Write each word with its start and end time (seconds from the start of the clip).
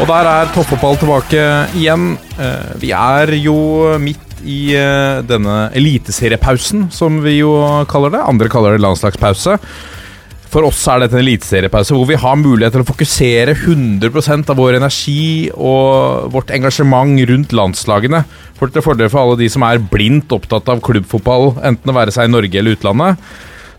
Og 0.00 0.08
der 0.08 0.26
er 0.26 0.50
toppfotball 0.54 0.96
tilbake 0.98 1.42
igjen. 1.78 2.14
Eh, 2.40 2.72
Vi 2.80 2.92
er 2.96 3.32
jo 3.38 3.54
midt 4.00 4.40
i 4.42 4.72
eh, 4.74 5.20
denne 5.28 5.68
eliteseriepausen, 5.78 6.88
som 6.90 7.20
vi 7.22 7.36
jo 7.42 7.52
kaller 7.90 8.14
det. 8.14 8.22
Andre 8.26 8.48
kaller 8.50 8.74
det 8.74 8.82
landslagspause. 8.82 9.58
For 10.52 10.66
oss 10.68 10.80
er 10.90 11.00
dette 11.00 11.16
en 11.16 11.22
eliteseriepause 11.22 11.94
hvor 11.96 12.08
vi 12.10 12.18
har 12.20 12.36
mulighet 12.36 12.74
til 12.76 12.82
å 12.84 12.88
fokusere 12.88 13.54
100 13.54 14.50
av 14.52 14.58
vår 14.58 14.76
energi 14.80 15.48
og 15.54 16.26
vårt 16.34 16.52
engasjement 16.52 17.22
rundt 17.30 17.54
landslagene. 17.56 18.24
For 18.58 18.68
til 18.72 18.84
fordel 18.84 19.08
for 19.12 19.22
alle 19.22 19.38
de 19.40 19.48
som 19.52 19.64
er 19.64 19.80
blindt 19.80 20.32
opptatt 20.34 20.68
av 20.72 20.82
klubbfotball, 20.84 21.54
enten 21.62 21.88
det 21.88 21.96
være 21.96 22.12
seg 22.12 22.28
i 22.28 22.34
Norge 22.34 22.60
eller 22.60 22.76
utlandet. 22.76 23.32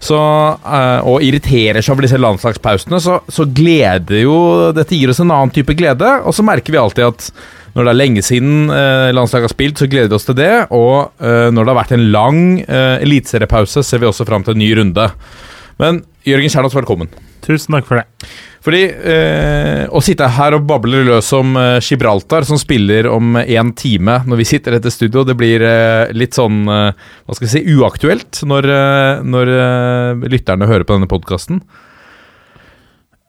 Så, 0.04 0.20
eh, 0.20 1.08
og 1.08 1.24
irriterer 1.24 1.80
seg 1.80 1.96
over 1.96 2.08
disse 2.08 2.20
landslagspausene, 2.20 3.00
så, 3.00 3.22
så 3.32 3.46
gleder 3.48 4.26
jo 4.26 4.38
Dette 4.76 4.98
gir 4.98 5.14
oss 5.14 5.22
en 5.24 5.32
annen 5.32 5.54
type 5.56 5.76
glede. 5.80 6.10
Og 6.28 6.36
så 6.36 6.46
merker 6.46 6.76
vi 6.76 6.82
alltid 6.82 7.08
at 7.08 7.30
når 7.74 7.88
det 7.88 7.92
er 7.94 7.98
lenge 7.98 8.22
siden 8.26 8.70
eh, 8.70 9.10
landslaget 9.16 9.48
har 9.48 9.54
spilt, 9.54 9.80
så 9.82 9.88
gleder 9.90 10.12
vi 10.12 10.18
oss 10.20 10.28
til 10.28 10.38
det. 10.38 10.52
Og 10.76 11.24
eh, 11.24 11.50
når 11.50 11.64
det 11.64 11.74
har 11.74 11.80
vært 11.80 11.96
en 11.96 12.06
lang 12.14 12.42
eh, 12.62 13.00
eliteseriepause, 13.02 13.82
ser 13.86 14.04
vi 14.04 14.10
også 14.10 14.28
fram 14.30 14.46
til 14.46 14.58
en 14.58 14.62
ny 14.62 14.70
runde. 14.78 15.08
Men 15.82 16.04
Jørgen 16.28 16.52
Kjernås, 16.52 16.76
velkommen. 16.78 17.10
Tusen 17.44 17.76
takk 17.76 17.88
for 17.88 18.00
det. 18.00 18.30
Fordi 18.64 18.82
eh, 18.88 19.82
å 19.92 20.00
sitte 20.04 20.30
her 20.38 20.56
og 20.56 20.68
bable 20.70 21.02
løs 21.04 21.34
om 21.36 21.58
eh, 21.60 21.82
Gibraltar, 21.84 22.46
som 22.48 22.60
spiller 22.60 23.10
om 23.12 23.36
én 23.42 23.74
time 23.76 24.22
når 24.30 24.40
vi 24.40 24.48
sitter 24.48 24.78
etter 24.78 24.94
studio, 24.94 25.26
det 25.28 25.36
blir 25.40 25.66
eh, 25.68 26.14
litt 26.16 26.38
sånn 26.38 26.62
eh, 26.72 26.94
hva 26.96 27.36
skal 27.36 27.50
jeg 27.50 27.56
si, 27.58 27.76
uaktuelt 27.76 28.44
når, 28.48 28.70
eh, 28.72 29.26
når 29.28 29.52
eh, 29.58 30.30
lytterne 30.32 30.70
hører 30.70 30.88
på 30.88 30.96
denne 30.96 31.12
podkasten. 31.12 31.60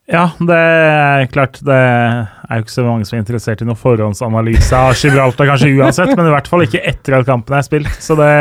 Ja, 0.05 0.27
det 0.37 0.57
er 0.61 1.29
klart 1.33 1.57
Det 1.65 1.75
er 1.75 2.59
jo 2.59 2.65
ikke 2.67 2.75
så 2.75 2.83
mange 2.85 3.07
som 3.09 3.17
er 3.17 3.23
interessert 3.23 3.63
i 3.65 3.67
noen 3.67 3.79
forhåndsanalyse 3.81 4.77
av 4.77 4.99
Gibraltar, 5.01 5.49
kanskje 5.49 5.71
uansett, 5.79 6.13
men 6.13 6.29
i 6.29 6.35
hvert 6.35 6.51
fall 6.51 6.65
ikke 6.67 6.83
etter 6.85 7.17
at 7.17 7.29
kampen 7.29 7.57
er 7.57 7.65
spilt. 7.65 7.89
Så 8.05 8.17
det 8.19 8.35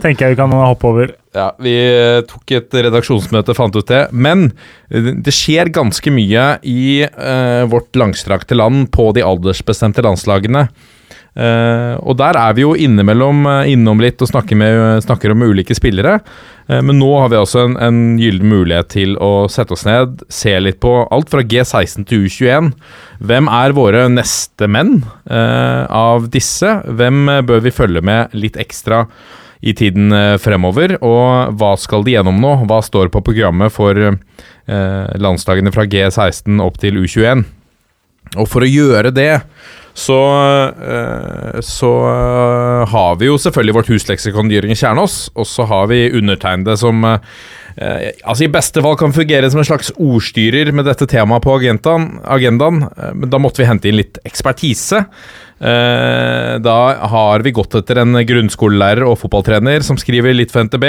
tenker 0.00 0.24
jeg 0.24 0.32
vi 0.32 0.38
kan 0.40 0.54
hoppe 0.56 0.88
over. 0.88 1.12
Ja, 1.36 1.50
Vi 1.60 1.74
eh, 1.76 2.22
tok 2.26 2.54
et 2.56 2.78
redaksjonsmøte, 2.88 3.54
fant 3.54 3.76
ut 3.76 3.92
det. 3.92 4.06
Men 4.10 4.48
eh, 4.88 5.12
det 5.20 5.34
skjer 5.36 5.68
ganske 5.74 6.14
mye 6.16 6.46
i 6.66 7.04
uh, 7.04 7.68
vårt 7.70 7.92
langstrakte 8.00 8.56
land 8.56 8.88
på 8.96 9.10
de 9.14 9.26
aldersbestemte 9.26 10.02
landslagene. 10.06 10.64
Eh, 11.38 11.94
og 12.02 12.16
der 12.18 12.34
er 12.34 12.54
vi 12.56 12.64
jo 12.64 12.72
innimellom 12.74 13.44
uh, 13.46 13.68
innom 13.70 14.00
litt 14.02 14.18
og 14.18 14.30
snakker, 14.32 14.58
med, 14.58 15.04
snakker 15.04 15.30
om 15.30 15.44
ulike 15.46 15.76
spillere. 15.78 16.16
Eh, 16.66 16.80
men 16.82 16.98
nå 16.98 17.10
har 17.22 17.30
vi 17.30 17.38
altså 17.38 17.62
en, 17.68 17.76
en 17.78 18.00
gyllen 18.20 18.50
mulighet 18.50 18.90
til 18.96 19.14
å 19.22 19.46
sette 19.52 19.76
oss 19.76 19.86
ned, 19.86 20.24
se 20.32 20.56
litt 20.58 20.80
på 20.82 20.94
alt 21.06 21.30
fra 21.30 21.44
G16 21.46 22.08
til 22.10 22.26
U21. 22.26 22.72
Hvem 23.30 23.50
er 23.60 23.76
våre 23.76 24.06
neste 24.10 24.66
menn 24.70 25.02
av 25.30 26.30
disse? 26.32 26.70
Hvem 26.88 27.28
bør 27.46 27.60
vi 27.66 27.74
følge 27.74 28.02
med 28.04 28.32
litt 28.32 28.56
ekstra 28.60 29.04
i 29.60 29.74
tiden 29.76 30.14
fremover? 30.40 30.96
Og 31.04 31.52
hva 31.60 31.74
skal 31.78 32.06
de 32.06 32.16
gjennom 32.16 32.40
nå? 32.40 32.54
Hva 32.64 32.80
står 32.82 33.12
på 33.12 33.20
programmet 33.26 33.74
for 33.74 34.16
landslagene 35.20 35.74
fra 35.74 35.84
G16 35.84 36.64
opp 36.64 36.80
til 36.80 37.02
U21? 37.02 37.44
Og 38.38 38.48
for 38.48 38.64
å 38.64 38.70
gjøre 38.70 39.12
det 39.12 39.34
så, 39.94 40.18
eh, 40.70 41.60
så 41.60 41.92
eh, 42.08 42.88
har 42.92 43.16
vi 43.18 43.26
jo 43.26 43.38
selvfølgelig 43.40 43.76
vårt 43.80 43.90
husleksikon 43.90 44.52
Jørgen 44.52 44.78
Kjernås, 44.78 45.16
og 45.34 45.48
så 45.48 45.66
har 45.70 45.90
vi 45.90 46.04
undertegnede 46.16 46.76
som 46.78 47.02
eh, 47.04 47.18
altså 48.22 48.46
i 48.46 48.52
beste 48.52 48.82
fall 48.84 48.96
kan 49.00 49.14
fungere 49.14 49.50
som 49.50 49.62
en 49.62 49.66
slags 49.66 49.92
ordstyrer 49.98 50.70
med 50.76 50.86
dette 50.86 51.08
temaet 51.10 51.44
på 51.44 51.56
agendaen, 51.56 52.82
men 53.14 53.30
da 53.30 53.40
måtte 53.42 53.62
vi 53.62 53.68
hente 53.70 53.90
inn 53.90 54.00
litt 54.00 54.18
ekspertise. 54.26 55.04
Da 55.60 56.76
har 57.12 57.44
vi 57.44 57.52
gått 57.54 57.76
etter 57.78 58.00
en 58.02 58.18
grunnskolelærer 58.26 59.06
og 59.06 59.18
fotballtrener 59.22 59.84
som 59.86 59.98
skriver 60.00 60.34
litt 60.34 60.52
for 60.52 60.66
NTB. 60.66 60.86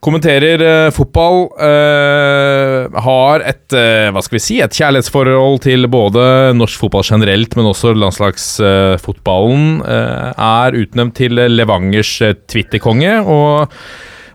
Kommenterer 0.00 0.62
eh, 0.64 0.90
fotball. 0.96 1.42
eh, 1.60 3.00
har 3.04 3.42
et 3.44 3.74
eh, 3.76 4.08
hva 4.14 4.22
skal 4.24 4.38
vi 4.38 4.40
si, 4.40 4.56
et 4.64 4.72
kjærlighetsforhold 4.72 5.60
til 5.66 5.84
både 5.92 6.22
norsk 6.56 6.80
fotball 6.80 7.04
generelt, 7.04 7.52
men 7.58 7.68
også 7.68 7.92
landslagsfotballen. 7.92 9.66
Eh, 9.84 10.30
er 10.40 10.78
utnevnt 10.80 11.18
til 11.20 11.36
Levangers 11.52 12.14
eh, 12.24 12.32
Twitter-konge, 12.48 13.18
og 13.28 13.76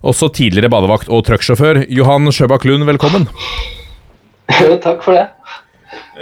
også 0.06 0.30
tidligere 0.38 0.70
badevakt 0.70 1.10
og 1.10 1.26
trucksjåfør. 1.26 1.82
Johan 1.90 2.30
Sjøbakk 2.30 2.68
Lund, 2.70 2.86
velkommen. 2.92 3.26
Jo, 4.62 4.76
takk 4.78 5.02
for 5.02 5.18
det. 5.18 5.24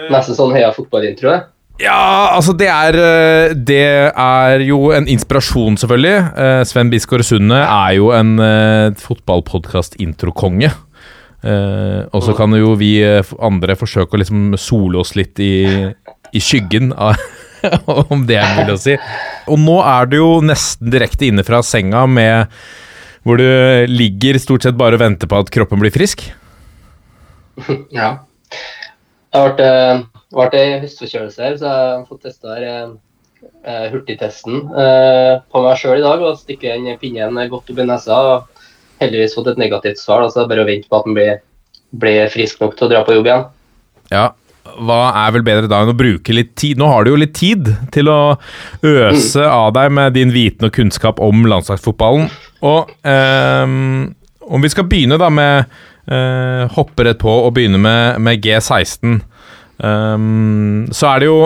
Nesten 0.09 0.37
sånn 0.37 0.53
heia 0.55 0.69
fotballintro. 0.71 1.33
Ja, 1.81 2.29
altså 2.35 2.53
det 2.53 2.67
er 2.69 2.95
eh, 3.01 3.53
Det 3.57 3.81
er 4.13 4.61
jo 4.61 4.91
en 4.93 5.07
inspirasjon, 5.09 5.77
selvfølgelig. 5.81 6.17
Eh, 6.37 6.61
Sven 6.69 6.91
Bisgaard 6.93 7.25
Sunde 7.25 7.57
er 7.57 7.95
jo 7.97 8.11
en 8.13 8.37
uh, 8.39 8.93
fotballpodkast-introkonge. 9.01 10.69
Eh, 11.43 12.03
og 12.15 12.21
så 12.23 12.31
kan 12.37 12.53
jo 12.55 12.71
vi 12.79 12.93
eh, 13.03 13.31
andre 13.43 13.75
forsøke 13.75 14.15
å 14.15 14.19
liksom 14.21 14.53
sole 14.55 15.01
oss 15.01 15.11
litt 15.19 15.41
i, 15.43 15.65
i 16.31 16.39
skyggen 16.39 16.93
av 16.95 17.19
Om 18.11 18.25
det 18.27 18.37
er 18.39 18.57
mulig 18.57 18.73
å 18.75 18.79
si. 18.79 18.95
Og 19.51 19.59
nå 19.59 19.77
er 19.87 20.07
du 20.11 20.17
jo 20.17 20.29
nesten 20.43 20.89
direkte 20.91 21.29
inne 21.29 21.45
fra 21.47 21.61
senga 21.63 22.01
med 22.11 22.51
hvor 23.23 23.39
du 23.39 23.87
ligger 23.87 24.35
stort 24.43 24.65
sett 24.67 24.75
bare 24.75 24.97
og 24.97 25.03
venter 25.03 25.31
på 25.31 25.39
at 25.39 25.51
kroppen 25.51 25.83
blir 25.83 25.93
frisk. 25.95 26.25
Ja. 27.93 28.25
Jeg 29.33 29.41
har 29.41 29.53
vært, 29.55 30.09
eh, 30.33 30.41
vært 30.41 30.57
i 30.57 30.81
høstforkjølelse 30.83 31.43
her, 31.45 31.57
så 31.59 31.69
jeg 31.69 31.89
har 31.93 32.05
fått 32.09 32.27
testa 32.27 32.57
her, 32.57 32.67
eh, 32.67 32.93
eh, 33.63 33.87
hurtigtesten 33.93 34.61
eh, 34.83 35.33
på 35.51 35.63
meg 35.65 35.79
sjøl 35.81 35.99
i 35.99 36.05
dag. 36.05 36.21
og 36.21 36.39
Stikke 36.41 36.75
den 36.75 36.99
pinnen 37.01 37.41
godt 37.51 37.71
opp 37.73 37.79
i 37.79 37.87
nesa. 37.87 38.19
og 38.35 39.01
Heldigvis 39.01 39.35
fått 39.37 39.51
et 39.53 39.61
negativt 39.61 39.99
svar. 40.01 40.23
altså 40.23 40.41
så 40.41 40.45
det 40.45 40.55
bare 40.55 40.65
å 40.65 40.69
vente 40.69 40.89
på 40.89 40.99
at 40.99 41.09
den 41.09 41.17
blir, 41.17 41.43
blir 41.91 42.31
frisk 42.33 42.61
nok 42.63 42.77
til 42.77 42.87
å 42.87 42.93
dra 42.93 43.03
på 43.05 43.17
jobb 43.17 43.29
igjen. 43.29 43.45
Ja, 44.13 44.31
hva 44.63 44.99
er 45.25 45.33
vel 45.35 45.43
bedre 45.45 45.69
da 45.69 45.81
enn 45.83 45.91
å 45.91 45.97
bruke 45.97 46.35
litt 46.35 46.53
tid? 46.59 46.79
Nå 46.79 46.87
har 46.89 47.03
du 47.03 47.11
jo 47.13 47.19
litt 47.19 47.35
tid 47.35 47.67
til 47.93 48.09
å 48.11 48.35
øse 48.87 49.43
av 49.43 49.73
deg 49.75 49.91
med 49.93 50.15
din 50.15 50.31
viten 50.33 50.69
og 50.69 50.75
kunnskap 50.75 51.19
om 51.23 51.43
landslagsfotballen. 51.49 52.29
Og 52.63 52.93
ehm, 53.07 54.13
om 54.47 54.63
vi 54.63 54.71
skal 54.71 54.87
begynne 54.87 55.19
da 55.19 55.29
med 55.33 55.65
eh, 56.07 56.63
Hoppe 56.77 57.07
rett 57.07 57.19
på 57.21 57.33
og 57.43 57.51
begynne 57.57 57.81
med, 57.81 58.21
med 58.23 58.43
G16, 58.43 59.19
ehm, 59.81 60.91
så 60.93 61.13
er 61.13 61.23
det 61.23 61.31
jo 61.31 61.41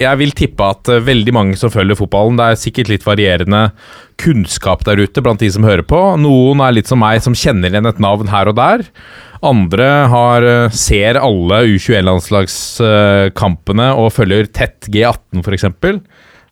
jeg 0.00 0.16
vil 0.16 0.30
tippe 0.36 0.64
at 0.64 0.88
eh, 0.88 1.02
veldig 1.04 1.32
mange 1.36 1.56
som 1.60 1.70
følger 1.72 1.96
fotballen, 1.98 2.38
det 2.40 2.44
er 2.46 2.54
sikkert 2.60 2.88
litt 2.92 3.06
varierende 3.06 3.62
kunnskap 4.20 4.84
der 4.88 5.00
ute 5.00 5.22
blant 5.24 5.40
de 5.42 5.50
som 5.52 5.64
hører 5.66 5.84
på. 5.86 6.00
Noen 6.20 6.60
er 6.64 6.72
litt 6.76 6.88
som 6.90 7.00
meg, 7.02 7.22
som 7.24 7.34
kjenner 7.36 7.68
igjen 7.72 7.90
et 7.90 8.02
navn 8.02 8.28
her 8.32 8.46
og 8.50 8.56
der. 8.58 8.78
Andre 9.44 9.88
har, 10.12 10.40
eh, 10.44 10.70
ser 10.76 11.14
alle 11.20 11.56
U21-landslagskampene 11.76 13.88
og 14.00 14.12
følger 14.16 14.44
tett 14.52 14.80
G18, 14.88 15.40
f.eks. 15.44 15.64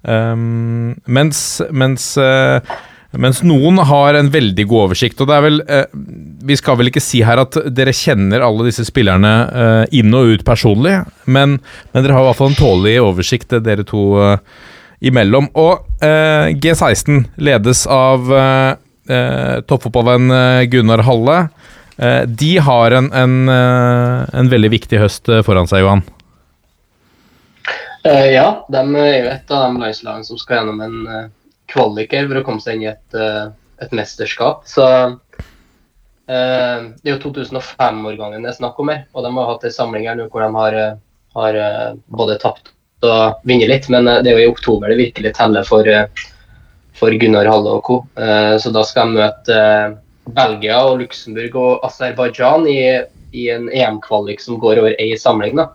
Um, 0.09 0.95
mens, 1.11 1.61
mens, 1.75 2.17
eh, 2.23 2.61
mens 3.17 3.41
noen 3.47 3.81
har 3.89 4.19
en 4.19 4.29
veldig 4.33 4.65
god 4.69 4.89
oversikt. 4.89 5.21
Og 5.21 5.31
det 5.31 5.37
er 5.37 5.45
vel 5.47 5.61
eh, 5.65 5.87
Vi 6.49 6.57
skal 6.61 6.77
vel 6.81 6.91
ikke 6.91 7.03
si 7.03 7.23
her 7.25 7.41
at 7.41 7.57
dere 7.73 7.95
kjenner 7.97 8.45
alle 8.45 8.67
disse 8.69 8.85
spillerne 8.89 9.35
eh, 9.49 9.85
inn 10.01 10.13
og 10.17 10.35
ut 10.35 10.45
personlig, 10.45 10.99
men, 11.25 11.57
men 11.93 12.05
dere 12.05 12.17
har 12.17 12.27
i 12.27 12.29
hvert 12.29 12.41
fall 12.41 12.53
en 12.53 12.59
tålelig 12.59 12.99
oversikt, 13.07 13.55
eh, 13.57 13.65
dere 13.65 13.87
to 13.89 14.11
eh, 14.21 14.37
imellom. 15.09 15.49
Og 15.59 16.05
eh, 16.05 16.53
G16 16.59 17.25
ledes 17.41 17.87
av 17.93 18.29
eh, 18.35 18.77
eh, 19.09 19.57
toppfotballvenn 19.69 20.69
Gunnar 20.71 21.05
Halle. 21.07 21.41
De 21.99 22.53
har 22.63 22.95
en, 22.95 23.09
en, 23.11 23.33
en 23.51 24.51
veldig 24.53 24.69
viktig 24.71 25.01
høst 25.03 25.27
foran 25.43 25.67
seg, 25.67 25.81
Johan. 25.83 26.05
Ja, 28.07 28.45
de 28.71 28.83
er 29.01 29.17
jo 29.17 29.33
et 29.33 29.51
av 29.51 29.65
de 29.65 29.83
landslagene 29.83 30.29
som 30.29 30.39
skal 30.39 30.61
gjennom 30.61 30.79
en 30.85 31.33
kvaliker 31.69 32.29
for 32.29 32.41
å 32.41 32.45
komme 32.47 32.65
seg 32.65 32.79
inn 32.79 32.87
i 32.87 32.93
et, 32.93 33.19
eh, 33.19 33.49
et 33.85 33.95
mesterskap. 33.97 34.67
Så 34.69 34.87
Eh, 36.29 36.81
det 37.01 37.09
er 37.09 37.15
jo 37.15 37.31
2005-årgangen 37.31 38.43
det 38.45 38.51
er 38.51 38.59
snakk 38.59 38.81
om 38.83 38.91
her, 38.93 39.07
og 39.17 39.25
de 39.25 39.31
har 39.33 39.47
hatt 39.49 39.63
en 39.65 39.73
samling 39.73 40.11
her 40.11 40.19
nå 40.19 40.27
hvor 40.29 40.43
de 40.45 40.49
har, 40.59 40.75
eh, 40.77 40.99
har 41.39 41.61
både 42.13 42.37
tapt 42.43 42.75
og 43.07 43.47
vunnet 43.49 43.71
litt. 43.71 43.89
Men 43.89 44.05
det 44.05 44.29
er 44.29 44.37
jo 44.37 44.49
i 44.49 44.51
oktober 44.51 44.93
det 44.93 44.99
virkelig 45.01 45.33
teller 45.39 45.65
for, 45.65 45.89
for 46.99 47.17
Gunnar 47.23 47.49
Halle 47.49 47.79
og 47.79 47.83
co. 47.87 47.99
Så 48.59 48.73
da 48.75 48.83
skal 48.85 49.13
de 49.13 49.21
møte 49.21 49.59
Belgia 50.35 50.81
og 50.83 50.99
Luxembourg 51.05 51.55
og 51.57 51.87
Aserbajdsjan 51.87 52.67
i, 52.67 52.81
i, 53.31 53.45
en 53.55 53.69
EM-kvalik 53.71 54.43
som 54.43 54.59
går 54.59 54.83
over 54.83 54.99
ei 54.99 55.15
samling. 55.17 55.55
da. 55.61 55.69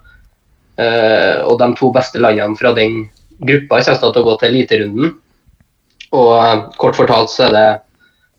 Og 1.47 1.55
de 1.61 1.69
to 1.79 1.93
beste 1.95 2.19
landene 2.19 2.59
fra 2.59 2.73
den 2.75 3.05
gruppa 3.39 3.79
kommer 3.87 4.03
til 4.03 4.21
å 4.21 4.27
gå 4.27 4.35
til 4.41 4.51
eliterunden. 4.51 5.15
Og 6.13 6.69
kort 6.77 6.97
fortalt 6.99 7.31
så 7.33 7.47
er 7.47 7.55
det 7.57 7.67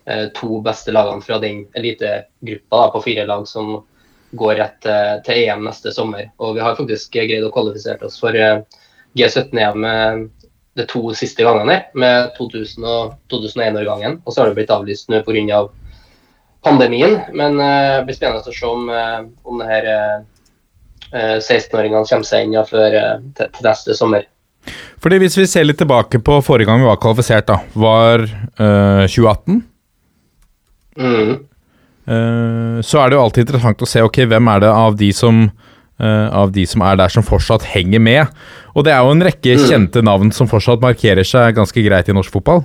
Eh, 0.06 0.26
to 0.34 0.60
beste 0.60 0.92
lagene 0.92 1.22
fra 1.22 1.38
den 1.38 1.66
elitegruppa 1.72 2.90
på 2.90 3.00
fire 3.00 3.26
lag 3.26 3.48
som 3.48 3.86
går 4.30 4.54
rett 4.54 4.86
eh, 4.86 5.14
til 5.24 5.46
EM 5.46 5.64
neste 5.64 5.92
sommer. 5.92 6.26
Og 6.36 6.58
vi 6.58 6.64
har 6.64 6.76
faktisk 6.76 7.14
greid 7.16 7.44
å 7.44 7.52
kvalifisere 7.54 8.04
oss 8.04 8.18
for 8.20 8.36
eh, 8.36 8.60
G17-EM 9.16 10.28
de 10.74 10.84
to 10.90 11.14
siste 11.14 11.46
gangene, 11.46 11.78
med 11.94 12.34
2000 12.36 12.84
og 12.84 13.14
2001-årgangen. 13.32 14.18
Og 14.26 14.34
så 14.34 14.42
har 14.42 14.50
det 14.50 14.58
blitt 14.58 14.74
avlyst 14.74 15.08
nå 15.08 15.22
pga. 15.24 15.62
Av 15.62 15.72
pandemien. 16.64 17.20
Men 17.36 17.60
det 17.60 18.06
blir 18.08 18.16
spennende 18.16 18.40
å 18.40 18.54
se 18.56 18.66
om, 18.66 18.88
om 19.44 19.60
det 19.60 19.68
her 19.68 19.88
16-åringene 21.12 22.08
kommer 22.08 22.26
seg 22.26 22.48
inn 22.48 22.56
før, 22.66 22.96
til 23.38 23.68
neste 23.68 23.94
sommer. 23.94 24.26
Fordi 25.02 25.19
Hvis 25.20 25.37
vi 25.37 25.46
ser 25.50 25.66
litt 25.66 25.78
tilbake 25.78 26.19
på 26.25 26.38
forrige 26.44 26.70
gang 26.70 26.81
vi 26.81 26.88
var 26.88 27.00
kvalifisert, 27.02 27.46
da, 27.50 27.58
var 27.75 28.25
øh, 28.25 29.05
2018? 29.05 29.62
Mm. 30.96 31.34
Uh, 32.05 32.81
så 32.84 33.00
er 33.00 33.11
det 33.11 33.16
jo 33.16 33.22
alltid 33.25 33.46
interessant 33.46 33.82
å 33.82 33.88
se 33.88 34.02
ok, 34.05 34.26
hvem 34.28 34.49
er 34.52 34.64
det 34.66 34.72
av 34.72 34.96
de 35.00 35.08
som 35.16 35.46
uh, 35.49 36.28
av 36.37 36.52
de 36.52 36.66
som 36.69 36.84
er 36.84 36.99
der 37.00 37.12
som 37.12 37.25
fortsatt 37.26 37.66
henger 37.72 38.02
med. 38.02 38.32
Og 38.75 38.87
det 38.87 38.94
er 38.94 39.05
jo 39.05 39.14
en 39.14 39.25
rekke 39.25 39.56
mm. 39.56 39.66
kjente 39.70 40.05
navn 40.05 40.32
som 40.34 40.50
fortsatt 40.50 40.82
markerer 40.84 41.26
seg 41.26 41.55
ganske 41.56 41.84
greit 41.87 42.10
i 42.10 42.17
norsk 42.17 42.34
fotball. 42.34 42.64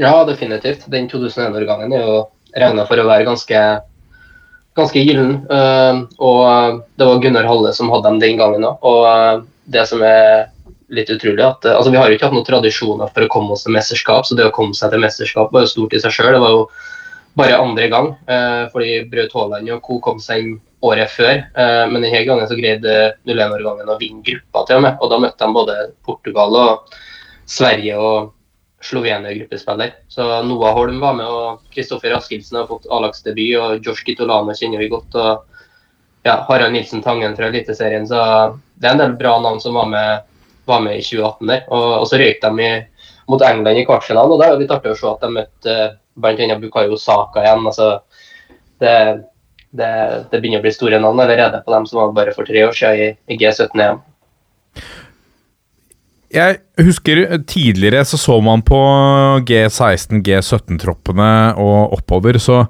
Ja, 0.00 0.24
definitivt. 0.26 0.88
Den 0.90 1.08
2001-årgangen 1.10 1.92
er 1.94 2.06
jo 2.06 2.20
regna 2.56 2.86
for 2.88 2.98
å 2.98 3.06
være 3.06 3.26
ganske, 3.28 3.60
ganske 4.78 5.02
gyllen. 5.04 5.36
Uh, 5.50 6.06
og 6.18 6.84
det 6.98 7.08
var 7.08 7.20
Gunnar 7.22 7.50
Halle 7.50 7.74
som 7.76 7.92
hadde 7.92 8.10
dem 8.10 8.22
den 8.22 8.40
gangen 8.40 8.66
òg. 8.70 8.80
Og 8.80 9.50
det 9.64 9.86
som 9.88 10.02
er 10.04 10.50
litt 10.92 11.08
utrolig 11.10 11.42
at 11.44 11.64
altså 11.70 11.90
Vi 11.90 11.96
har 11.96 12.10
jo 12.10 12.16
ikke 12.16 12.28
hatt 12.28 12.36
noen 12.36 12.46
tradisjoner 12.46 13.12
for 13.14 13.24
å 13.24 13.30
komme 13.32 13.54
oss 13.54 13.64
til 13.64 13.74
mesterskap, 13.74 14.26
så 14.26 14.36
det 14.36 14.48
å 14.48 14.54
komme 14.54 14.76
seg 14.76 14.92
til 14.92 15.02
mesterskap 15.02 15.54
var 15.54 15.64
jo 15.64 15.72
stort 15.72 15.96
i 15.96 16.02
seg 16.02 16.12
sjøl. 16.12 16.34
Det 16.36 16.42
var 16.42 16.54
jo 16.54 16.66
bare 17.38 17.58
andre 17.58 17.88
gang, 17.90 18.12
eh, 18.30 18.62
fordi 18.70 18.92
Braut 19.10 19.32
Haaland 19.34 19.72
og 19.74 19.82
co. 19.82 19.98
kom 20.00 20.20
seg 20.22 20.42
inn 20.42 20.52
året 20.84 21.10
før. 21.10 21.40
Eh, 21.56 21.84
men 21.90 22.04
denne 22.04 22.22
gangen 22.28 22.46
så 22.46 22.58
greide 22.58 23.16
01-årgangen 23.26 23.90
å 23.90 23.98
vinne 23.98 24.22
gruppa 24.22 24.66
til 24.68 24.78
og 24.78 24.86
med. 24.86 25.00
Og 25.00 25.10
da 25.10 25.18
møtte 25.24 25.46
de 25.48 25.56
både 25.56 25.76
Portugal 26.06 26.54
og 26.60 26.94
Sverige 27.46 27.96
og 27.98 28.32
Slovenia 28.84 29.32
gruppespiller. 29.32 29.96
Så 30.12 30.26
Noah 30.44 30.76
Holm 30.76 31.00
var 31.00 31.16
med, 31.16 31.26
og 31.26 31.64
Kristoffer 31.74 32.14
Askildsen 32.14 32.60
har 32.60 32.68
fått 32.68 32.86
A-lagsdebut, 32.92 33.56
og 33.58 33.86
Josh 33.86 34.04
Kitolano 34.04 34.52
kjenner 34.52 34.78
vi 34.78 34.92
godt. 34.92 35.14
og 35.14 35.44
ja, 36.24 36.38
Harald 36.48 36.72
Nilsen 36.72 37.02
Tangen 37.02 37.36
fra 37.36 37.48
Eliteserien. 37.50 38.06
Så 38.06 38.20
det 38.74 38.88
er 38.88 38.96
en 38.96 39.02
del 39.02 39.18
bra 39.18 39.36
navn 39.42 39.60
som 39.62 39.76
var 39.78 39.90
med 39.90 40.30
var 40.64 40.80
med 40.80 40.98
i 40.98 41.02
2018 41.02 41.46
der. 41.50 41.66
Og, 41.68 41.84
og 42.00 42.08
så 42.08 42.20
røyk 42.20 42.40
de 42.42 42.64
i, 42.64 42.72
mot 43.30 43.44
England 43.44 43.80
i 43.80 43.84
kvartfinalen, 43.88 44.32
og 44.34 44.40
da 44.40 44.48
er 44.48 44.56
det 44.56 44.64
litt 44.64 44.74
artig 44.74 44.94
å 44.94 44.98
se 44.98 45.10
at 45.10 45.22
de 45.24 45.30
møtte 45.32 45.76
uh, 45.76 45.94
bl.a. 46.14 46.58
Bukayo 46.60 46.98
Saka 47.00 47.44
igjen. 47.44 47.64
altså 47.66 47.90
det, 48.82 48.96
det, 49.70 49.92
det, 50.30 50.40
begynner 50.40 50.60
å 50.60 50.64
bli 50.64 50.74
store 50.74 51.00
navn 51.02 51.22
allerede 51.24 51.62
på 51.64 51.74
dem 51.74 51.86
som 51.88 52.00
var 52.00 52.16
bare 52.16 52.34
for 52.36 52.48
tre 52.48 52.66
år 52.66 52.76
siden 52.76 53.00
i, 53.00 53.08
i 53.34 53.38
G17-EM. 53.40 54.02
Jeg 56.34 56.58
husker 56.82 57.20
tidligere 57.46 58.02
så 58.08 58.18
så 58.18 58.40
man 58.42 58.64
på 58.66 58.78
G16, 59.46 60.18
G17-troppene 60.26 61.32
og 61.62 61.98
oppover, 62.00 62.40
så 62.42 62.64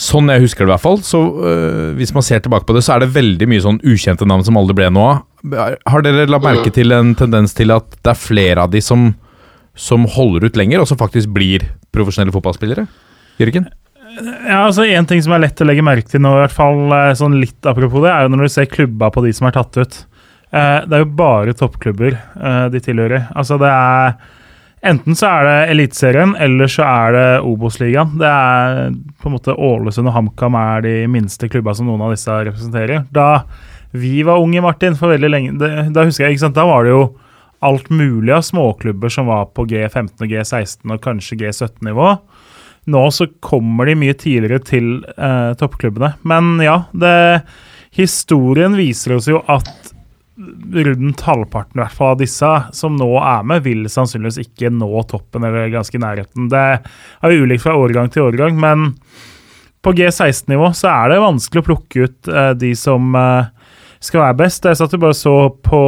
Sånn 0.00 0.30
jeg 0.32 0.40
husker 0.46 0.64
det, 0.64 0.70
i 0.70 0.72
hvert 0.72 0.80
fall. 0.80 1.02
Så 1.04 1.18
øh, 1.20 1.90
Hvis 1.98 2.14
man 2.16 2.24
ser 2.24 2.40
tilbake 2.40 2.64
på 2.64 2.72
det, 2.72 2.80
så 2.86 2.94
er 2.94 3.02
det 3.02 3.12
veldig 3.12 3.48
mye 3.50 3.60
sånn 3.60 3.82
ukjente 3.84 4.24
navn 4.24 4.46
som 4.46 4.56
aldri 4.56 4.78
ble 4.78 4.86
noe 4.96 5.10
av. 5.10 5.18
Har 5.42 6.04
dere 6.04 6.28
lagt 6.28 6.44
merke 6.44 6.72
til 6.74 6.92
en 6.92 7.14
tendens 7.18 7.54
til 7.56 7.72
at 7.74 7.94
det 8.00 8.12
er 8.12 8.18
flere 8.18 8.66
av 8.66 8.72
de 8.72 8.82
som, 8.84 9.12
som 9.74 10.04
holder 10.16 10.48
ut 10.48 10.58
lenger, 10.60 10.82
og 10.82 10.90
som 10.90 11.00
faktisk 11.00 11.32
blir 11.34 11.64
profesjonelle 11.94 12.34
fotballspillere? 12.34 12.86
Jørgen? 13.40 13.70
Ja, 14.10 14.64
altså 14.66 14.84
En 14.84 15.06
ting 15.06 15.22
som 15.22 15.32
er 15.36 15.44
lett 15.44 15.60
å 15.62 15.66
legge 15.68 15.84
merke 15.86 16.10
til 16.10 16.22
nå, 16.24 16.32
i 16.34 16.42
hvert 16.42 16.56
fall 16.56 16.90
eh, 16.96 17.12
sånn 17.16 17.38
litt 17.40 17.66
apropos 17.68 18.02
det, 18.04 18.10
er 18.12 18.26
jo 18.26 18.32
når 18.34 18.48
du 18.48 18.52
ser 18.56 18.68
klubba 18.70 19.10
på 19.14 19.22
de 19.24 19.32
som 19.36 19.48
er 19.48 19.54
tatt 19.56 19.78
ut. 19.78 19.98
Eh, 20.50 20.78
det 20.84 20.96
er 20.96 21.04
jo 21.04 21.14
bare 21.20 21.54
toppklubber 21.56 22.16
eh, 22.18 22.66
de 22.74 22.82
tilhører. 22.84 23.30
Altså 23.38 23.60
det 23.60 23.70
er 23.70 24.20
Enten 24.80 25.12
så 25.12 25.28
er 25.28 25.42
det 25.44 25.56
Eliteserien, 25.74 26.30
eller 26.40 26.70
så 26.72 26.86
er 26.88 27.12
det 27.12 27.24
Obos-ligaen. 27.44 28.14
Det 28.16 28.28
er 28.28 28.94
på 29.20 29.28
en 29.28 29.34
måte 29.34 29.52
Ålesund 29.52 30.08
og 30.08 30.14
HamKam 30.14 30.56
er 30.56 30.86
de 30.86 30.94
minste 31.12 31.50
klubba 31.52 31.74
som 31.76 31.84
noen 31.84 32.06
av 32.06 32.14
disse 32.14 32.32
representerer. 32.48 33.02
Da 33.12 33.42
vi 33.90 34.22
var 34.22 34.42
unge, 34.42 34.62
Martin, 34.62 34.96
for 34.98 35.10
veldig 35.10 35.30
lenge 35.30 35.56
det, 35.58 35.70
Da 35.94 36.04
husker 36.06 36.26
jeg, 36.26 36.36
ikke 36.36 36.46
sant, 36.46 36.58
da 36.58 36.66
var 36.68 36.86
det 36.86 36.94
jo 36.94 37.04
alt 37.60 37.90
mulig 37.92 38.32
av 38.32 38.44
småklubber 38.46 39.12
som 39.12 39.28
var 39.28 39.50
på 39.56 39.66
G15 39.68 40.22
og 40.24 40.30
G16 40.30 40.94
og 40.94 41.02
kanskje 41.04 41.36
G17-nivå. 41.42 42.14
Nå 42.90 43.02
så 43.12 43.26
kommer 43.44 43.90
de 43.90 43.98
mye 44.00 44.16
tidligere 44.16 44.62
til 44.64 44.86
eh, 45.12 45.52
toppklubbene. 45.60 46.14
Men 46.24 46.54
ja, 46.64 46.78
det, 46.96 47.42
historien 47.92 48.78
viser 48.78 49.18
oss 49.18 49.28
jo 49.28 49.42
at 49.44 49.68
rundt 50.86 51.20
halvparten 51.20 51.82
hvert 51.82 51.92
fall 51.92 52.14
av 52.14 52.22
disse 52.22 52.50
som 52.72 52.96
nå 52.96 53.10
er 53.20 53.44
med, 53.44 53.64
vil 53.66 53.84
sannsynligvis 53.92 54.40
ikke 54.46 54.70
nå 54.72 54.88
toppen 55.10 55.44
eller 55.44 55.68
ganske 55.72 56.00
nærheten. 56.00 56.48
Det 56.52 56.64
er 56.80 57.34
jo 57.34 57.44
ulikt 57.44 57.66
fra 57.66 57.76
årgang 57.76 58.08
til 58.12 58.30
årgang, 58.30 58.56
men 58.60 58.94
på 59.84 59.92
G16-nivå 59.96 60.72
så 60.76 60.90
er 60.92 61.12
det 61.12 61.22
vanskelig 61.24 61.62
å 61.62 61.68
plukke 61.68 62.06
ut 62.06 62.28
eh, 62.32 62.52
de 62.56 62.72
som 62.76 63.12
uh, 63.16 63.48
skal 64.00 64.24
være 64.24 64.38
best. 64.40 64.64
Jeg 64.64 64.78
satt 64.80 64.94
jo 64.96 65.02
bare 65.02 65.16
så 65.16 65.34
på 65.64 65.80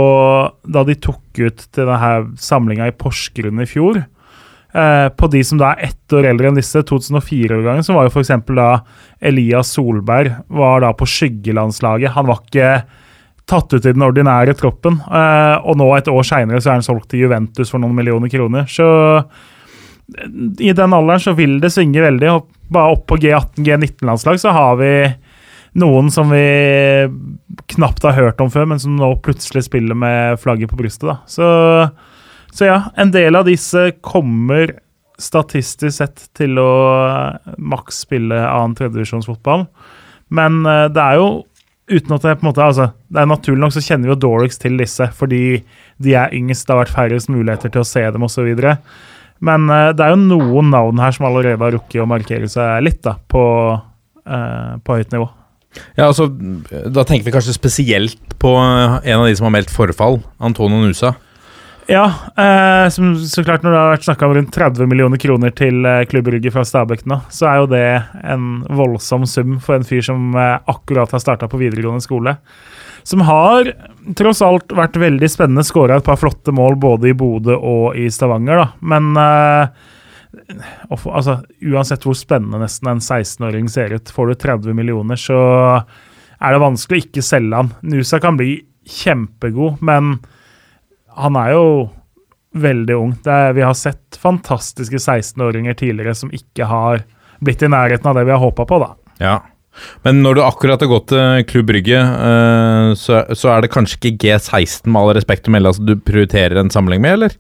da 0.69 0.85
de 0.89 0.97
tok 1.01 1.23
ut 1.41 1.69
til 1.73 1.89
denne 1.89 2.13
samlinga 2.41 2.91
i 2.91 2.97
Porsgrunn 2.97 3.63
i 3.65 3.69
fjor. 3.69 4.03
Eh, 4.73 5.07
på 5.17 5.29
de 5.33 5.43
som 5.45 5.61
da 5.61 5.73
er 5.73 5.91
ett 5.91 6.17
år 6.17 6.31
eldre 6.31 6.49
enn 6.49 6.57
disse, 6.57 6.81
2004-årgangen, 6.89 7.85
så 7.85 7.97
var 7.97 8.09
jo 8.09 8.13
f.eks. 8.15 8.33
da 8.57 8.69
Elias 9.21 9.73
Solberg 9.77 10.33
var 10.49 10.85
da 10.85 10.93
på 10.97 11.09
skyggelandslaget. 11.09 12.15
Han 12.17 12.29
var 12.29 12.45
ikke 12.45 12.71
tatt 13.49 13.75
ut 13.75 13.85
i 13.85 13.93
den 13.93 14.05
ordinære 14.05 14.55
troppen. 14.57 15.01
Eh, 15.09 15.57
og 15.65 15.77
nå, 15.81 15.89
et 15.97 16.09
år 16.13 16.25
seinere, 16.29 16.61
så 16.63 16.73
er 16.73 16.81
han 16.81 16.87
solgt 16.87 17.11
til 17.13 17.27
Juventus 17.27 17.73
for 17.73 17.83
noen 17.83 17.97
millioner 17.97 18.33
kroner. 18.33 18.69
Så 18.71 18.87
i 20.61 20.73
den 20.77 20.93
alderen 20.93 21.21
så 21.23 21.33
vil 21.37 21.59
det 21.63 21.73
svinge 21.73 22.05
veldig. 22.05 22.33
og 22.33 22.49
Bare 22.73 22.95
opp 22.95 23.07
på 23.11 23.19
G18, 23.21 23.61
G19-landslag 23.67 24.41
så 24.41 24.53
har 24.57 24.77
vi 24.81 24.93
noen 25.79 26.11
som 26.13 26.31
vi 26.33 26.45
knapt 27.73 28.05
har 28.05 28.17
hørt 28.19 28.41
om 28.45 28.51
før, 28.53 28.67
men 28.69 28.81
som 28.83 28.97
nå 28.99 29.15
plutselig 29.25 29.67
spiller 29.69 29.97
med 29.97 30.41
flagget 30.43 30.73
på 30.73 30.79
brystet. 30.81 31.09
da. 31.09 31.19
Så, 31.27 31.47
så 32.53 32.69
ja, 32.69 32.81
en 33.01 33.13
del 33.15 33.39
av 33.39 33.49
disse 33.49 33.91
kommer 34.05 34.75
statistisk 35.23 35.97
sett 35.97 36.27
til 36.37 36.59
å 36.61 36.73
maks 37.57 38.03
spille 38.07 38.37
annen 38.37 38.77
tredjevisjonsfotball. 38.79 39.67
Men 40.33 40.63
uh, 40.67 40.89
det 40.93 41.03
er 41.03 41.21
jo 41.21 41.31
uten 41.93 42.15
at 42.17 42.25
det 42.25 42.37
på 42.39 42.47
en 42.47 42.51
måte, 42.51 42.65
altså, 42.65 42.91
det 43.13 43.21
er 43.21 43.29
Naturlig 43.29 43.61
nok 43.61 43.75
så 43.75 43.83
kjenner 43.85 44.09
vi 44.09 44.15
jo 44.15 44.21
Dorix 44.23 44.61
til 44.61 44.79
disse, 44.81 45.09
fordi 45.17 45.43
de 46.03 46.15
er 46.17 46.33
yngst, 46.37 46.65
det 46.67 46.73
har 46.73 46.85
vært 46.85 46.95
færrest 46.95 47.33
muligheter 47.33 47.73
til 47.73 47.83
å 47.83 47.89
se 47.89 48.05
dem 48.15 48.25
osv. 48.27 48.49
Men 49.43 49.69
uh, 49.73 49.91
det 49.97 50.05
er 50.05 50.15
jo 50.15 50.25
noen 50.25 50.73
navn 50.73 51.03
her 51.03 51.17
som 51.17 51.29
allerede 51.29 51.61
har 51.61 51.77
rukket 51.77 52.03
å 52.05 52.09
markere 52.09 52.51
seg 52.51 52.83
litt 52.87 53.03
da, 53.05 53.17
på, 53.17 53.45
uh, 53.77 54.75
på 54.85 54.99
høyt 55.01 55.17
nivå. 55.17 55.29
Ja, 55.97 56.09
altså, 56.09 56.29
Da 56.29 57.05
tenker 57.05 57.29
vi 57.29 57.35
kanskje 57.35 57.57
spesielt 57.57 58.39
på 58.43 58.55
en 58.59 59.19
av 59.21 59.27
de 59.29 59.37
som 59.37 59.49
har 59.49 59.55
meldt 59.55 59.73
forfall, 59.73 60.21
Antonio 60.43 60.83
Nusa. 60.83 61.15
Ja, 61.91 62.05
eh, 62.39 62.89
som, 62.95 63.17
så 63.19 63.43
klart 63.45 63.65
når 63.65 63.75
det 63.75 63.79
har 63.81 63.91
vært 63.91 64.05
snakka 64.07 64.27
om 64.29 64.35
rundt 64.37 64.55
30 64.55 64.87
millioner 64.91 65.19
kroner 65.21 65.51
til 65.57 65.83
eh, 65.89 66.05
klubbrygget 66.09 66.55
fra 66.55 66.63
Stabæk 66.67 67.03
nå, 67.11 67.19
så 67.33 67.49
er 67.51 67.59
jo 67.59 67.71
det 67.73 67.87
en 68.23 68.47
voldsom 68.71 69.27
sum 69.27 69.57
for 69.63 69.77
en 69.77 69.87
fyr 69.87 70.05
som 70.07 70.31
eh, 70.39 70.61
akkurat 70.71 71.11
har 71.13 71.23
starta 71.23 71.49
på 71.51 71.59
videregående 71.61 72.05
skole. 72.05 72.37
Som 73.03 73.25
har 73.27 73.73
tross 74.19 74.45
alt 74.47 74.71
vært 74.79 75.01
veldig 75.03 75.31
spennende, 75.31 75.67
skåra 75.67 75.99
et 75.99 76.07
par 76.07 76.21
flotte 76.21 76.55
mål 76.55 76.79
både 76.79 77.11
i 77.11 77.17
Bodø 77.19 77.59
og 77.59 77.99
i 77.99 78.07
Stavanger, 78.15 78.63
da. 78.63 78.69
Men 78.95 79.11
eh, 79.19 79.91
altså, 80.91 81.39
uansett 81.73 82.05
hvor 82.07 82.17
spennende 82.19 82.63
nesten 82.63 82.91
en 82.93 83.03
16-åring 83.03 83.71
ser 83.73 83.95
ut, 83.97 84.13
får 84.13 84.33
du 84.33 84.35
30 84.45 84.77
millioner, 84.79 85.21
så 85.21 85.39
er 86.43 86.55
det 86.55 86.63
vanskelig 86.63 86.99
å 86.99 87.07
ikke 87.07 87.25
selge 87.25 87.63
han. 87.63 87.73
Nusa 87.87 88.21
kan 88.23 88.39
bli 88.41 88.57
kjempegod, 88.89 89.83
men 89.85 90.17
han 91.19 91.39
er 91.39 91.55
jo 91.55 91.67
veldig 92.53 92.97
ung. 92.99 93.15
Er, 93.25 93.55
vi 93.57 93.65
har 93.65 93.77
sett 93.79 94.19
fantastiske 94.21 94.99
16-åringer 94.99 95.77
tidligere 95.79 96.17
som 96.19 96.33
ikke 96.35 96.69
har 96.69 97.05
blitt 97.43 97.63
i 97.65 97.71
nærheten 97.71 98.09
av 98.09 98.19
det 98.19 98.27
vi 98.29 98.35
har 98.35 98.43
håpa 98.43 98.67
på, 98.69 98.81
da. 98.83 98.93
Ja. 99.23 99.39
Men 100.05 100.21
når 100.25 100.37
du 100.37 100.43
akkurat 100.45 100.83
har 100.85 100.91
gått 100.91 101.09
til 101.13 101.45
Klubb 101.49 101.71
Brygge, 101.71 102.01
eh, 102.03 102.91
så, 102.99 103.23
er 103.55 103.65
det 103.65 103.73
kanskje 103.73 103.99
ikke 103.99 104.19
G16 104.27 104.91
med 104.91 105.01
all 105.01 105.15
respekt 105.17 105.49
å 105.49 105.55
melde 105.55 105.73
altså 105.73 105.87
du 105.87 105.95
prioriterer 105.97 106.61
en 106.61 106.73
sammenheng 106.73 107.05
med, 107.05 107.17
eller? 107.17 107.39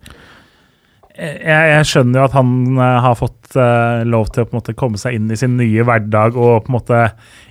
Jeg, 1.13 1.45
jeg 1.45 1.89
skjønner 1.91 2.21
jo 2.21 2.25
at 2.25 2.35
han 2.39 2.53
eh, 2.81 2.99
har 3.05 3.17
fått 3.19 3.57
uh, 3.59 4.01
lov 4.09 4.31
til 4.33 4.43
å 4.43 4.47
på 4.49 4.55
en 4.55 4.59
måte 4.63 4.77
komme 4.79 5.01
seg 5.01 5.19
inn 5.19 5.27
i 5.29 5.37
sin 5.37 5.59
nye 5.59 5.85
hverdag 5.85 6.39
og 6.41 6.65
på 6.65 6.73
en 6.73 6.77
måte 6.79 7.01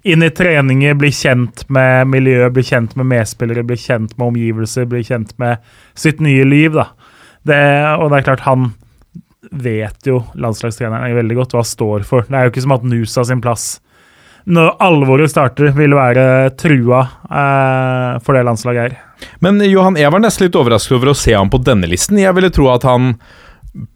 inn 0.01 0.25
i 0.25 0.32
treninger, 0.34 0.98
bli 0.98 1.12
kjent 1.13 1.68
med 1.70 2.10
miljøet, 2.10 2.56
bli 2.56 2.65
kjent 2.65 2.96
med 2.98 3.12
medspillere, 3.12 3.65
bli 3.68 3.77
kjent 3.77 4.15
med 4.18 4.32
omgivelser, 4.32 4.89
bli 4.89 5.03
kjent 5.06 5.36
med 5.41 5.62
sitt 5.94 6.24
nye 6.25 6.48
liv. 6.48 6.74
da. 6.74 6.89
Det, 7.46 7.62
og 8.01 8.10
det 8.10 8.22
er 8.22 8.27
klart, 8.32 8.48
han 8.50 8.72
vet 9.51 10.10
jo 10.10 10.24
landslagstreneren 10.39 11.18
veldig 11.18 11.38
godt 11.44 11.56
hva 11.58 11.63
står 11.65 12.06
for. 12.08 12.25
Det 12.25 12.38
er 12.38 12.48
jo 12.48 12.53
ikke 12.53 12.65
som 12.65 12.77
at 12.77 12.86
Nusa 12.88 13.25
sin 13.30 13.44
plass 13.44 13.75
når 14.50 14.74
alvoret 14.82 15.32
starter, 15.32 15.70
vil 15.77 15.94
være 15.94 16.24
trua 16.60 17.01
eh, 17.30 18.18
for 18.25 18.38
det 18.38 18.46
landslaget 18.48 18.82
her. 18.82 18.98
Men 19.44 19.62
Johan, 19.68 20.00
jeg 20.00 20.10
var 20.13 20.24
nesten 20.24 20.48
litt 20.48 20.58
overrasket 20.58 20.98
over 20.98 21.12
å 21.12 21.18
se 21.18 21.36
ham 21.36 21.51
på 21.53 21.62
denne 21.62 21.89
listen. 21.89 22.18
Jeg 22.18 22.34
ville 22.38 22.50
tro 22.53 22.72
at 22.74 22.86
han 22.88 23.13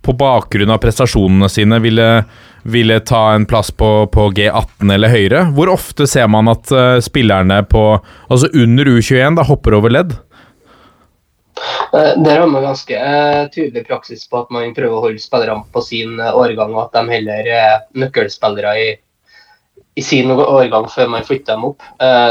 på 0.01 0.13
bakgrunn 0.13 0.72
av 0.72 0.79
prestasjonene 0.84 1.50
sine 1.51 1.79
ville, 1.84 2.24
ville 2.63 3.00
ta 3.00 3.34
en 3.34 3.46
plass 3.46 3.72
på, 3.72 4.08
på, 4.08 4.29
G18 4.38 4.94
eller 4.94 5.12
høyere. 5.12 5.41
Hvor 5.55 5.72
ofte 5.74 6.08
ser 6.08 6.29
man 6.32 6.50
at 6.51 6.72
uh, 6.72 7.00
spillerne 7.03 7.62
på 7.67 7.84
altså 8.29 8.51
under 8.53 8.91
U21 8.96 9.39
da 9.39 9.48
hopper 9.48 9.75
over 9.79 9.91
ledd? 9.91 10.15
Der 11.96 12.41
har 12.41 12.48
man 12.51 12.65
ganske 12.65 12.96
uh, 13.00 13.48
tydelig 13.51 13.86
praksis 13.88 14.25
på 14.27 14.44
at 14.44 14.51
man 14.51 14.75
prøver 14.75 14.96
å 14.96 15.05
holde 15.08 15.24
spillerne 15.24 15.67
på 15.72 15.84
sin 15.84 16.20
årgang, 16.20 16.75
og 16.75 16.88
at 16.88 16.96
de 17.00 17.17
heller 17.17 17.51
er 17.51 17.86
nøkkelspillere 18.00 18.75
i, 18.79 18.89
i 20.00 20.03
sin 20.03 20.32
årgang 20.32 20.88
før 20.91 21.12
man 21.12 21.27
flytter 21.27 21.55
dem 21.55 21.67
opp. 21.72 21.84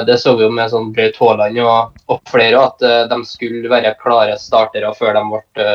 det 0.09 0.19
så 0.21 0.35
vi 0.37 0.45
jo 0.45 0.53
med 0.53 0.73
sånn 0.73 0.93
Braut 0.97 1.17
Haaland 1.21 1.61
og, 1.65 1.97
og 2.13 2.21
flere, 2.29 2.61
at 2.61 3.09
de 3.09 3.19
skulle 3.29 3.73
være 3.73 3.97
klare 4.01 4.37
startere 4.41 4.93
før 4.97 5.17
de 5.17 5.25
ble 5.33 5.75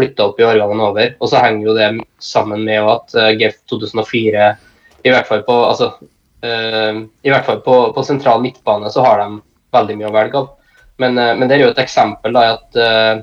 flytta 0.00 0.26
opp 0.26 0.40
i 0.40 0.46
årgangen 0.46 0.82
over. 0.84 1.14
Og 1.20 1.30
så 1.30 1.42
henger 1.44 1.68
jo 1.68 1.76
det 1.76 1.90
sammen 2.22 2.64
med 2.66 2.88
at 2.88 3.16
uh, 3.16 3.30
GF 3.36 3.60
2004 3.70 4.48
i 5.00 5.12
hvert 5.12 5.28
fall 5.28 5.42
på, 5.46 5.56
altså, 5.70 5.92
uh, 6.44 7.02
i 7.22 7.32
hvert 7.32 7.46
fall 7.46 7.62
på, 7.64 7.76
på 7.96 8.04
sentral 8.04 8.42
midtbane 8.44 8.90
så 8.92 9.04
har 9.06 9.22
de 9.22 9.40
veldig 9.76 9.98
mye 10.00 10.10
å 10.10 10.14
velge 10.16 10.42
av. 10.42 10.50
Men, 11.00 11.18
uh, 11.18 11.34
men 11.36 11.48
det 11.48 11.56
er 11.56 11.64
jo 11.64 11.72
et 11.74 11.82
eksempel 11.84 12.36
da, 12.36 12.46
at 12.56 12.80
uh, 12.80 13.22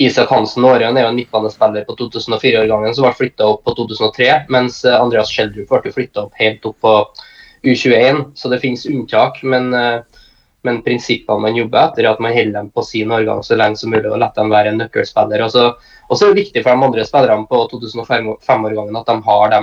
Isak 0.00 0.30
Hansen 0.32 0.64
Aarøen 0.64 0.96
er 0.96 1.04
jo 1.04 1.10
en 1.12 1.18
midtbanespiller 1.18 1.84
på 1.88 1.98
2004-årgangen 1.98 2.94
som 2.96 3.08
ble 3.08 3.16
flytta 3.18 3.50
opp 3.52 3.66
på 3.66 3.74
2003, 3.82 4.30
mens 4.54 4.80
Andreas 4.88 5.32
Schjelderup 5.32 5.74
ble 5.84 5.92
flytta 5.92 6.24
opp 6.24 6.38
helt 6.40 6.64
opp 6.64 6.78
på 6.80 6.94
U21. 7.68 8.22
Så 8.38 8.48
det 8.48 8.62
finnes 8.62 8.86
unntak. 8.88 9.42
men 9.44 9.68
men 10.66 10.82
prinsippene 10.84 11.40
man 11.40 11.56
jobber 11.56 11.86
etter, 11.86 12.04
er 12.04 12.12
at 12.12 12.20
man 12.20 12.34
holder 12.36 12.58
dem 12.58 12.70
på 12.74 12.84
sin 12.84 13.12
årgang 13.12 13.42
så 13.44 13.56
lenge 13.56 13.80
som 13.80 13.92
mulig 13.94 14.10
og 14.10 14.18
lar 14.20 14.32
dem 14.36 14.52
være 14.52 14.72
en 14.72 14.80
nøkkelspiller. 14.82 15.44
Og 15.46 15.52
så 15.54 16.26
er 16.26 16.34
det 16.34 16.42
viktig 16.42 16.64
for 16.64 16.74
de 16.74 16.88
andre 16.88 17.06
spillerne 17.08 17.48
på 17.48 17.62
2005-årgangen 17.72 19.00
at 19.00 19.08
de 19.08 19.16
har 19.28 19.54
de 19.54 19.60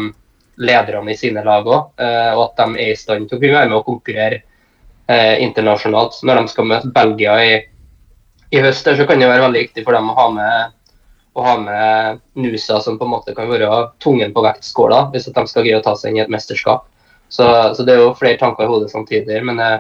lederne 0.58 1.14
i 1.14 1.18
sine 1.18 1.44
lag 1.46 1.68
òg, 1.70 1.92
eh, 2.02 2.32
og 2.34 2.48
at 2.48 2.64
de 2.64 2.82
er 2.82 2.94
i 2.94 2.98
stand 2.98 3.28
til 3.30 3.38
å 3.38 3.42
kunne 3.42 3.60
være 3.60 3.70
med 3.70 3.78
og 3.78 3.86
konkurrere 3.86 4.40
eh, 4.42 5.36
internasjonalt. 5.46 6.18
Når 6.26 6.42
de 6.42 6.54
skal 6.54 6.72
møte 6.72 6.94
Belgia 6.96 7.38
i, 7.46 7.54
i 8.50 8.64
høst, 8.66 8.90
så 8.90 9.06
kan 9.06 9.22
det 9.22 9.30
være 9.30 9.46
veldig 9.46 9.64
viktig 9.68 9.86
for 9.86 9.98
dem 9.98 10.10
å 10.10 10.18
ha 10.18 10.28
med 10.34 10.74
å 11.38 11.44
ha 11.46 11.54
med 11.62 12.22
Nusa, 12.42 12.80
som 12.82 12.96
på 12.98 13.06
en 13.06 13.12
måte 13.12 13.36
kan 13.38 13.46
være 13.46 13.68
tungen 14.02 14.32
på 14.34 14.42
vektskåla, 14.42 15.04
hvis 15.14 15.28
de 15.30 15.44
skal 15.46 15.68
greie 15.68 15.78
å 15.78 15.84
ta 15.86 15.94
seg 15.94 16.10
inn 16.10 16.18
i 16.18 16.24
et 16.24 16.32
mesterskap. 16.34 16.88
Så, 17.30 17.46
så 17.78 17.86
det 17.86 17.94
er 17.94 18.02
jo 18.02 18.16
flere 18.18 18.40
tanker 18.42 18.66
i 18.66 18.72
hodet 18.72 18.90
samtidig. 18.90 19.44
men 19.46 19.62
eh, 19.62 19.78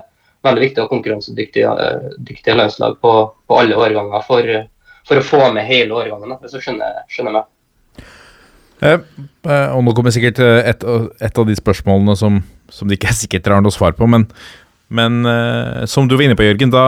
veldig 0.49 0.63
viktig 0.65 0.81
å 0.81 0.87
ha 0.87 0.91
konkurransedyktige 0.91 1.75
dyktige 2.17 2.57
landslag 2.57 2.97
på, 3.03 3.13
på, 3.47 3.59
alle 3.61 3.77
årganger 3.77 4.25
for, 4.27 4.53
for, 5.07 5.19
å 5.19 5.25
få 5.25 5.41
med 5.55 5.67
hele 5.67 5.95
årgangen, 5.97 6.37
hvis 6.41 6.57
du 6.57 6.63
skjønner, 6.63 7.01
skjønner 7.11 7.39
meg. 7.39 7.49
Eh, 8.85 8.99
eh, 9.49 9.69
og 9.73 9.81
nå 9.85 9.93
kommer 9.97 10.13
sikkert 10.13 10.41
eh, 10.43 10.61
et, 10.69 10.83
et, 10.85 11.39
av 11.39 11.47
de 11.47 11.55
spørsmålene 11.57 12.13
som, 12.19 12.41
som 12.69 12.89
de 12.89 12.97
ikke 12.97 13.09
er 13.09 13.17
sikkert 13.17 13.49
har 13.49 13.63
noe 13.65 13.73
svar 13.73 13.95
på, 13.97 14.09
men, 14.09 14.27
men 14.93 15.23
eh, 15.25 15.85
som 15.89 16.09
du 16.09 16.17
var 16.17 16.27
inne 16.27 16.37
på, 16.37 16.45
Jørgen, 16.45 16.73
da, 16.73 16.85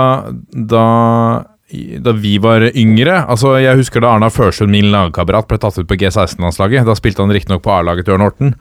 da 0.53 0.85
da 2.01 2.13
vi 2.17 2.31
var 2.41 2.63
yngre 2.73 3.19
altså 3.29 3.51
Jeg 3.61 3.77
husker 3.77 4.01
da 4.01 4.15
Arna 4.15 4.31
Førsund, 4.33 4.71
min 4.73 4.89
lagkamerat, 4.89 5.45
ble 5.49 5.59
tatt 5.61 5.77
ut 5.77 5.87
på 5.89 5.99
G16-landslaget. 6.01 6.87
Da 6.87 6.95
spilte 6.97 7.21
han 7.21 7.33
riktignok 7.33 7.61
på 7.65 7.73
A-laget 7.75 8.07
til 8.07 8.15
Ørn 8.15 8.25
Horten, 8.25 8.55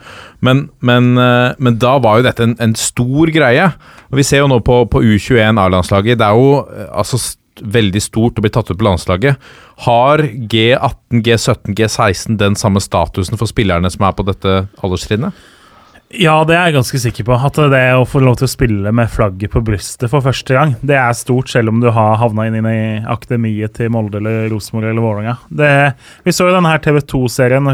men, 0.45 0.67
men, 0.85 1.15
eh, 1.17 1.57
men, 1.57 1.79
da 1.81 1.97
var 2.05 2.19
jo 2.19 2.29
dette 2.29 2.45
en, 2.45 2.57
en, 2.61 2.77
stor 2.77 3.33
greie. 3.33 3.71
Og 4.13 4.21
Vi 4.21 4.27
ser 4.29 4.45
jo 4.45 4.51
nå 4.53 4.61
på, 4.65 4.83
på 4.93 5.01
U21 5.01 5.57
A-landslaget. 5.57 6.21
Det 6.21 6.27
er 6.29 6.37
jo 6.37 6.59
eh, 6.69 6.89
altså 6.93 7.21
veldig 7.59 8.03
stort 8.03 8.39
å 8.39 8.45
bli 8.45 8.53
tatt 8.53 8.69
ut 8.71 8.79
på 8.79 8.87
landslaget. 8.87 9.41
Har 9.89 10.23
G18, 10.23 11.23
G17, 11.25 11.77
G16 11.79 12.37
den 12.41 12.59
samme 12.61 12.83
statusen 12.85 13.41
for 13.41 13.51
spillerne 13.51 13.91
som 13.93 14.05
er 14.05 14.19
på 14.19 14.27
dette 14.29 14.61
alderstrinnet? 14.85 15.33
Ja, 16.09 16.39
det 16.49 16.55
er 16.57 16.71
jeg 16.71 16.79
ganske 16.79 16.99
sikker 17.03 17.27
på. 17.29 17.37
At 17.37 17.59
det 17.69 17.83
å 17.93 18.07
få 18.09 18.23
lov 18.25 18.39
til 18.41 18.47
å 18.47 18.51
spille 18.51 18.93
med 18.97 19.11
flagget 19.13 19.53
på 19.53 19.61
brystet 19.65 20.09
for 20.09 20.25
første 20.25 20.55
gang, 20.57 20.73
det 20.81 20.97
er 20.97 21.17
stort, 21.17 21.51
selv 21.53 21.69
om 21.69 21.83
du 21.83 21.91
har 21.93 22.17
havna 22.23 22.47
inn 22.49 22.65
i 22.65 22.79
akademiet 23.05 23.75
til 23.77 23.93
Molde 23.93 24.23
eller 24.23 24.47
Rosenborg 24.49 24.89
eller 24.89 25.05
Vålerenga. 25.05 25.35
Vi 26.25 26.33
så 26.33 26.49
jo 26.49 26.55
denne 26.57 26.73
her 26.73 26.81
TV 26.85 27.03
2-serien, 27.13 27.69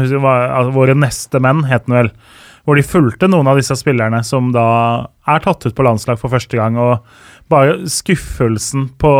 Våre 0.75 0.97
neste 0.99 1.39
menn, 1.39 1.63
het 1.69 1.87
den 1.87 1.95
vel. 1.95 2.11
Hvor 2.67 2.75
de 2.75 2.83
fulgte 2.83 3.29
noen 3.31 3.47
av 3.47 3.61
disse 3.61 3.77
spillerne 3.79 4.19
som 4.25 4.49
da 4.51 4.67
er 5.31 5.43
tatt 5.45 5.69
ut 5.69 5.77
på 5.77 5.85
landslag 5.85 6.19
for 6.19 6.33
første 6.33 6.59
gang. 6.59 6.75
Og 6.81 7.05
bare 7.53 7.85
skuffelsen 7.87 8.89
på 8.99 9.13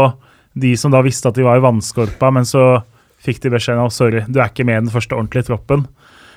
de 0.59 0.73
som 0.79 0.91
da 0.91 1.03
visste 1.05 1.31
at 1.31 1.37
de 1.39 1.45
var 1.45 1.61
i 1.61 1.63
vannskorpa, 1.63 2.33
men 2.35 2.47
så 2.47 2.81
fikk 3.23 3.45
de 3.45 3.53
beskjeden 3.53 3.85
om 3.85 3.93
sorry, 3.93 4.25
du 4.27 4.41
er 4.41 4.51
ikke 4.51 4.67
med 4.67 4.81
i 4.81 4.83
den 4.87 4.93
første 4.93 5.15
ordentlige 5.15 5.47
troppen. 5.53 5.85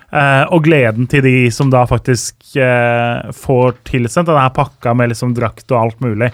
Eh, 0.08 0.44
og 0.54 0.64
gleden 0.64 1.08
til 1.10 1.20
de 1.24 1.34
som 1.52 1.68
da 1.72 1.82
faktisk 1.88 2.37
uh, 2.56 3.28
får 3.34 3.80
tilsendt 3.88 4.30
denne 4.30 4.48
pakka 4.54 4.94
med 4.96 5.12
liksom 5.12 5.34
drakt 5.36 5.68
og 5.74 5.80
alt 5.82 6.04
mulig. 6.04 6.30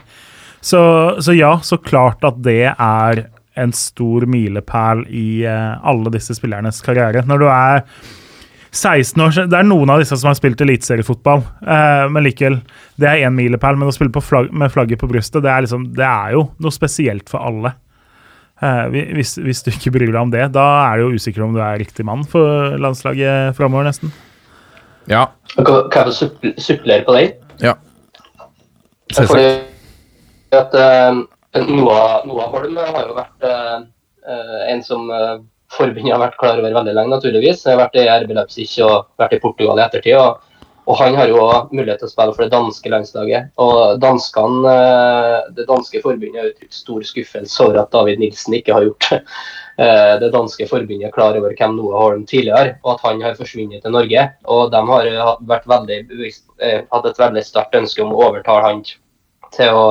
Så, 0.64 0.80
så, 1.21 1.35
ja, 1.37 1.59
så 1.61 1.76
klart 1.76 2.25
at 2.25 2.38
det 2.44 2.71
er 2.73 3.25
en 3.61 3.73
stor 3.76 4.25
milepæl 4.26 5.04
i 5.14 5.44
eh, 5.47 5.75
alle 5.87 6.11
disse 6.11 6.35
spillernes 6.35 6.80
karriere. 6.83 7.21
Når 7.28 7.42
du 7.42 7.44
er 7.47 7.85
16 8.75 9.21
år 9.23 9.37
Det 9.52 9.59
er 9.61 9.68
noen 9.68 9.92
av 9.92 10.00
disse 10.02 10.16
som 10.18 10.33
har 10.33 10.38
spilt 10.40 10.64
eliteseriefotball, 10.64 11.44
men 12.11 12.25
likevel. 12.26 12.56
Det 12.99 13.06
er 13.06 13.28
én 13.28 13.37
milepæl, 13.37 13.78
men 13.78 13.92
å 13.92 13.94
spille 13.94 14.25
flagg, 14.25 14.49
med 14.50 14.73
flagget 14.75 14.99
på 14.99 15.11
brystet, 15.12 15.44
det 15.44 15.52
er, 15.52 15.62
liksom, 15.68 15.85
det 15.94 16.09
er 16.09 16.35
jo 16.35 16.49
noe 16.59 16.75
spesielt 16.75 17.30
for 17.30 17.44
alle. 17.47 17.76
Eh, 18.62 18.85
hvis, 19.18 19.35
hvis, 19.42 19.64
du 19.66 19.73
ikke 19.73 19.92
bryr 19.97 20.12
deg 20.12 20.21
om 20.21 20.30
det, 20.33 20.44
da 20.54 20.66
er 20.87 21.00
du 21.00 21.09
jo 21.09 21.18
usikker 21.18 21.42
om 21.44 21.56
du 21.56 21.61
er 21.62 21.80
riktig 21.80 22.06
mann 22.06 22.23
for 22.28 22.76
landslaget 22.80 23.56
framover, 23.59 23.88
nesten. 23.88 24.12
Ja. 25.11 25.26
Kan 25.92 26.11
jeg 26.11 26.54
supplere 26.58 27.04
på 27.06 27.16
den? 27.16 27.32
Ja. 27.62 27.75
Fordi 29.14 29.49
at 30.54 30.75
uh, 30.75 31.25
Noah, 31.68 32.23
Noah 32.26 32.49
Holm 32.54 32.78
har 32.78 33.04
jo 33.04 33.16
vært 33.18 33.46
uh, 33.46 33.82
en 34.70 34.82
som 34.87 35.11
uh, 35.11 35.42
forbundet 35.75 36.14
har 36.14 36.23
vært 36.23 36.38
klar 36.40 36.58
over 36.58 36.75
veldig 36.75 36.94
lenge, 36.96 37.14
naturligvis. 37.16 37.64
Jeg 37.66 37.75
har 37.75 37.82
vært 37.84 37.99
i 37.99 38.06
RB 38.08 38.34
Leipzig 38.37 38.68
og 38.87 39.08
vært 39.20 39.37
i 39.37 39.42
Portugal 39.42 39.80
i 39.80 39.87
ettertid. 39.87 40.16
og 40.18 40.42
og 40.84 40.98
han 41.00 41.14
har 41.16 41.30
jo 41.32 41.40
mulighet 41.72 42.02
til 42.02 42.10
å 42.10 42.12
spille 42.12 42.34
for 42.36 42.44
det 42.44 42.52
danske 42.52 42.90
landslaget. 42.92 43.52
Og 43.62 44.00
danskene, 44.02 44.72
eh, 44.72 45.52
Det 45.56 45.66
danske 45.66 46.02
forbundet 46.02 46.40
har 46.40 46.50
uttrykt 46.50 46.74
stor 46.74 47.00
skuffelse 47.00 47.64
over 47.64 47.78
at 47.80 47.90
David 47.90 48.18
Nilsen 48.18 48.54
ikke 48.54 48.74
har 48.74 48.84
gjort 48.84 49.12
eh, 49.78 50.18
det 50.20 50.32
danske 50.32 50.68
forbundet 50.68 51.14
klar 51.14 51.36
over 51.36 51.54
hvem 51.56 51.76
Noah 51.76 52.02
Holm 52.02 52.26
tidligere, 52.26 52.76
og 52.84 52.94
at 52.94 53.00
han 53.08 53.22
har 53.22 53.34
forsvunnet 53.34 53.82
til 53.82 53.92
Norge. 53.96 54.26
Og 54.44 54.70
de 54.70 54.82
har 54.90 55.06
eh, 55.06 55.32
veldig 55.70 55.98
hatt 56.92 57.06
et 57.06 57.24
veldig 57.24 57.44
sterkt 57.44 57.80
ønske 57.80 58.04
om 58.04 58.12
å 58.12 58.28
overtale 58.28 58.68
han 58.68 58.84
til 59.56 59.72
å, 59.72 59.88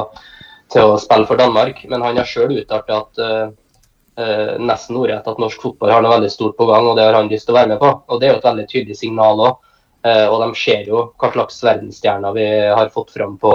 til 0.70 0.94
å 0.94 1.02
spille 1.02 1.26
for 1.26 1.42
Danmark, 1.42 1.84
men 1.90 2.06
han 2.06 2.22
har 2.22 2.30
sjøl 2.30 2.54
uttalt 2.60 2.90
at 2.92 3.20
uh, 3.24 4.58
nesten 4.60 4.98
ordrett 5.00 5.28
at 5.28 5.40
norsk 5.40 5.62
fotball 5.62 5.94
har 5.94 6.04
noe 6.04 6.18
veldig 6.18 6.30
stort 6.30 6.58
på 6.58 6.68
gang, 6.68 6.86
og 6.86 6.98
det 6.98 7.06
har 7.08 7.16
han 7.16 7.32
lyst 7.32 7.48
til 7.48 7.56
å 7.56 7.62
være 7.62 7.72
med 7.72 7.80
på. 7.80 7.94
Og 8.12 8.20
Det 8.20 8.28
er 8.28 8.34
jo 8.34 8.42
et 8.42 8.50
veldig 8.50 8.66
tydelig 8.68 8.98
signal 9.00 9.40
òg 9.40 9.62
Eh, 9.64 9.73
og 10.04 10.42
de 10.42 10.50
ser 10.60 10.90
jo 10.90 11.06
hva 11.16 11.30
slags 11.32 11.62
verdensstjerner 11.64 12.36
vi 12.36 12.48
har 12.68 12.92
fått 12.92 13.14
fram 13.16 13.38
på 13.40 13.54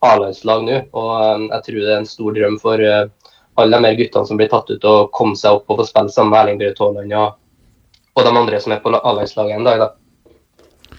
A-landslag 0.00 0.64
nå. 0.64 0.82
Og 0.96 1.10
eh, 1.20 1.46
jeg 1.46 1.66
tror 1.66 1.80
det 1.80 1.92
er 1.92 2.00
en 2.00 2.08
stor 2.08 2.36
drøm 2.36 2.58
for 2.62 2.82
eh, 2.84 3.06
alle 3.60 3.76
de 3.76 3.90
her 3.90 3.98
guttene 3.98 4.28
som 4.28 4.40
blir 4.40 4.50
tatt 4.52 4.70
ut 4.72 4.86
og 4.88 5.10
komme 5.16 5.36
seg 5.36 5.58
opp 5.58 5.72
og 5.72 5.82
få 5.82 5.88
spille 5.88 6.12
sammen 6.12 6.32
med 6.32 6.42
Erling 6.42 6.60
Braut 6.60 6.80
Haaland 6.80 7.16
og, 7.20 7.36
de 8.20 8.30
andre 8.36 8.58
som 8.60 8.74
er 8.74 8.80
på 8.84 8.92
A-landslaget 8.96 9.56
en 9.56 9.68
dag. 9.68 9.84
da. 9.84 10.96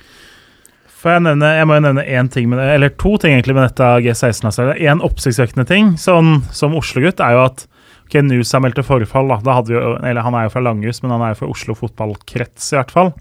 For 1.02 1.16
jeg, 1.16 1.24
nevne, 1.26 1.50
jeg 1.58 1.68
må 1.70 1.78
jo 1.78 1.84
nevne 1.88 2.06
én 2.06 2.30
ting 2.34 2.48
med 2.50 2.62
det, 2.62 2.68
eller 2.76 2.94
to 3.02 3.16
ting 3.22 3.34
egentlig 3.34 3.58
med 3.58 3.68
dette 3.68 3.90
G16-landslaget. 4.06 4.82
En 4.90 5.02
oppsiktsvekkende 5.06 5.66
ting 5.70 5.94
sånn, 6.02 6.44
som 6.54 6.78
Oslo-gutt 6.78 7.22
er 7.26 7.38
jo 7.38 7.44
at 7.48 7.66
ok, 8.06 8.20
Nusa 8.26 8.62
meldte 8.62 8.86
forfall. 8.86 9.30
da, 9.34 9.40
da 9.46 9.58
hadde 9.60 9.74
vi 9.74 9.78
jo, 9.78 9.96
eller 9.98 10.26
Han 10.26 10.38
er 10.38 10.46
jo 10.46 10.54
fra 10.54 10.66
Langhus, 10.66 11.02
men 11.02 11.14
han 11.14 11.26
er 11.26 11.34
jo 11.34 11.42
fra 11.42 11.52
Oslo 11.56 11.78
fotballkrets 11.78 12.74
i 12.74 12.78
hvert 12.78 12.94
fall. 12.94 13.14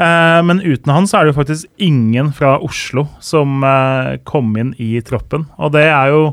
Eh, 0.00 0.38
men 0.48 0.62
uten 0.64 0.94
han 0.94 1.08
så 1.08 1.18
er 1.20 1.26
det 1.26 1.34
jo 1.34 1.40
faktisk 1.40 1.68
ingen 1.82 2.32
fra 2.36 2.56
Oslo 2.64 3.06
som 3.20 3.60
eh, 3.66 4.16
kom 4.28 4.54
inn 4.60 4.72
i 4.80 4.94
troppen. 5.04 5.46
Og 5.60 5.74
det 5.76 5.86
er 5.90 6.14
jo 6.14 6.24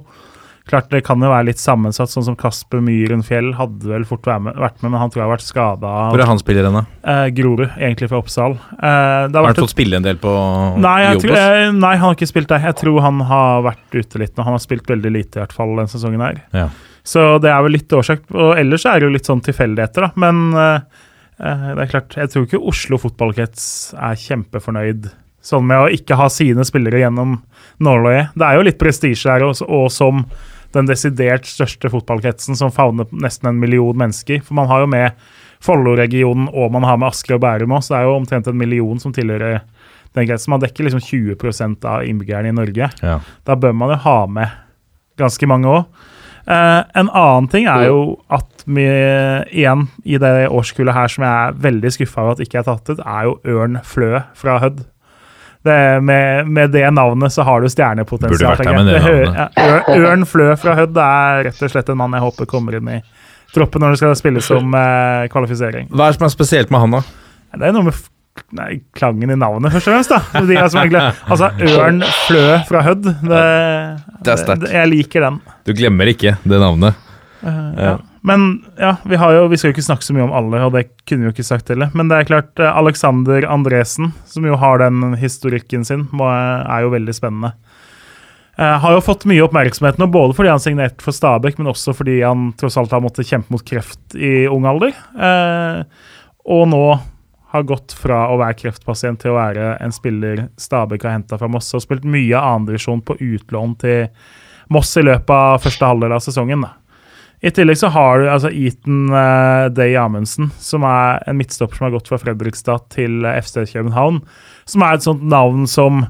klart 0.67 0.89
det 0.91 1.03
kan 1.07 1.21
jo 1.23 1.29
være 1.31 1.47
litt 1.49 1.61
sammensatt, 1.61 2.11
sånn 2.11 2.25
som 2.27 2.35
Kasper 2.39 2.81
Myhren 2.83 3.23
Fjell 3.25 3.53
hadde 3.57 3.87
vel 3.87 4.05
fort 4.07 4.27
vært 4.27 4.43
med, 4.43 4.57
vært 4.59 4.81
med 4.83 4.91
men 4.91 5.01
han 5.01 5.11
tror 5.13 5.21
jeg 5.21 5.27
har 5.27 5.33
vært 5.33 5.45
skada. 5.45 5.93
Hvor 6.11 6.23
er 6.23 6.31
han 6.31 6.41
spiller 6.41 6.67
hen, 6.67 6.79
da? 6.79 6.83
Eh, 7.13 7.23
Grorud, 7.37 7.65
egentlig 7.77 8.11
fra 8.11 8.19
Oppsal. 8.21 8.57
Eh, 8.57 8.81
det 8.81 9.37
Har 9.37 9.47
har 9.47 9.49
han 9.53 9.61
fått 9.61 9.75
spille 9.75 9.99
en 9.99 10.07
del 10.07 10.19
på 10.21 10.33
Nei, 10.83 10.99
tror, 11.21 11.35
eh, 11.39 11.71
nei, 11.71 11.95
han 11.95 12.09
har 12.09 12.17
ikke 12.17 12.29
spilt 12.29 12.51
der. 12.51 12.67
Jeg 12.67 12.79
tror 12.83 12.99
han 13.05 13.23
har 13.31 13.65
vært 13.69 13.95
ute 13.95 14.23
litt 14.23 14.35
nå. 14.35 14.43
Han 14.43 14.57
har 14.57 14.63
spilt 14.63 14.91
veldig 14.91 15.13
lite 15.13 15.39
i 15.39 15.43
hvert 15.45 15.55
fall 15.55 15.75
den 15.79 15.91
sesongen 15.91 16.23
her. 16.23 16.43
Ja. 16.55 16.69
Så 17.07 17.37
det 17.39 17.51
er 17.53 17.63
vel 17.63 17.77
litt 17.77 17.93
årsak. 17.95 18.25
Og 18.35 18.57
ellers 18.59 18.85
er 18.85 18.99
det 18.99 19.07
jo 19.07 19.15
litt 19.15 19.29
sånn 19.29 19.43
tilfeldigheter, 19.45 20.09
da. 20.09 20.11
Men 20.19 20.47
eh, 20.51 21.05
det 21.37 21.83
er 21.83 21.89
klart, 21.91 22.17
jeg 22.17 22.33
tror 22.33 22.45
ikke 22.47 22.63
Oslo 22.71 22.97
fotballkrets 23.01 23.63
er 23.93 24.17
kjempefornøyd 24.17 25.09
sånn 25.47 25.67
med 25.69 25.79
å 25.79 25.89
ikke 25.93 26.17
ha 26.19 26.27
sine 26.33 26.65
spillere 26.67 27.03
gjennom 27.03 27.37
nåløyet. 27.83 28.33
Det 28.35 28.47
er 28.47 28.57
jo 28.57 28.65
litt 28.67 28.79
prestisje 28.81 29.31
her, 29.31 29.45
og, 29.47 29.61
og 29.63 29.87
som 29.93 30.25
den 30.75 30.89
desidert 30.89 31.47
største 31.47 31.89
fotballkretsen 31.93 32.57
som 32.59 32.73
favner 32.73 33.07
nesten 33.15 33.51
en 33.51 33.61
million 33.61 33.95
mennesker. 33.97 34.41
For 34.43 34.57
man 34.57 34.67
har 34.71 34.83
jo 34.83 34.89
med 34.91 35.27
Follo-regionen 35.63 36.49
og 36.51 36.73
man 36.75 36.85
har 36.85 36.99
med 36.99 37.09
Asker 37.09 37.37
og 37.37 37.41
Bærum 37.45 37.73
òg, 37.77 37.85
så 37.85 37.95
det 37.95 38.01
er 38.01 38.09
jo 38.09 38.17
omtrent 38.19 38.49
en 38.51 38.59
million 38.59 38.99
som 39.01 39.13
tilhører 39.15 39.61
den 40.17 40.27
kretsen. 40.27 40.51
Man 40.53 40.61
dekker 40.61 40.87
liksom 40.87 41.01
20% 41.03 41.87
av 41.87 42.05
innbyggerne 42.05 42.51
i 42.51 42.57
Norge. 42.57 42.91
Ja. 43.01 43.17
Da 43.47 43.57
bør 43.57 43.73
man 43.77 43.93
jo 43.95 44.01
ha 44.03 44.19
med 44.29 44.53
ganske 45.17 45.49
mange 45.49 45.71
òg. 45.71 46.05
Eh, 46.47 46.83
en 47.01 47.09
annen 47.11 47.47
ting 47.51 47.65
er 47.67 47.87
jo 47.89 48.01
at 48.31 48.63
vi 48.67 48.85
igjen 49.51 49.87
i 50.07 50.19
det 50.21 50.47
årskullet 50.47 50.95
her 50.95 51.11
som 51.11 51.25
jeg 51.27 51.47
er 51.49 51.57
veldig 51.65 51.91
skuffa 51.95 52.23
over 52.23 52.37
at 52.37 52.43
ikke 52.45 52.61
er 52.61 52.67
tatt 52.69 52.91
ut, 52.93 53.01
er 53.03 53.27
jo 53.27 53.33
Ørn 53.57 53.79
Flø 53.83 54.21
fra 54.37 54.57
Hødd. 54.63 54.85
Det, 55.67 55.75
med, 56.07 56.47
med 56.47 56.71
det 56.71 56.85
navnet 56.95 57.33
så 57.35 57.43
har 57.43 57.59
du 57.59 57.67
stjernepotensial. 57.67 58.31
Burde 58.31 58.51
vært 58.53 58.67
der 58.69 58.77
med 58.77 58.87
det 58.87 59.01
hø- 59.03 59.31
ja, 59.35 59.47
Ørn 60.07 60.23
Flø 60.29 60.53
fra 60.61 60.75
Hødd 60.79 60.99
er 61.03 61.43
rett 61.49 61.63
og 61.67 61.73
slett 61.73 61.89
en 61.91 61.99
mann 61.99 62.15
jeg 62.15 62.23
håper 62.23 62.47
kommer 62.47 62.77
inn 62.79 62.91
i 62.95 62.99
troppen 63.55 63.83
når 63.83 63.95
det 63.95 63.99
skal 64.03 64.15
spilles 64.19 64.47
som 64.47 64.75
eh, 64.77 65.25
kvalifisering. 65.33 65.89
Hva 65.91 66.07
er 66.07 66.13
det 66.15 66.19
som 66.21 66.27
er 66.29 66.35
spesielt 66.35 66.71
med 66.71 66.83
han, 66.85 66.95
da? 66.99 67.03
Det 67.57 67.67
er 67.67 67.75
noe 67.75 67.89
med 67.89 67.99
nei, 68.57 68.81
klangen 68.97 69.33
i 69.33 69.37
navnet, 69.39 69.73
først 69.75 69.89
og 69.89 69.95
fremst. 69.95 70.13
da. 70.13 70.43
De 70.47 70.57
egentlig, 70.57 71.01
altså, 71.27 71.51
Ørn 71.71 72.03
Flø 72.25 72.45
fra 72.69 72.83
Hødd. 72.85 73.07
Det, 73.07 73.41
Det 74.23 74.33
er 74.33 74.43
sterkt. 74.43 74.69
Jeg 74.73 74.91
liker 74.93 75.27
den. 75.27 75.41
Du 75.67 75.73
glemmer 75.77 76.13
ikke 76.13 76.37
det 76.43 76.61
navnet. 76.63 77.03
Uh, 77.43 77.49
Ja. 77.77 77.89
ja. 77.89 77.97
Men 78.27 78.65
ja, 78.75 78.95
vi, 79.07 79.15
har 79.15 79.31
jo, 79.31 79.45
vi 79.47 79.57
skal 79.59 79.69
jo 79.69 79.75
ikke 79.77 79.85
snakke 79.85 80.03
så 80.03 80.11
mye 80.15 80.25
om 80.25 80.33
alle, 80.35 80.59
og 80.65 80.73
det 80.75 80.87
kunne 81.07 81.23
vi 81.23 81.29
jo 81.29 81.35
ikke 81.35 81.47
sagt 81.47 81.69
heller. 81.71 81.93
Men 81.95 82.09
det 82.11 82.17
er 82.17 82.27
klart, 82.27 82.51
eh, 82.59 82.79
Alexander 82.81 83.45
Andresen, 83.47 84.09
som 84.27 84.43
jo 84.43 84.57
har 84.59 84.81
den 84.81 85.15
historikken 85.21 85.85
sin, 85.87 86.07
er 86.19 86.83
jo 86.83 86.91
veldig 86.91 87.15
spennende. 87.15 87.53
Uh, 88.57 88.73
har 88.81 88.95
jo 88.95 89.03
fått 89.05 89.27
mye 89.29 89.43
oppmerksomhet 89.45 89.99
nå, 90.01 90.07
både 90.09 90.33
fordi 90.33 90.49
han 90.49 90.61
signerte 90.63 91.05
for 91.05 91.13
Stabæk, 91.13 91.59
men 91.59 91.69
også 91.69 91.93
fordi 91.93 92.17
han 92.23 92.49
tross 92.57 92.75
alt 92.81 92.95
har 92.95 93.03
måttet 93.05 93.29
kjempe 93.29 93.53
mot 93.53 93.61
kreft 93.61 94.17
i 94.17 94.47
ung 94.49 94.65
alder. 94.65 94.97
Uh, 95.13 95.85
og 96.49 96.65
nå 96.71 96.81
har 97.57 97.69
gått 97.69 97.95
fra 97.97 98.23
å 98.31 98.39
være 98.41 98.57
kreftpasient 98.63 99.21
til 99.23 99.33
å 99.33 99.39
være 99.39 99.75
en 99.83 99.93
spiller 99.95 100.47
Stabæk 100.59 101.05
har 101.07 101.17
henta 101.17 101.39
fra 101.39 101.49
Moss, 101.51 101.73
og 101.75 101.83
spilt 101.83 102.07
mye 102.07 102.39
andredivisjon 102.39 103.03
på 103.05 103.19
utlån 103.19 103.77
til 103.83 104.07
Moss 104.73 104.97
i 104.99 105.05
løpet 105.05 105.31
av 105.33 105.63
første 105.63 105.89
halvdel 105.89 106.15
av 106.15 106.23
sesongen. 106.23 106.65
da. 106.65 106.75
I 107.37 107.51
tillegg 107.53 107.77
så 107.77 107.89
har 107.93 108.19
du 108.19 108.29
altså 108.33 108.49
Eaton 108.49 109.11
uh, 109.13 109.67
Day 109.69 109.93
Amundsen, 109.99 110.49
som 110.57 110.85
er 110.87 111.21
en 111.29 111.37
midtstopper 111.37 111.77
som 111.77 111.85
har 111.85 111.93
gått 111.93 112.09
fra 112.09 112.17
Fredrikstad 112.21 112.87
til 112.95 113.27
uh, 113.27 113.35
FC 113.37 113.61
København. 113.69 114.23
Som 114.65 114.85
er 114.85 114.97
et 114.97 115.05
sånt 115.05 115.25
navn 115.25 115.67
som 115.69 116.07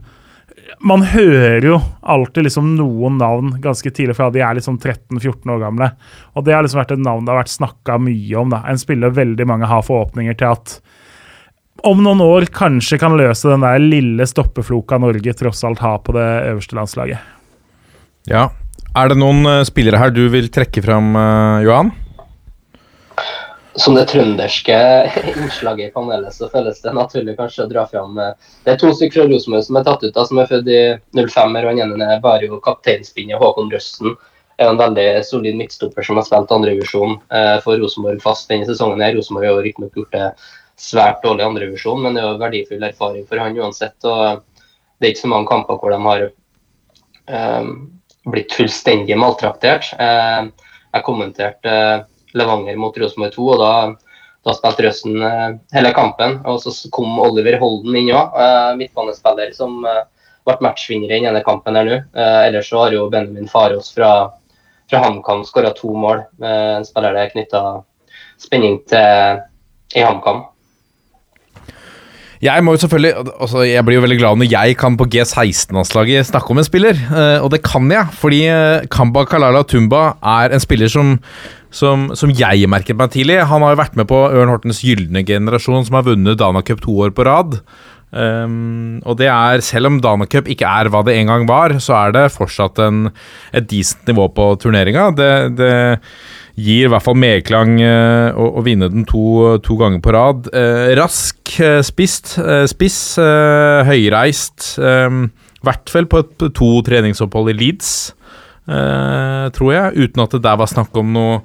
Man 0.84 1.04
hører 1.08 1.64
jo 1.64 1.76
alltid 2.04 2.44
liksom 2.44 2.74
noen 2.76 3.16
navn 3.22 3.54
ganske 3.64 3.88
tidlig 3.88 4.18
fra 4.18 4.28
de 4.34 4.42
er 4.44 4.58
liksom 4.58 4.76
13-14 4.82 5.54
år 5.54 5.62
gamle. 5.62 5.88
Og 6.36 6.44
det 6.44 6.56
har 6.56 6.66
liksom 6.66 6.82
vært 6.82 6.92
et 6.98 7.04
navn 7.04 7.24
det 7.24 7.32
har 7.32 7.40
vært 7.40 7.54
snakka 7.54 7.96
mye 8.04 8.36
om. 8.40 8.52
da. 8.52 8.64
En 8.68 8.80
spiller 8.80 9.16
veldig 9.16 9.48
mange 9.48 9.70
har 9.70 9.86
forhåpninger 9.88 10.36
til 10.38 10.52
at 10.52 10.76
om 11.84 12.02
noen 12.04 12.22
år 12.24 12.48
kanskje 12.54 13.00
kan 13.02 13.18
løse 13.20 13.50
den 13.52 13.66
der 13.66 13.82
lille 13.82 14.26
stoppefloka 14.28 14.98
Norge 15.02 15.34
tross 15.38 15.64
alt 15.68 15.82
har 15.84 16.00
på 16.06 16.16
det 16.18 16.28
øverste 16.52 16.78
landslaget. 16.78 17.36
Ja. 18.28 18.50
Er 18.98 19.12
det 19.12 19.20
noen 19.20 19.46
eh, 19.46 19.64
spillere 19.68 20.00
her 20.02 20.12
du 20.14 20.26
vil 20.34 20.50
trekke 20.54 20.82
fram, 20.82 21.12
eh, 21.16 21.66
Johan? 21.68 21.92
Som 23.78 23.94
det 23.94 24.08
trønderske 24.10 24.78
innslaget 25.36 25.92
i 25.92 25.94
panelet, 25.94 26.34
så 26.34 26.50
føles 26.50 26.82
det 26.82 26.96
naturlig 26.98 27.36
kanskje 27.38 27.68
å 27.68 27.70
dra 27.70 27.84
fram 27.90 28.18
eh, 28.18 28.34
Det 28.66 28.74
er 28.74 28.80
to 28.82 28.90
stykker 28.90 29.22
fra 29.22 29.28
Rosenborg 29.30 29.68
som 29.68 29.78
er 29.78 29.86
tatt 29.86 30.08
ut, 30.08 30.16
da, 30.16 30.26
som 30.26 30.42
er 30.42 30.50
født 30.50 30.72
i 30.74 30.82
05-er. 31.14 31.68
og 31.68 31.78
Den 31.78 31.84
ene 31.86 32.10
er 32.16 32.24
bare 32.24 32.50
jo 32.50 32.62
kapteinspinnet 32.64 33.38
Håkon 33.42 33.70
Røsten. 33.74 34.18
Er 34.58 34.72
en 34.72 34.80
veldig 34.82 35.06
solid 35.28 35.60
midtstopper 35.60 36.02
som 36.02 36.18
har 36.18 36.26
spilt 36.26 36.54
andrevisjon 36.56 37.20
eh, 37.30 37.58
for 37.62 37.78
Rosenborg 37.78 38.24
fast 38.24 38.50
denne 38.50 38.66
sesongen. 38.66 39.04
her. 39.06 39.14
Rosenborg 39.14 39.52
har 39.52 39.62
riktignok 39.62 40.02
gjort 40.02 40.18
det 40.18 40.32
svært 40.78 41.24
dårlig 41.26 41.44
i 41.44 41.48
andrevisjon, 41.48 42.02
men 42.04 42.16
det 42.16 42.22
er 42.22 42.32
jo 42.32 42.42
verdifull 42.42 42.86
erfaring 42.86 43.26
for 43.28 43.42
han 43.42 43.58
uansett. 43.58 43.98
og 44.06 44.44
Det 44.98 45.08
er 45.08 45.14
ikke 45.14 45.26
så 45.26 45.32
mange 45.34 45.50
kamper 45.50 45.80
hvor 45.82 45.94
de 45.94 46.02
har 46.06 46.26
eh, 47.28 47.72
blitt 48.30 48.54
fullstendig 48.54 49.18
maltraktert. 49.18 49.90
Eh, 49.98 50.52
jeg 50.94 51.06
kommenterte 51.06 51.72
eh, 51.72 52.04
Levanger 52.38 52.78
mot 52.80 52.98
Rosenborg 52.98 53.34
2, 53.34 53.48
og 53.56 53.62
da, 53.62 53.72
da 54.46 54.56
spilte 54.56 54.86
Røsten 54.86 55.18
eh, 55.26 55.58
hele 55.76 55.94
kampen. 55.98 56.38
Og 56.50 56.62
så 56.64 56.74
kom 56.94 57.18
Oliver 57.24 57.58
Holden 57.62 57.98
inn 57.98 58.14
òg, 58.14 58.38
eh, 58.38 58.74
midtbanespiller 58.80 59.54
som 59.58 59.80
ble 59.82 60.56
matchvinner 60.64 61.12
i 61.12 61.24
denne 61.26 61.44
kampen 61.44 61.76
her 61.76 61.90
nå. 61.90 61.96
Ellers 62.16 62.70
så 62.72 62.86
har 62.86 62.94
jo 62.96 63.10
Benjamin 63.12 63.50
Farås 63.52 63.90
fra, 63.92 64.12
fra 64.88 65.02
HamKam 65.04 65.42
skåra 65.44 65.74
to 65.76 65.92
mål. 65.92 66.22
En 66.40 66.88
spiller 66.88 67.18
det 67.18 67.26
er 67.26 67.34
knytta 67.34 67.64
spenning 68.40 68.78
til 68.88 69.42
i 69.98 70.06
HamKam. 70.06 70.46
Jeg 72.44 72.64
må 72.64 72.76
jo 72.76 72.82
selvfølgelig, 72.84 73.14
altså 73.42 73.64
jeg 73.66 73.86
blir 73.86 73.98
jo 73.98 74.04
veldig 74.04 74.20
glad 74.20 74.40
når 74.42 74.52
jeg 74.52 74.78
kan 74.78 74.98
på 75.00 75.08
G16-landslaget 75.10 76.30
snakke 76.30 76.54
om 76.54 76.62
en 76.62 76.68
spiller, 76.68 77.00
eh, 77.10 77.40
og 77.42 77.50
det 77.54 77.64
kan 77.66 77.90
jeg. 77.92 78.14
Fordi 78.14 78.44
eh, 78.52 78.86
Kamba 78.94 79.26
Kalala 79.30 79.64
Tumba 79.66 80.04
er 80.22 80.54
en 80.54 80.62
spiller 80.62 80.92
som, 80.92 81.16
som, 81.74 82.12
som 82.18 82.34
jeg 82.38 82.70
merket 82.70 83.00
meg 83.00 83.14
tidlig. 83.16 83.42
Han 83.50 83.66
har 83.66 83.74
jo 83.74 83.82
vært 83.82 83.98
med 83.98 84.10
på 84.12 84.22
Ørn 84.30 84.54
Hortens 84.54 84.84
gylne 84.86 85.26
generasjon, 85.26 85.88
som 85.88 85.98
har 85.98 86.06
vunnet 86.08 86.38
Dana 86.38 86.62
Cup 86.66 86.84
to 86.86 87.00
år 87.08 87.16
på 87.18 87.26
rad. 87.26 87.62
Um, 88.08 89.02
og 89.04 89.18
det 89.20 89.28
er, 89.28 89.60
selv 89.66 89.90
om 89.90 89.98
Dana 90.00 90.30
Cup 90.32 90.48
ikke 90.48 90.70
er 90.70 90.88
hva 90.94 91.02
det 91.04 91.18
en 91.18 91.28
gang 91.28 91.44
var, 91.50 91.76
så 91.84 91.98
er 92.06 92.16
det 92.16 92.30
fortsatt 92.32 92.80
en, 92.86 93.10
et 93.52 93.68
decent 93.68 94.08
nivå 94.08 94.30
på 94.38 94.54
turneringa. 94.64 95.10
Det, 95.18 95.32
det 95.58 95.74
gir 96.58 96.88
i 96.88 96.90
hvert 96.90 97.06
fall 97.06 97.18
medklang 97.20 97.78
eh, 97.84 98.34
å, 98.34 98.50
å 98.58 98.64
vinne 98.66 98.90
den 98.90 99.06
to, 99.08 99.58
to 99.66 99.78
ganger 99.80 100.02
på 100.04 100.14
rad. 100.16 100.50
Eh, 100.50 100.94
rask, 100.98 101.38
eh, 101.62 101.82
spist, 101.86 102.36
spiss, 102.72 103.00
høyreist. 103.88 104.74
I 104.82 105.68
hvert 105.68 105.94
fall 105.94 106.10
på 106.10 106.24
et, 106.24 106.48
to 106.58 106.72
treningsopphold 106.86 107.54
i 107.54 107.58
Leeds, 107.58 107.94
tror 108.68 109.70
jeg, 109.72 109.94
uten 109.96 110.22
at 110.26 110.34
det 110.36 110.42
der 110.44 110.58
var 110.60 110.68
snakk 110.68 110.96
om 111.00 111.14
noe 111.16 111.38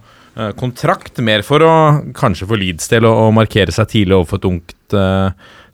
kontrakt. 0.59 1.21
Mer 1.23 1.45
for 1.47 1.63
å 1.63 1.75
kanskje 2.17 2.49
for 2.51 2.59
Leeds 2.59 2.91
del 2.91 3.07
å, 3.07 3.13
å 3.27 3.35
markere 3.35 3.75
seg 3.75 3.91
tidlig 3.93 4.17
overfor 4.17 4.41
et 4.41 4.49
ungt 4.51 4.97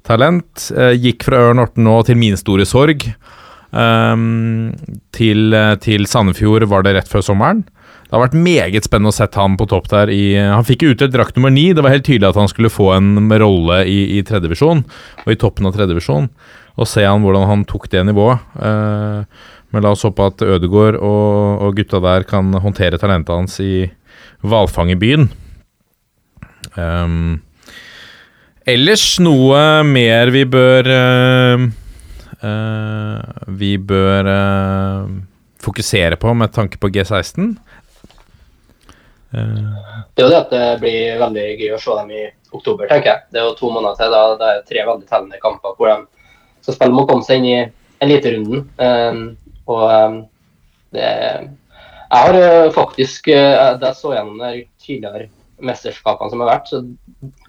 talent. 0.04 0.68
Gikk 1.00 1.24
fra 1.24 1.40
Ørn 1.48 1.62
Horten 1.62 1.88
nå 1.88 1.96
til 2.08 2.20
min 2.20 2.36
store 2.40 2.68
sorg. 2.68 3.08
Um, 3.68 4.70
til, 5.12 5.56
til 5.84 6.06
Sandefjord 6.08 6.68
var 6.70 6.84
det 6.84 6.94
rett 6.98 7.10
før 7.10 7.24
sommeren. 7.24 7.64
Det 8.08 8.16
har 8.16 8.22
vært 8.22 8.38
meget 8.40 8.86
spennende 8.88 9.12
å 9.12 9.16
sette 9.18 9.36
ham 9.36 9.58
på 9.60 9.66
topp 9.68 9.90
der. 9.92 10.08
I, 10.08 10.32
han 10.40 10.64
fikk 10.64 10.86
jo 10.86 10.94
utdelt 10.94 11.12
drakt 11.12 11.36
nummer 11.36 11.52
ni. 11.52 11.66
Det 11.76 11.82
var 11.84 11.92
helt 11.92 12.06
tydelig 12.06 12.30
at 12.30 12.38
han 12.40 12.48
skulle 12.48 12.72
få 12.72 12.86
en 12.94 13.28
rolle 13.28 13.82
i, 13.84 13.98
i 14.16 14.22
tredjevisjon, 14.24 14.80
og 15.26 15.28
i 15.28 15.36
toppen 15.36 15.68
av 15.68 15.76
tredjevisjon. 15.76 16.30
Og 16.80 16.88
se 16.88 17.04
han 17.04 17.20
hvordan 17.20 17.44
han 17.50 17.66
tok 17.68 17.84
det 17.92 18.06
nivået. 18.08 18.40
Eh, 18.64 19.44
men 19.74 19.84
la 19.84 19.92
oss 19.92 20.06
håpe 20.08 20.24
at 20.30 20.40
Ødegaard 20.46 20.96
og, 20.96 21.66
og 21.66 21.76
gutta 21.76 22.00
der 22.00 22.24
kan 22.28 22.48
håndtere 22.56 23.00
talentet 23.00 23.34
hans 23.34 23.58
i 23.60 23.90
hvalfangerbyen. 24.40 25.28
Um, 26.78 27.42
ellers 28.68 29.04
noe 29.20 29.60
mer 29.84 30.32
vi 30.32 30.42
bør 30.48 30.88
uh, 30.90 31.62
uh, 32.40 33.44
Vi 33.60 33.70
bør 33.78 34.28
uh, 34.28 35.12
fokusere 35.62 36.18
på 36.20 36.32
med 36.38 36.56
tanke 36.56 36.80
på 36.80 36.90
G16. 36.94 37.52
Eh, 39.34 39.64
Det 40.14 40.22
er 40.22 40.26
jo 40.26 40.32
det 40.32 40.40
at 40.40 40.52
det 40.54 40.80
blir 40.82 41.18
veldig 41.20 41.46
gøy 41.60 41.74
å 41.76 41.80
se 41.82 41.96
dem 42.00 42.10
i 42.16 42.24
oktober, 42.52 42.88
tenker 42.88 43.10
jeg. 43.12 43.24
Det 43.32 43.40
er 43.40 43.46
jo 43.48 43.56
to 43.58 43.70
måneder 43.74 43.98
til. 43.98 44.14
da 44.14 44.22
Det 44.40 44.48
er 44.50 44.66
tre 44.70 44.86
veldig 44.88 45.08
tellende 45.08 45.42
kamper 45.42 45.76
hvor 45.76 45.92
de 45.92 45.98
skal 46.64 46.78
spille 46.78 46.96
om 46.96 47.02
å 47.04 47.06
komme 47.08 47.26
seg 47.26 47.40
inn 47.40 47.48
i 47.48 47.58
eliterunden. 48.04 48.66
Um, 48.78 49.24
og 49.68 49.84
um, 49.90 50.20
det 50.96 51.08
Jeg 52.08 52.24
har 52.24 52.70
faktisk 52.72 53.26
Da 53.28 53.76
jeg 53.82 53.96
så 53.98 54.14
gjennom 54.14 54.38
de 54.40 54.62
tidligere 54.80 55.28
mesterskapene 55.60 56.30
som 56.30 56.40
har 56.40 56.54
vært, 56.54 56.70
så 56.70 56.80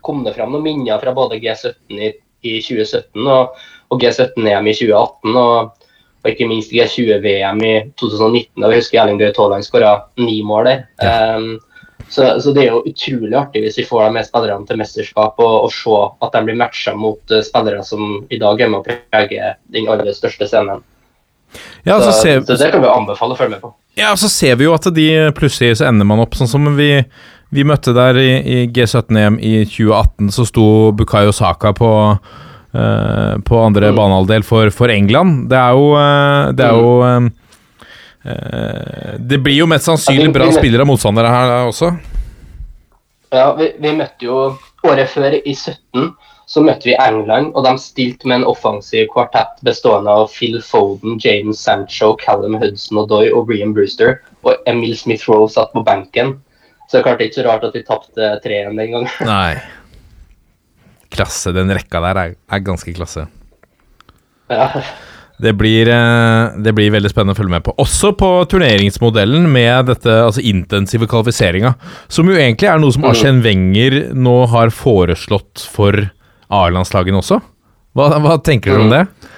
kom 0.04 0.26
det 0.26 0.34
fram 0.36 0.52
noen 0.52 0.66
minner 0.66 1.00
fra 1.00 1.14
både 1.16 1.40
G17 1.40 2.02
i 2.02 2.10
i 2.40 2.60
2017 2.64 3.28
og, 3.28 3.58
og 3.92 4.00
G17-EM 4.00 4.68
i 4.72 4.76
2018. 4.78 5.36
og 5.36 5.86
og 6.20 6.34
ikke 6.34 6.50
minst 6.50 6.74
G20-VM 6.76 7.62
i 7.64 7.74
2019. 8.00 8.60
da 8.60 8.68
Vi 8.68 8.80
husker 8.82 9.00
Erling 9.00 9.20
Braut 9.22 9.38
Haaland 9.40 9.64
skåra 9.64 9.92
ni 10.20 10.42
mål 10.44 10.68
der. 10.68 10.82
Ja. 11.00 11.38
Um, 11.38 11.62
så, 12.10 12.42
så, 12.42 12.52
det 12.54 12.64
er 12.66 12.72
jo 12.74 12.84
utrolig 12.90 13.36
artig 13.38 13.62
hvis 13.64 13.78
vi 13.82 13.86
får 13.88 14.08
de 14.08 14.14
med 14.18 14.28
spillerne 14.28 14.66
til 14.68 14.80
mesterskap 14.82 15.42
og, 15.44 15.56
og 15.68 15.74
se 15.74 15.98
at 16.26 16.36
de 16.36 16.42
blir 16.48 16.58
matcha 16.58 16.96
mot 16.98 17.34
uh, 17.34 17.42
spillere 17.46 17.84
som 17.86 18.24
i 18.30 18.40
dag 18.42 18.62
er 18.62 18.72
med 18.72 18.82
å 18.82 18.86
prege 18.88 19.52
den 19.74 19.90
aller 19.92 20.10
største 20.18 20.50
scenen. 20.50 20.82
Ja, 21.86 21.98
så, 22.02 22.12
ser, 22.14 22.42
så, 22.46 22.58
det 22.58 22.70
kan 22.74 22.82
vi 22.82 22.90
anbefale 22.90 23.34
å 23.34 23.40
følge 23.40 23.56
med 23.56 23.64
på. 23.64 23.74
Ja, 23.98 24.14
så 24.18 24.30
ser 24.30 24.58
vi 24.60 24.68
jo 24.68 24.76
at 24.76 24.86
de 24.94 25.10
plutselig 25.38 25.80
så 25.80 25.90
ender 25.90 26.08
man 26.10 26.22
opp 26.22 26.38
sånn 26.38 26.50
som 26.50 26.68
vi, 26.78 26.92
vi 27.54 27.66
møtte 27.66 27.94
der 27.98 28.18
i, 28.22 28.30
i 28.42 28.60
G17-EM 28.74 29.40
i 29.42 29.56
2018. 29.66 30.30
Så 30.34 30.46
sto 30.50 30.68
Bukayo 30.98 31.34
Saka 31.36 31.74
på, 31.78 31.92
uh, 32.16 33.34
på 33.46 33.62
andre 33.66 33.94
mm. 33.94 33.98
banehalvdel 34.02 34.46
for, 34.46 34.74
for, 34.74 34.94
England. 34.94 35.48
Det 35.50 35.58
er 35.58 35.78
jo, 35.78 35.94
uh, 35.98 36.50
det 36.58 36.70
er 36.70 36.78
jo 36.78 36.98
um, 37.02 37.32
Eh, 37.32 37.49
det 38.24 39.38
blir 39.40 39.62
jo 39.62 39.68
mest 39.70 39.88
sannsynlig 39.88 40.34
bra 40.36 40.50
spillere 40.52 40.84
av 40.84 40.90
motstandere 40.90 41.30
her 41.32 41.54
også. 41.70 41.94
Ja, 43.32 43.54
vi, 43.56 43.70
vi, 43.78 43.94
møtte 43.94 44.26
jo 44.26 44.40
året 44.88 45.12
før, 45.12 45.38
i 45.38 45.54
17, 45.54 46.10
så 46.50 46.64
møtte 46.66 46.90
vi 46.90 46.98
England, 46.98 47.52
og 47.54 47.66
de 47.68 47.76
stilte 47.82 48.28
med 48.28 48.42
en 48.42 48.48
offensiv 48.50 49.06
kvartett 49.14 49.60
bestående 49.66 50.12
av 50.22 50.32
Phil 50.34 50.58
Foden, 50.66 51.20
James 51.22 51.62
Sancho, 51.62 52.16
Callum 52.22 52.58
Hudson 52.62 53.04
og 53.04 53.12
Doy 53.12 53.30
og 53.30 53.46
Brian 53.52 53.76
Brewster, 53.78 54.18
og 54.42 54.58
Emil 54.70 54.96
Smith-Roe 54.98 55.50
satt 55.52 55.76
på 55.76 55.86
benken. 55.86 56.40
Så 56.88 56.98
det 56.98 57.04
er 57.04 57.06
klart 57.06 57.22
ikke 57.22 57.38
så 57.38 57.46
rart 57.46 57.68
at 57.68 57.76
vi 57.78 57.84
tapte 57.86 58.32
3-1 58.42 58.80
den 58.82 58.96
gangen. 58.96 59.12
Nei. 59.30 59.60
Klasse. 61.14 61.54
Den 61.54 61.70
rekka 61.74 62.02
der 62.02 62.22
er, 62.24 62.34
er 62.50 62.66
ganske 62.66 62.94
klasse. 62.98 63.28
Ja. 64.50 64.72
Det 65.40 65.54
blir, 65.56 65.88
eh, 65.88 66.58
det 66.60 66.74
blir, 66.76 66.92
veldig 66.92 67.10
spennende 67.14 67.32
å 67.32 67.40
følge 67.40 67.54
med 67.54 67.64
på. 67.64 67.74
Også 67.80 68.12
på 68.20 68.28
turneringsmodellen 68.52 69.46
med 69.52 69.88
dette 69.88 70.12
altså 70.26 70.44
intensive 70.44 71.08
kvalifiseringa. 71.08 71.74
Som 72.12 72.28
jo 72.28 72.36
egentlig 72.36 72.68
er 72.68 72.82
noe 72.82 72.92
som 72.92 73.06
mm. 73.06 73.10
Arsen 73.14 73.40
Wenger 73.46 74.00
nå 74.20 74.36
har 74.52 74.74
foreslått 74.76 75.64
for 75.72 75.96
A-landslagene 76.52 77.22
også. 77.22 77.40
Hva, 77.96 78.10
hva, 78.20 78.36
tenker 78.44 78.74
dere 78.74 78.84
om 78.84 78.92
mm. 78.92 78.96
det? 78.98 79.30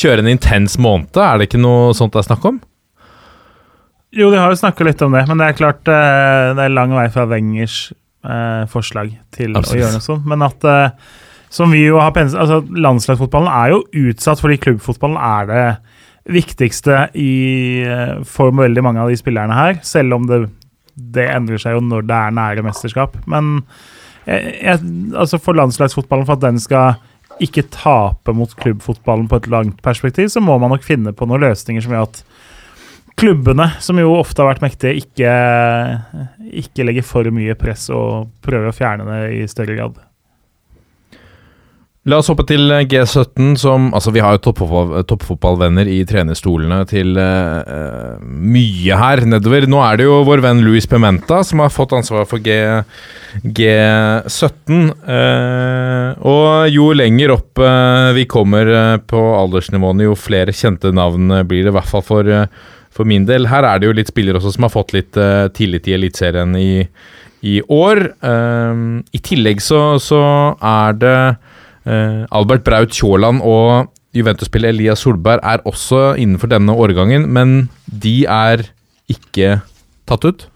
Kjøre 0.00 0.24
en 0.24 0.30
intens 0.32 0.78
måned, 0.80 1.20
er 1.20 1.36
det 1.36 1.50
ikke 1.50 1.60
noe 1.60 1.92
sånt 1.96 2.14
det 2.16 2.22
er 2.22 2.30
snakk 2.30 2.46
om? 2.48 2.62
Jo, 4.12 4.30
de 4.32 4.40
har 4.40 4.52
jo 4.52 4.60
snakka 4.60 4.86
litt 4.88 5.04
om 5.04 5.12
det, 5.12 5.26
men 5.28 5.40
det 5.40 5.50
er 5.50 5.58
klart 5.58 5.88
eh, 5.88 6.52
det 6.56 6.64
er 6.64 6.72
lang 6.72 6.96
vei 6.96 7.10
fra 7.12 7.26
Wengers 7.28 7.76
eh, 8.24 8.64
forslag 8.72 9.12
til 9.36 9.52
Absolutt. 9.52 9.76
å 9.76 9.80
gjøre 9.82 9.98
noe 9.98 10.04
sånt. 10.08 10.24
Men 10.32 10.48
at 10.48 10.66
som 11.52 11.72
vi 11.72 11.84
jo 11.84 11.98
har 12.00 12.14
penset, 12.16 12.38
altså 12.40 12.62
Landslagsfotballen 12.64 13.50
er 13.52 13.74
jo 13.74 14.08
utsatt 14.08 14.40
fordi 14.40 14.60
klubbfotballen 14.62 15.18
er 15.20 15.48
det 15.50 15.66
viktigste 16.32 17.08
i, 17.18 17.82
eh, 17.84 18.18
for 18.24 18.54
veldig 18.56 18.84
mange 18.84 19.02
av 19.02 19.10
de 19.10 19.18
spillerne 19.18 19.56
her. 19.56 19.80
Selv 19.84 20.16
om 20.16 20.28
det, 20.30 20.46
det 20.94 21.26
endrer 21.28 21.60
seg 21.60 21.76
jo 21.76 21.82
når 21.84 22.06
det 22.08 22.18
er 22.18 22.36
nære 22.38 22.64
mesterskap. 22.64 23.18
Men 23.30 23.58
jeg, 24.24 24.54
jeg, 24.62 24.80
altså 25.18 25.40
for 25.42 25.58
landslagsfotballen, 25.58 26.28
for 26.28 26.38
at 26.38 26.46
den 26.46 26.60
skal 26.62 26.94
ikke 27.42 27.66
tape 27.74 28.32
mot 28.36 28.54
klubbfotballen 28.60 29.26
på 29.28 29.40
et 29.40 29.50
langt 29.52 29.82
perspektiv, 29.84 30.30
så 30.32 30.40
må 30.40 30.56
man 30.62 30.72
nok 30.72 30.86
finne 30.86 31.12
på 31.16 31.26
noen 31.28 31.42
løsninger 31.42 31.84
som 31.84 31.94
gjør 31.96 32.06
at 32.06 32.22
klubbene, 33.18 33.66
som 33.82 33.98
jo 34.00 34.14
ofte 34.16 34.40
har 34.40 34.54
vært 34.54 34.64
mektige, 34.64 34.94
ikke, 35.02 35.34
ikke 36.62 36.86
legger 36.88 37.06
for 37.06 37.28
mye 37.34 37.56
press 37.60 37.90
og 37.92 38.30
prøver 38.44 38.70
å 38.70 38.76
fjerne 38.76 39.08
det 39.10 39.20
i 39.36 39.44
større 39.50 39.76
grad. 39.76 40.00
La 42.10 42.16
oss 42.18 42.26
hoppe 42.26 42.42
til 42.48 42.66
G17, 42.90 43.52
som 43.62 43.92
Altså, 43.94 44.10
vi 44.10 44.22
har 44.24 44.34
jo 44.34 44.40
toppfotball, 44.48 45.04
toppfotballvenner 45.06 45.86
i 45.86 46.00
trenerstolene 46.08 46.80
til 46.90 47.14
uh, 47.14 48.18
mye 48.18 48.96
her 48.98 49.22
nedover. 49.30 49.68
Nå 49.70 49.78
er 49.86 50.00
det 50.00 50.08
jo 50.08 50.16
vår 50.26 50.42
venn 50.42 50.64
Louis 50.66 50.88
Pimenta 50.90 51.44
som 51.46 51.62
har 51.62 51.70
fått 51.70 51.94
ansvar 51.94 52.26
for 52.26 52.42
G, 52.42 52.56
G17. 53.46 54.90
Uh, 55.06 56.18
og 56.26 56.74
jo 56.74 56.88
lenger 56.98 57.36
opp 57.36 57.62
uh, 57.62 58.10
vi 58.18 58.26
kommer 58.26 58.98
på 59.06 59.22
aldersnivåene, 59.38 60.08
jo 60.08 60.18
flere 60.18 60.50
kjente 60.50 60.90
navn 60.90 61.30
blir 61.46 61.62
det, 61.62 61.70
i 61.70 61.76
hvert 61.78 61.92
fall 61.92 62.02
for, 62.02 62.34
for 62.90 63.06
min 63.06 63.30
del. 63.30 63.46
Her 63.52 63.68
er 63.68 63.78
det 63.78 63.92
jo 63.92 63.94
litt 64.00 64.10
spillere 64.10 64.42
også 64.42 64.56
som 64.58 64.66
har 64.66 64.74
fått 64.74 64.90
litt 64.98 65.22
tillit 65.54 65.86
i 65.86 65.94
Eliteserien 66.00 66.58
i, 66.58 66.82
i 67.46 67.60
år. 67.62 68.04
I 68.18 69.24
tillegg 69.30 69.62
så, 69.62 69.84
så 70.02 70.26
er 70.58 70.98
det 70.98 71.16
Eh, 71.86 72.22
Albert 72.30 72.64
Braut 72.66 72.94
Kjåland 72.94 73.42
og 73.42 73.90
Juventus-spiller 74.14 74.74
Elias 74.74 75.02
Solberg 75.02 75.42
er 75.42 75.64
også 75.68 76.12
innenfor 76.20 76.50
denne 76.52 76.74
årgangen, 76.76 77.26
men 77.32 77.68
de 77.86 78.22
er 78.28 78.66
ikke 79.10 79.60
tatt 80.08 80.26
ut. 80.28 80.48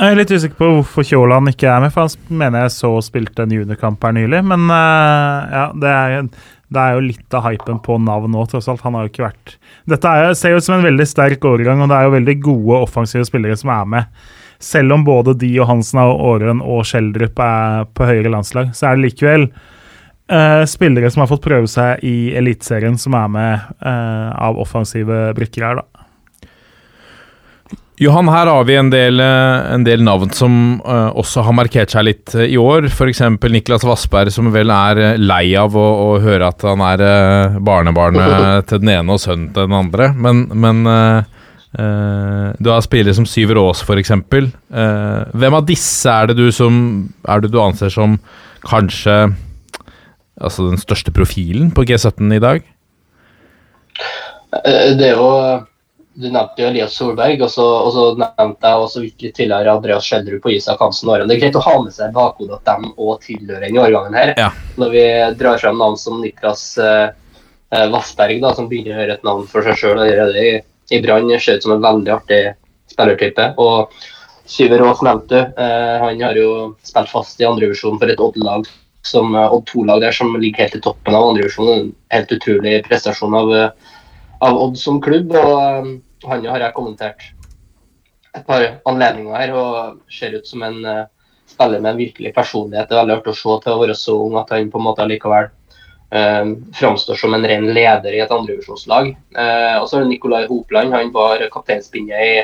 Jeg 0.00 0.14
er 0.14 0.16
litt 0.16 0.30
usikker 0.32 0.56
på 0.56 0.68
hvorfor 0.78 1.04
Kjåland 1.04 1.50
ikke 1.50 1.68
er 1.68 1.82
med, 1.82 1.92
for 1.92 2.06
han 2.06 2.38
mener 2.40 2.64
jeg 2.64 2.74
så 2.76 2.92
spilte 3.04 3.44
en 3.44 3.52
juniorkamp 3.52 4.02
her 4.06 4.14
nylig. 4.16 4.40
Men 4.48 4.68
uh, 4.70 5.50
ja, 5.50 5.64
det 5.76 5.90
er, 5.90 6.28
det 6.70 6.82
er, 6.82 6.94
jo 6.96 7.06
litt 7.08 7.36
av 7.36 7.44
hypen 7.48 7.80
på 7.84 7.98
navn 8.00 8.32
nå, 8.32 8.44
tross 8.48 8.70
alt. 8.70 8.84
Han 8.86 8.96
har 8.96 9.06
jo 9.06 9.12
ikke 9.12 9.26
vært 9.26 9.56
Dette 9.90 10.14
er, 10.14 10.32
ser 10.38 10.56
ut 10.56 10.66
som 10.66 10.78
en 10.78 10.86
veldig 10.86 11.08
sterk 11.10 11.44
årgang, 11.44 11.82
og 11.82 11.90
det 11.90 11.98
er 11.98 12.06
jo 12.06 12.14
veldig 12.14 12.36
gode 12.46 12.80
offensive 12.86 13.26
spillere 13.28 13.58
som 13.60 13.74
er 13.74 13.90
med. 13.96 14.22
Selv 14.60 14.92
om 14.92 15.04
både 15.06 15.34
de 15.40 15.50
og 15.60 15.70
Hansen 15.70 16.02
og 16.02 16.20
Åren 16.34 16.60
og 16.60 16.84
Schjelderup 16.88 17.38
er 17.40 17.86
på 17.96 18.08
høyere 18.08 18.32
landslag, 18.32 18.74
så 18.76 18.90
er 18.90 18.98
det 18.98 19.06
likevel 19.06 19.46
uh, 19.48 20.66
spillere 20.68 21.08
som 21.12 21.24
har 21.24 21.30
fått 21.30 21.46
prøve 21.46 21.70
seg 21.70 22.04
i 22.04 22.34
Eliteserien, 22.36 22.98
som 23.00 23.16
er 23.16 23.32
med 23.32 23.70
uh, 23.80 24.28
av 24.36 24.60
offensive 24.60 25.30
brikker 25.38 25.64
her, 25.64 25.80
da. 25.80 26.00
Johan, 28.00 28.30
her 28.32 28.48
har 28.48 28.64
vi 28.64 28.76
en 28.80 28.88
del, 28.88 29.20
eh, 29.20 29.72
en 29.74 29.82
del 29.84 30.00
navn 30.00 30.30
som 30.32 30.54
uh, 30.80 31.10
også 31.20 31.42
har 31.44 31.52
markert 31.52 31.92
seg 31.92 32.06
litt 32.06 32.32
i 32.32 32.56
år. 32.56 32.86
F.eks. 32.88 33.20
Niklas 33.52 33.84
Vassberg, 33.84 34.32
som 34.32 34.48
vel 34.54 34.72
er 34.72 35.18
lei 35.20 35.50
av 35.60 35.76
å, 35.76 35.84
å 36.06 36.14
høre 36.24 36.48
at 36.48 36.64
han 36.64 36.80
er 36.80 37.04
uh, 37.04 37.58
barnebarnet 37.60 38.64
til 38.70 38.80
den 38.80 38.94
ene 38.94 39.18
og 39.18 39.20
sønnen 39.20 39.50
til 39.52 39.68
den 39.68 39.76
andre. 39.82 40.14
Men, 40.16 40.46
men 40.56 40.80
Uh, 40.88 41.39
du 41.70 42.66
har 42.66 42.82
spillere 42.82 43.14
som 43.14 43.26
Syver 43.28 43.60
Aas, 43.60 43.84
f.eks. 43.86 44.10
Uh, 44.10 45.22
hvem 45.38 45.54
av 45.54 45.66
disse 45.68 46.10
er 46.10 46.30
det 46.30 46.34
du 46.40 46.48
som 46.50 46.74
Er 47.22 47.44
det 47.44 47.52
du 47.52 47.60
anser 47.62 47.92
som 47.94 48.16
kanskje 48.66 49.14
Altså 50.40 50.66
den 50.66 50.80
største 50.80 51.12
profilen 51.14 51.68
på 51.70 51.84
G17 51.86 52.34
i 52.34 52.40
dag? 52.42 52.64
Uh, 54.50 54.88
det 54.98 55.12
er 55.12 55.20
jo 55.20 55.28
Du 56.18 56.26
nevnte 56.26 56.58
jo 56.58 56.72
Elias 56.72 56.96
Solberg, 56.98 57.44
og 57.46 57.52
så, 57.54 57.64
og 57.64 57.92
så 57.94 58.06
nevnte 58.18 58.72
jeg 58.72 58.86
også 58.86 59.04
virkelig 59.04 59.30
tidligere 59.36 59.76
Andreas 59.78 60.08
Schjelderud 60.08 60.42
på 60.42 60.50
Isak 60.56 60.82
Hansen 60.82 61.12
Åren. 61.12 61.30
Det 61.30 61.36
er 61.36 61.44
greit 61.44 61.60
å 61.60 61.62
ha 61.64 61.76
med 61.84 61.94
seg 61.94 62.10
i 62.10 62.16
bakhodet 62.16 62.58
at 62.58 62.82
de 62.82 62.90
òg 62.98 63.22
tilhører 63.22 63.62
denne 63.68 63.84
årgangen 63.86 64.18
her. 64.18 64.34
Ja. 64.36 64.50
Når 64.82 64.90
vi 64.96 65.04
drar 65.38 65.62
frem 65.62 65.78
navn 65.78 65.94
som 66.02 66.18
Niklas 66.20 66.64
Vassberg, 67.70 68.42
da, 68.42 68.50
som 68.58 68.66
begynner 68.68 68.96
å 68.96 69.00
høre 69.04 69.16
et 69.16 69.24
navn 69.24 69.46
for 69.48 69.64
seg 69.64 69.78
sjøl 69.78 70.02
allerede 70.02 70.42
i 70.42 70.52
i 70.90 71.00
Brann 71.02 71.30
ser 71.38 71.58
ut 71.58 71.62
som 71.66 71.76
en 71.76 71.84
veldig 71.84 72.12
artig 72.14 72.40
spillertype. 72.90 73.54
og 73.58 73.92
Syver 74.50 74.82
Aas 74.82 75.02
nevnte. 75.06 75.40
Eh, 75.56 75.96
han 76.02 76.22
har 76.22 76.36
jo 76.38 76.74
spilt 76.82 77.10
fast 77.12 77.40
i 77.40 77.46
andrevisjon 77.46 77.98
for 78.00 78.10
et 78.10 78.20
Odd-lag 78.20 78.66
som 79.06 79.34
eh, 79.34 79.52
Odd 79.52 79.68
2-lag 79.70 80.02
der 80.02 80.16
som 80.16 80.34
ligger 80.34 80.64
helt 80.64 80.78
i 80.80 80.82
toppen 80.82 81.14
av 81.14 81.28
andrevisjon. 81.28 81.92
Helt 82.10 82.32
utrolig 82.34 82.80
prestasjon 82.88 83.36
av, 83.36 83.52
eh, 83.54 83.70
av, 84.40 84.58
Odd 84.58 84.78
som 84.78 84.98
klubb. 85.02 85.30
og 85.30 85.54
eh, 85.60 85.92
Han 86.26 86.44
har 86.50 86.66
jeg 86.66 86.76
kommentert 86.76 87.30
et 88.34 88.44
par 88.46 88.66
anledninger 88.86 89.34
her 89.34 89.54
og 89.58 90.02
ser 90.12 90.34
ut 90.36 90.46
som 90.46 90.62
en 90.62 90.76
spiller 91.50 91.80
med 91.80 91.90
en 91.90 91.98
virkelig 91.98 92.34
personlighet. 92.34 92.90
Det 92.90 92.94
er 92.94 93.00
veldig 93.00 93.16
artig 93.16 93.32
å 93.32 93.38
se 93.38 93.56
til 93.64 93.72
å 93.72 93.80
være 93.80 93.96
så 93.98 94.14
ung 94.26 94.36
at 94.38 94.52
han 94.54 94.70
på 94.70 94.78
en 94.78 94.86
måte 94.86 95.06
likevel 95.08 95.48
eh, 96.10 96.44
framstår 96.74 97.14
som 97.14 97.34
en 97.34 97.46
ren 97.46 97.66
leder 97.74 98.12
i 98.12 98.20
et 98.20 98.34
andrevisjonslag. 98.34 99.12
Eh, 99.36 99.76
og 99.80 99.88
så 99.88 100.00
det 100.00 100.10
Nikolai 100.10 100.46
Hopland. 100.48 100.94
Han 100.94 101.12
var 101.14 101.42
kapteinspinnet 101.52 102.26
i 102.26 102.34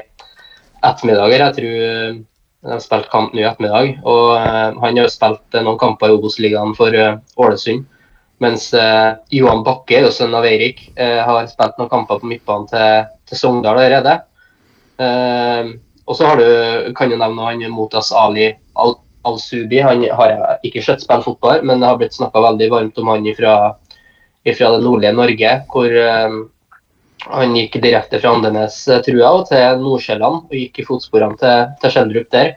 ettermiddager. 0.85 1.45
Jeg 1.45 1.57
tror 1.59 1.85
eh, 1.89 2.23
de 2.67 2.73
har 2.73 2.83
spilt 2.83 3.11
kamp 3.13 3.35
nå 3.35 3.43
i 3.43 3.49
ettermiddag. 3.49 3.93
Og 4.05 4.33
eh, 4.39 4.79
han 4.85 5.03
har 5.03 5.13
spilt 5.13 5.61
noen 5.61 5.81
kamper 5.83 6.13
i 6.13 6.19
Obos-ligaen 6.19 6.75
for 6.79 6.95
uh, 6.95 7.19
Ålesund. 7.41 7.87
Mens 8.45 8.67
Johan 9.33 9.63
Bakke, 9.65 10.03
sønn 10.13 10.35
av 10.37 10.45
Eirik, 10.45 10.83
har 11.01 11.47
spilt 11.49 11.79
noen 11.81 11.89
kamper 11.89 12.19
på 12.21 12.29
midtbanen 12.29 12.67
til, 12.69 13.07
til 13.25 13.39
Sogndal 13.41 13.79
allerede. 13.81 14.13
og 16.05 16.19
så 16.19 16.27
har 16.29 16.43
kan 16.99 17.09
du 17.09 17.17
nevne 17.17 17.47
han 17.47 17.65
Motas 17.73 18.13
Ali 18.13 18.51
Al 18.77 18.93
Al-Subi 19.27 19.81
han 19.83 20.05
har 20.19 20.33
jeg 20.33 20.71
ikke 20.71 20.85
sett 20.87 21.03
spille 21.05 21.25
fotball, 21.25 21.65
men 21.67 21.83
det 21.83 21.91
har 21.91 21.99
blitt 22.01 22.17
snakka 22.17 22.43
veldig 22.45 22.69
varmt 22.73 23.01
om 23.03 23.11
han 23.13 23.27
fra 23.39 23.57
det 24.47 24.59
nordlige 24.85 25.17
Norge. 25.17 25.57
Hvor 25.73 25.97
um, 26.31 26.39
han 27.27 27.57
gikk 27.59 27.81
direkte 27.83 28.21
fra 28.23 28.37
Andenes, 28.37 28.79
eh, 28.89 29.03
tror 29.03 29.19
jeg, 29.19 29.45
til 29.51 29.83
Nordsjælland 29.83 30.47
og 30.47 30.55
gikk 30.55 30.81
i 30.81 30.87
fotsporene 30.87 31.39
til, 31.41 31.69
til 31.83 31.95
Skjeldrup 31.95 32.33
der. 32.35 32.55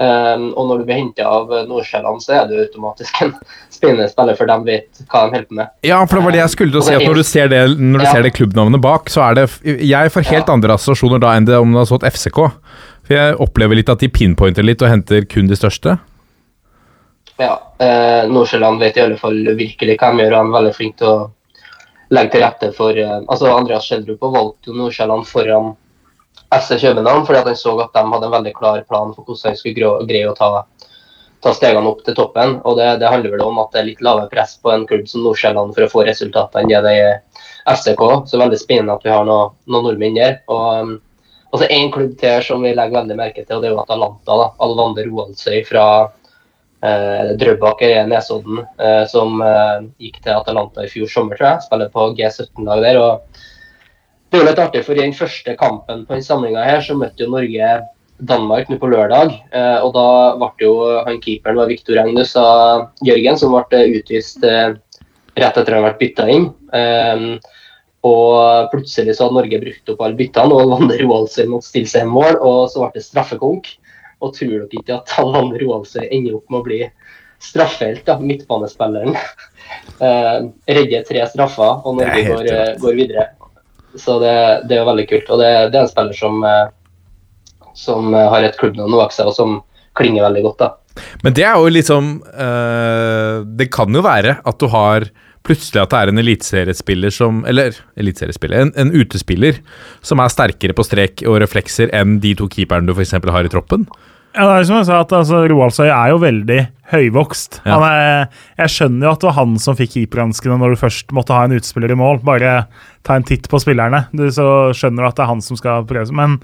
Um, 0.00 0.46
og 0.56 0.64
når 0.64 0.78
du 0.80 0.86
blir 0.88 0.96
henta 0.96 1.26
av 1.28 1.50
Nordsjælland, 1.68 2.22
så 2.24 2.38
er 2.38 2.46
du 2.48 2.54
automatisk 2.56 3.18
en 3.20 3.34
spennende 3.76 4.08
spiller, 4.08 4.38
for 4.38 4.48
de 4.48 4.56
vet 4.64 5.02
hva 5.04 5.26
de 5.26 5.34
holder 5.34 5.48
på 5.50 5.58
med. 5.58 5.72
Ja, 5.84 5.98
for 6.06 6.16
det 6.16 6.24
var 6.24 6.36
det 6.36 6.40
jeg 6.40 6.54
skulle 6.54 6.72
til 6.72 6.80
å 6.80 6.86
si, 6.86 6.94
at 6.96 7.04
når 7.04 7.20
du 7.20 7.26
ser 7.28 7.50
det, 7.52 7.60
når 7.76 8.00
du 8.00 8.06
Ja. 8.06 8.14
ser 8.14 8.24
det 8.24 8.32
klubbnavnet 8.38 8.80
bak, 8.80 9.12
så 9.12 9.26
er 9.28 9.36
det 9.36 9.48
Jeg 9.62 10.14
får 10.14 10.24
helt 10.32 10.48
Ja. 10.48 10.54
andre 10.56 10.74
assosiasjoner 10.74 11.20
da 11.20 11.36
enn 11.36 11.44
det 11.44 11.60
om 11.60 11.76
det 11.76 11.84
har 11.84 11.90
stått 11.92 12.08
FCK. 12.08 12.40
Jeg 13.10 13.34
opplever 13.42 13.74
litt 13.74 13.90
at 13.90 14.02
de 14.02 14.08
pinpointer 14.12 14.62
litt 14.62 14.82
og 14.84 14.92
henter 14.92 15.24
kun 15.26 15.48
de 15.50 15.58
største. 15.58 15.96
Ja, 17.40 17.54
eh, 17.82 18.28
Nordsjælland 18.30 18.78
vet 18.78 18.98
i 18.98 19.02
alle 19.02 19.18
fall 19.18 19.38
virkelig 19.58 19.96
hva 19.98 20.10
de 20.12 20.22
gjør, 20.22 20.36
og 20.36 20.40
er 20.40 20.56
veldig 20.56 20.74
flink 20.76 20.98
til 21.00 21.08
å 21.08 21.30
legge 22.14 22.34
til 22.34 22.44
rette 22.44 22.70
for 22.76 22.98
eh, 22.98 23.16
altså 23.26 23.50
Andreas 23.54 23.86
Schjelderup 23.88 24.26
valgte 24.34 24.70
jo 24.70 24.76
Nordsjælland 24.78 25.26
foran 25.26 25.72
SC 26.50 26.80
København 26.82 27.26
fordi 27.26 27.42
han 27.46 27.58
så 27.58 27.74
at 27.82 27.92
de 27.94 28.04
hadde 28.12 28.26
en 28.26 28.36
veldig 28.36 28.54
klar 28.58 28.82
plan 28.88 29.12
for 29.14 29.24
hvordan 29.24 29.52
han 29.52 29.58
skulle 29.58 29.92
greie 30.06 30.30
å 30.30 30.36
ta, 30.38 30.64
ta 31.42 31.52
stegene 31.54 31.90
opp 31.90 32.02
til 32.06 32.18
toppen. 32.18 32.58
og 32.64 32.78
det, 32.78 32.96
det 33.02 33.10
handler 33.10 33.36
vel 33.36 33.46
om 33.46 33.60
at 33.62 33.70
det 33.74 33.82
er 33.82 33.90
litt 33.92 34.02
lavere 34.06 34.30
press 34.32 34.56
på 34.62 34.70
en 34.74 34.86
klubb 34.86 35.06
som 35.10 35.26
Nordsjælland 35.26 35.74
for 35.74 35.86
å 35.86 35.92
få 35.92 36.06
resultater 36.06 36.62
enn 36.62 36.70
det 36.72 36.82
det 36.86 36.96
er 36.98 37.20
FCK. 37.70 38.02
Så 38.26 38.40
veldig 38.40 38.58
spennende 38.58 38.98
at 38.98 39.06
vi 39.06 39.14
har 39.14 39.24
noen, 39.28 39.54
noe 39.66 39.86
nordmenn 39.86 40.18
der. 40.18 40.42
og 40.50 40.82
um, 40.82 40.98
og 41.50 41.58
så 41.58 41.66
én 41.66 41.90
klubb 41.92 42.16
til 42.20 42.42
som 42.46 42.62
vi 42.62 42.72
legger 42.74 43.00
veldig 43.00 43.18
merke 43.18 43.42
til, 43.42 43.56
og 43.56 43.62
det 43.62 43.70
er 43.70 43.74
jo 43.74 43.82
Atalanta. 43.82 44.38
da, 44.38 44.48
Alvander 44.62 45.08
Roaldsøy 45.10 45.64
fra 45.66 45.86
eh, 46.86 47.32
Drøbak 47.40 47.82
i 47.82 47.92
Nesodden, 48.06 48.60
eh, 48.78 49.04
som 49.10 49.40
eh, 49.42 49.86
gikk 49.98 50.20
til 50.22 50.36
Atalanta 50.36 50.86
i 50.86 50.92
fjor 50.92 51.10
sommer, 51.10 51.38
tror 51.38 51.48
jeg. 51.48 51.64
Spiller 51.66 51.90
på 51.94 52.10
G17-lag 52.18 52.84
der. 52.86 53.00
og 53.02 53.40
Det 54.30 54.38
er 54.38 54.44
jo 54.44 54.50
litt 54.50 54.62
artig, 54.62 54.84
for 54.86 54.94
i 54.94 55.02
den 55.02 55.16
første 55.16 55.56
kampen 55.58 56.06
på 56.06 56.14
den 56.14 56.22
samlinga 56.26 56.62
her, 56.62 56.84
så 56.86 56.94
møtte 56.98 57.26
jo 57.26 57.32
Norge 57.34 57.72
Danmark 58.20 58.68
nå 58.70 58.78
på 58.78 58.90
lørdag. 58.92 59.32
Eh, 59.50 59.78
og 59.82 59.94
da 59.96 60.08
ble 60.38 60.66
jo 60.66 60.74
han 61.06 61.18
keeperen 61.24 61.58
var 61.58 61.70
Viktor 61.70 61.98
Eng, 61.98 62.14
av 62.38 62.90
Jørgen, 63.06 63.40
som 63.40 63.56
ble 63.56 63.86
utvist 63.98 64.44
eh, 64.46 64.76
rett 65.40 65.56
etter 65.56 65.66
at 65.66 65.76
han 65.80 65.88
ble 65.88 65.96
bytta 65.98 66.28
inn. 66.30 66.52
Eh, 66.76 67.26
og 68.06 68.70
plutselig 68.72 69.16
så 69.16 69.26
hadde 69.26 69.36
Norge 69.36 69.60
brukt 69.60 69.92
opp 69.92 70.02
alle 70.06 70.16
byttene, 70.16 70.54
og 70.56 70.62
Alvander 70.64 71.02
Roaldsøy 71.04 71.44
måtte 71.50 71.68
stille 71.68 71.90
seg 71.90 72.06
i 72.06 72.10
mål, 72.10 72.38
og 72.38 72.70
så 72.72 72.86
ble 72.86 72.96
det 72.96 73.04
straffekonk. 73.04 73.68
Og 74.20 74.34
tror 74.36 74.54
dere 74.54 74.80
ikke 74.80 75.00
at 75.00 75.14
Alvander 75.20 75.60
Roaldsøy 75.64 76.06
ender 76.08 76.38
opp 76.38 76.48
med 76.48 76.62
å 76.62 76.66
bli 76.68 76.80
straffehelt, 77.40 78.04
da, 78.08 78.18
midtbanespilleren? 78.22 79.16
Eh, 80.00 80.38
redder 80.66 81.04
tre 81.06 81.20
straffer, 81.30 81.84
og 81.86 82.00
Norge 82.00 82.22
går, 82.26 82.46
eh, 82.50 82.70
går 82.82 82.96
videre. 82.98 83.26
Så 83.94 84.16
det, 84.18 84.32
det 84.66 84.76
er 84.76 84.80
jo 84.80 84.88
veldig 84.88 85.06
kult. 85.10 85.30
Og 85.30 85.38
det, 85.38 85.50
det 85.70 85.78
er 85.78 85.84
en 85.84 85.90
spiller 85.90 86.16
som, 86.16 86.40
eh, 86.46 86.72
som 87.78 88.08
eh, 88.14 88.28
har 88.32 88.46
et 88.46 88.58
klubbnavn 88.58 88.96
bak 88.98 89.14
seg, 89.14 89.30
og 89.30 89.36
som 89.36 89.58
klinger 89.98 90.26
veldig 90.26 90.42
godt. 90.48 90.64
da. 90.64 91.02
Men 91.22 91.36
det 91.36 91.44
er 91.46 91.54
jo 91.54 91.70
liksom 91.70 92.08
øh, 92.26 93.46
Det 93.46 93.68
kan 93.70 93.94
jo 93.94 94.02
være 94.02 94.40
at 94.42 94.58
du 94.58 94.66
har 94.72 95.06
plutselig 95.46 95.82
at 95.82 95.92
det 95.92 95.98
er 96.00 96.12
en 96.12 96.20
eliteseriespiller 96.20 97.14
som 97.14 97.42
Eller 97.48 97.76
eliteseriespiller, 98.00 98.66
en, 98.66 98.72
en 98.76 98.92
utespiller 98.92 99.60
som 100.04 100.20
er 100.22 100.32
sterkere 100.32 100.76
på 100.76 100.86
strek 100.86 101.24
og 101.26 101.40
reflekser 101.42 101.92
enn 101.96 102.18
de 102.22 102.34
to 102.38 102.48
keeperne 102.52 102.88
du 102.88 102.94
f.eks. 102.94 103.16
har 103.16 103.48
i 103.48 103.52
troppen. 103.52 103.86
Ja, 104.30 104.44
det 104.46 104.60
er 104.60 104.66
som 104.68 104.76
jeg 104.78 104.86
sa, 104.86 105.00
at 105.02 105.12
altså, 105.16 105.40
Roaldsøy 105.50 105.88
er 105.88 106.12
jo 106.12 106.20
veldig 106.22 106.58
høyvokst. 106.92 107.60
Ja. 107.64 107.72
Han 107.74 107.84
er, 107.88 108.36
jeg 108.60 108.72
skjønner 108.76 109.08
jo 109.08 109.14
at 109.16 109.22
det 109.22 109.26
var 109.26 109.38
han 109.40 109.56
som 109.62 109.78
fikk 109.78 109.96
keeperhanskene 109.96 110.58
når 110.60 110.74
du 110.74 110.82
først 110.84 111.14
måtte 111.16 111.34
ha 111.34 111.46
en 111.46 111.56
utespiller 111.56 111.90
i 111.90 111.98
mål. 111.98 112.20
Bare 112.26 112.52
ta 113.06 113.16
en 113.18 113.26
titt 113.26 113.48
på 113.50 113.58
spillerne, 113.62 114.04
du, 114.14 114.28
så 114.34 114.70
skjønner 114.76 115.02
du 115.02 115.08
at 115.10 115.18
det 115.18 115.24
er 115.26 115.32
han 115.32 115.42
som 115.42 115.58
skal 115.58 115.82
prøve. 115.88 116.14
Men 116.14 116.38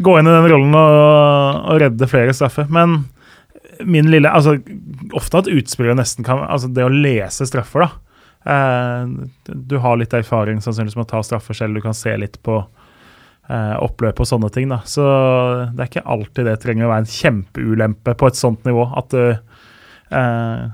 gå 0.00 0.16
inn 0.18 0.30
i 0.30 0.32
den 0.38 0.48
rollen 0.54 0.78
og, 0.78 1.60
og 1.68 1.82
redde 1.84 2.08
flere 2.08 2.32
straffer. 2.36 2.70
Men 2.72 3.02
min 3.88 4.08
lille 4.12 4.30
altså, 4.30 4.56
Ofte 5.16 5.42
at 5.42 5.50
utspillere 5.50 5.96
nesten 5.98 6.24
kan 6.26 6.44
altså 6.44 6.68
Det 6.70 6.84
å 6.86 6.92
lese 6.92 7.46
straffer, 7.48 7.84
da. 7.84 8.11
Eh, 8.44 9.06
du 9.46 9.76
har 9.78 9.98
litt 9.98 10.14
erfaring 10.16 10.60
sannsynligvis 10.62 10.98
med 10.98 11.06
å 11.06 11.12
ta 11.14 11.22
straffer 11.26 11.56
selv, 11.56 11.76
du 11.76 11.84
kan 11.84 11.96
se 11.96 12.14
litt 12.18 12.38
på 12.44 12.58
eh, 12.60 13.76
oppløp 13.82 14.22
og 14.22 14.28
sånne 14.28 14.50
ting. 14.54 14.68
da. 14.72 14.82
Så 14.88 15.04
det 15.72 15.84
er 15.84 15.90
ikke 15.90 16.06
alltid 16.16 16.48
det 16.48 16.58
trenger 16.62 16.88
å 16.88 16.92
være 16.94 17.06
en 17.06 17.12
kjempeulempe 17.16 18.16
på 18.18 18.30
et 18.30 18.38
sånt 18.38 18.64
nivå. 18.68 18.88
At 18.98 19.12
det 19.14 19.28
eh, 20.10 20.66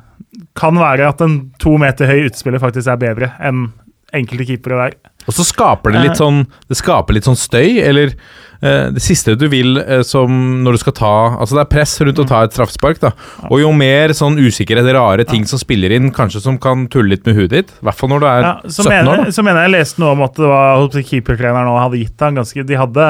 kan 0.59 0.81
være 0.81 1.09
at 1.09 1.23
en 1.25 1.39
to 1.63 1.77
meter 1.81 2.11
høy 2.11 2.29
utspiller 2.29 2.63
faktisk 2.63 2.91
er 2.93 3.01
bedre 3.01 3.33
enn 3.45 3.69
enkelte 4.17 4.49
keepere 4.53 4.81
der. 4.81 4.99
Og 5.29 5.35
så 5.37 5.45
skaper 5.45 5.93
det 5.93 6.01
litt 6.07 6.15
Eh. 6.17 6.21
sånn 6.23 6.47
Det 6.69 6.77
skaper 6.81 7.15
litt 7.15 7.27
sånn 7.29 7.37
støy, 7.37 7.79
eller 7.85 8.15
eh, 8.63 8.89
det 8.91 9.03
siste 9.05 9.35
du 9.39 9.45
vil 9.53 9.77
eh, 9.79 10.01
som 10.03 10.65
når 10.65 10.73
du 10.73 10.79
skal 10.83 10.95
ta 10.97 11.11
Altså 11.39 11.55
det 11.59 11.63
er 11.67 11.71
press 11.77 11.93
rundt 12.01 12.19
å 12.23 12.27
ta 12.27 12.41
et 12.47 12.55
straffespark, 12.57 12.99
da. 13.03 13.11
Og 13.51 13.61
jo 13.61 13.71
mer 13.77 14.15
sånn 14.17 14.39
usikkerhet, 14.41 14.89
rare 14.97 15.27
ting 15.29 15.45
som 15.47 15.61
spiller 15.61 15.93
inn, 15.95 16.09
kanskje 16.17 16.41
som 16.43 16.57
kan 16.59 16.87
tulle 16.89 17.13
litt 17.13 17.27
med 17.29 17.37
huet 17.37 17.53
ditt, 17.53 17.75
i 17.77 17.85
hvert 17.87 17.99
fall 17.99 18.11
når 18.15 18.25
du 18.25 18.27
er 18.31 18.41
Ja, 18.47 18.55
så, 18.67 18.87
17 18.89 19.09
år, 19.13 19.23
da. 19.25 19.35
så 19.37 19.45
mener 19.45 19.61
jeg 19.63 19.71
jeg 19.71 19.77
leste 19.79 20.03
noe 20.03 20.15
om 20.17 20.25
at 20.25 20.35
det 20.41 20.49
var 20.49 20.89
keepertreneren 21.11 21.69
nå 21.69 21.77
hadde 21.79 22.01
gitt 22.01 22.25
han 22.25 22.41
ganske 22.41 22.65
De 22.67 22.81
hadde 22.81 23.07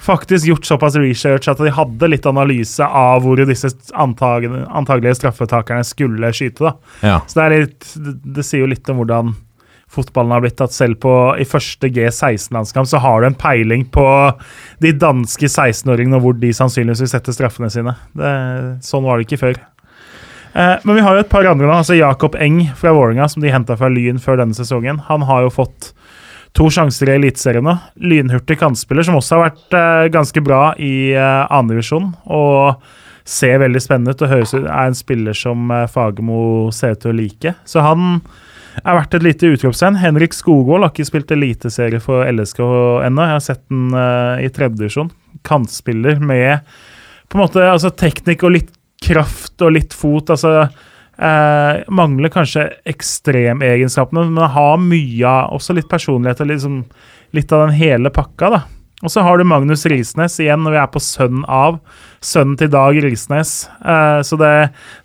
faktisk 0.00 0.46
gjort 0.48 0.64
såpass 0.64 0.96
research 0.96 1.48
at 1.52 1.58
de 1.60 1.70
hadde 1.76 2.08
litt 2.08 2.26
analyse 2.26 2.80
av 2.80 3.22
hvor 3.22 3.36
disse 3.44 3.68
antagelige 3.92 5.14
straffetakerne 5.18 5.84
skulle 5.84 6.32
skyte. 6.32 6.70
da. 6.70 6.74
Ja. 7.04 7.20
Så 7.26 7.38
det, 7.38 7.44
er 7.44 7.64
litt, 7.66 7.92
det, 7.96 8.16
det 8.40 8.46
sier 8.46 8.64
jo 8.64 8.70
litt 8.72 8.88
om 8.92 9.02
hvordan 9.02 9.34
fotballen 9.90 10.34
har 10.34 10.44
blitt. 10.44 10.62
At 10.62 10.74
selv 10.74 11.00
på, 11.02 11.14
i 11.40 11.46
første 11.48 11.90
G16-landskamp 11.90 12.88
så 12.90 13.00
har 13.02 13.20
du 13.20 13.30
en 13.30 13.38
peiling 13.38 13.86
på 13.92 14.06
de 14.82 14.94
danske 14.96 15.50
16-åringene 15.50 16.20
og 16.20 16.26
hvor 16.26 16.38
de 16.40 16.52
sannsynligvis 16.56 17.04
vil 17.04 17.12
sette 17.12 17.34
straffene 17.36 17.70
sine. 17.72 17.96
Det, 18.16 18.32
sånn 18.86 19.06
var 19.06 19.18
det 19.18 19.28
ikke 19.28 19.42
før. 19.44 19.60
Eh, 20.52 20.76
men 20.82 20.96
vi 20.96 21.04
har 21.06 21.16
jo 21.16 21.24
et 21.24 21.32
par 21.32 21.46
andre 21.46 21.68
nå. 21.68 21.74
altså 21.76 21.98
Jakob 21.98 22.38
Eng 22.38 22.64
fra 22.78 22.94
Vålerenga, 22.96 23.28
som 23.30 23.42
de 23.42 23.54
henta 23.54 23.78
fra 23.78 23.90
Lyn 23.92 24.22
før 24.22 24.42
denne 24.42 24.56
sesongen. 24.56 25.02
Han 25.10 25.26
har 25.28 25.46
jo 25.46 25.56
fått 25.60 25.92
to 26.56 26.66
sjanser 26.72 27.10
i 27.10 27.16
Eliteserien 27.18 27.66
nå. 27.66 27.76
Lynhurtig 28.02 28.58
kantspiller, 28.60 29.06
som 29.06 29.18
også 29.18 29.36
har 29.36 29.50
vært 29.50 29.78
eh, 29.78 30.08
ganske 30.14 30.42
bra 30.44 30.62
i 30.78 31.12
eh, 31.14 31.44
andredivisjon. 31.46 32.12
Og 32.30 32.82
ser 33.30 33.60
veldig 33.62 33.82
spennende 33.82 34.14
ut 34.14 34.24
og 34.24 34.32
høres 34.32 34.54
ut 34.56 34.64
er 34.64 34.88
en 34.88 34.96
spiller 34.98 35.36
som 35.36 35.70
eh, 35.74 35.86
Fagermo 35.90 36.70
ser 36.74 36.96
ut 36.96 37.04
til 37.04 37.12
å 37.12 37.18
like. 37.20 37.54
Så 37.68 37.84
han 37.84 38.22
er 38.80 38.96
verdt 38.96 39.16
et 39.18 39.24
lite 39.26 39.50
utropstegn. 39.54 39.98
Henrik 40.00 40.36
Skogvold 40.36 40.86
har 40.86 40.92
ikke 40.94 41.08
spilt 41.08 41.34
eliteserie 41.34 42.00
for 42.02 42.24
LSK 42.28 42.60
ennå. 43.06 43.26
Jeg 43.26 43.36
har 43.36 43.44
sett 43.44 43.64
den 43.70 43.90
uh, 43.96 44.38
i 44.42 44.50
tredjedivisjon. 44.52 45.10
Kantspiller 45.46 46.20
med 46.22 46.66
på 47.30 47.38
en 47.38 47.44
måte 47.44 47.62
altså, 47.62 47.92
teknikk 47.94 48.42
og 48.46 48.56
litt 48.56 48.72
kraft 49.00 49.62
og 49.62 49.76
litt 49.76 49.94
fot. 49.96 50.32
altså 50.34 50.64
eh, 50.64 51.82
Mangler 51.94 52.32
kanskje 52.32 52.66
ekstremegenskapene, 52.90 54.26
men 54.34 54.50
har 54.56 54.82
mye 54.82 55.22
av 55.30 55.54
også 55.56 55.76
litt 55.78 55.88
personlighet 55.90 56.42
og 56.42 56.50
liksom, 56.50 56.80
litt 57.36 57.54
av 57.54 57.68
den 57.68 57.76
hele 57.78 58.12
pakka. 58.14 58.50
da. 58.56 58.62
Og 59.00 59.12
så 59.12 59.22
har 59.24 59.38
du 59.40 59.46
Magnus 59.48 59.86
Risnes 59.88 60.34
igjen, 60.42 60.60
når 60.64 60.74
vi 60.74 60.80
er 60.82 60.90
på 60.92 61.00
sønn 61.00 61.44
av. 61.48 61.78
Sønnen 62.20 62.58
til 62.60 62.68
Dag 62.72 62.98
Risnes. 63.00 63.54
Uh, 63.80 64.20
så 64.26 64.36
det, 64.40 64.52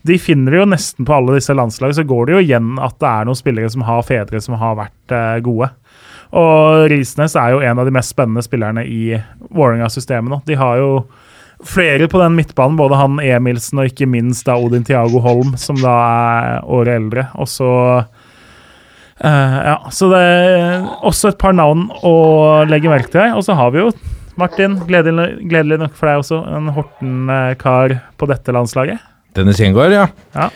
de 0.03 0.17
finner 0.19 0.59
jo 0.59 0.65
nesten 0.67 1.07
på 1.07 1.15
alle 1.15 1.37
disse 1.37 1.55
landslagene, 1.55 1.95
så 2.01 2.07
går 2.07 2.27
det 2.27 2.35
jo 2.35 2.43
igjen 2.43 2.73
at 2.83 2.97
det 2.99 3.11
er 3.11 3.29
noen 3.29 3.39
spillere 3.39 3.71
som 3.71 3.85
har 3.87 4.03
fedre 4.07 4.41
som 4.43 4.57
har 4.59 4.75
vært 4.81 5.15
uh, 5.15 5.37
gode. 5.45 5.71
Og 6.35 6.89
Risnes 6.91 7.37
er 7.39 7.53
jo 7.53 7.63
en 7.63 7.79
av 7.79 7.87
de 7.87 7.93
mest 7.95 8.11
spennende 8.11 8.43
spillerne 8.43 8.83
i 8.83 9.15
Vålerenga-systemet 9.47 10.33
nå. 10.33 10.41
De 10.49 10.59
har 10.59 10.81
jo 10.81 10.91
flere 11.63 12.09
på 12.11 12.19
den 12.19 12.35
midtbanen, 12.35 12.75
både 12.75 12.99
han 12.99 13.19
Emilsen 13.23 13.79
og 13.79 13.89
ikke 13.89 14.09
minst 14.09 14.47
da 14.47 14.57
Odin 14.59 14.83
Tiago 14.83 15.21
Holm, 15.23 15.55
som 15.59 15.79
da 15.79 15.95
er 15.95 16.67
året 16.67 16.99
eldre. 16.99 17.27
Og 17.39 17.49
så 17.49 17.71
eh, 17.95 18.24
Ja, 19.21 19.77
så 19.95 20.09
det 20.11 20.19
er 20.19 20.87
også 21.07 21.31
et 21.31 21.39
par 21.39 21.53
navn 21.55 21.87
å 22.03 22.15
legge 22.67 22.91
merke 22.91 23.13
til. 23.13 23.31
Og 23.37 23.45
så 23.47 23.55
har 23.55 23.71
vi 23.71 23.79
jo 23.79 23.91
Martin, 24.35 24.75
gledelig, 24.87 25.29
gledelig 25.47 25.77
nok 25.85 25.93
for 25.95 26.09
deg 26.11 26.23
også, 26.23 26.41
en 26.57 26.71
Horten-kar 26.75 27.99
på 28.19 28.27
dette 28.27 28.55
landslaget. 28.55 28.99
Dennis 29.35 29.61
Gjengård, 29.61 29.95
ja. 29.95 30.09
Ja. 30.35 30.49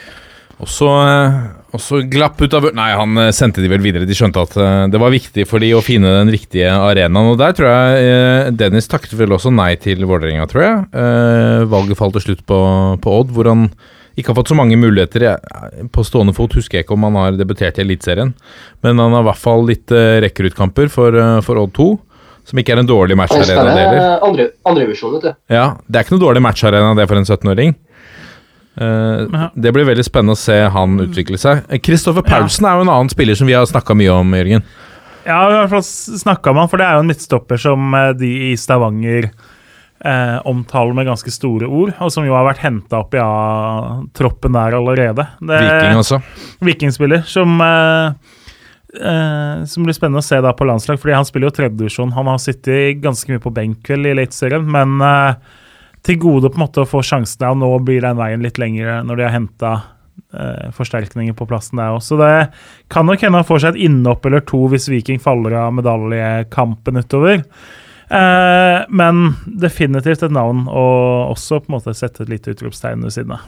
Og 0.60 0.68
så, 0.68 0.90
eh, 1.08 1.38
og 1.72 1.80
så 1.80 2.02
glapp 2.12 2.42
ut 2.44 2.56
av 2.58 2.68
Nei, 2.76 2.90
han 3.00 3.16
eh, 3.22 3.32
sendte 3.36 3.64
de 3.64 3.70
vel 3.72 3.84
videre. 3.84 4.08
De 4.08 4.16
skjønte 4.18 4.44
at 4.44 4.58
eh, 4.60 4.88
det 4.92 5.00
var 5.00 5.14
viktig 5.14 5.46
for 5.48 5.64
de 5.64 5.72
å 5.78 5.84
finne 5.84 6.12
den 6.18 6.32
riktige 6.36 6.74
arenaen. 6.76 7.32
Og 7.32 7.40
der 7.40 7.56
tror 7.56 7.72
jeg 7.72 8.10
eh, 8.10 8.50
Dennis 8.60 8.92
takket 8.92 9.16
vel 9.20 9.38
også 9.38 9.54
nei 9.56 9.72
til 9.80 10.04
Vålerenga, 10.04 10.50
tror 10.52 10.66
jeg. 10.66 10.82
Eh, 10.92 11.64
valget 11.72 12.00
falt 12.00 12.20
til 12.20 12.28
slutt 12.28 12.44
på, 12.50 12.60
på 13.00 13.16
Odd, 13.22 13.32
hvor 13.36 13.52
han 13.54 13.70
ikke 14.20 14.34
har 14.34 14.40
fått 14.42 14.52
så 14.52 14.58
mange 14.58 14.78
muligheter. 14.80 15.26
Jeg, 15.26 15.88
på 15.96 16.04
stående 16.08 16.36
fot 16.38 16.54
husker 16.58 16.80
jeg 16.80 16.88
ikke 16.88 16.96
om 16.98 17.08
han 17.08 17.18
har 17.20 17.40
debutert 17.40 17.80
i 17.80 17.86
Eliteserien, 17.86 18.36
men 18.86 19.02
han 19.02 19.16
har 19.16 19.26
i 19.26 19.30
hvert 19.30 19.42
fall 19.42 19.66
litt 19.70 19.96
uh, 19.96 20.20
rekkerutkamper 20.26 20.92
for, 20.94 21.16
uh, 21.16 21.40
for 21.46 21.62
Odd 21.62 21.76
2. 21.78 21.90
Som 22.50 22.58
ikke 22.62 22.74
er 22.74 22.82
en 22.82 22.90
dårlig 22.90 23.14
matcharena, 23.20 23.62
det 23.76 23.82
heller. 23.84 24.06
andre, 24.26 24.48
andrevisjon, 24.66 25.12
vet 25.20 25.28
du. 25.28 25.34
Ja, 25.54 25.66
det 25.86 26.00
er 26.00 26.06
ikke 26.08 26.16
noe 26.16 26.24
dårlig 26.24 26.42
matcharena 26.42 26.96
det 26.98 27.06
for 27.12 27.20
en 27.20 27.28
17-åring. 27.28 27.76
Uh, 28.80 29.50
det 29.60 29.74
blir 29.76 29.86
veldig 29.86 30.06
spennende 30.08 30.38
å 30.38 30.40
se 30.40 30.56
han 30.74 31.02
utvikle 31.04 31.38
seg. 31.38 31.68
Kristoffer 31.86 32.26
Paulsen 32.26 32.66
er 32.66 32.80
jo 32.80 32.88
en 32.88 32.94
annen 32.94 33.12
spiller 33.12 33.38
som 33.38 33.50
vi 33.50 33.58
har 33.58 33.68
snakka 33.70 33.98
mye 33.98 34.16
om, 34.16 34.34
Jørgen. 34.40 34.66
Ja, 35.28 35.40
vi 35.46 35.54
har 35.54 35.58
i 35.60 35.62
hvert 35.68 35.76
fall 35.76 36.20
snakka 36.24 36.54
man, 36.54 36.64
han, 36.64 36.72
for 36.72 36.82
det 36.82 36.88
er 36.88 36.98
jo 36.98 37.04
en 37.04 37.12
midtstopper 37.12 37.60
som 37.62 37.96
eh, 37.98 38.12
de 38.18 38.30
i 38.50 38.54
Stavanger 38.58 39.30
eh, 40.06 40.38
omtaler 40.48 40.94
med 40.94 41.08
ganske 41.10 41.32
store 41.34 41.68
ord, 41.68 41.94
og 42.00 42.12
som 42.14 42.28
jo 42.28 42.36
har 42.36 42.48
vært 42.48 42.64
henta 42.64 43.02
opp 43.04 43.16
i 43.16 43.22
ja, 43.22 43.30
troppen 44.16 44.56
der 44.56 44.78
allerede. 44.80 45.28
Det, 45.40 45.62
Viking, 45.66 46.02
også. 46.02 46.22
Vikingspiller 46.66 47.24
som 47.28 47.60
eh, 47.64 48.36
eh, 49.02 49.66
Som 49.70 49.88
blir 49.88 49.98
spennende 49.98 50.24
å 50.24 50.26
se 50.26 50.40
da 50.44 50.54
på 50.56 50.68
landslag, 50.70 51.02
fordi 51.02 51.18
han 51.18 51.28
spiller 51.28 51.50
jo 51.50 51.58
tredjedivisjon. 51.60 52.16
Han 52.18 52.32
har 52.32 52.42
sittet 52.44 53.04
ganske 53.04 53.32
mye 53.32 53.44
på 53.44 53.54
benk 53.56 53.90
vel 53.92 54.08
i 54.08 54.14
Eliteserien, 54.16 54.66
men 54.66 55.00
eh, 55.06 55.56
til 56.06 56.20
gode 56.22 56.52
på 56.52 56.60
en 56.60 56.66
måte 56.68 56.84
å 56.84 56.90
få 56.90 57.04
sjansen 57.04 57.42
der, 57.42 57.56
og 57.56 57.60
nå 57.62 57.72
blir 57.84 58.04
den 58.06 58.20
veien 58.20 58.44
litt 58.44 58.60
lengre 58.62 59.02
når 59.04 59.20
de 59.20 59.26
har 59.28 59.36
henta 59.36 59.74
eh, 60.32 60.70
forsterkninger 60.76 61.36
på 61.36 61.48
plassen 61.50 61.82
der 61.82 61.98
òg. 61.98 62.04
Så 62.06 62.16
det 62.20 62.32
kan 62.94 63.08
nok 63.10 63.20
hende 63.26 63.42
han 63.42 63.48
får 63.48 63.66
seg 63.66 63.76
et 63.76 63.90
innhopp 63.90 64.26
eller 64.30 64.46
to 64.48 64.64
hvis 64.72 64.88
Viking 64.92 65.20
faller 65.24 65.58
av 65.60 65.76
medaljekampen 65.76 67.04
utover. 67.04 67.44
Eh, 68.10 68.80
men 68.90 69.36
definitivt 69.46 70.24
et 70.26 70.34
navn, 70.34 70.66
og 70.68 71.36
også 71.36 71.62
på 71.62 71.70
en 71.70 71.78
måte 71.78 71.94
sette 71.98 72.26
et 72.26 72.32
lite 72.32 72.56
utropstegn 72.56 73.06
ved 73.06 73.14
siden 73.14 73.36
av. 73.38 73.48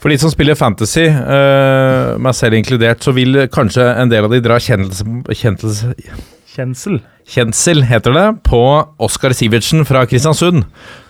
For 0.00 0.10
de 0.10 0.16
som 0.18 0.32
spiller 0.32 0.56
Fantasy, 0.58 1.04
eh, 1.06 2.16
meg 2.18 2.34
selv 2.34 2.56
inkludert, 2.58 3.04
så 3.04 3.12
vil 3.14 3.44
kanskje 3.52 3.84
en 4.00 4.10
del 4.10 4.26
av 4.26 4.32
de 4.32 4.40
dra 4.42 4.56
kjennelse, 4.58 5.04
kjennelse, 5.30 5.94
Kjensel. 6.50 6.98
kjensel, 7.28 7.84
heter 7.86 8.16
det, 8.16 8.26
på 8.48 8.58
Oskar 8.98 9.36
Sivertsen 9.36 9.84
fra 9.86 10.02
Kristiansund. 10.06 10.64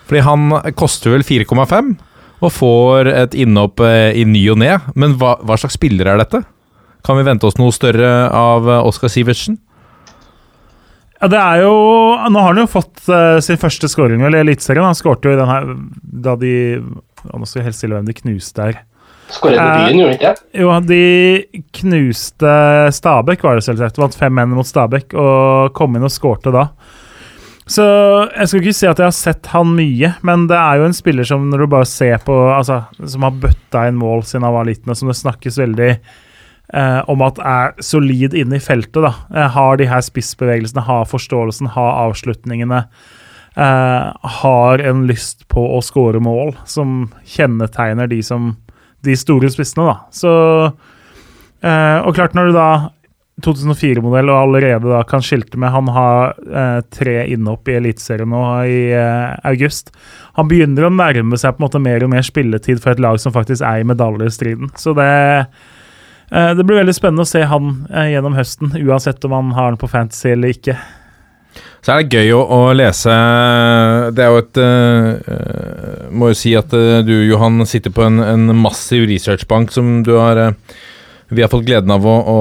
Fordi 0.05 0.21
han 0.27 0.73
koster 0.77 1.15
vel 1.15 1.23
4,5 1.23 1.95
og 2.41 2.51
får 2.51 3.07
et 3.07 3.37
innhopp 3.37 3.79
eh, 3.85 4.11
i 4.19 4.25
ny 4.25 4.43
og 4.51 4.59
ne. 4.61 4.75
Men 4.93 5.15
hva, 5.17 5.37
hva 5.41 5.57
slags 5.57 5.79
spiller 5.79 6.11
er 6.11 6.21
dette? 6.21 6.43
Kan 7.05 7.17
vi 7.17 7.25
vente 7.25 7.47
oss 7.47 7.57
noe 7.57 7.73
større 7.73 8.29
av 8.29 8.69
eh, 8.69 8.85
Oskar 8.85 9.09
Sivertsen? 9.13 9.57
Ja, 11.21 11.29
det 11.29 11.37
er 11.37 11.61
jo 11.61 11.73
Nå 12.33 12.41
har 12.41 12.53
han 12.53 12.63
jo 12.63 12.69
fått 12.69 13.03
uh, 13.05 13.37
sin 13.43 13.59
første 13.61 13.89
scoring 13.91 14.23
vel, 14.25 14.39
i 14.39 14.41
Eliteserien. 14.41 14.87
Han 14.87 14.97
skårte 14.97 15.29
jo 15.29 15.35
i 15.35 15.41
den 15.41 15.51
her 15.51 15.67
da 16.01 16.37
de 16.39 16.53
Nå 16.81 17.45
skal 17.45 17.61
jeg 17.61 17.67
helst 17.69 17.83
stille 17.83 17.99
hvem 17.99 18.07
de 18.09 18.17
knuste 18.17 18.65
her. 18.65 18.79
Skåret 19.31 19.59
Eh, 19.61 19.61
debuten, 19.61 19.99
gjorde 19.99 20.15
han 20.15 20.17
ikke? 20.17 20.31
Jo, 20.57 20.71
de 20.89 21.61
knuste 21.77 22.55
Stabæk, 22.97 23.45
var 23.45 23.59
det 23.59 23.67
selvsagt. 23.67 23.99
Vant 24.01 24.17
5-1 24.17 24.55
mot 24.57 24.67
Stabæk 24.67 25.13
og 25.13 25.71
kom 25.77 25.95
inn 25.95 26.07
og 26.07 26.11
skårte 26.11 26.51
da. 26.55 26.65
Så 27.69 27.85
jeg 27.85 28.49
skal 28.49 28.63
ikke 28.63 28.75
si 28.75 28.89
at 28.89 28.99
jeg 28.99 29.07
har 29.07 29.15
sett 29.15 29.51
han 29.53 29.69
mye, 29.77 30.15
men 30.27 30.47
det 30.49 30.57
er 30.57 30.81
jo 30.81 30.89
en 30.89 30.97
spiller 30.97 31.27
som 31.27 31.45
når 31.47 31.63
du 31.63 31.71
bare 31.71 31.87
ser 31.87 32.17
på 32.25 32.35
Altså, 32.51 32.81
som 32.99 33.23
har 33.27 33.37
bøtta 33.45 33.85
inn 33.87 34.01
mål 34.01 34.25
siden 34.27 34.49
han 34.49 34.57
var 34.57 34.67
liten, 34.67 34.91
og 34.91 34.97
som 34.97 35.11
det 35.11 35.19
snakkes 35.21 35.61
veldig 35.61 35.91
eh, 36.73 37.01
om 37.09 37.23
at 37.25 37.39
er 37.39 37.73
solid 37.83 38.35
inne 38.37 38.57
i 38.57 38.63
feltet. 38.63 39.01
da. 39.01 39.13
Eh, 39.33 39.49
har 39.55 39.77
de 39.77 39.89
her 39.89 40.01
spissbevegelsene, 40.01 40.85
har 40.87 41.05
forståelsen, 41.05 41.73
har 41.75 42.09
avslutningene. 42.09 42.85
Eh, 43.55 44.13
har 44.39 44.79
en 44.79 45.07
lyst 45.07 45.47
på 45.47 45.63
å 45.77 45.81
skåre 45.83 46.21
mål, 46.23 46.55
som 46.65 47.11
kjennetegner 47.25 48.07
de 48.07 48.21
som 48.23 48.55
de 49.03 49.15
store 49.17 49.49
spissene, 49.49 49.85
da. 49.89 49.97
Så 50.13 50.31
eh, 51.61 51.99
Og 52.05 52.15
klart, 52.15 52.33
når 52.37 52.51
du 52.51 52.57
da 52.57 52.71
2004-modell 53.41 54.29
og 54.29 54.37
allerede 54.37 54.89
da 54.91 55.01
kan 55.07 55.23
skilte 55.25 55.57
med 55.57 55.71
Han 55.73 55.89
har 55.95 56.35
eh, 56.45 56.79
tre 56.93 57.15
innhopp 57.33 57.69
i 57.71 57.77
Eliteserien 57.79 58.29
nå 58.29 58.41
i 58.69 58.79
eh, 58.93 59.35
august. 59.47 59.91
Han 60.37 60.49
begynner 60.51 60.87
å 60.87 60.93
nærme 60.93 61.39
seg 61.39 61.55
på 61.55 61.61
en 61.61 61.67
måte 61.67 61.81
mer 61.81 62.05
og 62.05 62.13
mer 62.13 62.25
spilletid 62.27 62.81
for 62.83 62.93
et 62.93 63.03
lag 63.03 63.19
som 63.23 63.33
faktisk 63.35 63.65
er 63.65 63.81
i 63.81 63.87
medaljestriden. 63.87 64.73
Så 64.77 64.93
det 64.97 65.09
det 66.31 66.63
blir 66.63 66.79
veldig 66.79 66.95
spennende 66.95 67.25
å 67.25 67.29
se 67.29 67.43
han 67.43 67.73
eh, 67.91 68.13
gjennom 68.13 68.37
høsten, 68.37 68.71
uansett 68.79 69.23
om 69.27 69.35
han 69.35 69.53
har 69.57 69.73
den 69.73 69.81
på 69.81 69.89
Fantasy 69.91 70.31
eller 70.31 70.53
ikke. 70.55 70.77
Så 71.81 71.91
er 71.91 72.03
det 72.05 72.15
gøy 72.15 72.31
å, 72.37 72.41
å 72.45 72.59
lese 72.77 73.11
Det 74.13 74.23
er 74.23 74.29
jo 74.31 74.39
et 74.39 74.59
uh, 74.61 76.11
Må 76.13 76.29
jo 76.29 76.37
si 76.37 76.53
at 76.55 76.71
uh, 76.77 77.01
du, 77.03 77.11
Johan, 77.25 77.65
sitter 77.67 77.91
på 77.91 78.05
en, 78.05 78.21
en 78.23 78.53
massiv 78.55 79.07
researchbank 79.09 79.73
som 79.73 79.97
du 80.05 80.13
har 80.15 80.39
uh, 80.39 80.77
Vi 81.33 81.43
har 81.43 81.51
fått 81.51 81.65
gleden 81.67 81.91
av 81.91 82.05
å, 82.07 82.15
å, 82.21 82.39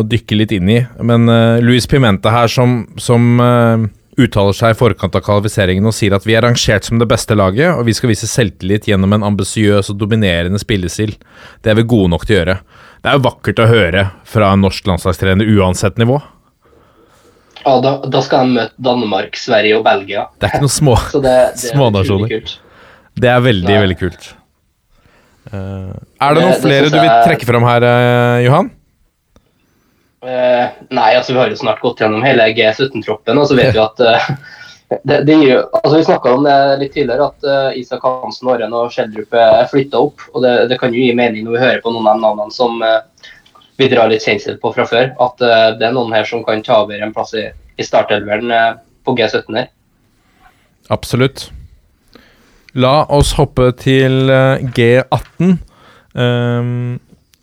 å 0.00 0.02
dykke 0.06 0.40
litt 0.40 0.56
inn 0.56 0.70
i. 0.72 0.80
Men 1.02 1.26
Luis 1.62 1.88
Pimenta 1.90 2.30
her, 2.30 2.46
som, 2.46 2.84
som 2.94 3.40
eh, 3.42 3.88
uttaler 4.22 4.54
seg 4.54 4.70
i 4.70 4.78
forkant 4.78 5.16
av 5.18 5.24
kvalifiseringen 5.26 5.88
og 5.90 5.96
sier 5.96 6.14
at 6.14 6.28
vi 6.28 6.36
er 6.38 6.44
rangert 6.46 6.86
som 6.86 7.00
det 7.02 7.08
beste 7.10 7.34
laget, 7.34 7.72
og 7.74 7.88
vi 7.88 7.94
skal 7.98 8.12
vise 8.12 8.28
selvtillit 8.30 8.86
gjennom 8.86 9.16
en 9.16 9.26
ambisiøs 9.32 9.90
og 9.90 9.98
dominerende 9.98 10.62
spillestil. 10.62 11.16
Det 11.58 11.72
er 11.72 11.80
vi 11.80 11.88
gode 11.90 12.12
nok 12.14 12.28
til 12.28 12.36
å 12.36 12.38
gjøre. 12.38 12.56
Det 13.00 13.08
er 13.08 13.16
jo 13.16 13.24
vakkert 13.24 13.62
å 13.62 13.68
høre 13.70 14.04
fra 14.28 14.50
en 14.52 14.60
norsk 14.64 14.88
landslagstrener 14.88 15.48
uansett 15.56 15.96
nivå. 16.00 16.18
Ja, 17.60 17.76
da, 17.84 17.94
da 18.08 18.20
skal 18.24 18.44
de 18.44 18.58
møte 18.58 18.84
Danmark, 18.84 19.38
Sverige 19.40 19.78
og 19.78 19.86
Belgia. 19.86 20.26
Det 20.40 20.48
er 20.48 20.54
ikke 20.54 20.66
noen 20.66 20.74
små 20.74 20.96
er 21.30 21.56
Smånasjoner. 21.60 22.52
Det 23.20 23.32
er 23.32 23.40
veldig, 23.44 23.72
Nei. 23.72 23.80
veldig 23.86 23.98
kult. 24.00 24.28
Uh, 25.50 25.96
er 26.20 26.36
det 26.36 26.44
noen 26.44 26.54
det 26.54 26.60
flere 26.62 26.86
det 26.88 26.92
du 26.92 27.00
vil 27.00 27.24
trekke 27.24 27.48
fram 27.48 27.64
her, 27.66 27.84
uh, 27.88 28.36
Johan? 28.44 28.70
Uh, 30.20 30.68
nei, 30.92 31.10
altså 31.16 31.32
vi 31.32 31.40
har 31.40 31.52
jo 31.52 31.56
snart 31.56 31.80
gått 31.80 32.02
gjennom 32.04 32.24
hele 32.24 32.50
G17-troppen, 32.56 33.40
og 33.40 33.48
så 33.48 33.56
vet 33.56 33.72
vi 33.76 33.80
at 33.80 34.04
det, 34.90 35.20
det 35.28 35.36
gir 35.38 35.60
altså 35.60 35.96
Vi 35.96 36.06
snakka 36.08 36.32
om 36.34 36.44
det 36.44 36.56
litt 36.80 36.94
tidligere, 36.96 37.30
at 37.30 37.46
uh, 37.46 37.78
Isak 37.78 38.02
Hansen, 38.06 38.48
Åren 38.50 38.74
og 38.74 38.90
Schjelderup 38.94 39.36
er 39.38 39.68
flytta 39.70 40.00
opp. 40.02 40.24
og 40.34 40.42
det, 40.42 40.54
det 40.72 40.80
kan 40.80 40.94
jo 40.94 41.02
gi 41.02 41.14
mening 41.14 41.46
når 41.46 41.56
vi 41.56 41.64
hører 41.64 41.82
på 41.84 41.92
noen 41.94 42.10
av 42.10 42.20
navnene 42.22 42.54
som 42.54 42.82
uh, 42.82 43.00
vi 43.80 43.88
drar 43.88 44.10
litt 44.10 44.26
kjensel 44.26 44.58
på 44.60 44.74
fra 44.74 44.84
før. 44.90 45.12
At 45.22 45.40
uh, 45.44 45.72
det 45.78 45.88
er 45.88 45.94
noen 45.96 46.12
her 46.14 46.26
som 46.28 46.42
kan 46.44 46.62
ta 46.66 46.82
over 46.82 47.00
en 47.00 47.14
plass 47.16 47.36
i, 47.38 47.46
i 47.80 47.86
startelveren 47.86 48.52
eh, 48.52 48.72
på 49.04 49.16
G17 49.16 49.56
her. 49.56 49.70
Absolutt. 50.92 51.48
La 52.78 53.04
oss 53.10 53.34
hoppe 53.38 53.70
til 53.80 54.30
eh, 54.30 54.66
G18. 54.76 55.56
Um, 56.10 56.98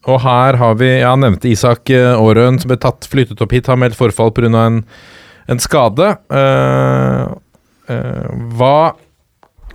og 0.07 0.21
her 0.23 0.57
har 0.59 0.73
vi 0.79 0.89
Ja, 0.89 1.13
jeg 1.13 1.23
nevnte 1.23 1.51
Isak 1.51 1.91
eh, 1.91 2.13
Aarøen, 2.13 2.59
som 2.61 2.71
ble 2.71 2.79
tatt, 2.83 3.07
flyttet 3.09 3.41
opp 3.43 3.55
hit. 3.55 3.69
Har 3.71 3.79
meldt 3.79 3.97
forfall 3.99 4.33
pga. 4.35 4.51
En, 4.65 4.83
en 5.47 5.61
skade. 5.63 6.13
Eh, 6.29 7.25
eh, 7.93 8.31
hva 8.57 8.79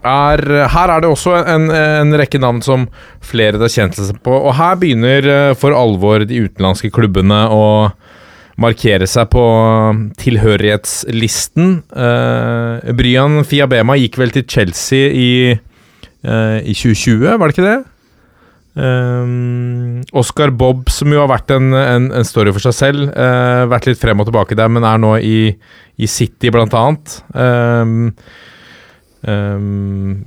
er 0.03 0.41
Her 0.73 0.91
er 0.91 1.03
det 1.05 1.11
også 1.13 1.37
en, 1.47 1.69
en 1.71 2.17
rekke 2.19 2.41
navn 2.43 2.59
som 2.65 2.89
flere 3.23 3.61
tar 3.61 3.71
kjennelse 3.71 4.17
på. 4.25 4.35
Og 4.35 4.57
her 4.59 4.75
begynner 4.81 5.29
eh, 5.31 5.53
for 5.59 5.77
alvor 5.77 6.27
de 6.27 6.43
utenlandske 6.49 6.91
klubbene 6.95 7.45
å 7.55 7.65
markere 8.61 9.07
seg 9.09 9.31
på 9.33 9.45
tilhørighetslisten. 10.21 11.77
Uh, 11.89 12.93
Bryan 12.97 13.43
Fiabema 13.49 13.97
gikk 14.01 14.19
vel 14.21 14.35
til 14.35 14.47
Chelsea 14.49 15.09
i, 15.09 15.33
eh, 15.53 16.59
i 16.61 16.75
2020, 16.77 17.39
var 17.39 17.49
det 17.49 17.57
ikke 17.57 17.69
det? 17.69 17.79
Um, 18.73 20.01
Oscar 20.17 20.51
Bob, 20.51 20.89
som 20.89 21.13
jo 21.13 21.21
har 21.21 21.29
vært 21.29 21.53
en, 21.53 21.75
en, 21.77 22.07
en 22.17 22.25
story 22.25 22.55
for 22.55 22.65
seg 22.65 22.77
selv, 22.77 23.11
uh, 23.13 23.69
vært 23.69 23.91
litt 23.91 24.01
frem 24.01 24.23
og 24.23 24.31
tilbake 24.31 24.57
der, 24.57 24.71
men 24.73 24.87
er 24.89 25.01
nå 25.03 25.17
i, 25.21 25.53
i 26.01 26.09
City, 26.09 26.49
blant 26.55 26.73
annet. 26.79 27.19
Um, 27.37 28.15
um, 29.29 30.23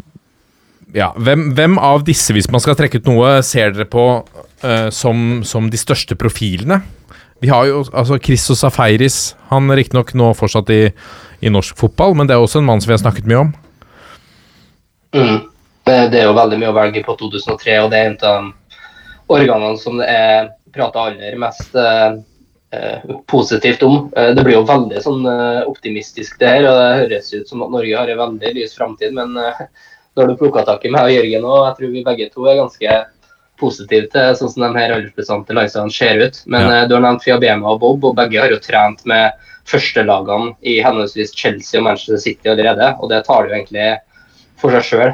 ja, 0.96 1.10
hvem, 1.18 1.50
hvem 1.58 1.80
av 1.82 2.06
disse, 2.08 2.36
hvis 2.38 2.52
man 2.54 2.62
skal 2.64 2.78
trekke 2.78 3.02
ut 3.02 3.10
noe, 3.10 3.40
ser 3.46 3.74
dere 3.74 3.90
på 3.90 4.06
uh, 4.22 4.90
som, 4.94 5.42
som 5.48 5.72
de 5.72 5.82
største 5.82 6.18
profilene? 6.20 6.84
Vi 7.44 7.50
har 7.52 7.66
jo 7.68 7.82
altså 7.92 8.22
Christos 8.24 8.62
Safaris. 8.64 9.34
Han 9.50 9.68
er 9.74 9.82
riktignok 9.82 10.14
nå 10.16 10.30
fortsatt 10.38 10.70
i, 10.72 10.86
i 11.44 11.52
norsk 11.52 11.76
fotball, 11.82 12.16
men 12.16 12.30
det 12.30 12.38
er 12.38 12.46
også 12.46 12.62
en 12.62 12.70
mann 12.70 12.82
som 12.82 12.94
vi 12.94 12.96
har 12.96 13.04
snakket 13.04 13.28
mye 13.30 13.42
om. 13.42 13.52
Mm. 15.16 15.42
Det, 15.86 15.98
det 16.12 16.22
er 16.22 16.30
jo 16.30 16.38
veldig 16.38 16.58
mye 16.62 16.72
å 16.72 16.78
velge 16.80 17.04
på 17.06 17.14
2003, 17.20 17.76
og 17.84 17.92
det 17.94 17.98
er 18.00 18.08
en 18.10 18.16
av 18.26 18.46
de 18.46 19.36
organene 19.36 19.78
som 19.82 20.00
det 20.02 20.08
er 20.10 20.48
prata 20.76 21.04
aller 21.08 21.36
mest 21.40 21.76
eh, 21.78 22.16
eh, 22.76 23.12
positivt 23.32 23.84
om. 23.86 24.12
Eh, 24.18 24.32
det 24.36 24.44
blir 24.46 24.58
jo 24.58 24.64
veldig 24.68 25.02
sånn 25.04 25.26
eh, 25.30 25.62
optimistisk 25.70 26.40
det 26.42 26.50
her, 26.56 26.66
og 26.70 26.80
det 26.80 27.02
høres 27.04 27.30
ut 27.36 27.52
som 27.52 27.62
at 27.66 27.74
Norge 27.76 27.98
har 27.98 28.10
en 28.12 28.22
veldig 28.24 28.54
lys 28.58 28.74
framtid, 28.78 29.14
men 29.16 29.38
eh, 29.38 29.62
når 30.18 30.32
du 30.32 30.38
plukka 30.40 30.64
tak 30.68 30.86
i 30.88 30.92
meg 30.94 31.06
og 31.10 31.14
Jørgen 31.16 31.46
òg, 31.52 31.62
jeg 31.68 31.78
tror 31.80 31.94
vi 31.94 32.04
begge 32.10 32.30
to 32.34 32.48
er 32.50 32.60
ganske 32.64 32.98
positive 33.60 34.10
til 34.12 34.34
sånn 34.36 34.52
som 34.52 34.66
de 34.66 34.72
her 34.82 34.94
aldersbestandte 34.98 35.56
landslagene 35.56 35.96
ser 35.96 36.20
ut. 36.26 36.42
Men 36.52 36.66
Ja. 36.68 36.82
du 36.90 36.96
har 36.98 37.04
nevnt 37.06 37.24
Fiabema 37.24 37.72
og 37.72 37.80
Bob, 37.84 38.04
og 38.10 38.18
begge 38.18 38.42
har 38.42 38.52
jo 38.52 38.60
trent 38.60 39.06
med 39.08 39.32
førstelagene 39.70 40.56
i 40.66 40.80
henholdsvis 40.84 41.32
Chelsea 41.36 41.80
og 41.80 41.86
Manchester 41.88 42.20
City 42.26 42.52
allerede, 42.52 42.90
og 43.00 43.10
det 43.14 43.22
tar 43.28 43.48
du 43.48 43.54
egentlig 43.56 43.96
for 44.62 44.72
seg 44.76 44.84
sjøl. 44.88 45.12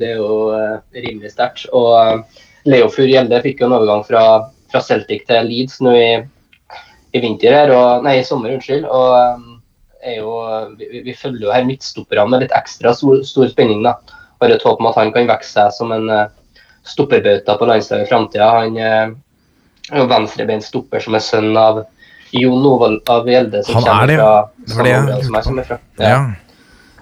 Det 0.00 0.08
er 0.12 0.20
jo 0.20 0.52
eh, 0.54 0.76
rimelig 1.04 1.32
sterkt. 1.34 1.66
Og 1.72 2.22
Leofur 2.64 2.70
Leo 2.72 2.88
Fur 2.92 3.08
Gjelde 3.10 3.40
fikk 3.44 3.60
jo 3.60 3.66
en 3.68 3.76
overgang 3.78 4.04
fra, 4.06 4.22
fra 4.72 4.80
Celtic 4.80 5.26
til 5.28 5.44
Leeds 5.50 5.80
nå 5.84 5.92
i, 5.98 6.06
i 7.14 7.20
vinter 7.22 7.52
her, 7.54 7.72
og, 7.74 8.04
nei, 8.06 8.18
i 8.20 8.24
sommer, 8.26 8.54
unnskyld. 8.56 8.86
og 8.86 9.16
eh, 10.04 10.16
jo, 10.18 10.30
vi, 10.78 11.02
vi- 11.04 11.16
følger 11.16 11.46
jo 11.48 11.52
her 11.52 11.64
midtstopperne 11.68 12.28
med 12.30 12.44
litt 12.46 12.54
ekstra 12.56 12.94
stor, 12.96 13.20
stor 13.26 13.48
spenning. 13.52 13.82
da. 13.84 13.96
Har 14.42 14.50
et 14.52 14.64
håp 14.66 14.80
om 14.82 14.88
at 14.90 14.96
han 15.00 15.12
kan 15.14 15.28
vokse 15.30 15.52
seg 15.54 15.72
som 15.76 15.92
en 15.94 16.08
eh, 16.12 16.26
stopperbauta 16.84 17.54
på 17.58 17.68
landslaget 17.70 18.06
i 18.06 18.10
framtida. 18.10 18.48
Han 18.60 18.76
eh, 18.80 19.12
er 19.92 20.08
venstrebeint 20.10 20.64
stopper 20.64 21.00
som 21.04 21.14
er 21.16 21.22
sønn 21.24 21.52
av 21.60 21.82
Jon 22.34 22.64
Ovald, 22.66 23.02
av 23.12 23.28
Gjelde, 23.30 23.60
som 23.68 23.76
Han 23.78 23.84
er 23.84 23.90
kommer 23.92 24.06
det, 24.10 24.16
fra 24.18 24.32
Det 24.66 24.76
var 24.78 24.84
det 24.88 24.90
jeg 24.94 25.04
lurte 25.04 25.28
på. 25.28 25.42
kommer. 25.44 25.78
Ja. 26.00 26.18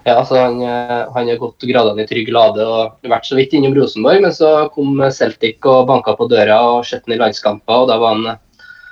Ja, 0.03 0.17
altså 0.17 0.35
han, 0.35 0.57
eh, 0.61 1.13
han 1.15 1.29
har 1.31 1.39
gått 1.39 1.63
gradene 1.63 2.03
i 2.03 2.07
trygg 2.07 2.31
lade 2.35 2.63
og 2.67 3.07
vært 3.07 3.27
så 3.29 3.37
vidt 3.37 3.53
innom 3.55 3.75
Rosenborg, 3.77 4.25
men 4.25 4.33
så 4.35 4.49
kom 4.75 4.99
Celtic 5.15 5.63
og 5.63 5.87
banka 5.87 6.15
på 6.19 6.27
døra 6.31 6.57
og 6.73 6.83
sett 6.87 7.07
ham 7.07 7.15
i 7.15 7.19
landskamper, 7.21 7.85
og 7.85 7.87
da 7.91 7.95
var 8.01 8.17
han, 8.17 8.41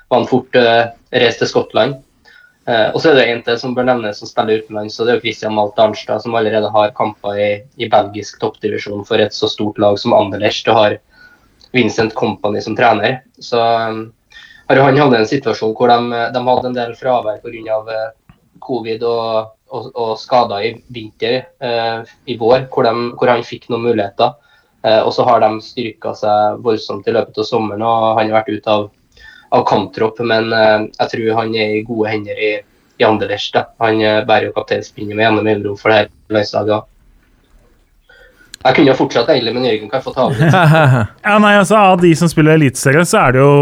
var 0.07 0.21
han 0.21 0.29
fort 0.29 0.55
uh, 0.55 0.87
reist 1.11 1.43
til 1.43 1.51
Skottland. 1.51 1.99
Uh, 2.69 2.93
og 2.93 3.01
så 3.01 3.11
er 3.11 3.19
det 3.19 3.27
en 3.27 3.43
til 3.43 3.59
som 3.59 3.75
bør 3.75 3.89
nevnes 3.89 4.23
som 4.23 4.29
spiller 4.29 4.63
utenlands, 4.63 4.95
og 4.99 5.07
det 5.07 5.13
er 5.13 5.19
jo 5.19 5.25
Christian 5.25 5.55
Malt 5.57 5.83
Arnstad, 5.83 6.23
som 6.23 6.37
allerede 6.39 6.71
har 6.71 6.95
kamper 6.95 7.35
i, 7.35 7.51
i 7.75 7.91
belgisk 7.91 8.39
toppdivisjon 8.39 9.03
for 9.07 9.19
et 9.19 9.35
så 9.35 9.51
stort 9.51 9.83
lag 9.83 9.99
som 9.99 10.15
Anderlecht, 10.15 10.71
og 10.71 10.79
har 10.79 10.99
Vincent 11.75 12.15
Company 12.15 12.63
som 12.63 12.77
trener. 12.79 13.19
Så 13.43 13.59
um, 13.59 14.05
han 14.71 15.03
hatt 15.03 15.19
en 15.19 15.27
situasjon 15.27 15.75
hvor 15.75 15.91
de, 15.91 16.25
de 16.31 16.47
hadde 16.47 16.69
en 16.71 16.77
del 16.77 16.95
fravær 16.95 17.43
pga. 17.43 17.81
Covid 18.61 19.03
og 19.09 19.57
og, 19.71 19.91
og 19.95 20.15
skada 20.19 20.59
i 20.63 20.71
vinter, 20.91 21.45
eh, 21.63 22.13
i 22.27 22.37
vår, 22.39 22.67
hvor, 22.73 22.87
de, 22.87 23.11
hvor, 23.15 23.31
han 23.31 23.45
fikk 23.47 23.69
noen 23.71 23.87
muligheter. 23.87 24.35
Eh, 24.83 24.99
og 24.99 25.13
så 25.15 25.25
har 25.27 25.43
de 25.43 25.51
styrka 25.63 26.13
seg 26.17 26.59
voldsomt 26.65 27.07
i 27.07 27.15
løpet 27.15 27.39
av 27.39 27.47
sommeren, 27.47 27.85
og 27.85 28.19
han 28.19 28.31
har 28.31 28.41
vært 28.41 28.59
ute 28.59 28.75
av, 28.75 28.89
av 29.55 29.65
kamptropp. 29.69 30.19
Men 30.27 30.51
eh, 30.55 30.87
jeg 30.99 31.13
tror 31.15 31.41
han 31.41 31.55
er 31.55 31.77
i 31.77 31.85
gode 31.87 32.11
hender 32.11 32.39
i, 32.39 32.53
i 32.99 33.07
Anderlecht. 33.07 33.59
Han 33.83 34.01
bærer 34.27 34.49
jo 34.49 34.55
kapteinspinnet 34.57 35.15
med 35.15 35.27
gjennom 35.27 35.51
Euro 35.55 35.77
for 35.79 35.93
det 35.93 36.01
her 36.03 36.11
landslaget. 36.35 36.89
Jeg 38.61 38.77
kunne 38.77 38.91
jo 38.91 38.97
fortsatt 38.99 39.29
egentlig, 39.33 39.55
men 39.55 39.63
Jørgen 39.65 39.89
kan 39.89 40.03
få 40.03 40.11
ta 40.13 40.27
over. 40.27 40.37
ja, 41.25 41.37
altså, 41.39 41.79
av 41.79 42.03
de 42.03 42.11
som 42.17 42.29
spiller 42.29 42.59
eliteserie, 42.59 43.07
så 43.09 43.23
er 43.23 43.33
det 43.33 43.41
jo 43.41 43.55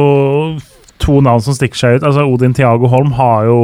to 0.99 1.21
navn 1.23 1.43
som 1.43 1.55
stikker 1.55 1.79
seg 1.79 1.99
ut. 1.99 2.07
Altså, 2.09 2.25
Odin 2.27 2.55
Tiago 2.55 2.89
Holm 2.91 3.13
har 3.15 3.47
jo 3.47 3.61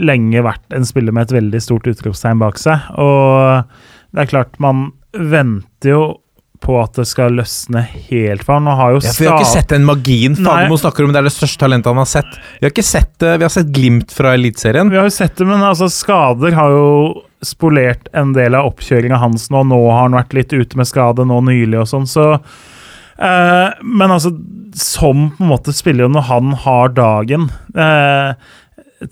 lenge 0.00 0.42
vært 0.44 0.74
en 0.74 0.86
spiller 0.88 1.14
med 1.14 1.28
et 1.28 1.38
veldig 1.38 1.62
stort 1.62 1.86
utropstegn 1.90 2.42
bak 2.42 2.60
seg. 2.60 2.90
Og 2.98 3.64
det 4.14 4.24
er 4.24 4.30
klart, 4.30 4.60
man 4.62 4.88
venter 5.14 5.94
jo 5.94 6.04
på 6.64 6.76
at 6.80 6.96
det 6.96 7.04
skal 7.08 7.34
løsne 7.36 7.82
helt 8.08 8.44
for 8.46 8.56
han. 8.56 8.68
Har 8.78 8.94
jo 8.94 9.00
ja, 9.02 9.12
for 9.12 9.24
vi 9.24 9.28
har 9.28 9.42
ikke 9.42 9.52
sett 9.52 9.74
den 9.74 9.86
magien 9.86 10.36
Fagermo 10.38 10.78
snakker 10.80 11.04
om. 11.04 11.12
Det 11.14 11.20
er 11.20 11.28
det 11.28 11.34
største 11.34 11.60
talentet 11.60 11.92
han 11.92 12.00
har 12.00 12.08
sett. 12.10 12.38
Vi 12.58 12.66
har 12.66 12.72
ikke 12.72 12.86
sett 12.86 13.12
det, 13.22 13.36
vi 13.40 13.46
har 13.46 13.52
sett 13.52 13.72
glimt 13.74 14.14
fra 14.16 14.34
Eliteserien. 14.38 14.92
Vi 14.92 15.00
har 15.00 15.08
jo 15.08 15.14
sett 15.14 15.36
det, 15.40 15.48
men 15.48 15.64
altså, 15.64 15.90
skader 15.92 16.56
har 16.56 16.72
jo 16.72 16.88
spolert 17.44 18.08
en 18.16 18.32
del 18.36 18.56
av 18.56 18.70
oppkjøringa 18.70 19.20
hans 19.20 19.50
nå. 19.52 19.64
Nå 19.68 19.80
har 19.90 20.06
han 20.06 20.16
vært 20.16 20.36
litt 20.36 20.54
ute 20.56 20.80
med 20.80 20.88
skade 20.88 21.26
nå 21.28 21.42
nylig 21.44 21.82
og 21.82 21.90
sånn, 21.90 22.08
så 22.08 22.30
uh, 22.38 23.68
Men 23.84 24.08
altså, 24.08 24.32
som 24.78 25.28
på 25.36 25.44
en 25.44 25.52
måte 25.52 25.74
spiller 25.76 26.08
jo 26.08 26.14
når 26.14 26.28
han 26.30 26.54
har 26.64 26.94
dagen 26.96 27.50
uh, 27.76 28.32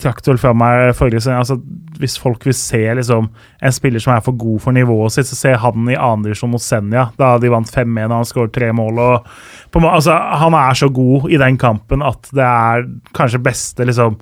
trakk 0.01 0.23
vel 0.27 0.41
fra 0.41 0.53
meg 0.57 0.93
forrige 0.99 1.33
altså, 1.35 1.59
Hvis 2.01 2.19
folk 2.21 2.45
vil 2.47 2.57
se 2.57 2.81
liksom, 2.99 3.29
en 3.63 3.75
spiller 3.75 4.03
som 4.03 4.15
er 4.15 4.25
for 4.25 4.37
god 4.39 4.61
for 4.65 4.77
nivået 4.77 5.15
sitt, 5.15 5.29
så 5.31 5.39
ser 5.39 5.59
han 5.63 5.89
i 5.91 5.99
andredivisjon 5.99 6.53
mot 6.53 6.63
Senja, 6.63 7.09
da 7.19 7.35
de 7.43 7.51
vant 7.53 7.69
5-1 7.69 8.05
og 8.09 8.17
han 8.17 8.29
skåret 8.29 8.55
tre 8.55 8.71
mål. 8.77 9.01
Og, 9.03 9.33
på, 9.73 9.83
altså, 9.89 10.17
han 10.43 10.57
er 10.59 10.79
så 10.79 10.91
god 10.93 11.31
i 11.31 11.41
den 11.41 11.59
kampen 11.61 12.05
at 12.07 12.31
det 12.35 12.47
er 12.47 12.87
kanskje 13.17 13.43
beste 13.45 13.87
liksom, 13.89 14.19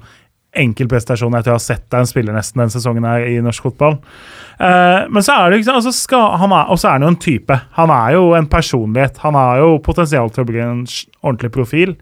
enkeltprestasjon 0.59 1.37
jeg 1.37 1.47
tror 1.47 1.53
jeg 1.55 1.61
har 1.61 1.63
sett 1.63 1.95
av 1.95 2.03
en 2.03 2.11
spiller 2.11 2.35
nesten 2.35 2.63
den 2.65 2.73
sesongen 2.73 3.07
her 3.07 3.23
i 3.29 3.37
norsk 3.45 3.69
fotball. 3.69 4.01
Uh, 4.59 5.07
men 5.13 5.23
så 5.23 5.37
er 5.37 5.51
det 5.51 5.61
liksom, 5.61 5.79
altså 5.79 5.95
skal, 5.95 6.35
han 6.43 6.55
er, 6.57 6.73
er 6.75 6.91
han 6.97 7.07
jo 7.07 7.13
en 7.13 7.21
type. 7.23 7.61
Han 7.79 7.95
er 7.95 8.17
jo 8.17 8.25
en 8.39 8.51
personlighet. 8.51 9.23
Han 9.25 9.39
har 9.39 9.63
jo 9.63 9.79
potensial 9.85 10.33
til 10.35 10.45
å 10.45 10.51
bli 10.51 10.63
en 10.65 10.83
ordentlig 11.23 11.53
profil. 11.55 11.95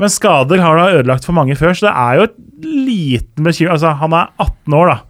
Men 0.00 0.12
skader 0.12 0.62
har 0.62 0.78
da 0.78 0.92
ødelagt 0.98 1.26
for 1.26 1.36
mange 1.36 1.56
før, 1.58 1.74
så 1.76 1.88
det 1.88 1.94
er 1.94 2.18
jo 2.18 2.28
et 2.28 2.38
liten 2.64 3.46
bekymring 3.46 3.74
Altså, 3.74 3.94
han 4.00 4.16
er 4.16 4.32
18 4.42 4.78
år, 4.78 4.92
da. 4.92 5.00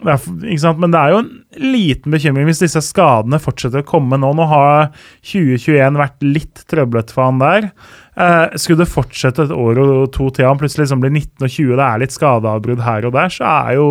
Men 0.00 0.92
det 0.92 1.00
er 1.00 1.12
jo 1.12 1.18
en 1.20 1.32
liten 1.60 2.14
bekymring 2.14 2.46
hvis 2.48 2.62
disse 2.62 2.80
skadene 2.84 3.40
fortsetter 3.42 3.82
å 3.82 3.88
komme 3.88 4.16
nå. 4.20 4.30
Nå 4.36 4.46
har 4.48 4.88
2021 5.26 5.98
vært 6.00 6.24
litt 6.24 6.62
trøblete 6.70 7.12
for 7.12 7.26
han 7.26 7.42
der. 7.42 7.68
Eh, 8.16 8.56
skulle 8.56 8.84
det 8.84 8.92
fortsette 8.92 9.48
et 9.48 9.54
år 9.54 9.82
og 9.82 10.06
to 10.16 10.30
til 10.34 10.48
han 10.48 10.60
plutselig 10.60 10.86
liksom 10.86 11.04
blir 11.04 11.12
19 11.12 11.44
og 11.44 11.52
20, 11.52 11.76
det 11.76 11.86
er 11.86 12.02
litt 12.02 12.16
skadeavbrudd 12.16 12.84
her 12.86 13.08
og 13.08 13.14
der, 13.16 13.34
så 13.34 13.50
er 13.50 13.76
jo 13.76 13.90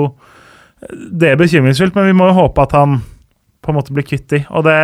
det 0.89 1.35
bekymringsfullt. 1.39 1.95
Men 1.97 2.09
vi 2.09 2.17
må 2.17 2.31
jo 2.31 2.39
håpe 2.41 2.65
at 2.65 2.75
han 2.77 2.99
på 3.59 3.71
en 3.71 3.77
måte 3.77 3.93
blir 3.93 4.07
kvitt 4.07 4.29
de. 4.33 4.43
Og 4.55 4.65
det 4.65 4.79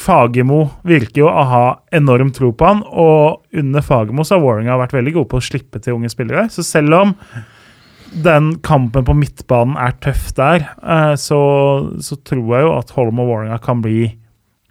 Fagermo 0.00 0.60
virker 0.88 1.24
jo 1.24 1.28
å 1.28 1.44
ha 1.50 1.64
enorm 1.92 2.30
tro 2.32 2.50
på 2.56 2.68
han, 2.68 2.82
og 2.86 3.42
under 3.56 3.84
Fagermo 3.84 4.24
så 4.24 4.38
har 4.38 4.44
Warringa 4.44 4.78
vært 4.80 4.94
veldig 4.96 5.16
god 5.18 5.30
på 5.30 5.40
å 5.40 5.44
slippe 5.44 5.82
til 5.82 5.98
unge 5.98 6.12
spillere. 6.12 6.46
Så 6.52 6.64
selv 6.66 6.96
om 6.96 7.14
den 8.10 8.54
kampen 8.66 9.04
på 9.06 9.14
midtbanen 9.14 9.76
er 9.78 9.94
tøff 10.02 10.30
der, 10.38 10.64
eh, 10.80 11.14
så, 11.20 11.40
så 12.02 12.18
tror 12.26 12.56
jeg 12.56 12.66
jo 12.66 12.74
at 12.78 12.96
Holm 12.96 13.22
og 13.22 13.30
Warringa 13.30 13.60
kan 13.62 13.84
bli 13.84 14.08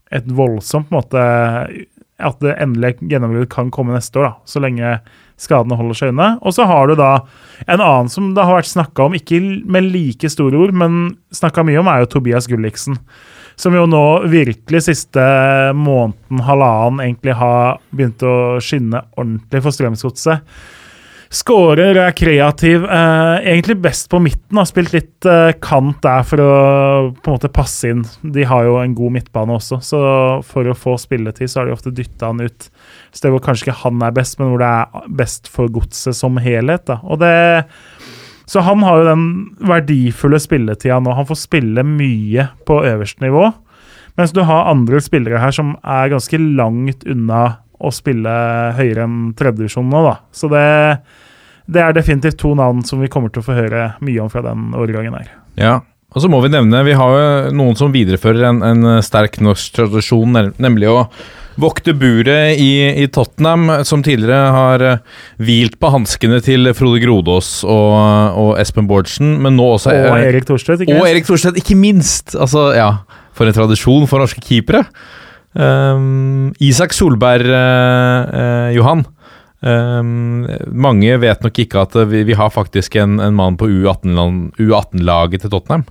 et 0.09 0.27
voldsomt 0.33 0.89
på 0.89 0.95
en 0.95 1.03
måte 1.03 1.23
At 2.19 2.39
det 2.41 2.55
endelige 2.57 3.05
gjennombruddet 3.05 3.51
kan 3.53 3.69
komme 3.71 3.93
neste 3.93 4.19
år, 4.19 4.25
da, 4.25 4.47
så 4.49 4.59
lenge 4.59 4.97
skadene 5.39 5.77
holder 5.79 5.95
seg 5.95 6.09
unna. 6.11 6.33
Og 6.43 6.51
så 6.57 6.65
har 6.67 6.89
du 6.89 6.97
da 6.99 7.13
en 7.63 7.79
annen 7.79 8.09
som 8.11 8.33
det 8.35 8.43
har 8.43 8.57
vært 8.57 8.73
snakka 8.73 9.05
om, 9.05 9.15
ikke 9.15 9.39
med 9.63 9.87
like 9.93 10.27
store 10.27 10.65
ord, 10.65 10.73
men 10.75 11.13
snakka 11.31 11.63
mye 11.63 11.79
om, 11.79 11.87
er 11.87 12.03
jo 12.03 12.09
Tobias 12.17 12.49
Gulliksen 12.51 12.99
som 13.59 13.75
jo 13.75 13.85
nå 13.89 14.03
virkelig 14.31 14.85
siste 14.87 15.23
måneden, 15.75 16.43
halvannen, 16.47 17.01
egentlig 17.03 17.35
har 17.35 17.79
begynt 17.91 18.23
å 18.23 18.35
skinne 18.63 19.03
ordentlig 19.19 19.63
for 19.65 19.75
Strømsgodset. 19.75 20.45
Skårer, 21.29 21.93
er 21.93 22.15
kreativ. 22.17 22.85
Eh, 22.89 23.35
egentlig 23.51 23.75
best 23.83 24.07
på 24.09 24.17
midten. 24.23 24.57
Har 24.57 24.65
spilt 24.65 24.95
litt 24.95 25.27
eh, 25.29 25.51
kant 25.61 25.99
der 26.01 26.23
for 26.25 26.41
å 26.41 26.53
på 27.13 27.29
en 27.29 27.35
måte 27.35 27.51
passe 27.53 27.91
inn. 27.91 28.01
De 28.23 28.47
har 28.49 28.65
jo 28.65 28.79
en 28.81 28.95
god 28.97 29.13
midtbane 29.19 29.59
også, 29.59 29.77
så 29.85 29.99
for 30.47 30.65
å 30.65 30.77
få 30.77 30.95
spilletid 30.97 31.51
så 31.51 31.61
har 31.61 31.69
de 31.69 31.75
ofte 31.75 31.93
dytta 31.93 32.31
han 32.31 32.41
ut 32.41 32.71
steder 33.11 33.35
hvor 33.35 33.43
kanskje 33.45 33.67
ikke 33.67 33.81
han 33.83 34.01
er 34.07 34.15
best, 34.15 34.39
men 34.39 34.49
hvor 34.49 34.63
det 34.63 34.71
er 34.71 35.13
best 35.21 35.51
for 35.53 35.69
godset 35.69 36.17
som 36.17 36.39
helhet. 36.41 36.87
Da. 36.89 36.97
Og 37.05 37.21
det 37.21 37.35
så 38.49 38.63
han 38.65 38.81
har 38.81 38.97
jo 38.97 39.09
den 39.11 39.25
verdifulle 39.69 40.39
spilletida 40.41 40.97
nå. 41.03 41.13
Han 41.13 41.27
får 41.29 41.37
spille 41.43 41.83
mye 41.85 42.47
på 42.65 42.79
øverste 42.81 43.21
nivå. 43.21 43.51
Mens 44.17 44.33
du 44.33 44.41
har 44.43 44.71
andre 44.71 45.01
spillere 45.05 45.41
her 45.41 45.53
som 45.53 45.75
er 45.85 46.09
ganske 46.09 46.39
langt 46.41 47.05
unna 47.05 47.43
å 47.79 47.91
spille 47.93 48.33
høyere 48.75 49.05
enn 49.05 49.19
tredjedivisjon 49.37 49.87
nå, 49.93 50.01
da. 50.03 50.15
Så 50.35 50.49
det, 50.51 50.65
det, 51.69 51.83
er 51.83 51.93
definitivt 51.95 52.39
to 52.41 52.55
navn 52.57 52.81
som 52.87 53.03
vi 53.03 53.11
kommer 53.11 53.31
til 53.31 53.43
å 53.43 53.47
få 53.47 53.55
høre 53.55 53.91
mye 54.03 54.25
om 54.25 54.33
fra 54.33 54.43
den 54.43 54.73
årgangen 54.75 55.15
her. 55.15 55.29
Ja, 55.59 55.75
og 56.09 56.23
så 56.23 56.29
må 56.31 56.39
vi 56.41 56.49
nevne, 56.49 56.85
vi 56.87 56.95
har 56.97 57.15
jo 57.15 57.51
noen 57.53 57.77
som 57.77 57.91
viderefører 57.93 58.47
en, 58.49 58.63
en 58.65 58.95
sterk 59.05 59.37
norsk 59.45 59.75
tradisjon, 59.77 60.39
nemlig 60.57 60.89
å 60.89 61.03
vokte 61.59 61.93
buret 61.97 62.59
i, 62.59 62.71
i, 63.03 63.05
Tottenham, 63.11 63.67
som 63.87 64.03
tidligere 64.05 64.51
har 64.55 64.85
uh, 64.85 65.21
hvilt 65.43 65.77
på 65.81 65.91
hanskene 65.93 66.39
til 66.45 66.71
Frode 66.77 67.01
Grodås 67.03 67.59
og, 67.67 67.93
og 68.39 68.51
Espen 68.61 68.87
Bårdsen, 68.89 69.35
men 69.43 69.57
nå 69.59 69.67
også 69.75 69.93
Og 69.93 70.09
uh, 70.15 70.23
Erik 70.23 70.47
Thorstvedt, 70.49 70.85
ikke, 70.85 70.99
og 70.99 71.09
Erik 71.09 71.27
Thorstvedt, 71.27 71.59
ikke 71.61 71.77
minst! 71.79 72.35
Altså, 72.39 72.69
ja, 72.77 72.91
for 73.37 73.49
en 73.49 73.55
tradisjon 73.55 74.07
for 74.09 74.23
norske 74.23 74.43
keepere. 74.43 74.85
Um, 75.53 76.51
Isak 76.63 76.93
Solberg, 76.95 77.49
uh, 77.49 78.69
Johan. 78.75 79.05
Um, 79.59 80.45
mange 80.71 81.17
vet 81.19 81.41
nok 81.43 81.57
ikke 81.59 81.81
at 81.83 81.95
vi, 82.07 82.23
vi 82.23 82.35
har 82.39 82.51
faktisk 82.53 82.95
en, 82.95 83.17
en 83.19 83.35
mann 83.35 83.57
på 83.59 83.67
U18-laget 83.67 85.43
til 85.43 85.51
Tottenham. 85.51 85.83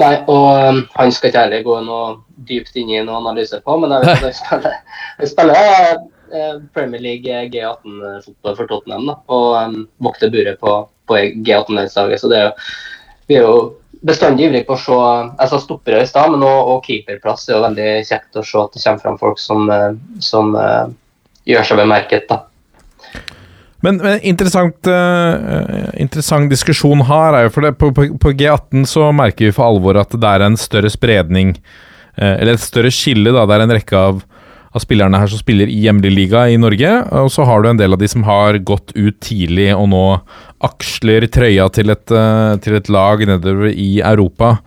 Nei, 0.00 0.14
og 0.32 0.46
um, 0.48 0.78
han 0.94 1.12
skal 1.12 1.28
ikke 1.28 1.42
heller 1.42 1.66
gå 1.66 1.74
noe 1.84 2.14
dypt 2.48 2.78
inn 2.80 2.94
i 2.94 3.02
noen 3.02 3.18
analyse 3.18 3.60
på, 3.60 3.76
men 3.82 3.92
jeg 3.92 4.06
vet 4.06 4.14
at 4.14 4.22
han 4.24 4.38
spiller, 4.38 4.78
han 5.18 5.32
spiller 5.34 5.58
uh, 6.32 6.54
Premier 6.76 7.04
League 7.04 7.42
G18-fotball 7.52 8.56
for 8.56 8.70
Tottenham 8.70 9.10
da, 9.10 9.18
og 9.28 9.50
um, 9.58 9.76
vokter 10.08 10.32
buret 10.32 10.56
på, 10.64 10.78
på 11.10 11.20
G18-landslaget. 11.44 12.22
Så 12.22 12.32
det 12.32 12.40
er 12.40 12.48
jo, 12.48 12.56
vi 13.28 13.36
er 13.36 13.44
jo 13.44 13.60
bestandig 14.08 14.46
ivrige 14.48 14.64
på 14.64 14.78
å 14.78 14.80
se 14.80 14.96
Jeg 14.96 15.50
sa 15.50 15.60
stoppere 15.60 16.00
i 16.00 16.08
stad, 16.08 16.32
men 16.32 16.46
også, 16.46 16.72
og 16.72 16.86
keeperplass 16.88 17.44
er 17.50 17.58
jo 17.58 17.64
veldig 17.66 17.90
kjekt 18.08 18.40
å 18.40 18.46
se 18.46 18.64
at 18.64 18.72
det 18.72 18.84
kommer 18.86 19.04
fram 19.04 19.20
folk 19.20 19.42
som, 19.42 19.68
som 20.24 20.56
gjør 21.50 21.68
seg 21.70 21.82
bemerket. 21.82 22.28
da. 22.30 22.44
Men, 23.84 24.00
men 24.04 24.18
interessant, 24.28 24.76
uh, 24.88 25.92
interessant, 26.00 26.50
diskusjon 26.52 27.04
her 27.08 27.36
er 27.36 27.46
jo 27.46 27.52
for 27.54 27.64
det, 27.64 27.76
på, 27.80 27.92
på, 27.96 28.10
på, 28.20 28.32
G18 28.36 28.84
så 28.88 29.08
merker 29.16 29.48
vi 29.48 29.54
for 29.56 29.70
alvor 29.70 30.00
at 30.02 30.12
det 30.12 30.32
er 30.34 30.44
en 30.44 30.58
større 30.60 30.90
spredning, 30.92 31.54
uh, 32.18 32.34
eller 32.34 32.54
et 32.54 32.64
større 32.64 32.92
skille. 32.92 33.32
da, 33.32 33.46
Det 33.48 33.56
er 33.56 33.64
en 33.64 33.72
rekke 33.78 34.02
av, 34.10 34.20
av 34.70 34.84
spillerne 34.84 35.22
her 35.22 35.32
som 35.32 35.40
spiller 35.40 35.72
i 35.72 35.80
hjemlig 35.86 36.12
liga 36.12 36.44
i 36.52 36.60
Norge. 36.60 36.92
Og 37.22 37.32
så 37.32 37.48
har 37.48 37.64
du 37.64 37.70
en 37.70 37.80
del 37.80 37.96
av 37.96 38.02
de 38.02 38.10
som 38.12 38.26
har 38.28 38.60
gått 38.68 38.92
ut 38.98 39.16
tidlig 39.24 39.70
og 39.72 39.88
nå 39.94 40.04
aksler 40.68 41.24
trøya 41.32 41.70
til 41.72 41.94
et, 41.96 42.04
uh, 42.12 42.60
til 42.60 42.76
et 42.76 42.92
lag 42.92 43.24
nedover 43.32 43.72
i 43.72 43.96
Europa. 44.04 44.58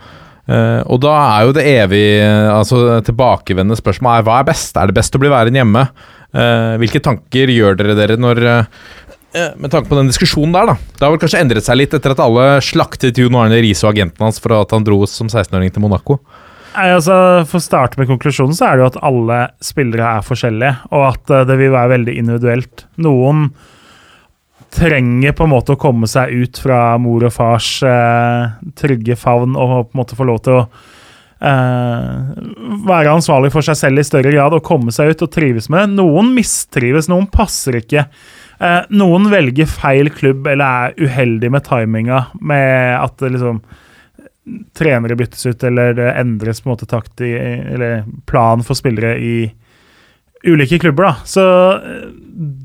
og 0.43 0.97
da 0.99 1.11
er 1.15 1.45
jo 1.47 1.53
det 1.55 1.63
evig 1.63 2.07
altså 2.51 2.97
tilbakevendende 3.07 3.77
spørsmålet 3.79 4.19
er 4.19 4.25
hva 4.27 4.39
er 4.41 4.49
best? 4.49 4.75
Er 4.75 4.89
det 4.89 4.97
best 4.97 5.15
å 5.15 5.21
bli 5.21 5.29
værende 5.31 5.61
hjemme? 5.61 5.85
Hvilke 6.33 7.01
tanker 7.03 7.51
gjør 7.53 7.75
dere 7.77 7.93
dere 7.97 8.17
når 8.17 8.39
eh, 9.33 9.51
med 9.57 9.71
tanke 9.73 9.89
på 9.89 9.97
den 9.97 10.09
diskusjonen 10.11 10.53
der, 10.53 10.71
da. 10.71 10.75
Det 10.77 11.05
har 11.05 11.13
vel 11.13 11.21
kanskje 11.21 11.41
endret 11.41 11.65
seg 11.65 11.79
litt 11.79 11.93
etter 11.97 12.13
at 12.13 12.21
alle 12.21 12.47
slaktet 12.65 13.17
Jon 13.21 13.37
Arne 13.39 13.59
Riise 13.63 13.87
og 13.87 13.93
agenten 13.93 14.25
hans 14.25 14.41
for 14.41 14.55
at 14.57 14.73
han 14.75 14.85
dro 14.85 14.99
som 15.09 15.29
16-åring 15.29 15.73
til 15.73 15.85
Monaco. 15.85 16.19
Nei, 16.73 16.87
altså, 16.95 17.15
For 17.49 17.59
å 17.59 17.63
starte 17.63 17.99
med 18.01 18.09
konklusjonen, 18.09 18.55
så 18.57 18.67
er 18.67 18.77
det 18.77 18.83
jo 18.83 18.89
at 18.91 19.03
alle 19.05 19.39
spillere 19.61 20.15
er 20.17 20.25
forskjellige, 20.25 20.73
og 20.93 21.05
at 21.11 21.33
eh, 21.33 21.45
det 21.49 21.59
vil 21.61 21.73
være 21.73 21.93
veldig 21.95 22.17
individuelt. 22.23 22.85
Noen 23.05 23.47
trenger 24.73 25.35
på 25.37 25.45
en 25.45 25.53
måte 25.53 25.75
å 25.75 25.81
komme 25.81 26.09
seg 26.09 26.33
ut 26.33 26.57
fra 26.61 26.95
mor 27.01 27.27
og 27.27 27.33
fars 27.35 27.75
eh, 27.85 28.53
trygge 28.79 29.17
favn 29.19 29.53
og 29.53 29.91
på 29.91 29.93
en 29.93 30.01
måte 30.01 30.17
få 30.17 30.25
lov 30.29 30.41
til 30.45 30.57
å 30.57 30.63
eh, 30.65 31.02
være 31.43 33.11
ansvarlig 33.17 33.51
for 33.51 33.65
seg 33.65 33.75
selv 33.75 33.99
i 33.99 34.05
større 34.07 34.31
grad 34.31 34.55
og 34.55 34.63
komme 34.63 34.93
seg 34.95 35.11
ut 35.11 35.25
og 35.25 35.31
trives 35.33 35.69
med 35.71 35.81
det. 35.83 35.97
Noen 35.99 36.31
mistrives, 36.35 37.09
noen 37.11 37.27
passer 37.31 37.81
ikke. 37.81 38.05
Eh, 38.63 38.83
noen 38.95 39.27
velger 39.31 39.67
feil 39.69 40.11
klubb 40.13 40.47
eller 40.47 40.93
er 40.93 41.01
uheldig 41.01 41.49
med 41.51 41.65
timinga, 41.67 42.27
med 42.39 42.95
at 42.99 43.25
liksom 43.25 43.63
trenere 44.75 45.15
byttes 45.15 45.45
ut 45.47 45.63
eller 45.63 45.95
det 45.95 46.09
endres 46.19 46.59
på 46.61 46.67
en 46.67 46.73
måte 46.73 46.87
takt 46.89 47.23
i, 47.23 47.31
eller 47.33 48.03
plan 48.27 48.63
for 48.63 48.75
spillere 48.75 49.15
i 49.19 49.35
ulike 50.43 50.79
klubber, 50.83 51.07
da. 51.07 51.27
Så 51.27 51.43
eh, 51.79 52.07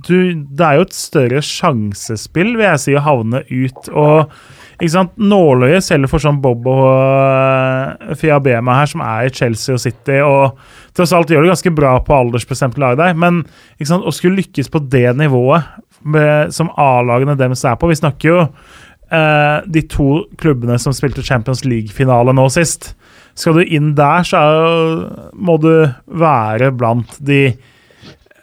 du, 0.07 0.18
det 0.35 0.64
er 0.64 0.79
jo 0.79 0.87
et 0.87 0.97
større 0.97 1.43
sjansespill, 1.45 2.55
vil 2.59 2.66
jeg 2.66 2.85
si, 2.85 2.97
å 2.99 3.05
havne 3.07 3.43
ut. 3.51 3.91
Og 3.91 4.33
ikke 4.79 4.93
sant, 4.93 5.14
nåløyet 5.18 5.83
selger 5.83 6.11
for 6.11 6.22
sånn 6.22 6.39
Bob 6.43 6.66
og 6.70 6.85
uh, 6.87 8.12
Fiabema 8.18 8.76
her, 8.79 8.91
som 8.91 9.03
er 9.03 9.26
i 9.26 9.33
Chelsea 9.35 9.74
og 9.74 9.83
City, 9.83 10.20
og 10.22 10.59
tross 10.95 11.14
alt 11.16 11.33
gjør 11.33 11.47
det 11.47 11.53
ganske 11.53 11.72
bra 11.74 11.97
på 12.07 12.14
aldersbestemt 12.14 12.79
lag 12.79 12.99
der, 13.01 13.16
men 13.18 13.43
ikke 13.76 13.91
sant, 13.91 14.07
å 14.07 14.14
skulle 14.14 14.39
lykkes 14.39 14.70
på 14.70 14.85
det 14.93 15.09
nivået 15.18 15.66
med, 16.07 16.55
som 16.55 16.70
A-lagene 16.79 17.35
deres 17.39 17.64
er 17.66 17.74
på 17.79 17.91
Vi 17.91 17.99
snakker 17.99 18.31
jo 18.31 18.39
uh, 18.45 19.59
de 19.66 19.83
to 19.91 20.22
klubbene 20.39 20.79
som 20.79 20.95
spilte 20.95 21.26
Champions 21.26 21.64
League-finale 21.66 22.35
nå 22.37 22.47
sist. 22.55 22.93
Skal 23.39 23.59
du 23.59 23.64
inn 23.66 23.97
der, 23.99 24.22
så 24.26 24.45
er, 24.45 25.03
må 25.35 25.59
du 25.62 25.72
være 26.07 26.70
blant 26.79 27.18
de 27.18 27.49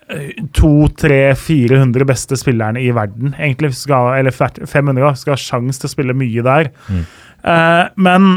200-400 0.06 2.06
beste 2.06 2.38
spillerne 2.38 2.82
i 2.82 2.92
verden. 2.94 3.34
Egentlig 3.40 3.74
skal, 3.78 4.14
eller 4.20 4.32
500 4.32 5.16
skal 5.18 5.34
ha 5.34 5.42
sjanse 5.42 5.82
til 5.82 5.90
å 5.90 5.96
spille 5.96 6.18
mye 6.18 6.44
der. 6.46 6.70
Mm. 6.90 7.02
Eh, 7.46 7.86
men 8.06 8.36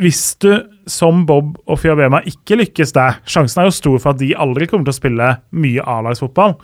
hvis 0.00 0.22
du 0.40 0.52
som 0.90 1.26
Bob 1.26 1.58
og 1.66 1.82
Fiabema 1.82 2.22
ikke 2.26 2.56
lykkes 2.62 2.94
der, 2.96 3.20
sjansen 3.28 3.62
er 3.62 3.68
jo 3.68 3.76
stor 3.76 3.98
for 3.98 4.14
at 4.14 4.22
de 4.22 4.32
aldri 4.32 4.70
kommer 4.70 4.88
til 4.88 4.94
å 4.94 5.00
spille 5.00 5.28
mye 5.50 5.84
A-lagsfotball. 5.84 6.56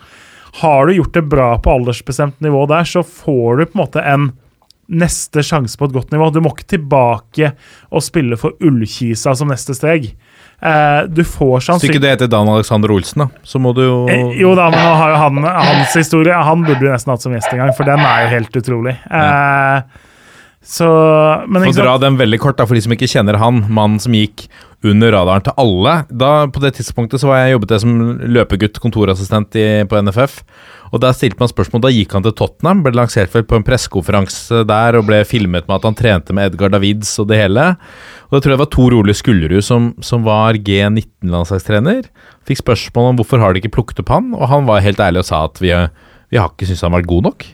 Har 0.63 0.87
du 0.87 0.97
gjort 0.97 1.13
det 1.13 1.27
bra 1.29 1.51
på 1.61 1.75
aldersbestemt 1.75 2.39
nivå 2.43 2.63
der, 2.71 2.87
så 2.87 3.03
får 3.05 3.59
du 3.59 3.67
på 3.67 3.77
en 3.77 3.83
måte 3.83 4.03
en 4.03 4.31
neste 4.87 5.43
sjanse 5.43 5.77
på 5.77 5.89
et 5.89 5.95
godt 5.95 6.15
nivå. 6.15 6.31
Du 6.31 6.39
må 6.41 6.53
ikke 6.55 6.77
tilbake 6.77 7.51
og 7.91 8.05
spille 8.05 8.39
for 8.39 8.55
Ullkisa 8.63 9.35
som 9.35 9.51
neste 9.51 9.75
steg. 9.77 10.13
Eh, 10.61 11.03
du 11.13 11.21
får 11.23 11.59
sannsynligvis 11.59 11.83
Hvis 11.83 11.91
ikke 11.91 12.01
det 12.01 12.11
heter 12.15 12.29
Dan 12.33 12.49
Alexander 12.49 12.89
Olsen, 12.89 13.21
da, 13.21 13.43
så 13.45 13.59
må 13.61 13.75
du 13.77 13.83
jo 13.83 13.97
eh, 14.09 14.31
Jo 14.41 14.55
da, 14.57 14.71
men 14.73 14.81
nå 14.81 14.93
har 14.97 15.11
jo 15.13 15.19
han 15.21 15.43
hans 15.45 15.93
historie 15.93 16.33
Han 16.33 16.63
burde 16.65 16.81
jo 16.81 16.93
nesten 16.95 17.13
hatt 17.13 17.21
som 17.21 17.35
gjest 17.35 17.53
en 17.53 17.61
gang, 17.61 17.73
for 17.77 17.85
den 17.85 18.01
er 18.01 18.23
jo 18.23 18.31
helt 18.31 18.57
utrolig. 18.57 18.95
Eh, 19.05 20.01
så 20.67 20.87
men 21.47 21.63
For 21.63 21.71
å 21.71 21.83
dra 21.85 21.97
den 22.01 22.17
veldig 22.19 22.39
kort, 22.43 22.57
da, 22.59 22.65
for 22.67 22.75
de 22.75 22.83
som 22.83 22.91
ikke 22.91 23.07
kjenner 23.07 23.39
han, 23.39 23.63
mannen 23.71 24.01
som 24.03 24.15
gikk 24.15 24.49
under 24.85 25.13
radaren 25.15 25.45
til 25.45 25.55
alle. 25.57 25.93
Da, 26.11 26.31
På 26.53 26.61
det 26.61 26.75
tidspunktet 26.77 27.21
så 27.21 27.29
var 27.31 27.39
jeg 27.41 27.55
jobbet 27.55 27.73
jeg 27.73 27.83
som 27.85 27.93
løpegutt, 28.35 28.81
kontorassistent 28.83 29.55
i, 29.57 29.65
på 29.89 30.01
NFF. 30.03 30.41
Og 30.91 31.01
Da 31.03 31.13
stilte 31.15 31.39
man 31.41 31.51
spørsmål, 31.51 31.83
da 31.87 31.91
gikk 31.91 32.13
han 32.15 32.25
til 32.25 32.35
Tottenham, 32.37 32.83
ble 32.85 32.93
lansert 32.95 33.33
vel 33.33 33.47
på 33.47 33.57
en 33.57 33.65
pressekonferanse 33.67 34.63
der 34.67 34.99
og 34.99 35.07
ble 35.09 35.23
filmet 35.27 35.67
med 35.67 35.79
at 35.79 35.87
han 35.87 35.97
trente 35.97 36.35
med 36.35 36.51
Edgar 36.51 36.71
Davids 36.75 37.15
og 37.23 37.29
det 37.31 37.41
hele. 37.41 37.69
Og 38.27 38.37
Da 38.37 38.43
tror 38.43 38.53
jeg 38.53 38.57
det 38.57 38.65
var 38.65 38.73
Tor 38.75 38.97
Ole 38.99 39.15
Skullerud 39.17 39.65
som, 39.65 39.93
som 40.03 40.27
var 40.27 40.59
G19-landslagstrener. 40.59 42.07
Fikk 42.47 42.61
spørsmål 42.61 43.13
om 43.13 43.21
hvorfor 43.21 43.41
har 43.43 43.53
de 43.53 43.63
ikke 43.63 43.75
plukket 43.79 44.03
opp 44.03 44.13
han, 44.13 44.33
og 44.35 44.47
han 44.51 44.67
var 44.69 44.85
helt 44.85 45.01
ærlig 45.03 45.23
og 45.23 45.29
sa 45.31 45.45
at 45.47 45.59
vi, 45.63 45.73
vi 46.31 46.39
har 46.39 46.51
ikke 46.51 46.69
syntes 46.69 46.85
han 46.85 46.95
var 46.95 47.07
god 47.07 47.31
nok. 47.31 47.47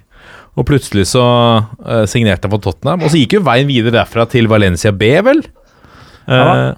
Og 0.54 0.68
plutselig 0.70 1.08
så 1.10 1.24
uh, 1.24 2.04
signerte 2.10 2.48
han 2.48 2.54
for 2.54 2.62
Tottenham. 2.62 3.02
Og 3.04 3.14
så 3.14 3.22
gikk 3.22 3.40
jo 3.40 3.46
veien 3.46 3.70
videre 3.70 3.96
derfra 3.96 4.28
til 4.30 4.50
Valencia 4.52 4.94
B, 4.94 5.10
vel? 5.26 5.42
Uh, 6.30 6.36
ja. 6.36 6.76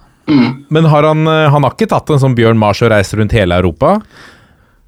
Men 0.73 0.87
har 0.89 1.09
han, 1.09 1.27
uh, 1.27 1.49
han 1.51 1.67
har 1.67 1.75
ikke 1.75 1.89
tatt 1.91 2.13
en 2.13 2.21
sånn 2.21 2.37
Bjørn 2.37 2.59
Mars 2.61 2.81
og 2.85 2.93
reist 2.93 3.17
rundt 3.17 3.35
hele 3.35 3.59
Europa? 3.59 3.97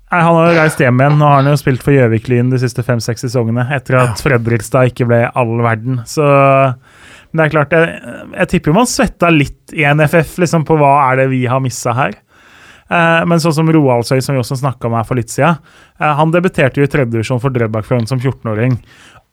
Nei, 0.08 0.22
Han 0.24 0.40
har 0.40 0.56
reist 0.56 0.80
hjem 0.80 1.04
igjen. 1.04 1.18
Nå 1.20 1.28
har 1.28 1.42
han 1.42 1.52
jo 1.52 1.60
spilt 1.60 1.84
for 1.84 1.96
Gjøvik-Lyn 1.98 2.54
de 2.54 2.62
siste 2.62 2.86
fem-seks 2.88 3.28
sesongene, 3.28 3.68
etter 3.76 4.00
at 4.00 4.24
Fredrikstad 4.24 4.94
ikke 4.94 5.10
ble 5.10 5.26
all 5.36 5.58
verden. 5.66 6.00
Så 6.08 6.24
men 7.28 7.42
det 7.42 7.46
er 7.50 7.54
klart, 7.54 7.74
jeg, 7.76 8.14
jeg 8.40 8.50
tipper 8.54 8.76
man 8.76 8.88
svetta 8.88 9.30
litt 9.34 9.74
i 9.76 9.84
NFF 9.84 10.38
liksom, 10.42 10.64
på 10.68 10.78
hva 10.80 10.94
er 11.10 11.20
det 11.22 11.28
vi 11.34 11.42
har 11.52 11.60
missa 11.64 11.92
her. 11.98 12.16
Eh, 12.90 13.24
men 13.28 13.42
sånn 13.44 13.56
som 13.60 13.72
Roaldsøy, 13.74 14.22
som 14.24 14.38
vi 14.38 14.42
også 14.44 14.60
snakka 14.62 14.90
om 14.90 14.98
her 14.98 15.08
for 15.08 15.20
litt 15.20 15.34
siden, 15.34 15.60
eh, 16.00 16.14
han 16.20 16.34
debuterte 16.34 16.82
jo 16.82 16.88
i 16.88 16.92
tredjedivisjon 16.92 17.42
for 17.44 17.56
Drøbak 17.56 17.88
som 17.88 18.20
14-åring. 18.20 18.80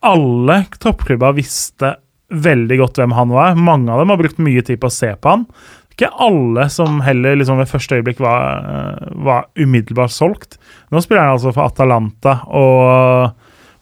Alle 0.04 0.64
toppklubba 0.78 1.32
visste 1.36 1.96
veldig 2.34 2.78
godt 2.80 2.98
hvem 2.98 3.14
han 3.14 3.32
var. 3.32 3.54
Mange 3.54 3.92
av 3.92 4.02
dem 4.02 4.10
har 4.10 4.20
brukt 4.20 4.42
mye 4.42 4.64
tid 4.64 4.80
på 4.80 4.90
å 4.90 4.94
se 4.94 5.14
på 5.14 5.30
han 5.30 5.48
ikke 5.94 6.10
alle 6.24 6.66
som 6.74 6.98
heller 7.06 7.36
liksom 7.38 7.60
ved 7.60 7.70
første 7.70 8.00
øyeblikk 8.00 8.18
var, 8.22 8.64
eh, 8.66 9.10
var 9.14 9.46
umiddelbart 9.54 10.10
solgt. 10.10 10.58
Nå 10.90 11.00
spiller 11.02 11.22
han 11.22 11.36
altså 11.36 11.52
for 11.54 11.68
Atalanta 11.68 12.40
og 12.50 13.30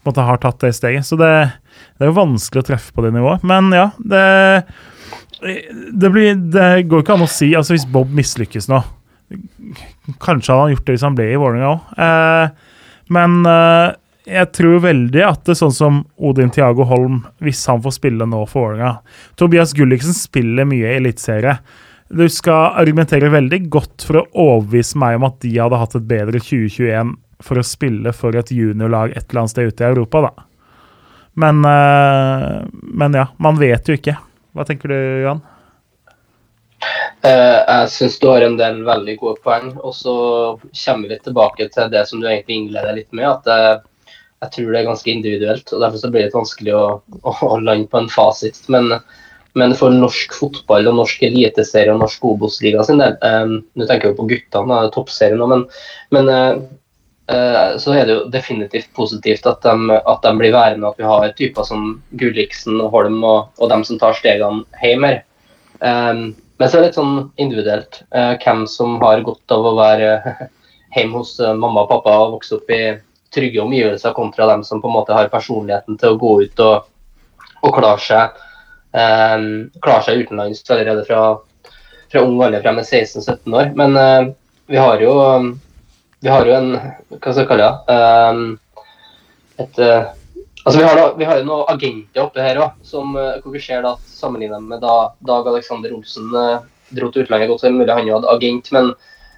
måtte 0.04 0.26
har 0.26 0.40
tatt 0.42 0.60
det 0.60 0.74
steget. 0.76 1.06
Så 1.08 1.16
det, 1.16 1.32
det 1.96 2.04
er 2.04 2.10
jo 2.12 2.18
vanskelig 2.20 2.60
å 2.60 2.68
treffe 2.68 2.92
på 2.92 3.04
det 3.06 3.14
nivået. 3.14 3.44
Men 3.48 3.72
ja, 3.72 3.90
det, 3.96 4.66
det, 5.40 6.10
blir, 6.12 6.36
det 6.52 6.84
går 6.90 7.00
ikke 7.00 7.16
an 7.16 7.24
å 7.24 7.30
si 7.30 7.54
altså 7.56 7.74
Hvis 7.74 7.88
Bob 7.88 8.12
mislykkes 8.12 8.68
nå 8.70 8.82
Kanskje 10.22 10.52
hadde 10.52 10.62
han 10.62 10.72
gjort 10.74 10.86
det 10.86 10.96
hvis 10.96 11.06
han 11.06 11.18
ble 11.18 11.26
i 11.32 11.40
Vålerenga 11.40 11.72
òg. 11.72 11.92
Eh, 12.06 12.78
men 13.12 13.38
eh, 13.48 13.94
jeg 14.32 14.50
tror 14.54 14.84
veldig 14.84 15.24
at 15.26 15.42
det 15.46 15.54
er 15.54 15.60
sånn 15.64 15.74
som 15.74 16.02
Odin 16.16 16.52
Tiago 16.54 16.86
Holm, 16.88 17.22
hvis 17.42 17.64
han 17.70 17.82
får 17.82 17.96
spille 17.98 18.28
nå 18.28 18.44
for 18.50 18.72
Vålerenga 18.72 18.94
Tobias 19.40 19.74
Gulliksen 19.76 20.14
spiller 20.16 20.68
mye 20.68 20.92
i 20.92 21.00
eliteserie. 21.00 21.56
Du 22.12 22.26
skal 22.28 22.76
argumentere 22.76 23.32
veldig 23.32 23.62
godt 23.72 24.04
for 24.04 24.20
å 24.20 24.26
overbevise 24.36 24.98
meg 25.00 25.16
om 25.16 25.28
at 25.30 25.38
de 25.44 25.54
hadde 25.56 25.80
hatt 25.80 25.96
et 25.96 26.08
bedre 26.10 26.42
2021 26.42 27.14
for 27.42 27.58
å 27.58 27.66
spille 27.66 28.12
for 28.14 28.36
et 28.38 28.52
juniorlag 28.54 29.14
et 29.16 29.24
eller 29.24 29.42
annet 29.42 29.54
sted 29.54 29.72
ute 29.72 29.84
i 29.84 29.88
Europa, 29.88 30.26
da. 30.28 30.32
Men, 31.42 31.62
uh, 31.64 32.60
men 32.70 33.16
ja, 33.16 33.26
man 33.40 33.56
vet 33.56 33.88
jo 33.88 33.96
ikke. 33.96 34.18
Hva 34.52 34.66
tenker 34.68 34.92
du, 34.92 34.98
Jan? 35.24 35.40
Uh, 37.22 37.60
jeg 37.62 37.90
syns 37.94 38.18
du 38.18 38.28
har 38.30 38.44
en 38.46 38.58
del 38.58 38.82
veldig 38.86 39.16
gode 39.20 39.42
poeng. 39.46 39.72
Og 39.80 39.96
så 39.96 40.14
kommer 40.84 41.12
vi 41.12 41.20
tilbake 41.22 41.70
til 41.74 41.90
det 41.92 42.06
som 42.10 42.22
du 42.22 42.28
egentlig 42.30 42.60
innleder 42.60 42.98
litt 42.98 43.12
med. 43.12 43.28
at 43.30 43.82
jeg 44.42 44.54
tror 44.56 44.72
det 44.72 44.78
er 44.80 44.88
ganske 44.90 45.10
individuelt. 45.10 45.72
og 45.72 45.84
Derfor 45.84 46.14
blir 46.14 46.26
det 46.26 46.34
vanskelig 46.34 46.74
å, 46.74 46.86
å, 47.22 47.58
lande 47.62 47.86
på 47.90 48.02
en 48.02 48.10
fasit. 48.10 48.58
Men 48.72 48.96
men 49.58 49.74
for 49.76 49.92
norsk 49.92 50.32
fotball 50.32 50.86
og 50.88 50.96
norsk 50.96 51.24
eliteserie 51.26 51.92
og 51.92 52.00
norsk 52.00 52.22
Obos-liga 52.24 52.84
sin 52.88 53.02
del 53.02 53.18
um, 53.20 53.58
Nå 53.76 53.84
tenker 53.84 54.08
jeg 54.08 54.14
jo 54.14 54.20
på 54.22 54.28
guttene, 54.30 54.78
toppserien 54.94 55.42
òg, 55.44 55.50
men, 55.52 55.66
men 56.16 56.30
uh, 56.32 57.74
så 57.80 57.92
er 57.96 58.08
det 58.08 58.16
jo 58.16 58.30
definitivt 58.32 58.88
positivt 58.96 59.46
at 59.48 59.60
de, 59.64 59.98
at 59.98 60.24
de 60.24 60.32
blir 60.40 60.54
værende. 60.56 60.88
At 60.88 61.00
vi 61.00 61.06
har 61.08 61.36
typer 61.36 61.68
som 61.68 61.98
Gulliksen 62.20 62.80
og 62.80 62.96
Holm 62.96 63.20
og, 63.20 63.52
og 63.60 63.70
dem 63.72 63.84
som 63.88 64.00
tar 64.00 64.16
stegene 64.18 64.64
hjem 64.82 65.06
her. 65.06 65.20
Men 66.62 66.70
så 66.70 66.76
er 66.78 66.84
det 66.84 66.88
litt 66.92 66.96
sånn 67.00 67.16
individuelt 67.42 67.96
eh, 68.14 68.36
hvem 68.38 68.60
som 68.70 68.92
har 69.02 69.24
godt 69.26 69.50
av 69.50 69.64
å 69.66 69.72
være 69.74 70.12
hjemme 70.94 71.18
hos 71.18 71.32
uh, 71.42 71.56
mamma 71.58 71.82
og 71.82 71.88
pappa 71.90 72.12
og 72.22 72.36
vokse 72.36 72.54
opp 72.54 72.70
i 72.70 72.84
trygge 73.34 73.58
omgivelser, 73.64 74.14
kontra 74.14 74.46
dem 74.46 74.62
som 74.62 74.78
på 74.78 74.86
en 74.86 74.94
måte 74.94 75.16
har 75.16 75.32
personligheten 75.32 75.98
til 75.98 76.14
å 76.14 76.20
gå 76.22 76.30
ut 76.44 76.62
og, 76.62 76.86
og 77.66 77.74
klare 77.74 78.04
seg 78.04 78.38
eh, 78.94 79.48
klarer 79.82 80.06
seg 80.06 80.22
utenlands 80.22 80.62
allerede 80.70 81.02
fra, 81.08 81.24
fra 82.14 82.22
ung 82.22 82.38
alder, 82.46 82.62
fra 82.62 82.76
med 82.78 82.86
16-17 82.86 83.58
år. 83.58 83.74
Men 83.82 83.98
eh, 83.98 84.30
vi 84.70 84.78
har 84.78 85.02
jo 85.02 85.18
vi 86.22 86.30
har 86.30 86.46
jo 86.46 86.54
en 86.60 86.72
Hva 86.78 87.32
skal 87.32 87.42
jeg 87.42 87.50
kalle 87.50 87.72
det? 87.72 87.98
Um, 87.98 88.44
et, 89.66 89.82
altså 90.64 90.78
vi 90.78 90.84
har, 90.86 90.98
da, 90.98 91.06
vi 91.18 91.28
har 91.28 91.40
jo 91.40 91.46
noen 91.48 91.72
agenter 91.72 92.24
oppe 92.24 92.44
her 92.44 92.60
òg, 92.62 92.76
uh, 92.92 93.40
hvor 93.42 93.54
vi 93.54 93.62
ser 93.62 93.82
da, 93.86 93.96
sammenlignet 94.06 94.68
med 94.68 94.82
da 94.84 94.96
Dag 95.26 95.48
Alexander 95.50 95.94
Olsen 95.94 96.30
uh, 96.34 96.62
dro 96.92 97.10
til 97.10 97.26
utlandet. 97.26 97.50
Godt 97.50 97.64
så 97.64 97.72
mulig 97.72 97.92
han 97.92 98.08
jo 98.08 98.18
hadde 98.18 98.32
agent, 98.36 98.72
men 98.74 98.92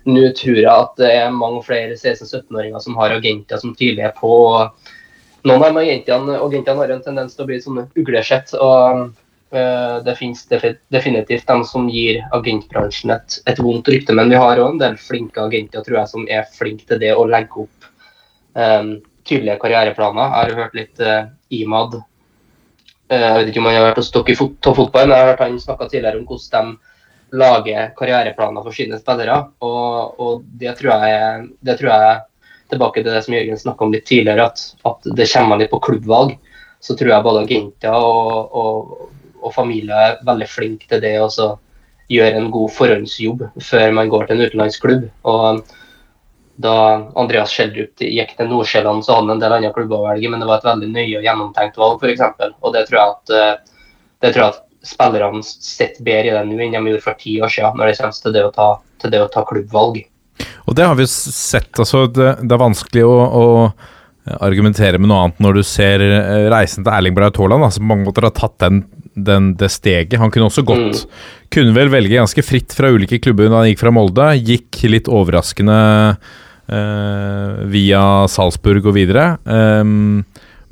nå 0.04 0.28
tror 0.36 0.60
jeg 0.60 0.70
at 0.70 0.94
det 1.00 1.10
er 1.16 1.32
mange 1.32 1.62
flere 1.64 1.96
16-17-åringer 1.96 2.82
som 2.84 2.96
har 3.00 3.14
agenter 3.14 3.60
som 3.60 3.76
tydelig 3.76 4.04
er 4.10 4.16
på. 4.18 4.32
Noen 5.44 5.64
av 5.64 5.78
agentene, 5.80 6.40
agentene 6.40 6.80
har 6.80 6.92
en 6.92 7.04
tendens 7.04 7.36
til 7.36 7.44
å 7.44 7.48
bli 7.48 7.60
sånne 7.62 7.86
uglesett. 8.00 8.52
og 8.60 9.12
Eh, 9.54 10.04
det 10.04 10.16
finnes 10.16 10.46
definitivt 10.88 11.46
dem 11.46 11.64
som 11.64 11.86
gir 11.88 12.24
agentbransjen 12.34 13.12
et, 13.14 13.36
et 13.46 13.60
vondt 13.62 13.86
rykte, 13.92 14.14
men 14.16 14.32
vi 14.32 14.38
har 14.40 14.58
òg 14.58 14.72
en 14.72 14.80
del 14.80 14.96
flinke 14.98 15.44
agenter 15.44 15.84
tror 15.84 16.00
jeg, 16.00 16.10
som 16.10 16.24
er 16.26 16.48
flinke 16.56 16.88
til 16.88 16.98
det 16.98 17.12
å 17.14 17.26
legge 17.30 17.62
opp 17.62 17.86
um, 18.58 18.96
tydelige 19.28 19.60
karriereplaner. 19.62 20.32
Jeg 20.32 20.50
har 20.50 20.60
hørt 20.62 20.76
litt 20.78 21.00
uh, 21.04 21.30
Imad 21.54 21.96
uh, 21.98 23.14
Jeg 23.14 23.38
vet 23.38 23.50
ikke 23.50 23.62
om 23.62 23.68
han 23.70 23.78
har 23.78 23.88
vært 23.90 24.02
hos 24.02 24.12
dere 24.14 24.34
i 24.34 24.38
fot 24.38 24.58
toppfotball, 24.64 25.08
men 25.08 25.16
jeg 25.16 25.24
har 25.24 25.32
hørt 25.32 25.44
han 25.44 25.58
snakka 25.62 25.88
tidligere 25.90 26.20
om 26.20 26.28
hvordan 26.28 26.74
de 26.74 27.38
lager 27.40 27.90
karriereplaner 27.98 28.62
for 28.62 28.76
sine 28.76 29.00
spillere. 29.00 29.40
Og, 29.66 30.20
og 30.22 30.46
det, 30.60 30.76
tror 30.78 31.04
jeg, 31.08 31.48
det 31.66 31.78
tror 31.80 31.90
jeg 31.90 32.22
tilbake 32.72 33.02
til 33.02 33.10
det 33.10 33.24
som 33.26 33.34
Jørgen 33.36 33.60
snakka 33.60 33.86
om 33.86 33.94
litt 33.94 34.06
tidligere, 34.08 34.46
at, 34.46 34.62
at, 34.86 35.10
det 35.18 35.30
kommer 35.32 35.60
litt 35.60 35.72
på 35.72 35.82
klubbvalg. 35.82 36.36
Så 36.84 36.96
tror 36.98 37.10
jeg 37.14 37.26
både 37.26 37.44
agenter 37.46 37.96
og, 37.96 38.54
og, 38.54 39.10
og 39.40 39.54
familie 39.56 39.96
er 39.96 40.18
veldig 40.26 40.48
flinke 40.52 40.88
til 40.90 41.02
det. 41.02 41.16
og 41.24 41.60
gjøre 42.12 42.36
en 42.38 42.50
god 42.52 42.72
forhåndsjobb 42.76 43.46
før 43.64 43.94
man 43.96 44.10
går 44.12 44.26
til 44.28 44.36
en 44.36 44.48
utenlandsklubb. 44.48 45.06
Og 45.30 45.74
da 46.56 46.74
Andreas 47.18 47.50
Schjelderup 47.50 48.02
gikk 48.04 48.36
til 48.38 48.50
Nordsjælland, 48.50 49.02
så 49.04 49.16
hadde 49.16 49.26
han 49.26 49.36
en 49.36 49.42
del 49.42 49.56
andre 49.56 49.72
klubber 49.74 50.00
å 50.00 50.06
velge, 50.06 50.30
men 50.30 50.42
det 50.42 50.48
var 50.48 50.60
et 50.60 50.68
veldig 50.68 50.90
nøye 50.92 51.18
og 51.18 51.26
gjennomtenkt 51.26 51.80
valg, 51.80 52.02
f.eks. 52.02 52.52
Og 52.62 52.74
det 52.76 52.84
tror 52.88 53.00
jeg 53.00 53.14
at, 53.14 53.34
eh, 53.34 53.88
det 54.22 54.32
tror 54.34 54.44
jeg 54.44 54.54
at 54.54 54.62
spillerne 54.84 55.42
sitter 55.44 56.04
bedre 56.06 56.30
i 56.30 56.34
det 56.36 56.44
nå 56.46 56.58
enn 56.60 56.76
de 56.76 56.92
gjorde 56.92 57.06
for 57.06 57.20
ti 57.20 57.38
år 57.42 57.52
siden, 57.52 57.78
når 57.80 57.90
det 57.90 57.96
kommer 57.98 58.20
til 58.20 58.36
det 58.36 58.44
å 58.44 58.52
ta, 58.54 58.68
det 59.04 59.22
å 59.24 59.32
ta 59.32 59.44
klubbvalg. 59.48 60.04
Og 60.64 60.76
det 60.78 60.86
har 60.86 60.96
vi 60.98 61.06
sett. 61.10 61.72
altså 61.78 62.06
Det, 62.10 62.30
det 62.42 62.54
er 62.54 62.62
vanskelig 62.62 63.04
å, 63.06 63.14
å, 63.14 63.44
argumentere 64.40 64.96
med 64.96 65.10
noe 65.10 65.26
annet 65.26 65.40
når 65.44 65.58
du 65.58 65.62
ser 65.68 66.00
eh, 66.00 66.46
reisen 66.52 66.84
til 66.84 66.94
Erling 66.94 67.16
Braut 67.16 67.36
Haaland, 67.36 67.66
som 67.74 67.84
på 67.84 67.90
mange 67.90 68.06
måter 68.06 68.24
har 68.24 68.32
tatt 68.36 68.56
den, 68.62 68.84
den, 69.14 69.52
det 69.58 69.70
steget. 69.72 70.18
Han 70.20 70.32
kunne 70.34 70.50
også 70.50 70.64
gått 70.66 71.04
mm. 71.04 71.18
Kunne 71.54 71.74
vel 71.76 71.90
velge 71.92 72.18
ganske 72.18 72.42
fritt 72.42 72.74
fra 72.74 72.88
ulike 72.90 73.20
klubber 73.22 73.46
da 73.46 73.60
han 73.60 73.68
gikk 73.70 73.82
fra 73.84 73.92
Molde. 73.94 74.26
Gikk 74.42 74.80
litt 74.90 75.06
overraskende 75.06 75.76
eh, 76.66 77.60
via 77.70 78.02
Salzburg 78.30 78.88
og 78.90 78.96
videre. 78.96 79.36
Um, 79.46 80.24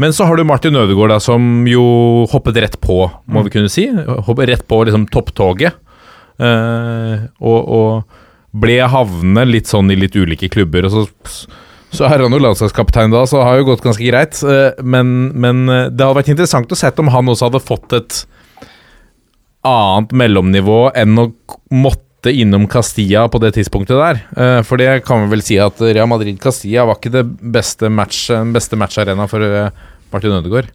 men 0.03 0.15
så 0.17 0.27
har 0.27 0.37
du 0.37 0.43
Martin 0.49 0.75
Ødegaard, 0.75 1.13
da, 1.15 1.21
som 1.23 1.63
jo 1.71 1.85
hoppet 2.33 2.59
rett 2.65 2.81
på, 2.83 3.05
må 3.31 3.45
vi 3.47 3.53
kunne 3.55 3.71
si. 3.71 3.87
Hoppet 4.27 4.51
rett 4.51 4.67
på 4.67 4.81
liksom 4.89 5.07
topptoget. 5.13 5.79
Eh, 6.43 7.29
og, 7.45 7.61
og, 7.61 8.19
ble 8.53 8.83
havnende 8.85 9.47
litt 9.49 9.71
sånn 9.71 9.89
i 9.89 9.97
litt 9.97 10.17
ulike 10.19 10.51
klubber. 10.53 10.85
Og 10.85 10.93
så, 10.93 11.53
så 11.93 12.07
er 12.09 12.25
han 12.25 12.35
jo 12.35 12.41
landslagskaptein 12.41 13.13
da, 13.13 13.25
så 13.29 13.41
det 13.41 13.49
har 13.49 13.61
jo 13.61 13.69
gått 13.71 13.85
ganske 13.85 14.07
greit. 14.07 14.39
Uh, 14.45 14.71
men, 14.83 15.33
men, 15.33 15.65
eh, 15.69 15.89
det 15.91 16.05
hadde 16.05 16.21
vært 16.23 16.33
interessant 16.33 16.73
å 16.73 16.79
se 16.79 16.93
om 17.03 17.13
han 17.13 17.33
også 17.33 17.51
hadde 17.51 17.63
fått 17.65 17.97
et 17.99 18.23
annet 19.69 20.15
mellomnivå 20.19 20.81
enn 20.99 21.21
å 21.23 21.29
måtte 21.71 22.33
innom 22.33 22.65
Castilla 22.71 23.29
på 23.31 23.39
det 23.43 23.53
tidspunktet 23.59 23.99
der. 23.99 24.23
Uh, 24.35 24.61
for 24.67 24.81
det 24.81 25.03
kan 25.07 25.25
vi 25.25 25.35
vel 25.37 25.45
si 25.47 25.61
at 25.63 25.81
Real 25.85 26.11
Madrid-Castilla 26.11 26.87
var 26.89 27.01
ikke 27.01 27.15
det 27.21 27.27
beste 27.55 27.93
match, 27.93 28.25
beste 28.55 28.79
matcharena 28.81 29.29
for 29.31 29.45
Martin 30.13 30.39
Ødegaard? 30.39 30.73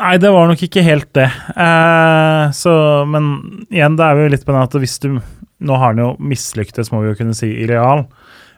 Nei, 0.00 0.16
det 0.20 0.30
var 0.32 0.48
nok 0.48 0.62
ikke 0.64 0.84
helt 0.84 1.10
det. 1.16 1.26
Eh, 1.28 2.44
så, 2.56 2.72
men 3.10 3.30
igjen, 3.68 3.98
det 3.98 4.06
er 4.06 4.22
jo 4.22 4.32
litt 4.32 4.46
på 4.46 4.54
den 4.54 4.64
at 4.64 4.80
hvis 4.80 4.98
du 5.02 5.12
Nå 5.60 5.76
har 5.76 5.90
han 5.90 5.98
jo 6.00 6.14
mislyktes, 6.24 6.88
må 6.88 7.02
vi 7.02 7.10
jo 7.10 7.16
kunne 7.18 7.34
si, 7.36 7.50
i 7.52 7.66
real. 7.68 8.06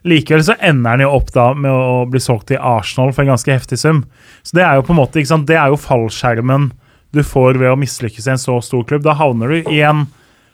Likevel 0.09 0.43
så 0.45 0.57
ender 0.59 0.97
han 0.97 1.05
jo 1.05 1.13
opp 1.15 1.31
da 1.35 1.53
med 1.55 1.71
å 1.71 2.07
bli 2.11 2.21
solgt 2.23 2.49
til 2.51 2.59
Arsenal 2.59 3.13
for 3.13 3.23
en 3.23 3.35
ganske 3.35 3.55
heftig 3.55 3.79
sum. 3.79 4.03
Så 4.43 4.57
det 4.59 4.65
er 4.67 4.79
jo 4.79 4.87
på 4.87 4.95
en 4.95 4.99
måte, 4.99 5.21
ikke 5.21 5.31
sant, 5.31 5.47
det 5.51 5.59
er 5.61 5.71
jo 5.71 5.79
fallskjermen 5.79 6.73
du 7.13 7.21
får 7.27 7.61
ved 7.61 7.71
å 7.71 7.79
mislykkes 7.79 8.27
i 8.27 8.33
en 8.35 8.41
så 8.41 8.57
stor 8.65 8.85
klubb. 8.89 9.05
Da 9.05 9.15
havner 9.19 9.53
du 9.53 9.71
i 9.71 9.83
en 9.85 10.07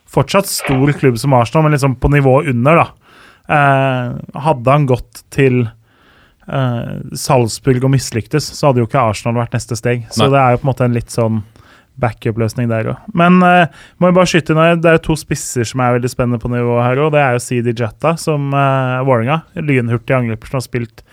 fortsatt 0.09 0.49
stor 0.51 0.91
klubb 0.99 1.19
som 1.21 1.33
Arsenal, 1.37 1.65
men 1.65 1.77
liksom 1.77 1.95
på 2.01 2.11
nivå 2.11 2.41
under, 2.51 2.83
da. 2.83 2.87
Eh, 3.49 4.39
hadde 4.45 4.73
han 4.75 4.87
gått 4.89 5.23
til 5.33 5.63
eh, 5.65 6.97
Salzburg 7.17 7.87
og 7.87 7.93
mislyktes, 7.95 8.51
så 8.57 8.69
hadde 8.69 8.83
jo 8.83 8.89
ikke 8.89 9.01
Arsenal 9.01 9.39
vært 9.39 9.55
neste 9.57 9.77
steg. 9.79 10.05
Så 10.13 10.27
Nei. 10.27 10.33
det 10.35 10.43
er 10.43 10.53
jo 10.53 10.61
på 10.61 10.67
en 10.67 10.71
måte 10.73 10.89
en 10.89 10.97
litt 10.97 11.15
sånn 11.15 11.41
backup-løsning 11.99 12.69
der 12.71 12.93
òg. 12.93 13.09
Men 13.17 13.41
uh, 13.43 13.65
må 13.99 14.09
jeg 14.09 14.17
bare 14.17 14.31
skyte 14.31 14.55
inn, 14.55 14.81
det 14.83 14.93
er 14.93 15.01
to 15.03 15.17
spisser 15.19 15.67
som 15.67 15.83
er 15.83 15.97
veldig 15.97 16.11
spennende 16.11 16.41
på 16.41 16.51
nivået 16.51 16.85
her 16.85 17.03
òg. 17.03 17.11
Det 17.15 17.21
er 17.23 17.35
jo 17.35 17.43
Sidi 17.43 17.75
Jetta, 17.75 18.15
som 18.21 18.49
uh, 18.55 19.01
Vålerenga, 19.07 19.41
lynhurtig 19.59 20.17
angriper 20.17 20.51
som 20.51 20.59
har 20.59 20.65
spilt 20.67 21.03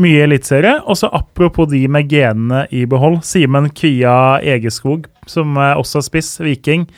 mye 0.00 0.24
eliteserie. 0.24 0.76
Og 0.86 1.00
så 1.00 1.10
apropos 1.12 1.70
de 1.70 1.84
med 1.90 2.10
genene 2.10 2.64
i 2.74 2.86
behold, 2.88 3.20
Simen 3.26 3.70
Kvia 3.74 4.40
Egeskog, 4.42 5.08
som 5.30 5.56
uh, 5.58 5.74
også 5.80 6.00
er 6.00 6.08
spiss, 6.10 6.34
Viking. 6.44 6.88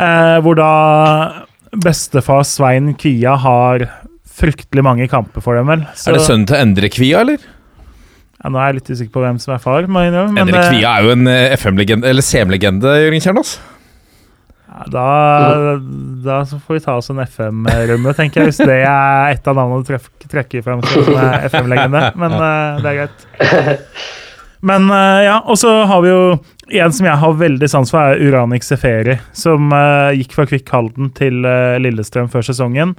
Uh, 0.00 0.38
hvor 0.42 0.56
da 0.58 0.72
bestefar 1.82 2.44
Svein 2.48 2.92
Kvia 3.00 3.36
har 3.40 3.86
fryktelig 4.32 4.84
mange 4.84 5.08
kamper 5.12 5.44
for 5.44 5.58
dem, 5.58 5.68
vel. 5.70 5.84
Så, 5.94 6.10
er 6.10 6.18
det 6.18 6.26
sønnen 6.26 6.48
til 6.48 6.58
Endre 6.58 6.90
Kvia, 6.92 7.22
eller? 7.24 7.42
Ja, 8.42 8.50
nå 8.50 8.58
er 8.58 8.72
jeg 8.72 8.80
litt 8.80 8.90
usikker 8.90 9.14
på 9.14 9.22
hvem 9.22 9.36
som 9.42 9.52
er 9.54 9.60
far. 9.62 9.86
Men, 9.86 10.16
Endre 10.34 10.64
Kvia 10.66 10.96
er 10.96 11.06
jo 11.06 11.12
en 11.14 11.28
eh, 11.30 11.52
FM-legende, 11.54 12.08
eller 12.10 12.26
CM-legende, 12.26 12.96
Jørgen 13.04 13.22
Kjernås. 13.22 13.52
Ja, 14.72 14.86
da, 14.90 15.04
da 16.24 16.40
får 16.50 16.74
vi 16.74 16.82
ta 16.82 16.96
oss 16.98 17.12
en 17.12 17.22
FM-runde, 17.22 18.16
tenker 18.18 18.42
jeg. 18.42 18.50
Hvis 18.50 18.58
det 18.64 18.80
er 18.80 19.30
et 19.36 19.46
av 19.46 19.58
navnene 19.60 19.84
du 19.86 20.26
trekker 20.32 20.64
fram 20.66 20.82
som 20.88 21.12
FM-legende. 21.52 22.02
Men 22.18 22.34
det 22.82 22.90
er 22.90 22.98
greit. 23.02 23.28
Men 24.62 24.86
ja, 25.26 25.40
og 25.42 25.58
så 25.58 25.70
har 25.90 26.02
vi 26.04 26.10
jo 26.10 26.22
en 26.82 26.94
som 26.94 27.06
jeg 27.06 27.18
har 27.18 27.38
veldig 27.38 27.68
sans 27.68 27.90
for, 27.92 28.14
er 28.14 28.22
Uranik 28.22 28.64
Seferi. 28.66 29.18
Som 29.36 29.74
gikk 30.16 30.34
fra 30.38 30.48
Kvikk 30.48 30.72
Halden 30.72 31.12
til 31.18 31.44
Lillestrøm 31.84 32.32
før 32.32 32.46
sesongen 32.48 32.96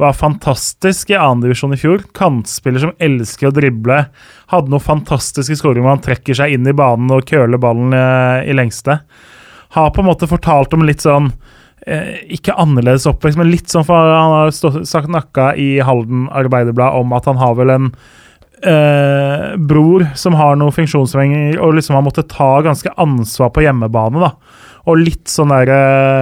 var 0.00 0.16
fantastisk 0.16 1.10
i 1.10 1.18
andredivisjon 1.18 1.74
i 1.74 1.80
fjor. 1.80 2.04
Kantspiller 2.16 2.82
som 2.82 2.94
elsker 3.02 3.50
å 3.50 3.54
drible. 3.54 3.98
Hadde 4.52 4.72
noen 4.72 4.84
fantastiske 4.84 5.56
skåringer 5.58 5.84
hvor 5.84 5.96
han 5.96 6.04
trekker 6.04 6.38
seg 6.38 6.56
inn 6.56 6.68
i 6.68 6.76
banen 6.76 7.12
og 7.12 7.26
køler 7.28 7.60
ballen 7.60 7.92
i, 7.94 8.50
eh, 8.50 8.54
lengste. 8.56 9.00
Har 9.76 9.90
på 9.90 10.02
en 10.02 10.10
måte 10.10 10.28
fortalt 10.28 10.74
om 10.74 10.84
litt 10.84 11.00
sånn 11.00 11.30
eh, 11.86 12.20
Ikke 12.36 12.56
annerledes 12.60 13.06
oppvekst, 13.08 13.38
men 13.40 13.50
litt 13.50 13.72
sånn 13.72 13.86
for 13.88 13.96
Han 13.96 14.34
har 14.36 14.50
stått, 14.52 14.84
sagt 14.86 15.08
nakka 15.08 15.54
i 15.56 15.80
Halden 15.80 16.28
Arbeiderblad 16.28 17.00
om 17.00 17.14
at 17.16 17.24
han 17.24 17.40
har 17.40 17.56
vel 17.56 17.72
en 17.72 17.88
eh, 18.62 19.56
bror 19.56 20.06
som 20.14 20.36
har 20.38 20.56
noen 20.56 20.74
funksjonshemninger, 20.74 21.58
og 21.60 21.76
liksom 21.78 21.96
har 21.96 22.04
måttet 22.06 22.30
ta 22.32 22.60
ganske 22.62 22.92
ansvar 23.00 23.50
på 23.54 23.64
hjemmebane. 23.64 24.20
da. 24.22 24.32
Og 24.86 25.02
litt 25.02 25.30
sånn 25.30 25.52
derre 25.54 25.80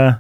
eh, 0.08 0.18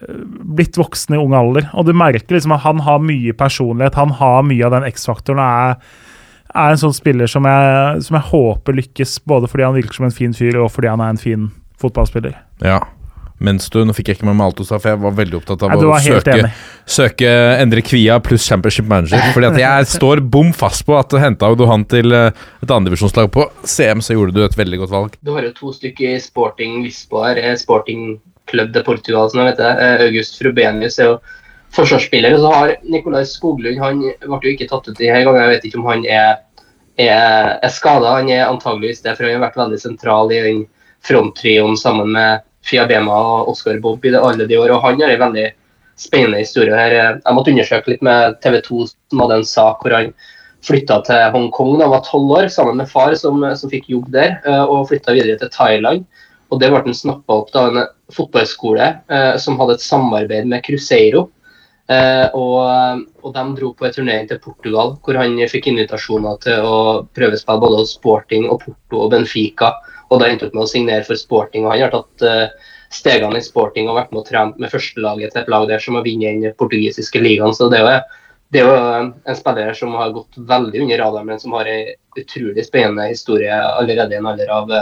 blitt 0.00 0.78
voksen 0.80 1.16
i 1.16 1.20
ung 1.20 1.34
alder. 1.36 1.68
Og 1.76 1.88
du 1.88 1.94
merker 1.96 2.36
liksom 2.36 2.54
at 2.56 2.64
han 2.64 2.84
har 2.86 3.02
mye 3.04 3.34
personlighet, 3.36 3.98
han 3.98 4.14
har 4.20 4.46
mye 4.46 4.68
av 4.68 4.78
den 4.78 4.88
X-faktoren. 4.90 5.40
og 5.40 5.66
er, 5.70 5.98
er, 6.54 6.70
en 6.70 6.84
sånn 6.84 6.96
spiller 6.96 7.30
som 7.30 7.48
jeg, 7.48 8.06
som 8.06 8.20
jeg, 8.20 8.28
håper 8.30 8.80
lykkes, 8.80 9.18
både 9.28 9.50
fordi 9.50 9.68
han 9.68 9.76
virker 9.76 10.00
som 10.00 10.08
en 10.08 10.16
fin 10.16 10.36
fyr, 10.36 10.62
og 10.62 10.72
fordi 10.72 10.92
han 10.92 11.04
er 11.04 11.12
en 11.14 11.20
fin 11.20 11.50
fotballspiller. 11.80 12.38
Ja, 12.64 12.80
mens 13.40 13.70
du, 13.72 13.78
Nå 13.88 13.94
fikk 13.96 14.10
jeg 14.10 14.18
ikke 14.18 14.28
med 14.28 14.36
meg 14.36 14.50
alt 14.50 14.58
du 14.60 14.66
sa, 14.68 14.76
for 14.76 14.92
jeg 14.92 15.00
var 15.00 15.14
veldig 15.16 15.38
opptatt 15.38 15.62
av 15.64 15.72
Nei, 15.72 15.84
å 15.88 16.00
søke, 16.04 16.50
søke, 16.84 17.30
Endre 17.60 17.84
Kvia 17.84 18.18
pluss 18.24 18.44
Championship 18.48 18.88
Manager. 18.88 19.22
Fordi 19.32 19.48
at 19.48 19.60
jeg 19.62 19.92
står 19.94 20.20
bom 20.20 20.52
fast 20.56 20.84
på 20.88 20.96
at 20.98 21.08
du 21.12 21.16
henta 21.20 21.48
du 21.56 21.64
han 21.68 21.86
til 21.88 22.12
eh, 22.16 22.36
et 22.60 22.74
andredivisjonslag 22.76 23.30
på 23.32 23.46
CM, 23.64 24.04
så 24.04 24.16
gjorde 24.16 24.36
du 24.36 24.44
et 24.44 24.58
veldig 24.60 24.82
godt 24.82 24.92
valg. 24.92 25.16
Du 25.24 25.32
har 25.36 25.48
jo 25.48 25.54
to 25.56 25.72
stykker 25.76 26.20
Sporting 26.20 26.82
Lisboa 26.84 27.32
her. 27.32 27.56
Sporting 27.60 28.18
Club 28.50 28.72
de 28.74 28.82
Portugal, 28.86 29.30
som 29.30 29.44
vet 29.44 29.60
det. 29.60 29.70
Eh, 29.70 30.04
August 30.08 30.38
Frubenius 30.40 30.98
er 30.98 31.12
jo 31.12 31.16
forsvarsspiller. 31.76 32.36
Og 32.36 32.44
så 32.44 32.52
har 32.54 32.74
Nicolai 32.82 33.24
Skoglund 33.28 33.80
Han 33.82 34.02
ble 34.02 34.40
jo 34.50 34.56
ikke 34.56 34.68
tatt 34.70 34.88
ut 34.90 34.98
denne 34.98 35.22
gangen. 35.24 35.42
Jeg 35.44 35.54
vet 35.54 35.68
ikke 35.68 35.80
om 35.80 35.88
han 35.90 36.04
er, 36.06 36.42
er, 36.98 37.56
er 37.62 37.72
skada. 37.74 38.16
Han 38.18 38.30
er 38.32 38.48
antageligvis 38.48 39.04
det, 39.06 39.16
for 39.16 39.26
han 39.28 39.38
har 39.38 39.48
vært 39.48 39.60
veldig 39.60 39.80
sentral 39.82 40.34
i 40.34 40.42
den 40.46 40.64
fronttrioen 41.06 41.78
sammen 41.80 42.12
med 42.16 42.44
Fiabema 42.66 43.14
og 43.16 43.54
Oscar 43.54 43.78
Bob 43.80 44.04
i 44.04 44.12
det 44.12 44.20
alle 44.20 44.46
de 44.46 44.58
år. 44.58 44.74
Og 44.74 44.84
han 44.84 45.00
har 45.00 45.14
en 45.14 45.24
veldig 45.28 45.48
spennende 46.00 46.42
historie 46.42 46.76
her. 46.76 46.96
Jeg 46.96 47.36
måtte 47.36 47.52
undersøke 47.52 47.92
litt 47.92 48.04
med 48.04 48.36
TV 48.44 48.60
2, 48.66 48.84
som 49.12 49.24
hadde 49.24 49.40
en 49.40 49.48
sak 49.48 49.82
hvor 49.84 49.96
han 49.96 50.12
flytta 50.64 51.00
til 51.06 51.30
Hongkong 51.34 51.78
da 51.78 51.86
han 51.86 51.94
var 51.94 52.04
tolv 52.04 52.32
år, 52.36 52.48
sammen 52.52 52.80
med 52.80 52.90
far, 52.90 53.14
som, 53.16 53.40
som 53.56 53.72
fikk 53.72 53.88
jobb 53.92 54.10
der, 54.12 54.36
eh, 54.44 54.64
og 54.64 54.88
flytta 54.90 55.16
videre 55.16 55.38
til 55.40 55.52
Thailand. 55.54 56.04
Og 56.50 56.58
Det 56.60 56.70
ble 56.72 56.80
den 56.86 56.96
snappa 56.96 57.42
opp 57.42 57.52
av 57.54 57.68
en 57.70 57.84
fotballskole 58.14 58.86
eh, 59.10 59.36
som 59.38 59.58
hadde 59.60 59.78
et 59.78 59.84
samarbeid 59.84 60.48
med 60.50 60.64
Cruzeiro. 60.66 61.28
Eh, 61.90 62.26
og, 62.38 63.04
og, 63.22 63.30
De 63.34 63.44
dro 63.58 63.70
på 63.74 63.86
en 63.86 63.94
turnering 63.94 64.28
til 64.30 64.40
Portugal, 64.42 64.96
hvor 65.02 65.18
han 65.18 65.38
fikk 65.50 65.70
invitasjoner 65.70 66.42
til 66.42 66.66
å 66.66 66.82
prøvespille 67.16 67.62
både 67.62 67.80
hos 67.82 67.94
Sporting 67.96 68.48
og 68.50 68.62
Porto 68.64 69.06
og 69.06 69.14
Benfica. 69.14 69.72
og 70.10 70.22
Da 70.22 70.28
endte 70.30 70.48
han 70.48 70.54
med 70.58 70.66
å 70.66 70.70
signere 70.70 71.06
for 71.06 71.18
Sporting. 71.18 71.66
og 71.66 71.74
Han 71.74 71.86
har 71.86 71.94
tatt 71.94 72.26
eh, 72.26 72.46
stegene 72.90 73.38
i 73.38 73.46
Sporting 73.46 73.90
og 73.90 73.98
vært 73.98 74.14
med 74.14 74.22
å 74.22 74.28
trent 74.28 74.58
med 74.58 74.72
førstelaget 74.72 75.34
til 75.34 75.44
et 75.44 75.52
lag 75.52 75.68
der 75.70 75.82
som 75.82 75.98
har 75.98 76.06
vunnet 76.06 76.42
den 76.42 76.56
portugisiske 76.58 77.22
ligaen. 77.22 77.54
så 77.54 77.70
det 77.70 77.78
er 77.78 77.86
jo 77.86 78.00
det 78.50 78.58
er 78.58 78.66
jo 78.66 78.78
en 79.30 79.36
spiller 79.38 79.76
som 79.78 79.92
har 79.94 80.10
gått 80.10 80.34
veldig 80.34 80.80
under 80.82 80.98
radaren, 80.98 81.28
men 81.28 81.38
som 81.38 81.52
har 81.54 81.68
en 81.70 81.92
utrolig 82.18 82.64
spennende 82.66 83.06
historie 83.06 83.54
allerede 83.54 84.16
i 84.16 84.18
en 84.18 84.26
alder 84.26 84.50
av 84.50 84.72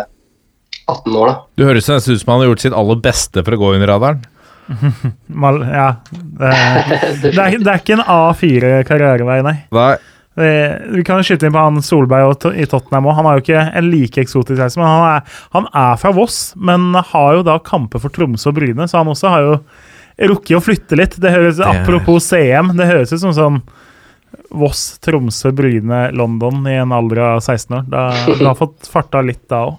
18 0.89 1.17
år, 1.21 1.31
da. 1.31 1.37
Du 1.61 1.65
høres 1.69 1.89
nesten 1.91 2.17
ut 2.17 2.23
som 2.23 2.33
han 2.33 2.43
har 2.43 2.51
gjort 2.53 2.65
sitt 2.65 2.77
aller 2.77 3.01
beste 3.05 3.45
for 3.45 3.57
å 3.57 3.61
gå 3.61 3.73
under 3.77 3.91
radaren. 3.93 4.23
ja. 5.79 5.89
Det, 6.13 6.53
det, 7.23 7.33
er, 7.33 7.59
det, 7.59 7.67
er, 7.73 7.81
ikke 7.81 7.97
en 7.99 8.05
A4-karrierevei, 8.05 9.43
nei. 9.47 9.57
nei. 9.75 9.91
Vi, 10.39 10.51
vi 10.95 11.03
kan 11.07 11.19
jo 11.19 11.27
skyte 11.27 11.49
inn 11.49 11.55
på 11.55 11.63
han 11.65 11.81
Solberg 11.83 12.29
og 12.31 12.37
to- 12.45 12.55
i 12.55 12.67
Tottenham 12.71 13.09
òg. 13.11 13.17
Han 13.19 13.27
er 13.27 13.39
jo 13.39 13.45
ikke 13.47 13.65
en 13.81 13.89
like 13.91 14.23
eksotisk 14.23 14.61
reise, 14.63 14.79
men 14.79 14.87
han 14.87 15.07
er, 15.17 15.39
han 15.57 15.67
er 15.73 15.97
fra 15.99 16.13
Voss. 16.15 16.53
Men 16.55 16.93
har 16.95 17.41
jo 17.41 17.47
da 17.49 17.59
kamper 17.65 18.03
for 18.05 18.15
Tromsø 18.15 18.53
og 18.53 18.59
Bryne, 18.61 18.87
så 18.89 19.01
han 19.03 19.11
også 19.11 19.33
har 19.35 19.47
jo 19.49 19.57
rukket 20.33 20.57
å 20.59 20.63
flytte 20.63 20.99
litt. 21.01 21.19
Det 21.21 21.33
høres, 21.35 21.59
er- 21.59 21.83
Apropos 21.83 22.31
CM, 22.31 22.73
det 22.79 22.87
høres 22.91 23.13
ut 23.17 23.23
som 23.25 23.35
sånn 23.35 23.61
Voss, 24.55 24.99
Tromsø, 25.05 25.51
Bryne, 25.57 26.11
London 26.17 26.63
i 26.69 26.77
en 26.79 26.93
alder 26.95 27.25
av 27.33 27.41
16 27.43 27.75
år. 27.81 27.85
Da, 27.91 28.07
du 28.39 28.45
har 28.47 28.57
fått 28.59 28.87
farta 28.93 29.25
litt 29.25 29.43
da 29.51 29.65
òg. 29.73 29.77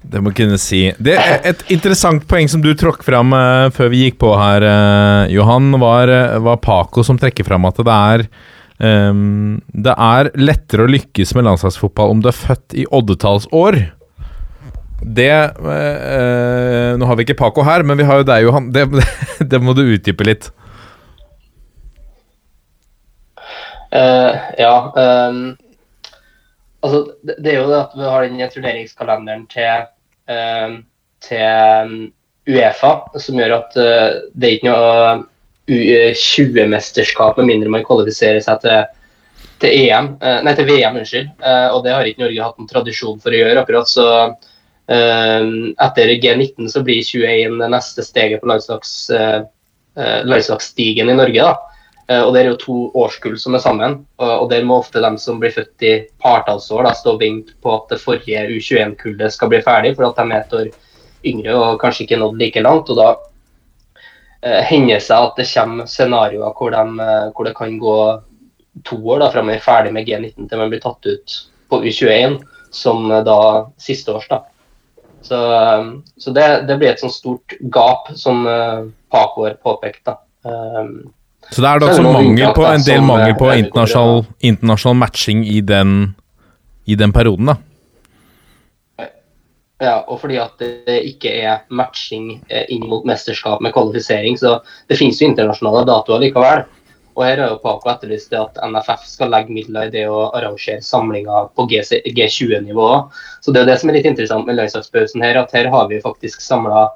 Det 0.00 0.20
må 0.24 0.32
kunne 0.32 0.56
si. 0.60 0.86
Det 0.96 1.14
er 1.20 1.42
Et 1.50 1.64
interessant 1.74 2.24
poeng 2.28 2.48
som 2.48 2.62
du 2.64 2.70
tråkk 2.78 3.02
fram 3.04 3.34
uh, 3.36 3.68
før 3.74 3.90
vi 3.92 4.06
gikk 4.06 4.20
på 4.22 4.32
her, 4.38 4.64
uh, 4.64 5.28
Johan, 5.32 5.74
var, 5.80 6.08
eh, 6.08 6.38
var 6.40 6.60
Paco 6.64 7.04
som 7.04 7.20
trekker 7.20 7.44
fram 7.44 7.68
at 7.68 7.82
det 7.84 7.96
er 7.96 8.24
um, 9.12 9.60
Det 9.68 9.92
er 9.92 10.32
lettere 10.40 10.86
å 10.86 10.90
lykkes 10.90 11.34
med 11.36 11.46
landslagsfotball 11.50 12.14
om 12.14 12.24
du 12.24 12.30
er 12.32 12.38
født 12.38 12.78
i 12.80 12.86
oddetallsår. 12.88 13.80
Det 15.00 15.30
eh, 15.32 16.90
Nå 17.00 17.06
har 17.08 17.16
vi 17.16 17.24
ikke 17.24 17.38
Paco 17.38 17.64
her, 17.64 17.84
men 17.84 18.00
vi 18.00 18.08
har 18.08 18.20
jo 18.20 18.28
deg, 18.28 18.48
Johan. 18.48 18.72
Det, 18.72 18.88
det 19.52 19.60
må 19.60 19.76
du 19.76 19.84
utdype 19.84 20.26
litt. 20.28 20.50
Ja. 23.90 24.74
ehm, 24.94 25.56
altså, 26.80 27.02
det, 27.22 27.52
er 27.52 27.58
jo 27.60 27.68
det 27.70 27.80
at 27.80 27.96
vi 27.96 28.06
har 28.08 28.26
den 28.26 28.54
turneringskalenderen 28.54 29.46
til, 29.52 29.88
uh, 30.30 30.78
til 31.26 32.06
Uefa, 32.50 32.94
som 33.20 33.40
gjør 33.40 33.56
at 33.60 33.76
uh, 33.78 34.08
det 34.34 34.48
er 34.48 34.56
ikke 34.58 34.72
noe 34.72 35.28
U20-mesterskap 35.70 37.38
med 37.38 37.50
mindre 37.52 37.70
man 37.70 37.86
kvalifiserer 37.86 38.42
seg 38.42 38.62
til, 38.64 38.88
til 39.62 39.76
EM, 39.84 40.14
uh, 40.22 40.40
nei 40.46 40.54
til 40.58 40.68
VM, 40.70 40.98
unnskyld. 41.02 41.30
Eh, 41.46 41.68
og 41.74 41.84
det 41.84 41.94
har 41.94 42.08
ikke 42.08 42.24
Norge 42.24 42.46
hatt 42.46 42.58
noen 42.58 42.70
tradisjon 42.70 43.20
for 43.22 43.34
å 43.34 43.40
gjøre. 43.42 43.62
akkurat 43.62 43.90
så 43.90 44.06
ehm, 44.90 45.72
Etter 45.78 46.14
G19 46.22 46.70
så 46.72 46.82
blir 46.86 47.04
21 47.06 47.60
det 47.62 47.70
neste 47.76 48.04
steget 48.06 48.42
på 48.42 48.50
landslags, 48.50 48.94
eh, 49.14 49.42
eh, 49.96 50.20
landslagsstigen 50.26 51.12
i 51.12 51.18
Norge. 51.18 51.50
da. 51.52 51.69
Eh, 52.10 52.22
Og 52.22 52.34
Det 52.34 52.40
er 52.40 52.48
jo 52.50 52.58
to 52.58 52.76
årskull 52.98 53.38
som 53.38 53.54
er 53.54 53.62
sammen. 53.62 54.06
og 54.18 54.50
Der 54.50 54.64
må 54.64 54.80
ofte 54.80 55.00
de 55.00 55.18
som 55.18 55.40
blir 55.40 55.54
født 55.54 55.82
i 55.82 56.06
partallsår, 56.22 56.92
stå 56.94 57.14
og 57.14 57.20
vente 57.20 57.54
på 57.62 57.74
at 57.74 57.88
det 57.88 58.00
forrige 58.00 58.46
U21-kullet 58.50 59.32
skal 59.32 59.48
bli 59.48 59.62
ferdig, 59.62 59.96
for 59.96 60.08
at 60.08 60.16
de 60.16 60.32
er 60.32 60.40
et 60.40 60.52
år 60.52 60.70
yngre 61.24 61.54
og 61.54 61.80
kanskje 61.80 62.06
ikke 62.06 62.18
nådd 62.18 62.38
like 62.38 62.60
langt. 62.60 62.90
og 62.90 62.96
Da 62.96 63.16
eh, 64.42 64.62
hender 64.64 64.94
det 64.96 65.02
seg 65.06 65.28
at 65.28 65.36
det 65.36 65.48
kommer 65.54 65.86
scenarioer 65.86 66.54
hvor, 66.56 66.70
de, 66.70 67.06
eh, 67.06 67.30
hvor 67.30 67.44
det 67.44 67.56
kan 67.56 67.78
gå 67.78 68.22
to 68.84 68.96
år 68.96 69.20
da, 69.20 69.30
fra 69.30 69.42
man 69.42 69.54
er 69.54 69.60
ferdig 69.60 69.92
med 69.92 70.06
G19 70.06 70.48
til 70.48 70.58
man 70.58 70.70
blir 70.70 70.80
tatt 70.80 71.06
ut 71.06 71.36
på 71.70 71.82
U21, 71.84 72.40
som 72.72 73.10
eh, 73.10 73.22
da 73.22 73.68
siste 73.78 74.14
års. 74.14 74.26
da. 74.28 74.42
Så, 75.22 75.36
så 76.16 76.32
det, 76.32 76.64
det 76.66 76.78
blir 76.80 76.90
et 76.94 77.00
sånt 77.00 77.12
stort 77.12 77.52
gap, 77.60 78.08
som 78.16 78.46
Paco 79.12 79.44
har 79.44 79.58
påpekt. 79.60 80.00
da. 80.08 80.16
Um, 80.48 81.12
Så 81.50 81.62
det 81.64 81.70
er 81.70 81.82
da 81.82 81.90
også 81.90 82.04
mangel 82.06 82.52
på, 82.54 82.64
en 82.68 82.84
del 82.86 83.02
mangel 83.02 83.34
på 83.38 83.50
internasjonal, 83.56 84.22
internasjonal 84.52 85.00
matching 85.02 85.42
i 85.50 85.58
den, 85.66 86.14
i 86.86 86.94
den 86.98 87.12
perioden, 87.12 87.50
da. 87.50 87.58
Ja, 89.80 90.02
og 90.12 90.18
fordi 90.20 90.36
at 90.36 90.60
det 90.60 90.98
ikke 91.08 91.30
er 91.40 91.62
matching 91.72 92.34
eh, 92.52 92.66
inn 92.68 92.84
mot 92.88 93.06
mesterskap 93.08 93.62
med 93.64 93.72
kvalifisering. 93.72 94.36
Så 94.36 94.58
det 94.92 94.98
finnes 95.00 95.20
jo 95.22 95.30
internasjonale 95.30 95.86
datoer 95.88 96.20
likevel. 96.26 96.66
Og 97.16 97.24
her 97.24 97.40
har 97.40 97.54
jo 97.54 97.60
Paco 97.62 97.90
etterlyst 97.90 98.30
det 98.32 98.38
at 98.38 98.60
NFF 98.60 99.06
skal 99.08 99.32
legge 99.32 99.52
midler 99.52 99.88
i 99.88 99.94
det 99.94 100.04
å 100.08 100.28
arrangere 100.36 100.84
samlinger 100.84 101.48
på 101.56 101.66
G20-nivå. 101.72 102.90
Så 103.40 103.52
det 103.56 103.64
er 103.64 103.70
det 103.72 103.78
som 103.80 103.90
er 103.90 103.98
litt 103.98 104.08
interessant 104.08 104.46
med 104.46 104.60
landslagspausen 104.60 105.24
her, 105.24 105.40
at 105.40 105.56
her 105.56 105.68
har 105.72 105.88
vi 105.90 106.02
faktisk 106.04 106.44
samla 106.44 106.86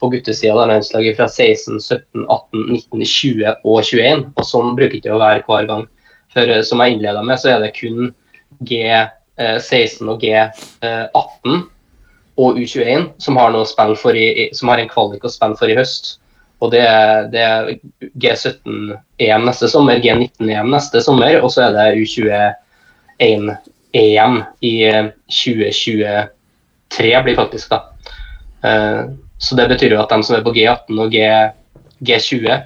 på 0.00 0.08
guttesida 0.08 0.56
av 0.56 0.68
landslaget 0.72 1.16
fra 1.18 1.28
16, 1.28 1.80
17, 1.80 2.24
18, 2.26 2.62
19, 2.72 3.04
20 3.04 3.54
og 3.64 3.82
21. 3.84 4.24
Og 4.34 4.44
sånn 4.48 4.76
bruker 4.78 5.02
det 5.04 5.12
å 5.12 5.20
være 5.20 5.44
hver 5.46 5.68
gang. 5.68 5.84
For 6.34 6.44
eh, 6.48 6.62
som 6.66 6.80
jeg 6.82 6.90
innleda 6.96 7.22
med, 7.26 7.36
så 7.40 7.46
er 7.54 7.58
det 7.64 7.76
kun 7.76 7.98
G16 8.66 10.08
og 10.10 10.16
G18 10.24 11.60
og 12.40 12.56
U21 12.56 13.10
som 13.20 13.36
har, 13.36 13.50
i, 14.16 14.48
som 14.56 14.68
har 14.72 14.78
en 14.80 14.88
kvalik 14.90 15.24
å 15.24 15.32
spille 15.32 15.56
for 15.60 15.68
i 15.70 15.76
høst. 15.78 16.04
Og 16.60 16.66
det 16.74 16.84
det 17.32 17.40
er 17.40 17.78
G17-EM 18.20 19.42
neste 19.48 19.68
sommer, 19.72 20.00
G19-EM 20.00 20.68
neste 20.72 21.00
sommer, 21.04 21.40
og 21.40 21.50
så 21.52 21.60
er 21.68 21.72
det 21.76 21.98
U21-EM 22.04 23.46
i 24.68 24.74
eh, 24.88 25.06
2023 25.40 27.22
blir 27.24 27.36
faktisk 27.40 27.66
da. 27.72 27.78
Så 29.40 29.56
det 29.56 29.70
betyr 29.70 29.96
jo 29.96 30.02
at 30.02 30.12
de 30.12 30.24
som 30.26 30.36
er 30.36 30.44
på 30.44 30.52
G18 30.54 31.00
og 31.00 31.14
G, 31.14 31.24
G20 32.04 32.60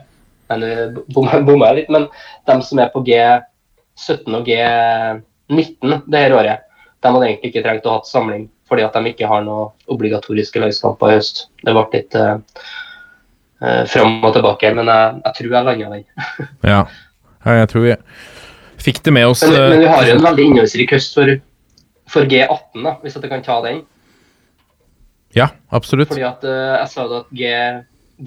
men 0.49 0.63
eh, 0.63 1.41
bomma 1.45 1.73
litt, 1.73 1.89
men 1.89 2.09
de 2.47 2.57
som 2.63 2.81
er 2.83 2.93
på 2.93 3.03
G17 3.07 4.39
og 4.39 4.49
G19 4.49 6.01
det 6.07 6.25
her 6.27 6.37
året, 6.37 6.67
de 7.01 7.13
hadde 7.13 7.29
egentlig 7.29 7.53
ikke 7.53 7.65
trengt 7.65 7.87
å 7.89 7.99
ha 7.99 8.05
samling 8.09 8.49
fordi 8.69 8.85
at 8.87 8.95
de 8.97 9.11
ikke 9.11 9.29
har 9.29 9.43
noe 9.45 9.69
obligatoriske 9.93 10.61
landskamper 10.63 11.11
i 11.11 11.17
høst. 11.19 11.43
Det 11.61 11.73
ble 11.77 11.83
litt 11.93 12.15
uh, 12.17 12.39
fram 13.93 14.25
og 14.25 14.33
tilbake, 14.33 14.71
men 14.73 14.89
jeg, 14.89 15.19
jeg 15.27 15.37
tror 15.37 15.51
jeg 15.51 15.67
landa 15.69 15.91
den. 15.93 16.07
Ja. 16.73 16.79
ja, 17.45 17.57
jeg 17.61 17.69
tror 17.75 17.85
vi 17.85 17.93
fikk 18.87 19.03
det 19.05 19.13
med 19.13 19.29
oss. 19.29 19.45
Men, 19.45 19.59
men 19.75 19.85
vi 19.85 19.91
har 19.93 20.09
jo 20.09 20.15
en 20.17 20.25
veldig 20.25 20.47
innholdsrik 20.49 20.97
høst 20.97 21.21
for, 21.21 21.35
for 22.09 22.31
G18, 22.33 22.81
da, 22.81 22.95
hvis 23.05 23.21
jeg 23.21 23.33
kan 23.35 23.45
ta 23.45 23.61
den. 23.69 23.85
Ja, 25.35 25.49
absolutt. 25.75 26.09
Fordi 26.13 26.27
at 26.27 26.45
uh, 26.47 26.79
jeg 26.79 26.91
sa 26.93 27.05
jo 27.05 27.21
at 27.23 27.31
G, 27.35 27.53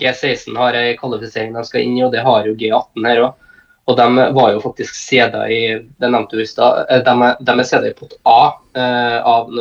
G16 0.01 0.57
har 0.59 0.77
ei 0.79 0.95
kvalifisering 0.99 1.53
de 1.55 1.63
skal 1.67 1.85
inn 1.85 1.97
i, 1.97 2.03
og 2.05 2.11
det 2.15 2.23
har 2.25 2.47
jo 2.47 2.55
G18 2.59 3.07
her 3.07 3.21
òg. 3.27 3.45
Og 3.87 3.95
de 3.95 4.07
var 4.35 4.51
jo 4.51 4.59
faktisk 4.65 4.97
seda 4.99 5.45
i 5.47 5.61
det 5.79 6.09
nevnte 6.11 6.35
du 6.35 6.43
i 6.43 6.49
stad, 6.49 6.85
eh, 6.91 6.99
de, 7.05 7.13
er- 7.53 7.63
seda 7.63 7.87
i 7.87 7.95
pott 7.95 8.17
A, 8.27 8.41
uh, 8.75 9.19
av, 9.23 9.53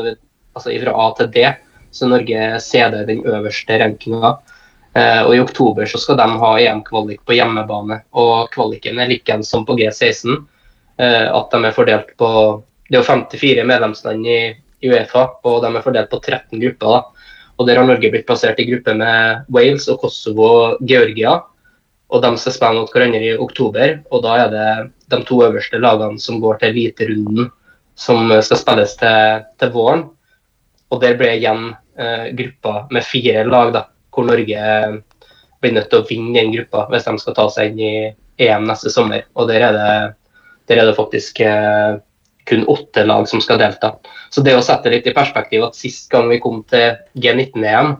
altså 0.57 0.75
fra 0.83 0.97
A 1.05 1.07
til 1.21 1.31
D. 1.31 1.47
Så 1.95 2.09
Norge 2.11 2.35
er 2.49 2.59
seda 2.61 3.05
i 3.05 3.09
den 3.09 3.23
øverste 3.23 3.79
rankinga. 3.79 4.35
Uh, 4.97 5.23
og 5.29 5.33
i 5.37 5.41
oktober 5.45 5.87
så 5.87 6.01
skal 6.03 6.19
de 6.19 6.27
ha 6.43 6.51
EM-kvalik 6.59 7.23
på 7.29 7.37
hjemmebane. 7.39 8.01
Og 8.19 8.51
kvaliken 8.51 8.99
er 8.99 9.13
likeens 9.13 9.53
som 9.53 9.65
på 9.69 9.79
G16. 9.79 10.41
Eh, 10.99 11.27
at 11.29 11.51
de 11.53 11.59
er 11.69 11.75
fordelt 11.77 12.15
på 12.17 12.29
Det 12.89 12.97
er 12.97 13.03
jo 13.03 13.09
54 13.11 13.65
medlemsland 13.67 14.27
i, 14.31 14.39
i 14.81 14.91
Uefa, 14.93 15.25
og 15.45 15.57
de 15.65 15.73
er 15.75 15.83
fordelt 15.83 16.11
på 16.13 16.21
13 16.23 16.61
grupper. 16.63 16.87
da. 16.95 17.16
Og 17.57 17.67
Der 17.67 17.79
har 17.81 17.87
Norge 17.89 18.11
blitt 18.13 18.27
plassert 18.29 18.61
i 18.61 18.67
gruppe 18.69 18.95
med 18.95 19.47
Wales 19.53 19.89
og 19.89 20.01
Kosovo 20.03 20.49
og 20.49 20.83
Georgia. 20.85 21.39
Og 22.13 22.23
De 22.23 22.33
skal 22.39 22.55
spille 22.55 22.83
mot 22.83 22.93
hverandre 22.93 23.23
i 23.23 23.39
oktober. 23.39 24.03
og 24.11 24.23
Da 24.23 24.37
er 24.45 24.51
det 24.53 24.91
de 25.09 25.23
to 25.25 25.41
øverste 25.43 25.81
lagene 25.81 26.21
som 26.21 26.41
går 26.41 26.61
til 26.61 26.73
hviterunden, 26.73 27.51
som 27.97 28.29
skal 28.43 28.61
spilles 28.61 28.97
til, 29.01 29.45
til 29.59 29.73
våren. 29.73 30.05
Og 30.91 31.01
Der 31.01 31.17
ble 31.17 31.33
igjen 31.39 31.75
eh, 31.99 32.33
gruppa 32.37 32.87
med 32.91 33.05
fire 33.05 33.45
lag, 33.49 33.73
da, 33.73 33.87
hvor 34.13 34.29
Norge 34.29 35.03
blir 35.61 35.73
nødt 35.73 35.89
til 35.91 36.03
å 36.03 36.07
vinne 36.07 36.37
den 36.37 36.53
gruppa 36.53 36.87
hvis 36.93 37.09
de 37.09 37.17
skal 37.19 37.35
ta 37.35 37.49
seg 37.51 37.73
inn 37.73 37.81
i 37.81 37.95
EM 38.47 38.69
neste 38.69 38.93
sommer. 38.93 39.25
Og 39.35 39.49
Der 39.49 39.65
er 39.71 39.73
det, 39.73 40.17
der 40.69 40.83
er 40.83 40.91
det 40.91 40.99
faktisk 40.99 41.41
eh, 41.41 41.97
kun 42.47 42.67
åtte 42.71 43.05
lag 43.05 43.29
som 43.29 43.41
skal 43.43 43.59
delta. 43.61 43.97
Så 44.31 44.43
det 44.47 44.57
å 44.57 44.65
sette 44.65 44.93
litt 44.93 45.07
i 45.07 45.15
perspektiv 45.17 45.65
at 45.67 45.79
sist 45.79 46.11
gang 46.13 46.29
vi 46.31 46.41
kom 46.43 46.63
til 46.71 46.95
G19-EM, 47.19 47.97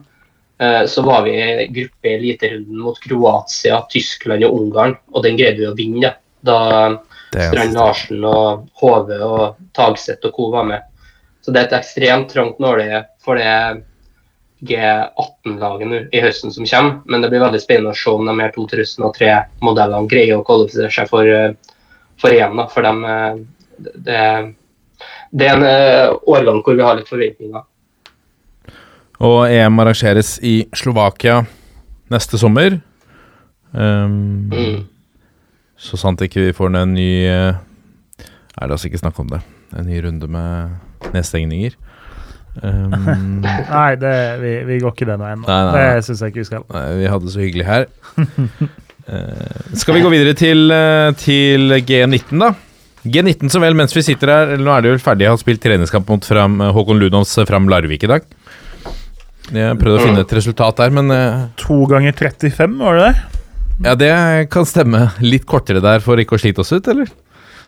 eh, 0.63 0.83
så 0.87 1.03
var 1.05 1.25
vi 1.27 1.35
i 1.35 1.67
gruppe 1.73 2.11
i 2.11 2.15
eliterunden 2.15 2.79
mot 2.85 2.99
Kroatia, 3.03 3.81
Tyskland 3.91 4.47
og 4.47 4.61
Ungarn, 4.61 4.95
og 5.13 5.27
den 5.27 5.39
greide 5.39 5.63
vi 5.63 5.69
å 5.69 5.75
vinne. 5.77 6.15
Da, 6.47 6.59
Strand 7.33 7.75
Larsen 7.75 8.23
og 8.23 8.67
Hove 8.79 9.17
og 9.25 9.57
Tagseth 9.75 10.29
og 10.29 10.35
co. 10.35 10.51
var 10.53 10.67
med. 10.69 10.85
Så 11.41 11.51
det 11.51 11.61
er 11.61 11.69
et 11.69 11.77
ekstremt 11.79 12.31
trangt 12.31 12.59
nåløye 12.59 13.03
for 13.23 13.39
det 13.39 13.83
G18-laget 14.67 15.87
nå 15.87 15.99
i 16.11 16.21
høsten 16.23 16.53
som 16.53 16.65
kommer. 16.65 17.01
Men 17.05 17.21
det 17.21 17.29
blir 17.31 17.43
veldig 17.43 17.61
spennende 17.61 17.93
å 17.93 17.99
se 17.99 18.13
om 18.13 18.25
de 18.25 18.35
her 18.41 18.53
2003-modellene 18.55 20.09
greier 20.11 20.39
å 20.39 20.45
kvalifisere 20.47 20.91
seg 20.93 21.11
for, 21.11 21.27
eh, 21.27 21.53
for 22.17 22.33
EM. 22.33 22.63
For 22.73 22.81
dem, 22.81 23.05
eh, 23.05 23.35
det, 23.77 24.21
det 25.31 25.47
er 25.47 25.57
en 25.57 25.65
eh, 25.67 26.13
årgang 26.27 26.61
hvor 26.65 26.77
vi 26.77 26.85
har 26.85 26.97
litt 26.99 27.09
forventninger. 27.09 27.65
Og 29.27 29.39
EM 29.49 29.81
arrangeres 29.81 30.35
i 30.45 30.59
Slovakia 30.77 31.41
neste 32.13 32.39
sommer. 32.39 32.79
Um, 33.73 34.47
Mm. 34.53 34.85
Så 35.77 35.97
sant 35.99 36.21
ikke 36.25 36.47
vi 36.47 36.53
får 36.57 36.73
en 36.73 36.93
ny 36.95 37.09
eh, 37.29 37.57
Nei, 38.57 38.65
la 38.65 38.73
oss 38.73 38.85
ikke 38.87 38.97
snakke 38.97 39.21
om 39.21 39.27
det. 39.29 39.43
En 39.77 39.85
ny 39.85 39.99
runde 40.01 40.25
med 40.33 41.11
nedstengninger. 41.13 41.75
Um, 42.63 43.43
Nei, 43.45 43.91
det, 44.01 44.13
vi, 44.41 44.53
vi 44.65 44.79
går 44.81 44.95
ikke 44.95 45.05
den 45.05 45.21
veien. 45.21 45.43
Nei, 45.45 45.59
nei, 45.67 45.75
nei. 45.75 45.83
Det 45.99 46.07
syns 46.07 46.23
jeg 46.23 46.33
ikke 46.33 46.41
vi 46.41 46.47
skal. 46.47 46.63
nei, 46.73 46.85
vi 47.03 47.11
hadde 47.11 47.27
det 47.27 47.33
så 47.35 47.43
hyggelig 47.43 47.67
her. 47.67 47.85
uh, 48.17 49.75
skal 49.83 49.99
vi 49.99 50.01
gå 50.07 50.13
videre 50.15 50.33
til, 50.39 50.73
til 51.21 51.77
G19, 51.85 52.41
da? 52.41 52.49
G19 53.13 53.51
så 53.53 53.61
vel, 53.63 53.75
mens 53.77 53.95
vi 53.95 54.03
sitter 54.05 54.31
her, 54.33 54.53
nå 54.61 54.71
er 54.73 54.83
det 54.83 54.91
jo 54.91 54.99
ferdig, 55.03 55.25
jeg 55.27 55.33
har 55.33 55.41
spilt 55.41 55.63
treningskamp 55.63 56.09
mot 56.11 56.27
fram, 56.27 56.59
Håkon 56.75 56.99
Ludovs 57.01 57.35
Fram 57.49 57.69
Larvik 57.71 58.05
i 58.07 58.11
dag. 58.11 58.27
Jeg 59.47 59.77
prøvde 59.79 60.01
å 60.01 60.03
finne 60.03 60.23
et 60.25 60.33
resultat 60.35 60.79
der, 60.81 60.91
men 60.91 61.13
eh, 61.13 61.45
To 61.63 61.85
ganger 61.87 62.15
35, 62.17 62.77
var 62.81 62.99
det 62.99 63.05
det? 63.07 63.43
ja, 63.85 63.93
det 63.95 64.11
kan 64.51 64.65
stemme. 64.67 65.05
Litt 65.23 65.45
kortere 65.47 65.79
der 65.83 66.01
for 66.03 66.19
ikke 66.19 66.35
å 66.35 66.41
slite 66.41 66.63
oss 66.63 66.73
ut, 66.73 66.87
eller? 66.91 67.11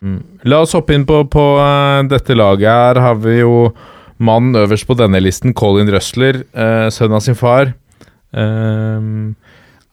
Mm. 0.00 0.18
La 0.50 0.58
oss 0.64 0.74
hoppe 0.76 0.96
inn 0.96 1.06
på, 1.08 1.22
på 1.32 1.44
eh, 1.62 2.00
dette 2.10 2.36
laget 2.36 2.68
her. 2.68 3.00
Har 3.00 3.20
vi 3.22 3.38
jo 3.40 3.70
mannen 4.20 4.58
øverst 4.60 4.88
på 4.88 4.96
denne 4.98 5.22
listen, 5.22 5.54
Colin 5.56 5.88
Røsler, 5.88 6.42
sønnen 6.52 6.92
sønn 6.92 7.16
av 7.16 7.24
sin 7.24 7.38
far. 7.38 7.72
Ehm, 8.36 9.32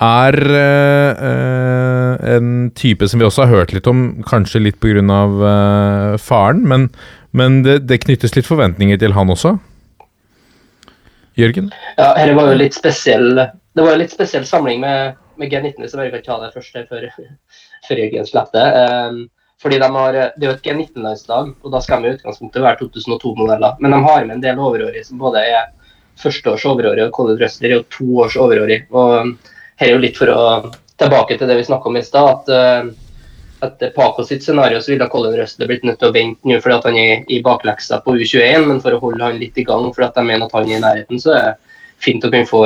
er 0.04 0.36
eh, 0.54 1.24
eh, 1.30 2.36
en 2.36 2.72
type 2.78 3.08
som 3.10 3.22
vi 3.22 3.26
også 3.26 3.46
har 3.46 3.62
hørt 3.62 3.74
litt 3.74 3.88
om, 3.90 4.24
kanskje 4.28 4.62
litt 4.62 4.80
pga. 4.84 5.02
Uh, 5.02 6.18
faren, 6.22 6.62
men, 6.70 6.90
men 7.32 7.64
det, 7.66 7.80
det, 7.90 8.04
knyttes 8.06 8.36
litt 8.38 8.46
forventninger 8.46 9.00
til 9.02 9.16
han 9.18 9.34
også? 9.34 9.56
Jørgen? 11.38 11.72
Ja, 11.98 12.14
dette 12.18 12.36
var 12.38 12.50
jo 12.50 12.58
litt 12.58 12.74
spesiell 12.74 13.36
Det 13.38 13.84
var 13.84 13.94
jo 13.94 14.02
litt 14.02 14.14
spesiell 14.14 14.46
samling 14.50 14.82
med, 14.82 15.18
med 15.38 15.52
G19, 15.54 15.86
så 15.86 16.06
jeg 16.06 16.14
kan 16.16 16.26
ta 16.26 16.38
det 16.46 16.54
først 16.54 16.78
før, 16.90 17.10
før 17.88 18.04
Jørgen 18.04 18.30
slipper 18.30 18.58
det. 18.58 18.86
Um, 18.86 19.20
fordi 19.62 19.80
de 19.82 19.90
har, 19.90 20.14
Det 20.38 20.46
er 20.46 20.52
jo 20.52 20.56
et 20.56 20.66
G19-landslag, 20.70 21.54
og 21.66 21.74
da 21.74 21.82
skal 21.82 22.04
de 22.04 22.12
i 22.12 22.18
utgangspunktet 22.20 22.62
være 22.62 22.84
2002-modeller. 22.84 23.82
Men 23.82 23.96
de 23.96 24.02
har 24.06 24.26
med 24.26 24.38
en 24.38 24.46
del 24.46 24.62
overårige 24.62 25.08
som 25.10 25.22
både 25.22 25.42
er 25.42 25.72
førsteårs 26.22 26.66
overårige, 26.70 27.10
og 27.10 27.16
college 27.18 27.42
wrestler 27.42 27.72
er 27.72 27.80
jo 27.80 27.88
to 27.94 28.10
års 28.22 28.38
overårig. 28.38 28.84
Og 28.94 29.34
her 29.78 29.88
er 29.88 29.96
jo 29.96 30.04
litt 30.04 30.18
for 30.20 30.32
å 30.34 30.44
tilbake 30.98 31.38
til 31.38 31.50
det 31.50 31.60
vi 31.60 31.68
snakka 31.68 31.90
om 31.90 32.00
i 32.00 32.06
stad. 32.06 32.50
at 32.50 33.66
etter 33.68 33.90
Paco 33.90 34.24
sitt 34.26 34.44
scenario 34.44 34.82
så 34.82 34.92
ville 34.92 35.08
Colin 35.10 35.34
Røsler 35.38 35.70
blitt 35.70 35.86
nødt 35.86 35.98
til 36.00 36.12
å 36.12 36.14
vente 36.14 36.46
nå 36.46 36.60
fordi 36.62 36.76
at 36.76 36.86
han 36.86 36.98
er 37.02 37.24
i 37.34 37.40
bakleksa 37.42 38.02
på 38.06 38.14
U21, 38.14 38.68
men 38.70 38.82
for 38.84 38.94
å 38.94 39.02
holde 39.02 39.24
han 39.24 39.40
litt 39.42 39.58
i 39.58 39.66
gang 39.66 39.90
fordi 39.90 40.06
at 40.06 40.20
de 40.20 40.26
mener 40.28 40.46
at 40.46 40.54
han 40.54 40.70
er 40.70 40.78
i 40.78 40.84
nærheten, 40.84 41.22
så 41.22 41.34
er 41.34 41.48
det 41.48 41.76
fint 42.06 42.26
å 42.26 42.30
kunne 42.30 42.50
få 42.50 42.64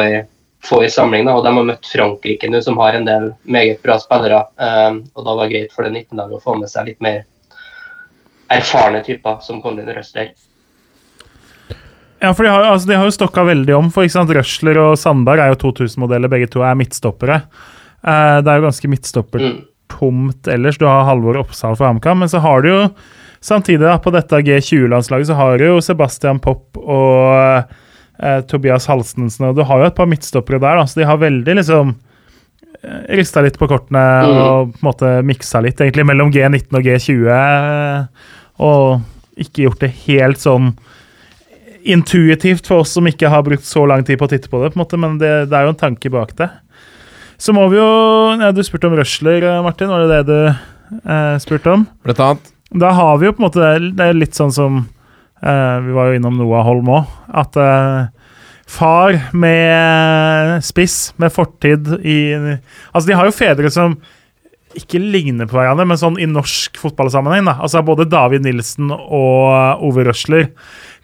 få 0.61 0.83
i 0.85 0.89
samling. 0.89 1.25
Da. 1.25 1.35
og 1.35 1.43
De 1.43 1.53
har 1.55 1.65
møtt 1.65 1.87
Frankrike 1.89 2.49
nå, 2.49 2.61
som 2.61 2.77
har 2.81 2.93
en 2.93 3.07
del 3.07 3.31
meget 3.43 3.81
bra 3.83 3.97
spillere. 3.99 4.43
Um, 4.61 5.03
og 5.15 5.25
Da 5.25 5.35
var 5.35 5.47
det 5.47 5.55
greit 5.55 5.75
for 5.75 5.87
det 5.87 5.93
19-laget 5.95 6.37
å 6.37 6.43
få 6.43 6.57
med 6.59 6.69
seg 6.69 6.91
litt 6.91 7.01
mer 7.01 7.23
erfarne 8.51 9.01
typer 9.05 9.39
som 9.45 9.61
Colin 9.63 9.89
Røsler. 9.89 10.33
Ja, 12.21 12.35
for 12.37 12.45
de 12.45 12.51
har, 12.53 12.67
altså, 12.69 12.87
de 12.89 12.97
har 12.99 13.07
jo 13.09 13.15
stokka 13.15 13.43
veldig 13.47 13.73
om. 13.73 13.87
For 13.93 14.05
ikke 14.05 14.13
sant, 14.19 14.31
Røsler 14.37 14.77
og 14.77 14.93
Sandberg 15.01 15.41
er 15.41 15.53
jo 15.55 15.61
2000-modeller, 15.63 16.29
begge 16.29 16.51
to 16.53 16.61
er 16.61 16.77
midtstoppere. 16.77 17.39
Uh, 18.05 18.37
det 18.45 18.51
er 18.51 18.59
jo 18.59 18.67
ganske 18.67 18.89
midtstoppertomt 18.91 20.37
mm. 20.45 20.51
ellers. 20.53 20.77
Du 20.77 20.85
har 20.85 21.07
Halvor 21.09 21.39
Oppsal 21.41 21.77
for 21.79 21.89
HamKam, 21.89 22.21
men 22.21 22.29
så 22.29 22.43
har 22.43 22.61
du 22.61 22.69
jo 22.69 22.83
samtidig 23.41 23.81
da, 23.87 23.95
på 23.97 24.13
dette 24.13 24.43
G20-landslaget 24.45 25.31
så 25.31 25.39
har 25.39 25.57
du 25.57 25.65
jo 25.65 25.81
Sebastian 25.81 26.37
Popp 26.43 26.77
og 26.77 27.33
uh, 27.33 28.39
Tobias 28.49 28.85
Halstensen, 28.89 29.49
og 29.49 29.57
du 29.57 29.65
har 29.65 29.81
jo 29.81 29.89
et 29.89 29.97
par 29.97 30.09
midtstoppere 30.09 30.61
der, 30.61 30.77
da, 30.77 30.85
så 30.85 31.01
de 31.01 31.09
har 31.09 31.21
veldig 31.21 31.57
liksom 31.57 31.95
uh, 31.97 33.01
rista 33.17 33.41
litt 33.41 33.57
på 33.57 33.69
kortene 33.71 34.05
mm. 34.21 34.37
og 34.45 34.75
på 34.75 34.83
en 34.83 34.91
måte 34.91 35.15
miksa 35.25 35.65
litt 35.65 35.81
egentlig 35.81 36.05
mellom 36.13 36.29
G19 36.37 36.77
og 36.77 36.85
G20, 36.85 37.33
og 38.61 39.41
ikke 39.41 39.65
gjort 39.65 39.81
det 39.87 39.93
helt 40.05 40.45
sånn 40.45 40.75
intuitivt 41.83 42.67
for 42.67 42.83
oss 42.83 42.93
som 42.97 43.07
ikke 43.09 43.29
har 43.31 43.45
brukt 43.45 43.65
så 43.67 43.85
lang 43.89 44.03
tid 44.07 44.19
på 44.19 44.27
å 44.27 44.31
titte 44.31 44.51
på 44.51 44.61
det, 44.61 44.71
på 44.73 44.79
en 44.79 44.83
måte, 44.83 44.99
men 45.01 45.17
det, 45.21 45.31
det 45.51 45.57
er 45.57 45.67
jo 45.67 45.73
en 45.73 45.81
tanke 45.81 46.11
bak 46.13 46.35
det. 46.39 46.49
Så 47.41 47.55
må 47.57 47.65
vi 47.71 47.79
jo 47.79 47.89
ja, 48.37 48.51
Du 48.53 48.61
spurte 48.65 48.89
om 48.89 48.95
Røsler, 48.97 49.47
Martin. 49.65 49.89
Var 49.89 50.05
det 50.05 50.17
det 50.19 50.23
du 50.29 50.99
eh, 51.01 51.37
spurte 51.41 51.73
om? 51.73 51.87
Blant 52.05 52.21
annet. 52.21 52.51
Da 52.71 52.91
har 52.95 53.17
vi 53.19 53.27
jo 53.27 53.33
på 53.35 53.41
en 53.41 53.47
måte 53.49 53.71
Det 53.97 54.05
er 54.05 54.15
litt 54.15 54.37
sånn 54.37 54.53
som 54.55 54.77
eh, 54.79 55.77
Vi 55.83 55.95
var 55.95 56.11
jo 56.11 56.19
innom 56.19 56.37
Noah 56.37 56.67
Holm 56.67 56.91
òg. 56.93 57.09
At 57.41 57.57
eh, 57.57 58.11
far 58.69 59.17
med 59.33 60.61
spiss, 60.63 61.15
med 61.17 61.33
fortid 61.33 61.89
i 62.05 62.21
Altså, 62.37 63.07
de 63.09 63.17
har 63.17 63.27
jo 63.27 63.35
fedre 63.35 63.73
som 63.73 63.97
ikke 64.77 65.01
ligner 65.03 65.49
på 65.49 65.57
hverandre, 65.57 65.83
men 65.83 65.99
sånn 65.99 66.15
i 66.21 66.29
norsk 66.29 66.77
fotballsammenheng. 66.79 67.49
da. 67.49 67.57
Altså 67.65 67.81
Både 67.83 68.05
David 68.07 68.45
Nilsen 68.45 68.93
og 68.93 69.81
Ove 69.83 70.05
Røsler 70.07 70.45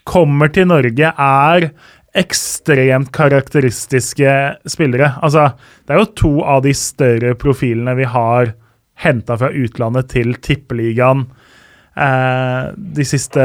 kommer 0.07 0.51
til 0.53 0.69
Norge, 0.71 1.11
er 1.11 1.69
ekstremt 2.17 3.11
karakteristiske 3.13 4.33
spillere. 4.69 5.11
Altså, 5.21 5.51
det 5.85 5.93
er 5.93 6.01
jo 6.01 6.13
to 6.17 6.33
av 6.47 6.63
de 6.65 6.73
større 6.77 7.35
profilene 7.39 7.93
vi 7.99 8.07
har 8.09 8.53
henta 9.03 9.37
fra 9.37 9.51
utlandet 9.53 10.09
til 10.15 10.33
tippeligaen 10.41 11.27
eh, 11.93 12.71
de 12.73 13.05
siste 13.05 13.43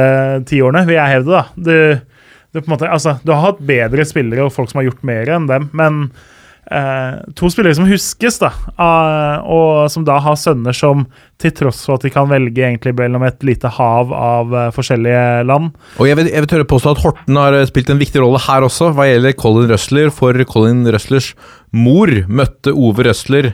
ti 0.49 0.63
årene, 0.65 0.87
vil 0.89 0.97
jeg 0.97 1.17
hevde. 1.19 1.43
da. 1.43 1.45
Du, 1.57 2.55
du, 2.55 2.63
måte, 2.71 2.89
altså, 2.89 3.19
du, 3.25 3.35
har 3.35 3.51
hatt 3.51 3.65
bedre 3.69 4.07
spillere 4.09 4.47
og 4.47 4.55
folk 4.55 4.73
som 4.73 4.81
har 4.81 4.89
gjort 4.89 5.05
mer 5.09 5.35
enn 5.37 5.51
dem, 5.51 5.69
men 5.77 6.07
to 7.37 7.51
spillere 7.53 7.77
som 7.77 7.89
huskes, 7.89 8.39
da, 8.43 8.53
uh, 8.79 9.45
og 9.45 9.91
som 9.93 10.07
da 10.07 10.19
har 10.23 10.39
sønner 10.41 10.77
som, 10.77 11.07
til 11.43 11.55
tross 11.59 11.83
for 11.87 11.99
at 11.99 12.07
de 12.07 12.13
kan 12.15 12.31
velge 12.31 12.63
egentlig 12.63 12.95
mellom 12.99 13.25
et 13.27 13.43
lite 13.47 13.71
hav 13.77 14.13
av 14.15 14.55
uh, 14.55 14.67
forskjellige 14.75 15.43
land 15.49 15.73
Og 15.99 16.07
Jeg 16.07 16.19
vil, 16.21 16.31
jeg 16.31 16.45
vil 16.45 16.53
tørre 16.53 16.69
påstå 16.71 16.95
at 16.95 17.03
Horten 17.03 17.41
har 17.41 17.57
eh, 17.57 17.67
spilt 17.69 17.91
en 17.91 18.01
viktig 18.01 18.23
rolle 18.23 18.41
her 18.45 18.67
også, 18.67 18.93
hva 18.97 19.09
gjelder 19.09 19.35
Colin 19.39 19.73
Røsler. 19.73 20.13
For 20.15 20.37
Colin 20.49 20.85
Røslers 20.87 21.33
mor 21.75 22.13
møtte 22.29 22.75
Ove 22.75 23.09
Røsler 23.09 23.53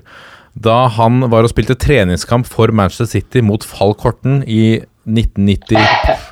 da 0.59 0.89
han 0.91 1.23
var 1.31 1.47
og 1.47 1.53
spilte 1.53 1.77
treningskamp 1.79 2.49
for 2.51 2.73
Manchester 2.75 3.07
City 3.07 3.43
mot 3.45 3.63
Falk 3.63 4.01
Horten 4.03 4.41
i 4.43 4.81
1993. 5.09 6.29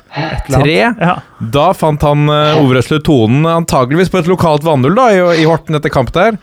Ja. 0.77 1.17
Da 1.53 1.67
fant 1.77 2.03
han 2.05 2.29
uh, 2.29 2.61
Ove 2.61 2.77
Røsler 2.77 3.01
tonen 3.05 3.45
antageligvis 3.49 4.11
på 4.13 4.21
et 4.21 4.29
lokalt 4.29 4.65
vannhull 4.65 4.97
i, 5.07 5.21
i, 5.41 5.45
Horten 5.49 5.77
etter 5.77 5.93
kamp 5.93 6.13
der. 6.15 6.37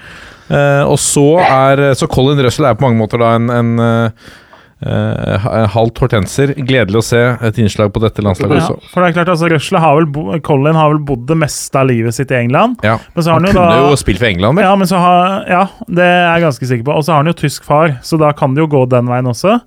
Uh, 0.44 0.84
og 0.84 0.98
så 1.00 1.38
er 1.40 1.94
Så 1.96 2.04
Colin 2.12 2.42
Russell 2.44 2.66
er 2.68 2.74
på 2.76 2.84
mange 2.84 3.00
måter 3.00 3.22
da 3.22 3.30
en, 3.38 3.48
en 3.48 3.70
uh, 3.80 5.46
halvt 5.72 6.02
hortenser. 6.04 6.52
Gledelig 6.68 7.00
å 7.00 7.04
se 7.06 7.22
et 7.48 7.60
innslag 7.62 7.94
på 7.94 8.02
dette 8.04 8.24
landslaget 8.24 8.60
ja, 8.60 8.66
også. 8.66 8.92
For 8.92 9.00
det 9.00 9.10
er 9.10 9.16
klart, 9.18 9.32
altså 9.32 9.48
Russell 9.52 9.80
har 9.80 9.96
vel 10.00 10.10
bo, 10.12 10.26
Colin 10.44 10.76
har 10.76 10.92
vel 10.92 11.02
bodd 11.08 11.24
det 11.30 11.38
meste 11.40 11.80
av 11.80 11.88
livet 11.88 12.16
sitt 12.16 12.34
i 12.34 12.40
England. 12.42 12.84
Ja, 12.84 12.98
men 13.14 13.24
så 13.24 13.32
har 13.32 13.40
han, 13.40 13.48
han 13.48 13.56
kunne 13.56 13.72
da, 13.72 13.90
jo 13.94 14.00
spilt 14.04 14.20
for 14.20 14.28
England, 14.28 14.60
vel? 14.60 14.68
Ja, 14.68 14.76
men 14.80 14.90
så 14.90 15.00
har, 15.00 15.34
ja, 15.48 15.66
det 15.88 16.08
er 16.10 16.24
jeg 16.34 16.46
ganske 16.48 16.72
sikker 16.72 16.88
på. 16.90 16.98
Og 17.00 17.06
så 17.06 17.16
har 17.16 17.24
han 17.24 17.32
jo 17.32 17.38
tysk 17.44 17.64
far, 17.68 17.98
så 18.04 18.20
da 18.20 18.34
kan 18.36 18.56
det 18.56 18.66
jo 18.66 18.70
gå 18.76 18.84
den 18.92 19.08
veien 19.08 19.32
også. 19.32 19.58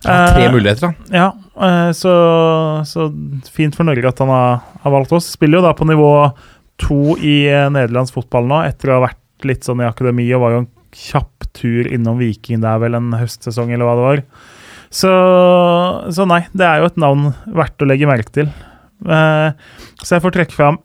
Ja, 0.00 0.20
tre 0.32 0.46
muligheter, 0.52 0.90
da. 0.90 1.12
Ja, 1.12 1.30
Eh, 1.60 1.92
så, 1.92 2.12
så, 2.86 3.10
fint 3.52 3.76
for 3.76 3.84
Norge 3.84 4.08
at 4.08 4.20
han 4.22 4.32
har, 4.32 4.60
har, 4.82 4.94
valgt 4.94 5.12
oss. 5.12 5.28
Spiller 5.34 5.60
jo 5.60 5.66
da 5.66 5.74
på 5.76 5.88
nivå 5.88 6.12
to 6.80 7.16
i 7.18 7.42
eh, 7.50 7.68
nederlandsk 7.72 8.16
fotball 8.16 8.48
nå, 8.48 8.62
etter 8.68 8.90
å 8.90 8.98
ha 8.98 9.08
vært 9.08 9.20
litt 9.48 9.66
sånn 9.66 9.82
i 9.82 9.88
akademi 9.88 10.26
og 10.36 10.44
var 10.44 10.54
jo 10.54 10.62
en 10.64 10.70
kjapp 10.90 11.46
tur 11.56 11.86
innom 11.90 12.18
Viking 12.20 12.62
der 12.64 12.80
vel 12.82 12.96
en 12.98 13.12
høstsesong, 13.14 13.70
eller 13.72 13.86
hva 13.86 13.96
det 13.98 14.06
var. 14.06 14.22
Så, 14.90 15.10
så 16.10 16.26
nei, 16.26 16.42
det 16.50 16.66
er 16.66 16.82
jo 16.82 16.90
et 16.90 16.98
navn 16.98 17.30
verdt 17.46 17.82
å 17.82 17.88
legge 17.88 18.10
merke 18.10 18.34
til. 18.34 18.50
Eh, 19.06 19.52
så 20.02 20.16
jeg 20.16 20.24
får 20.24 20.34
trekke 20.34 20.56
fram 20.56 20.80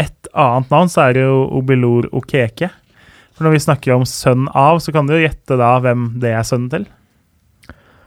et 0.00 0.30
annet 0.32 0.70
navn, 0.72 0.90
så 0.90 1.08
er 1.08 1.16
det 1.16 1.26
jo 1.26 1.42
Obilor 1.58 2.08
Okeke. 2.16 2.70
For 3.32 3.46
når 3.46 3.56
vi 3.56 3.64
snakker 3.66 3.96
om 3.96 4.06
sønn 4.08 4.46
av, 4.54 4.78
så 4.84 4.94
kan 4.94 5.08
du 5.08 5.16
jo 5.16 5.24
gjette 5.24 5.58
da 5.58 5.74
hvem 5.82 6.12
det 6.22 6.34
er 6.36 6.46
sønnen 6.46 6.70
til. 6.72 6.86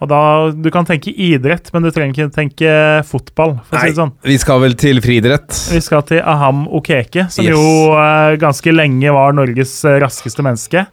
Og 0.05 0.11
da, 0.11 0.21
Du 0.53 0.69
kan 0.73 0.85
tenke 0.87 1.11
idrett, 1.11 1.71
men 1.73 1.85
du 1.85 1.91
trenger 1.93 2.13
ikke 2.13 2.35
tenke 2.35 2.71
fotball. 3.09 3.57
for 3.65 3.77
Nei, 3.77 3.81
å 3.81 3.85
si 3.85 3.95
det 3.95 4.01
sånn. 4.01 4.15
Vi 4.29 4.37
skal 4.41 4.61
vel 4.63 4.77
til 4.79 5.01
friidrett? 5.03 5.49
Vi 5.73 5.81
skal 5.83 6.05
til 6.07 6.21
Aham 6.21 6.65
Okeke, 6.69 7.27
som 7.33 7.45
yes. 7.45 7.55
jo 7.55 7.93
uh, 7.97 8.37
ganske 8.41 8.75
lenge 8.75 9.13
var 9.15 9.35
Norges 9.37 9.77
uh, 9.87 9.97
raskeste 10.03 10.45
menneske. 10.45 10.85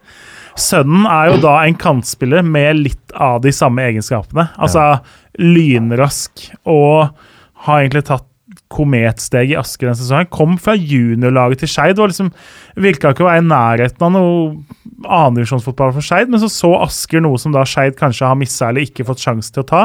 Sønnen 0.59 1.07
er 1.09 1.31
jo 1.31 1.39
da 1.41 1.55
en 1.63 1.77
kantspiller 1.79 2.43
med 2.45 2.83
litt 2.83 3.13
av 3.13 3.39
de 3.45 3.53
samme 3.55 3.85
egenskapene. 3.87 4.49
Altså 4.57 4.83
ja. 4.85 4.99
lynrask 5.41 6.45
og 6.69 7.13
har 7.65 7.81
egentlig 7.81 8.05
tatt 8.09 8.27
kometsteg 8.73 9.53
i 9.53 9.57
Asker 9.59 9.89
denne 9.89 9.99
sesongen. 9.99 10.31
Kom 10.33 10.57
fra 10.61 10.75
juniorlaget 10.77 11.63
til 11.63 11.71
Skeid. 11.71 12.01
Liksom, 12.01 12.33
Virka 12.83 13.13
ikke 13.13 13.25
å 13.25 13.29
være 13.29 13.43
i 13.43 13.47
nærheten 13.47 14.07
av 14.07 14.13
noe 14.15 14.83
annendivisjonsfotball 15.03 15.95
for 15.95 16.05
Skeid, 16.05 16.31
men 16.31 16.41
så 16.41 16.51
så 16.51 16.73
Asker 16.83 17.23
noe 17.23 17.39
som 17.41 17.55
da 17.55 17.65
Skeid 17.67 17.97
kanskje 17.99 18.29
har 18.29 18.39
missa 18.39 18.69
eller 18.69 18.87
ikke 18.87 19.07
fått 19.07 19.23
sjanse 19.23 19.53
til 19.53 19.65
å 19.65 19.69
ta. 19.69 19.83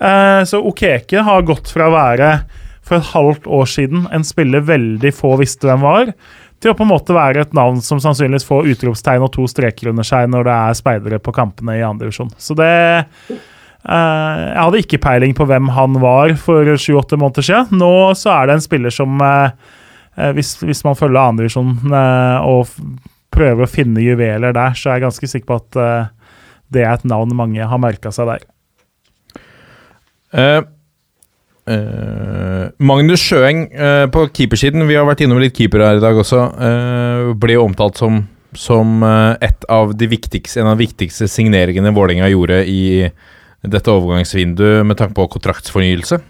Eh, 0.00 0.42
så 0.48 0.60
Okeke 0.70 1.24
har 1.26 1.48
gått 1.48 1.72
fra 1.72 1.88
å 1.90 1.96
være 1.96 2.34
for 2.86 2.98
et 2.98 3.10
halvt 3.12 3.46
år 3.46 3.68
siden 3.70 4.06
en 4.14 4.24
spiller 4.26 4.64
veldig 4.66 5.12
få 5.14 5.36
visste 5.40 5.68
hvem 5.68 5.84
var, 5.84 6.14
til 6.60 6.72
å 6.72 6.76
på 6.76 6.84
en 6.84 6.92
måte 6.92 7.16
være 7.16 7.44
et 7.44 7.54
navn 7.56 7.78
som 7.84 8.00
sannsynligvis 8.02 8.44
får 8.48 8.68
utropstegn 8.74 9.24
og 9.24 9.32
to 9.32 9.46
streker 9.48 9.92
under 9.92 10.04
seg 10.04 10.28
når 10.28 10.48
det 10.48 10.56
er 10.56 10.76
speidere 10.76 11.20
på 11.22 11.32
kampene 11.36 11.78
i 11.78 11.84
andredivisjon. 11.86 12.32
Så 12.36 12.56
det 12.58 12.68
jeg 13.80 14.60
hadde 14.60 14.80
ikke 14.82 14.98
peiling 15.00 15.32
på 15.36 15.46
hvem 15.48 15.70
han 15.72 15.94
var 16.02 16.34
for 16.36 16.68
sju-åtte 16.76 17.16
måneder 17.16 17.46
siden. 17.46 17.80
Nå 17.80 18.12
så 18.18 18.34
er 18.34 18.50
det 18.50 18.58
en 18.58 18.64
spiller 18.64 18.92
som, 18.92 19.14
uh, 19.24 19.54
hvis, 20.36 20.56
hvis, 20.60 20.82
man 20.84 20.98
følger 20.98 21.22
andredivisjon 21.22 21.78
uh, 21.88 22.44
og 22.44 22.68
prøver 23.32 23.64
å 23.64 23.70
finne 23.70 24.04
juveler 24.04 24.52
der, 24.52 24.76
så 24.76 24.90
er 24.90 24.98
jeg 24.98 25.06
ganske 25.06 25.30
sikker 25.32 25.48
på 25.48 25.60
at 25.62 25.80
det 26.70 26.84
er 26.84 26.92
et 26.94 27.08
navn 27.08 27.32
mange 27.36 27.66
har 27.66 27.82
merka 27.82 28.12
seg 28.14 28.30
der. 28.30 28.44
Uh, 30.30 30.62
uh, 31.66 32.66
Magnus 32.78 33.22
Sjøeng 33.24 33.64
uh, 33.74 34.06
på 34.12 34.26
keepersiden, 34.36 34.86
vi 34.88 34.98
har 34.98 35.08
vært 35.08 35.24
innom 35.26 35.42
litt 35.42 35.56
keeper 35.58 35.82
her 35.84 35.98
i 35.98 36.04
dag 36.04 36.18
også, 36.18 36.44
eh, 36.66 37.32
ble 37.40 37.58
omtalt 37.58 37.98
som, 38.00 38.22
som 38.54 39.02
eh, 39.06 39.48
et 39.48 39.66
av 39.70 39.92
viktigste, 39.98 40.62
en 40.62 40.70
av 40.70 40.78
de 40.78 40.86
viktigste 40.86 41.28
signeringene 41.30 41.92
Vålerenga 41.94 42.30
gjorde 42.30 42.62
i 42.70 42.82
dette 43.68 43.92
overgangsvinduet 43.92 44.86
med 44.88 44.98
tanke 45.00 45.16
på 45.18 45.28
kontraktsfornyelse. 45.34 46.20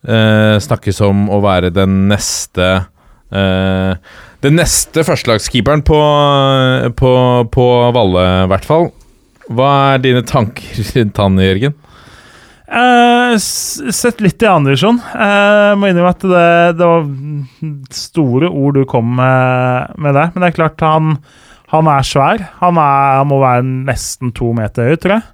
Eh, 0.00 0.56
snakkes 0.64 1.02
om 1.04 1.28
å 1.28 1.42
være 1.44 1.68
den 1.76 2.06
neste 2.08 2.68
eh, 3.28 3.90
Den 4.40 4.56
neste 4.56 5.02
førstelagskeeperen 5.04 5.82
på, 5.84 5.98
på, 6.96 7.12
på 7.52 7.66
Valle, 7.92 8.24
i 8.46 8.48
hvert 8.48 8.64
fall. 8.64 8.88
Hva 9.52 9.70
er 9.92 10.02
dine 10.06 10.24
tanker 10.24 10.80
rundt 10.94 11.20
han, 11.20 11.38
Jørgen? 11.44 11.76
Eh, 12.70 13.34
sett 13.42 14.22
litt 14.22 14.42
i 14.42 14.48
andre 14.48 14.72
divisjon. 14.72 15.00
Uh, 15.10 15.74
må 15.74 15.90
innrømme 15.90 16.12
at 16.14 16.22
det, 16.22 16.50
det 16.78 16.86
var 16.86 17.08
store 17.94 18.48
ord 18.48 18.78
du 18.78 18.84
kom 18.88 19.10
med, 19.18 19.96
med 19.98 20.14
der. 20.14 20.30
Men 20.30 20.44
det 20.44 20.50
er 20.52 20.58
klart, 20.60 20.84
han, 20.86 21.16
han 21.74 21.90
er 21.90 22.06
svær. 22.06 22.46
Han, 22.62 22.78
er, 22.78 23.18
han 23.20 23.30
må 23.32 23.40
være 23.42 23.66
nesten 23.66 24.30
to 24.36 24.54
meter 24.56 24.92
høy, 24.92 25.00
tror 25.02 25.18
jeg. 25.18 25.26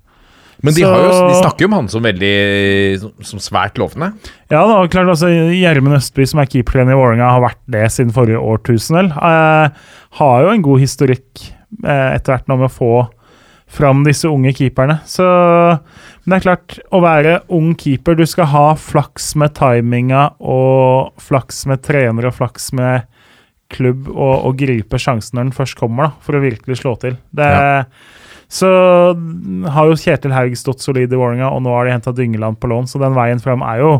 Men 0.64 0.72
de, 0.74 0.80
Så- 0.80 0.88
har 0.92 1.02
jo, 1.04 1.28
de 1.28 1.34
snakker 1.42 1.66
jo 1.66 1.68
om 1.68 1.76
han 1.76 1.88
som 1.92 2.02
veldig 2.06 3.00
som, 3.26 3.38
svært 3.42 3.76
lovende. 3.80 4.12
Ja, 4.50 4.62
var 4.66 4.88
klart 4.88 5.10
altså 5.12 5.28
Gjermund 5.28 5.98
Østby, 5.98 6.24
som 6.26 6.40
er 6.40 6.46
keepertrener 6.48 6.94
i 6.94 7.00
Vålerenga, 7.00 7.28
har 7.34 7.44
vært 7.44 7.60
det 7.68 7.84
siden 7.92 8.14
forrige 8.16 8.40
årtusen. 8.40 9.12
Eh, 9.12 9.68
har 10.20 10.42
jo 10.46 10.54
en 10.54 10.62
god 10.64 10.80
historikk 10.80 11.44
eh, 11.84 12.14
etter 12.16 12.32
hvert 12.32 12.48
nå 12.48 12.56
med 12.62 12.70
å 12.70 12.72
få 12.72 12.92
fram 13.76 14.04
disse 14.06 14.28
unge 14.30 14.52
keeperne. 14.54 15.00
Så 15.04 15.26
Men 16.26 16.32
det 16.32 16.36
er 16.38 16.46
klart, 16.46 16.78
å 16.94 17.00
være 17.02 17.40
ung 17.54 17.74
keeper 17.78 18.14
Du 18.18 18.24
skal 18.26 18.46
ha 18.50 18.74
flaks 18.74 19.34
med 19.38 19.54
timinga 19.58 20.32
og 20.40 21.12
flaks 21.22 21.64
med 21.66 21.82
trener 21.86 22.26
og 22.30 22.34
flaks 22.38 22.72
med 22.72 23.04
klubb 23.74 24.08
og, 24.08 24.46
og 24.46 24.56
gripe 24.58 24.98
sjansen 25.02 25.36
når 25.38 25.48
den 25.48 25.56
først 25.56 25.76
kommer, 25.78 26.08
da, 26.08 26.12
for 26.22 26.38
å 26.38 26.42
virkelig 26.44 26.78
slå 26.80 26.94
til. 27.02 27.16
Det 27.34 27.50
Så 28.48 28.68
har 29.74 29.88
jo 29.88 29.96
Kjetil 29.98 30.34
Haug 30.34 30.54
stått 30.58 30.84
solid 30.84 31.12
i 31.12 31.18
Vålerenga, 31.18 31.50
og 31.50 31.64
nå 31.64 31.72
har 31.74 31.86
de 31.88 31.96
henta 31.96 32.12
Dyngeland 32.14 32.60
på 32.62 32.70
lån, 32.70 32.86
så 32.86 33.00
den 33.02 33.16
veien 33.16 33.42
fram 33.42 33.64
er 33.66 33.82
jo 33.82 33.90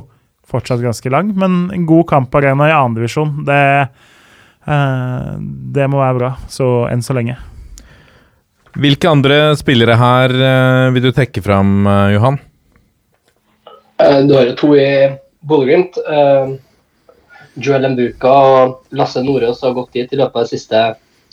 fortsatt 0.47 0.85
ganske 0.85 1.11
lang. 1.11 1.33
Men 1.35 1.67
en 1.75 1.87
god 1.89 2.07
kamparena 2.13 2.69
i 2.71 2.77
andredivisjon, 2.77 3.45
det, 3.49 3.89
eh, 4.67 5.33
det 5.75 5.89
må 5.91 5.99
være 5.99 6.19
bra. 6.21 6.33
Så 6.49 6.87
enn 6.93 7.03
så 7.03 7.17
lenge. 7.19 7.37
Hvilke 8.77 9.09
andre 9.09 9.57
spillere 9.57 9.97
her 9.97 10.31
eh, 10.37 10.91
vil 10.95 11.09
du 11.09 11.13
trekke 11.17 11.43
fram, 11.43 11.87
eh, 11.87 12.13
Johan? 12.15 12.39
Eh, 13.99 14.21
Du 14.29 14.35
har 14.37 14.47
jo 14.47 14.55
to 14.55 14.75
i 14.77 15.17
Bodø-Glimt. 15.43 15.97
Eh, 16.07 16.55
Joel 17.57 17.89
Mbuka 17.95 18.29
og 18.29 18.81
Lasse 18.93 19.23
Nordås 19.25 19.63
har 19.65 19.73
gått 19.73 19.93
dit 19.97 20.13
i 20.13 20.17
løpet 20.21 20.37
av 20.37 20.45
den 20.45 20.53
siste 20.53 20.83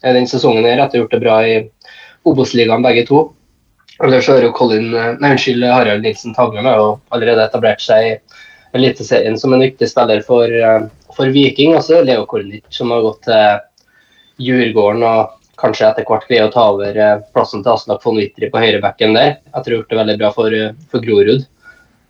eh, 0.04 0.14
den 0.16 0.26
sesongen 0.28 0.64
her 0.64 0.80
etter 0.80 0.98
å 0.98 1.02
ha 1.02 1.04
gjort 1.04 1.16
det 1.18 1.24
bra 1.26 1.38
i 1.44 1.58
Obos-ligaen 2.30 2.86
begge 2.86 3.06
to. 3.10 3.26
Ellers 4.04 4.26
så 4.26 4.38
har 4.38 4.48
jo 4.48 4.54
Colin, 4.56 4.90
eh, 4.96 5.14
nei, 5.20 5.34
unnskyld, 5.36 5.66
Harald 5.70 6.04
Nilsen 6.04 6.34
Tagland 6.34 6.68
har 6.68 6.80
jo 6.80 6.90
allerede 7.14 7.46
etablert 7.46 7.84
seg 7.84 8.08
i 8.08 8.18
Eliteserien 8.74 9.38
som 9.38 9.54
en 9.54 9.62
viktig 9.62 9.86
spiller 9.90 10.24
for, 10.26 10.50
eh, 10.50 10.88
for 11.14 11.30
Viking. 11.30 11.76
Også 11.78 12.04
Leo 12.04 12.26
Kornic, 12.26 12.66
som 12.70 12.90
har 12.92 13.02
gått 13.06 13.22
til 13.24 13.60
Djurgården 14.42 15.04
og 15.06 15.30
kanskje 15.62 15.92
etter 15.92 16.08
hvert 16.10 16.26
greier 16.28 16.50
å 16.50 16.54
ta 16.54 16.66
over 16.74 16.98
eh, 16.98 17.22
plassen 17.36 17.64
til 17.64 17.76
Aslak 17.76 18.02
von 18.04 18.18
Wittry 18.18 18.50
på 18.50 18.64
høyrebacken 18.64 19.14
der. 19.14 19.38
Etter 19.54 19.72
å 19.72 19.76
ha 19.76 19.82
gjort 19.82 19.94
det 19.94 20.02
veldig 20.02 20.18
bra 20.24 20.32
for, 20.34 20.58
for 20.90 21.06
Grorud. 21.06 21.46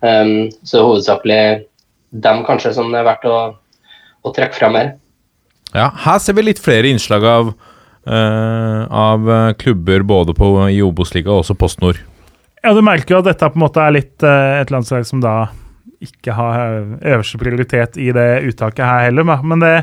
Um, 0.04 0.50
så 0.68 0.82
hovedsakelig 0.84 1.64
dem 2.24 2.42
kanskje 2.44 2.74
som 2.76 2.90
det 2.92 3.00
er 3.00 3.06
verdt 3.06 3.24
å, 3.28 3.38
å 4.24 4.32
trekke 4.36 4.56
frem 4.56 4.76
her. 4.76 4.90
Ja, 5.74 5.88
her 6.04 6.20
ser 6.22 6.36
vi 6.36 6.44
litt 6.44 6.60
flere 6.62 6.90
innslag 6.92 7.24
av, 7.26 7.54
av 8.08 9.30
eh, 9.30 9.52
klubber 9.60 10.02
både 10.04 10.34
på, 10.36 10.50
i 10.68 10.82
Obos-ligaen 10.84 11.32
og 11.32 11.44
også 11.44 11.56
Post 11.58 11.80
Nord. 11.84 12.00
Ja, 12.64 12.72
du 12.72 12.80
merker 12.84 13.16
jo 13.16 13.20
at 13.20 13.28
dette 13.28 13.48
på 13.52 13.58
en 13.58 13.64
måte 13.66 13.82
er 13.84 13.94
litt 13.96 14.24
eh, 14.24 14.60
et 14.62 14.72
landslag 14.72 15.06
som 15.08 15.20
da 15.24 15.50
ikke 16.04 16.34
har 16.36 16.84
øverste 17.00 17.40
prioritet 17.40 17.98
i 18.00 18.10
det 18.12 18.28
uttaket 18.48 18.84
her 18.84 19.06
heller. 19.06 19.26
Men 19.44 19.62
det 19.62 19.74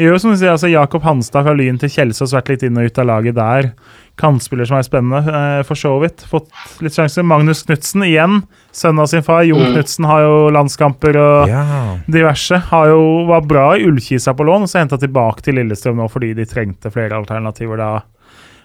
gjør 0.00 0.16
jo 0.16 0.20
som 0.22 0.34
du 0.34 0.38
sier, 0.38 0.54
altså 0.54 0.70
Jakob 0.70 1.04
Hanstad 1.06 1.46
fra 1.46 1.54
Lyn 1.54 1.78
til 1.78 1.92
Kjelsås 1.92 2.34
vært 2.34 2.50
litt 2.52 2.64
inn 2.66 2.78
og 2.80 2.88
ut 2.88 2.98
av 3.02 3.08
laget 3.10 3.38
der. 3.38 3.72
Kantspiller 4.20 4.66
som 4.68 4.76
er 4.78 4.84
spennende, 4.86 5.22
eh, 5.24 5.62
for 5.64 5.74
så 5.78 5.94
vidt. 6.02 6.24
Fått 6.28 6.48
litt 6.84 6.92
sjanser. 6.92 7.24
Magnus 7.24 7.62
Knutsen 7.64 8.04
igjen, 8.04 8.42
sønnen 8.72 9.00
av 9.00 9.06
sin 9.08 9.22
far. 9.22 9.42
Jon 9.48 9.62
Mm. 9.62 9.72
Knutsen 9.74 10.04
har 10.04 10.20
jo 10.20 10.50
landskamper 10.50 11.16
og 11.16 11.48
Ja. 11.48 11.96
diverse. 12.08 12.58
Har 12.68 12.86
jo, 12.88 13.26
var 13.26 13.40
bra 13.40 13.72
i 13.76 13.84
Ullkisa 13.86 14.34
på 14.34 14.44
lån, 14.44 14.62
og 14.62 14.68
så 14.68 14.80
henta 14.84 14.98
tilbake 14.98 15.40
til 15.42 15.54
Lillestrøm 15.54 15.96
nå 15.96 16.10
fordi 16.10 16.34
de 16.34 16.44
trengte 16.44 16.92
flere 16.92 17.12
alternativer 17.16 17.76
da 17.78 18.02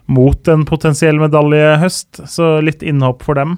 mot 0.10 0.48
en 0.48 0.66
potensiell 0.66 1.18
medaljehøst. 1.20 2.28
Så 2.28 2.62
litt 2.64 2.80
innhopp 2.84 3.24
for 3.24 3.36
dem. 3.36 3.58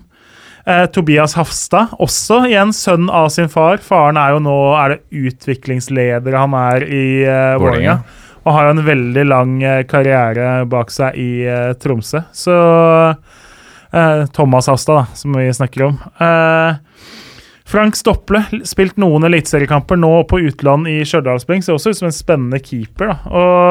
Eh, 0.68 0.86
Tobias 0.88 1.34
Hafstad, 1.34 1.90
også 2.00 2.44
igjen 2.46 2.70
sønn 2.76 3.10
av 3.10 3.30
sin 3.30 3.48
far. 3.48 3.78
Faren 3.78 4.18
er 4.18 4.34
jo 4.36 4.40
nå 4.40 4.56
er 4.78 4.90
det 4.90 5.02
utviklingsleder 5.34 6.36
han 6.38 6.54
er 6.54 6.84
i 6.86 7.24
eh, 7.24 7.58
Vålerenga. 7.58 8.04
Og 8.46 8.54
har 8.56 8.64
jo 8.68 8.72
en 8.78 8.86
veldig 8.86 9.26
lang 9.28 9.64
eh, 9.64 9.84
karriere 9.90 10.66
bak 10.70 10.92
seg 10.94 11.18
i 11.20 11.46
eh, 11.48 11.74
Tromsø. 11.80 12.20
Så 12.36 12.56
eh, 13.12 14.24
Thomas 14.36 14.68
Hasta 14.72 14.94
da, 15.02 15.06
som 15.18 15.36
vi 15.36 15.50
snakker 15.54 15.84
om. 15.90 15.98
Frank 17.70 17.96
Stopple, 18.00 18.42
spilt 18.66 18.98
noen 18.98 19.28
eliteseriekamper 19.28 20.00
nå 20.00 20.24
på 20.30 20.40
utland 20.48 20.88
i 20.90 21.04
Stjørdalsblink, 21.06 21.64
ser 21.66 21.76
også 21.76 21.90
ut 21.94 22.00
som 22.00 22.10
en 22.10 22.16
spennende 22.16 22.60
keeper. 22.64 23.08
da, 23.12 23.18
og 23.30 23.68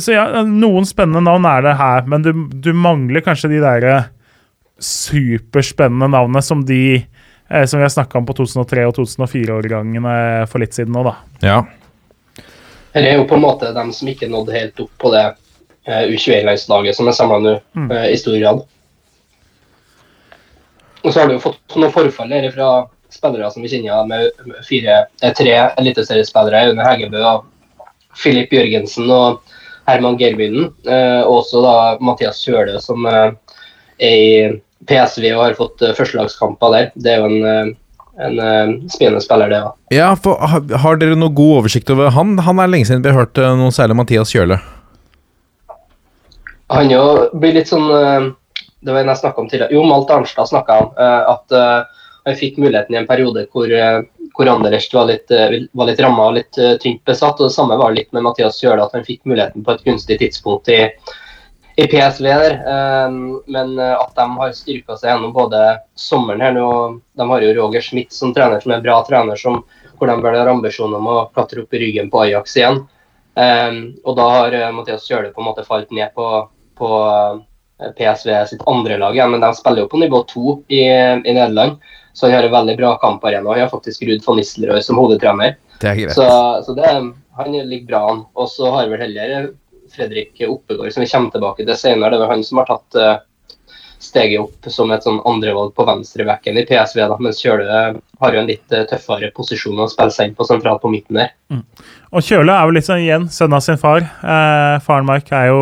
så 0.00 0.14
ja, 0.14 0.22
Noen 0.48 0.86
spennende 0.88 1.20
navn 1.26 1.44
er 1.44 1.60
det 1.66 1.74
her, 1.76 2.06
men 2.08 2.22
du, 2.24 2.30
du 2.56 2.70
mangler 2.72 3.20
kanskje 3.20 3.50
de 3.52 3.58
der 3.60 3.84
superspennende 4.80 6.08
navnene 6.14 6.40
som 6.40 6.64
de 6.64 7.04
som 7.68 7.76
vi 7.76 7.84
har 7.84 7.92
snakka 7.92 8.16
om 8.16 8.24
på 8.24 8.32
2003- 8.38 8.88
og 8.88 8.96
2004-årgangene 8.96 10.48
for 10.48 10.64
litt 10.64 10.72
siden 10.72 10.96
nå, 10.96 11.04
da. 11.04 11.12
ja. 11.44 11.60
Her 12.92 13.06
er 13.08 13.16
jo 13.16 13.28
på 13.28 13.38
en 13.38 13.44
måte 13.46 13.72
dem 13.72 13.92
som 13.96 14.10
ikke 14.10 14.28
nådde 14.28 14.56
helt 14.56 14.80
opp 14.84 14.92
på 15.00 15.12
det 15.14 15.24
eh, 15.88 16.10
U21-landslaget 16.12 16.98
som 16.98 17.08
er 17.08 17.16
samla 17.16 17.38
nå, 17.40 17.54
eh, 17.88 18.08
i 18.12 18.18
stor 18.20 18.36
grad. 18.36 18.64
Og 21.02 21.08
så 21.08 21.20
har 21.20 21.30
du 21.30 21.38
jo 21.38 21.42
fått 21.42 21.78
noen 21.78 21.94
forfall 21.94 22.34
her 22.34 22.50
fra 22.54 22.72
spillere 23.12 23.48
som 23.52 23.64
vi 23.64 23.70
kjenner, 23.72 24.04
med 24.08 24.60
fire, 24.68 25.06
eh, 25.22 25.32
tre 25.36 25.56
eliteseriespillere, 25.80 26.68
Aune 26.68 26.86
Hegebø, 26.86 27.32
Filip 28.18 28.52
Jørgensen 28.52 29.08
og 29.10 29.40
Herman 29.88 30.18
Gerbyen. 30.20 30.68
Eh, 30.84 31.22
og 31.24 31.40
også 31.40 31.64
da 31.64 31.76
Mathias 32.04 32.44
Kjølø, 32.44 32.76
som 32.80 33.08
er 33.08 33.32
i 34.02 34.52
PSV 34.88 35.30
og 35.32 35.46
har 35.46 35.56
fått 35.56 35.82
førstelagskamper 35.96 36.76
der. 36.76 36.92
Det 36.94 37.12
er 37.14 37.22
jo 37.22 37.30
en, 37.30 37.76
en 38.20 38.38
uh, 38.38 38.74
spennende 38.92 39.22
spiller, 39.24 39.48
det 39.48 39.62
òg. 39.64 39.72
ja 39.94 40.10
for, 40.20 40.36
har, 40.42 40.98
dere 41.00 41.16
noe 41.16 41.32
god 41.32 41.62
oversikt 41.62 41.90
over 41.94 42.12
han? 42.12 42.36
Han 42.44 42.60
er 42.60 42.68
lenge 42.68 42.90
siden 42.90 43.04
vi 43.04 43.12
har 43.12 43.24
hørt 43.24 43.40
uh, 43.40 43.54
noe 43.56 43.72
særlig 43.72 43.96
Mathias 43.96 44.34
Kjøle. 44.34 44.60
Han 46.72 46.92
jo 46.92 47.02
blir 47.36 47.56
litt 47.56 47.68
sånn 47.68 47.88
uh, 47.88 48.28
Det 48.82 48.92
var 48.92 49.02
en 49.02 49.12
jeg 49.12 49.22
snakka 49.22 49.42
om 49.42 49.48
tidligere. 49.48 49.74
Jo, 49.76 49.86
Malt 49.88 50.12
Arnstad 50.12 50.50
snakka 50.50 50.78
om 50.82 50.88
eh, 50.98 51.28
at 51.30 51.54
eh, 51.54 52.00
han 52.24 52.38
fikk 52.38 52.58
muligheten 52.62 52.94
i 52.94 52.98
en 53.00 53.06
periode 53.06 53.46
hvor, 53.52 53.70
eh, 53.70 54.02
hvor 54.36 54.50
Anderlecht 54.50 54.94
var 54.94 55.08
litt, 55.10 55.30
eh, 55.30 55.66
var 55.72 55.90
litt 55.90 56.00
ramma 56.02 56.28
og 56.30 56.36
litt 56.38 56.58
eh, 56.58 56.76
tynt 56.82 57.02
besatt. 57.08 57.40
og 57.40 57.50
Det 57.50 57.56
samme 57.56 57.78
var 57.78 57.94
litt 57.94 58.12
med 58.12 58.22
Mathias 58.26 58.60
Kjøle, 58.62 58.84
at 58.84 58.94
han 58.94 59.06
fikk 59.06 59.24
muligheten 59.24 59.64
på 59.64 59.74
et 59.74 59.84
gunstig 59.86 60.20
tidspunkt 60.22 60.70
i, 60.70 60.84
i 61.76 61.86
PSV 61.86 62.24
der. 62.24 62.52
Eh, 62.52 63.10
Men 63.46 63.78
eh, 63.78 63.94
at 64.00 64.14
de 64.16 64.26
har 64.38 64.56
styrka 64.56 64.96
seg 64.96 65.12
gjennom 65.12 65.32
både 65.32 65.60
sommeren 65.98 66.42
her 66.44 66.56
nå 66.56 66.66
De 67.16 67.28
har 67.28 67.44
jo 67.44 67.54
Roger 67.60 67.84
Schmidt 67.84 68.12
som 68.12 68.34
trener, 68.34 68.60
som 68.60 68.72
er 68.72 68.80
en 68.80 68.86
bra 68.86 68.98
trener, 69.08 69.36
som, 69.36 69.62
hvor 69.98 70.10
de 70.10 70.18
vel 70.22 70.38
har 70.38 70.50
ambisjoner 70.52 70.98
om 70.98 71.08
å 71.12 71.20
klatre 71.34 71.64
opp 71.64 71.74
i 71.74 71.82
ryggen 71.82 72.10
på 72.12 72.24
Ajax 72.26 72.56
igjen. 72.56 72.82
Eh, 73.34 73.70
og 74.04 74.18
da 74.18 74.28
har 74.36 74.58
eh, 74.58 74.68
Mathias 74.74 75.08
Kjøle 75.08 75.32
på 75.32 75.42
en 75.42 75.48
måte 75.50 75.66
falt 75.68 75.90
ned 75.94 76.12
på, 76.16 76.28
på 76.78 76.92
eh, 77.08 77.90
PSV 77.96 78.30
sitt 78.52 78.68
andre 78.70 79.00
lag 79.00 79.16
igjen, 79.16 79.32
men 79.32 79.42
de 79.42 79.52
spiller 79.56 79.84
jo 79.84 79.90
på 79.92 80.02
nivå 80.02 80.22
to 80.30 80.60
i, 80.68 80.84
i 80.84 81.32
Nederland. 81.32 81.80
Så 82.12 82.28
han 82.28 82.36
har 82.36 82.44
en 82.44 82.52
veldig 82.52 82.76
bra 82.76 82.96
kamparena. 83.00 83.48
Han 83.48 83.64
har 83.64 83.72
faktisk 83.72 84.02
Ruud 84.04 84.20
van 84.26 84.36
Nistelrooy 84.36 84.82
som 84.84 84.98
hovedtrener. 85.00 85.56
Det. 85.80 86.12
Så, 86.12 86.26
så 86.66 86.74
det, 86.76 86.90
han 87.38 87.52
ligger 87.56 87.86
bra 87.88 88.02
an. 88.10 88.20
Og 88.36 88.50
så 88.52 88.68
har 88.74 88.90
vel 88.90 89.00
heller 89.00 89.48
Fredrik 89.92 90.42
Oppegård, 90.48 90.92
som 90.94 91.04
vi 91.04 91.10
kommer 91.10 91.34
tilbake 91.34 91.66
til 91.66 91.78
senere. 91.78 92.16
Det 92.16 92.24
var 92.24 92.34
han 92.34 92.44
som 92.46 92.60
har 92.62 92.70
tatt 92.70 92.98
uh, 92.98 93.14
steget 94.02 94.42
opp 94.42 94.70
som 94.72 94.90
et 94.90 95.04
sånn 95.04 95.20
andrevalg 95.28 95.74
på 95.76 95.86
venstrebacken 95.86 96.58
i 96.58 96.64
PSV, 96.66 97.04
da, 97.12 97.18
mens 97.22 97.40
Kjøle 97.42 97.82
har 98.22 98.34
jo 98.34 98.40
en 98.40 98.48
litt 98.50 98.74
uh, 98.74 98.82
tøffere 98.90 99.30
posisjon 99.36 99.82
å 99.82 99.90
spille 99.90 100.14
seg 100.14 100.30
inn 100.30 100.38
på 100.38 100.46
sentralt 100.48 100.82
på 100.82 100.90
midten 100.92 101.20
der. 101.20 101.34
Mm. 101.52 101.62
Og 102.12 102.24
Kjøle 102.26 102.54
er 102.54 102.68
jo 102.68 102.74
litt 102.76 102.88
sånn 102.88 103.04
igjen 103.04 103.28
sønn 103.32 103.54
av 103.56 103.62
sin 103.64 103.78
far. 103.80 104.04
Eh, 104.04 104.74
faren 104.84 105.06
Mark 105.08 105.30
er 105.32 105.46
jo, 105.48 105.60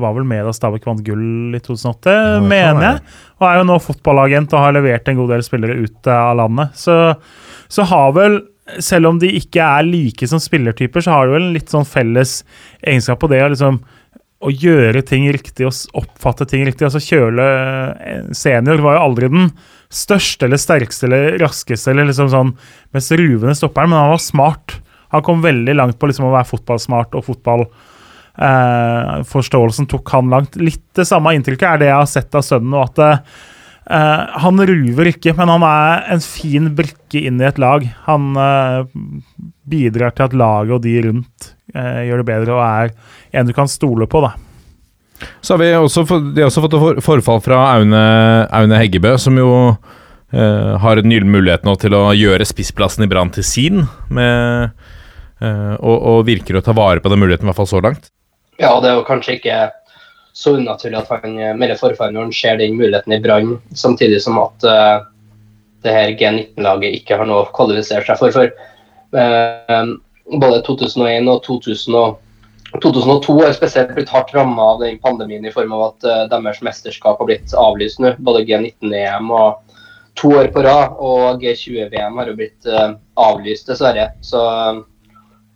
var 0.00 0.14
vel 0.16 0.24
med 0.28 0.46
da 0.48 0.54
Stabæk 0.56 0.86
vant 0.88 1.02
gull 1.04 1.56
i 1.56 1.60
2008, 1.60 2.14
ja, 2.14 2.38
mener 2.40 2.86
jeg. 2.86 3.02
Og 3.36 3.48
er 3.50 3.58
jo 3.60 3.66
nå 3.68 3.76
fotballagent 3.84 4.54
og 4.56 4.64
har 4.64 4.76
levert 4.78 5.10
en 5.10 5.18
god 5.20 5.34
del 5.34 5.44
spillere 5.44 5.76
ut 5.76 6.08
av 6.08 6.38
landet. 6.40 6.72
Så, 6.78 6.96
så 7.68 7.84
har 7.90 8.16
vel 8.16 8.40
selv 8.84 9.10
om 9.10 9.20
de 9.20 9.30
ikke 9.38 9.64
er 9.64 9.86
like 9.86 10.28
som 10.28 10.40
spillertyper, 10.42 11.04
så 11.04 11.14
har 11.14 11.28
de 11.28 11.36
vel 11.36 11.46
en 11.48 11.56
litt 11.56 11.72
sånn 11.72 11.88
felles 11.88 12.42
egenskap 12.82 13.20
på 13.22 13.30
det 13.32 13.42
å 13.44 13.52
liksom 13.52 13.80
å 14.38 14.52
gjøre 14.54 15.02
ting 15.02 15.24
riktig 15.34 15.66
og 15.66 15.98
oppfatte 15.98 16.46
ting 16.46 16.62
riktig. 16.66 16.86
Altså 16.86 17.02
Kjøle 17.02 17.46
eh, 17.98 18.28
senior 18.36 18.82
var 18.84 18.98
jo 18.98 19.04
aldri 19.08 19.30
den 19.32 19.50
største 19.90 20.46
eller 20.46 20.60
sterkeste 20.62 21.08
eller 21.08 21.38
raskeste 21.42 21.90
eller 21.90 22.06
liksom 22.10 22.30
sånn 22.30 22.52
mest 22.94 23.14
ruvende 23.18 23.56
stopperen, 23.58 23.90
men 23.90 23.98
han 23.98 24.14
var 24.14 24.22
smart. 24.22 24.78
Han 25.14 25.24
kom 25.26 25.42
veldig 25.42 25.74
langt 25.74 25.98
på 25.98 26.10
liksom 26.10 26.28
å 26.28 26.34
være 26.36 26.50
fotballsmart 26.52 27.16
og 27.18 27.26
fotball 27.26 27.66
eh, 28.38 29.86
tok 29.88 30.14
han 30.14 30.30
langt. 30.30 30.58
Litt 30.60 30.84
det 30.94 31.08
samme 31.08 31.34
inntrykket 31.34 31.68
er 31.72 31.80
det 31.80 31.90
jeg 31.90 31.98
har 31.98 32.10
sett 32.10 32.38
av 32.38 32.46
sønnen. 32.46 32.76
og 32.76 32.84
at 32.92 33.02
eh, 33.02 33.22
Uh, 33.88 34.28
han 34.44 34.60
ruver 34.68 35.08
ikke, 35.08 35.32
men 35.38 35.48
han 35.48 35.64
er 35.64 36.02
en 36.12 36.20
fin 36.20 36.68
brikke 36.76 37.22
inn 37.24 37.40
i 37.40 37.46
et 37.48 37.60
lag. 37.60 37.86
Han 38.04 38.34
uh, 38.36 38.84
bidrar 39.68 40.12
til 40.16 40.26
at 40.26 40.36
laget 40.36 40.74
og 40.76 40.82
de 40.84 40.92
rundt 41.06 41.48
uh, 41.72 42.02
gjør 42.04 42.20
det 42.20 42.26
bedre, 42.28 42.58
og 42.58 42.66
er 42.66 42.92
en 43.40 43.48
du 43.48 43.54
kan 43.56 43.70
stole 43.70 44.08
på. 44.10 44.20
da. 44.26 44.34
Så 45.40 45.56
har 45.56 45.62
vi 45.62 45.70
også, 45.72 46.04
de 46.34 46.44
har 46.44 46.50
også 46.50 46.66
fått 46.66 46.76
forfall 47.06 47.40
fra 47.42 47.62
Aune, 47.78 48.02
Aune 48.54 48.82
Heggebø, 48.82 49.16
som 49.18 49.40
jo 49.40 49.48
har 50.28 51.00
en 51.00 51.08
gyllen 51.08 51.30
mulighet 51.32 51.62
nå 51.64 51.72
til 51.80 51.94
å 51.96 52.10
gjøre 52.12 52.44
spissplassen 52.44 53.06
i 53.06 53.08
Brann 53.08 53.30
til 53.32 53.46
sin, 53.48 53.78
med, 54.12 54.74
og, 55.40 55.94
og, 55.96 56.18
virker 56.28 56.58
å 56.58 56.62
ta 56.66 56.74
vare 56.76 57.00
på 57.00 57.08
den 57.08 57.22
muligheten, 57.22 57.46
i 57.46 57.48
hvert 57.48 57.56
fall 57.62 57.70
så 57.70 57.80
langt. 57.80 58.10
Ja, 58.60 58.74
det 58.84 58.90
er 58.90 58.98
jo 58.98 59.06
kanskje 59.08 59.38
ikke 59.38 59.56
så 60.38 60.54
unaturlig 60.54 61.00
at 61.00 61.08
han 61.10 61.38
eh, 61.42 61.54
når 61.58 62.20
han 62.20 62.32
ser 62.32 62.60
den 62.60 62.76
muligheten 62.78 63.12
i 63.16 63.20
Brann, 63.20 63.56
samtidig 63.74 64.20
som 64.22 64.38
at 64.38 64.66
uh, 64.66 65.06
det 65.82 65.94
her 65.94 66.12
G19-laget 66.20 66.94
ikke 67.00 67.18
har 67.18 67.26
noe 67.26 67.42
å 67.42 67.48
kvalifisere 67.56 68.06
seg 68.06 68.20
for. 68.20 68.36
For 68.36 69.18
uh, 69.18 69.96
både 70.38 70.60
2001 70.68 71.26
og 71.32 71.42
2000 71.46 71.96
og 71.98 72.20
2002 72.84 73.34
er 73.46 73.56
spesielt 73.56 73.94
blitt 73.96 74.12
hardt 74.12 74.30
ramma 74.36 74.74
av 74.74 74.84
den 74.84 75.00
pandemien 75.02 75.46
i 75.48 75.52
form 75.54 75.74
av 75.74 75.82
at 75.88 76.06
uh, 76.06 76.20
deres 76.30 76.62
mesterskap 76.62 77.18
har 77.18 77.30
blitt 77.30 77.56
avlyst 77.58 77.98
nå. 78.04 78.14
Både 78.22 78.44
G19-EM 78.46 79.34
og 79.34 79.74
to 80.20 80.30
år 80.38 80.52
på 80.54 80.62
rad, 80.66 80.94
og 81.02 81.42
G20-VM 81.42 82.22
har 82.22 82.30
jo 82.30 82.36
blitt 82.38 82.70
uh, 82.70 82.94
avlyst, 83.18 83.66
dessverre. 83.72 84.10
Så, 84.22 84.44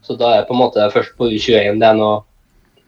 så, 0.02 0.18
da 0.18 0.32
er 0.32 0.42
det 0.42 0.50
på 0.50 0.58
en 0.58 0.62
måte 0.64 0.90
først 0.90 1.14
på 1.18 1.30
U21 1.30 1.78
det 1.78 1.90
er 1.92 2.02
noe 2.02 2.20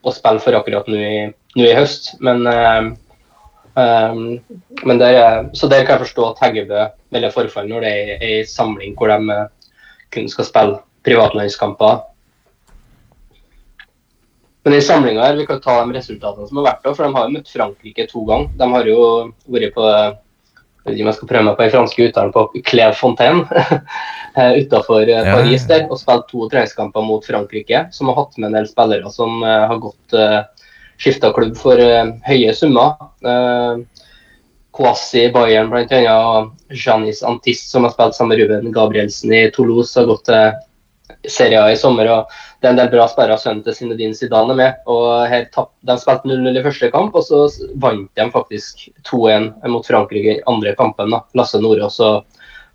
å 0.05 0.13
spille 0.13 0.43
for 0.43 0.59
akkurat 0.59 0.91
nå 0.91 0.99
i 0.99 1.17
nå 1.55 1.67
i 1.67 1.75
høst. 1.75 2.13
Men, 2.23 2.45
um, 2.47 4.25
men 4.83 5.01
der, 5.01 5.49
så 5.57 5.69
der 5.71 5.85
kan 5.85 5.97
jeg 5.97 6.07
forstå 6.07 6.27
at 6.31 6.43
Heggebø 6.43 6.89
melder 7.15 7.33
forfall 7.35 7.69
når 7.69 7.85
det 7.85 7.93
er 7.93 8.25
ei 8.25 8.43
samling 8.49 8.95
hvor 8.99 9.11
de 9.11 9.39
kun 10.15 10.29
skal 10.31 10.47
spille 10.47 10.81
privatlandskamper. 11.05 12.03
Men 14.65 14.73
i 14.73 14.81
samlinga 14.81 15.21
her, 15.21 15.35
vi 15.37 15.45
kan 15.45 15.59
ta 15.61 15.77
de 15.85 15.93
resultatene 15.93 16.47
som 16.49 16.57
har 16.57 16.71
vært 16.71 16.85
da, 16.85 16.93
for 16.95 17.05
de 17.05 17.13
har 17.13 17.27
jo 17.27 17.33
møtt 17.35 17.51
Frankrike 17.51 18.07
to 18.09 18.23
ganger. 18.25 18.53
De 18.57 18.69
har 18.71 18.87
jo 18.89 19.01
vært 19.53 19.75
på 19.75 19.89
jeg 20.85 20.91
vet 20.91 20.99
ikke 20.99 21.05
om 21.05 21.09
jeg 21.09 21.17
skal 21.17 21.29
prøve 21.29 21.45
meg 21.47 21.55
på 21.57 21.63
den 21.63 21.71
franske 21.73 22.05
uttalen 22.05 22.31
på 22.33 22.41
Clairefontaine 22.69 23.61
utafor 24.61 25.09
Paris 25.25 25.63
der, 25.65 25.87
og 25.89 25.97
spilt 25.97 26.27
to 26.29 26.45
treningskamper 26.51 27.05
mot 27.05 27.25
Frankrike, 27.25 27.79
som 27.95 28.11
har 28.11 28.19
hatt 28.19 28.37
med 28.37 28.51
en 28.51 28.57
del 28.59 28.67
spillere 28.69 29.09
som 29.13 29.41
har 29.41 29.79
gått 29.81 30.17
skifta 31.01 31.33
klubb 31.35 31.57
for 31.59 31.79
uh, 31.79 32.13
høye 32.27 32.53
summer. 32.55 32.95
Uh, 33.25 33.83
Kwasi 34.75 35.29
Bayern 35.31 35.69
bl.a. 35.71 36.01
og 36.11 36.75
Janis 36.75 37.23
Antist, 37.23 37.69
som 37.71 37.85
har 37.87 37.93
spilt 37.93 38.15
sammen 38.17 38.35
med 38.35 38.43
Ruben 38.43 38.73
Gabrielsen 38.75 39.31
i 39.33 39.45
Toulouse, 39.55 39.95
har 39.99 40.09
gått 40.09 40.25
til 40.27 41.29
Serie 41.31 41.61
A 41.61 41.71
i 41.71 41.77
sommer. 41.79 42.09
og 42.11 42.33
Det 42.59 42.67
er 42.67 42.73
en 42.73 42.81
del 42.81 42.91
bra 42.91 43.07
sperra 43.07 43.37
sønnen 43.39 43.63
til 43.63 43.75
Zinedine 43.77 44.17
Zidane 44.17 44.55
med. 44.57 44.81
og 44.85 45.27
her 45.31 45.47
tapp, 45.53 45.71
De 45.81 45.97
spilte 46.01 46.27
0-0 46.27 46.59
i 46.59 46.63
første 46.65 46.91
kamp, 46.91 47.15
og 47.15 47.23
så 47.23 47.47
vant 47.75 48.09
de 48.15 48.29
faktisk 48.31 48.89
2-1 49.07 49.53
mot 49.71 49.87
Frankrike 49.87 50.37
i 50.37 50.43
andre 50.47 50.75
kampen. 50.75 51.11
da. 51.11 51.21
Lasse 51.33 51.61
Nordås 51.61 51.99
og 51.99 52.25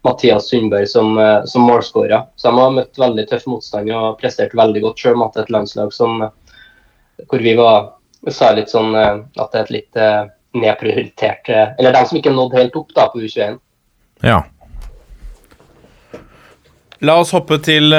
Mathias 0.03 0.49
Sundberg 0.49 0.89
som, 0.89 1.18
eh, 1.18 1.45
som 1.45 1.62
målskårer. 1.62 2.27
Så 2.37 2.49
de 2.49 2.59
har 2.59 2.71
møtt 2.71 2.97
veldig 2.97 3.29
tøff 3.29 3.47
motstand 3.47 3.91
og 3.93 4.18
prestert 4.18 4.55
veldig 4.55 4.83
godt, 4.83 4.99
selv 4.99 5.21
om 5.21 5.31
det 5.35 5.41
er 5.41 5.43
et 5.43 5.51
landslag 5.51 5.93
som, 5.93 6.31
hvor 7.29 7.39
vi 7.39 7.55
var 7.55 7.93
så 8.29 8.47
er 8.47 8.55
det 8.55 8.64
litt 8.64 8.73
sånn 8.73 8.95
eh, 8.99 9.21
at 9.41 9.53
det 9.53 9.61
er 9.61 9.64
et 9.64 9.75
litt 9.79 10.01
nedprioritert 10.01 10.37
nedprioritert 10.51 11.47
det 11.47 11.66
Eller 11.79 11.95
de 11.95 12.07
som 12.09 12.18
ikke 12.18 12.33
nådde 12.35 12.59
helt 12.59 12.77
opp 12.81 12.91
da 12.97 13.07
på 13.12 13.23
U21. 13.23 13.61
Ja. 14.27 14.41
La 17.07 17.14
oss 17.23 17.31
hoppe 17.33 17.61
til, 17.62 17.95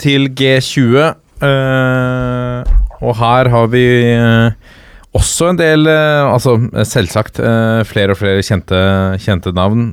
til 0.00 0.28
G20. 0.38 1.18
og 3.04 3.12
her 3.18 3.50
har 3.52 3.66
vi 3.74 3.84
også 5.18 5.50
en 5.50 5.58
del 5.58 5.90
Altså 5.90 6.54
selvsagt 6.88 7.42
flere 7.90 8.14
og 8.14 8.20
flere 8.22 8.46
kjente, 8.46 8.80
kjente 9.20 9.52
navn. 9.52 9.90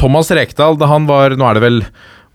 Thomas 0.00 0.32
Rekdal, 0.34 0.80
da 0.80 0.88
han 0.90 1.06
var 1.06 1.36
Nå 1.36 1.46
er 1.46 1.60
det 1.60 1.66
vel 1.68 1.82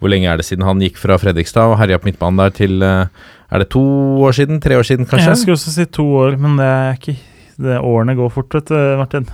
Hvor 0.03 0.11
lenge 0.11 0.27
er 0.27 0.39
det 0.39 0.45
siden 0.47 0.67
han 0.67 0.83
gikk 0.83 0.99
fra 0.99 1.15
Fredrikstad 1.21 1.71
og 1.71 1.77
herja 1.79 2.01
på 2.01 2.11
midtbanen 2.11 2.43
der 2.43 2.55
til 2.57 2.83
er 2.83 3.61
det 3.61 3.69
to 3.71 3.83
år 4.25 4.35
siden? 4.35 4.59
Tre 4.59 4.75
år 4.75 4.83
siden, 4.83 5.07
kanskje? 5.07 5.29
Jeg 5.29 5.39
skulle 5.39 5.59
også 5.59 5.71
si 5.71 5.85
to 5.85 6.03
år, 6.19 6.35
men 6.41 6.57
det 6.59 6.67
er 6.67 6.97
ikke 6.97 7.15
det, 7.61 7.75
Årene 7.85 8.15
går 8.17 8.31
fort, 8.33 8.49
vet 8.55 8.71
du, 8.71 8.77
Martin. 8.97 9.27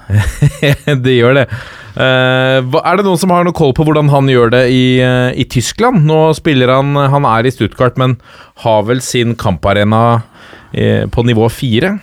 det 1.05 1.13
gjør 1.15 1.37
det. 1.39 1.45
Uh, 1.95 2.59
er 2.83 2.99
det 2.99 3.05
noen 3.07 3.19
som 3.19 3.31
har 3.33 3.47
noe 3.47 3.55
koll 3.55 3.71
på 3.75 3.85
hvordan 3.87 4.11
han 4.11 4.27
gjør 4.31 4.51
det 4.53 4.63
i, 4.75 4.83
uh, 4.99 5.31
i, 5.31 5.45
Tyskland? 5.49 6.03
Nå 6.07 6.19
spiller 6.37 6.71
han 6.71 6.95
Han 6.95 7.25
er 7.27 7.47
i 7.47 7.53
Stuttgart, 7.53 7.97
men 7.99 8.17
har 8.65 8.83
vel 8.87 9.01
sin 9.03 9.37
kamparena 9.39 10.03
uh, 10.19 11.05
på 11.11 11.25
nivå 11.27 11.47
fire? 11.51 11.95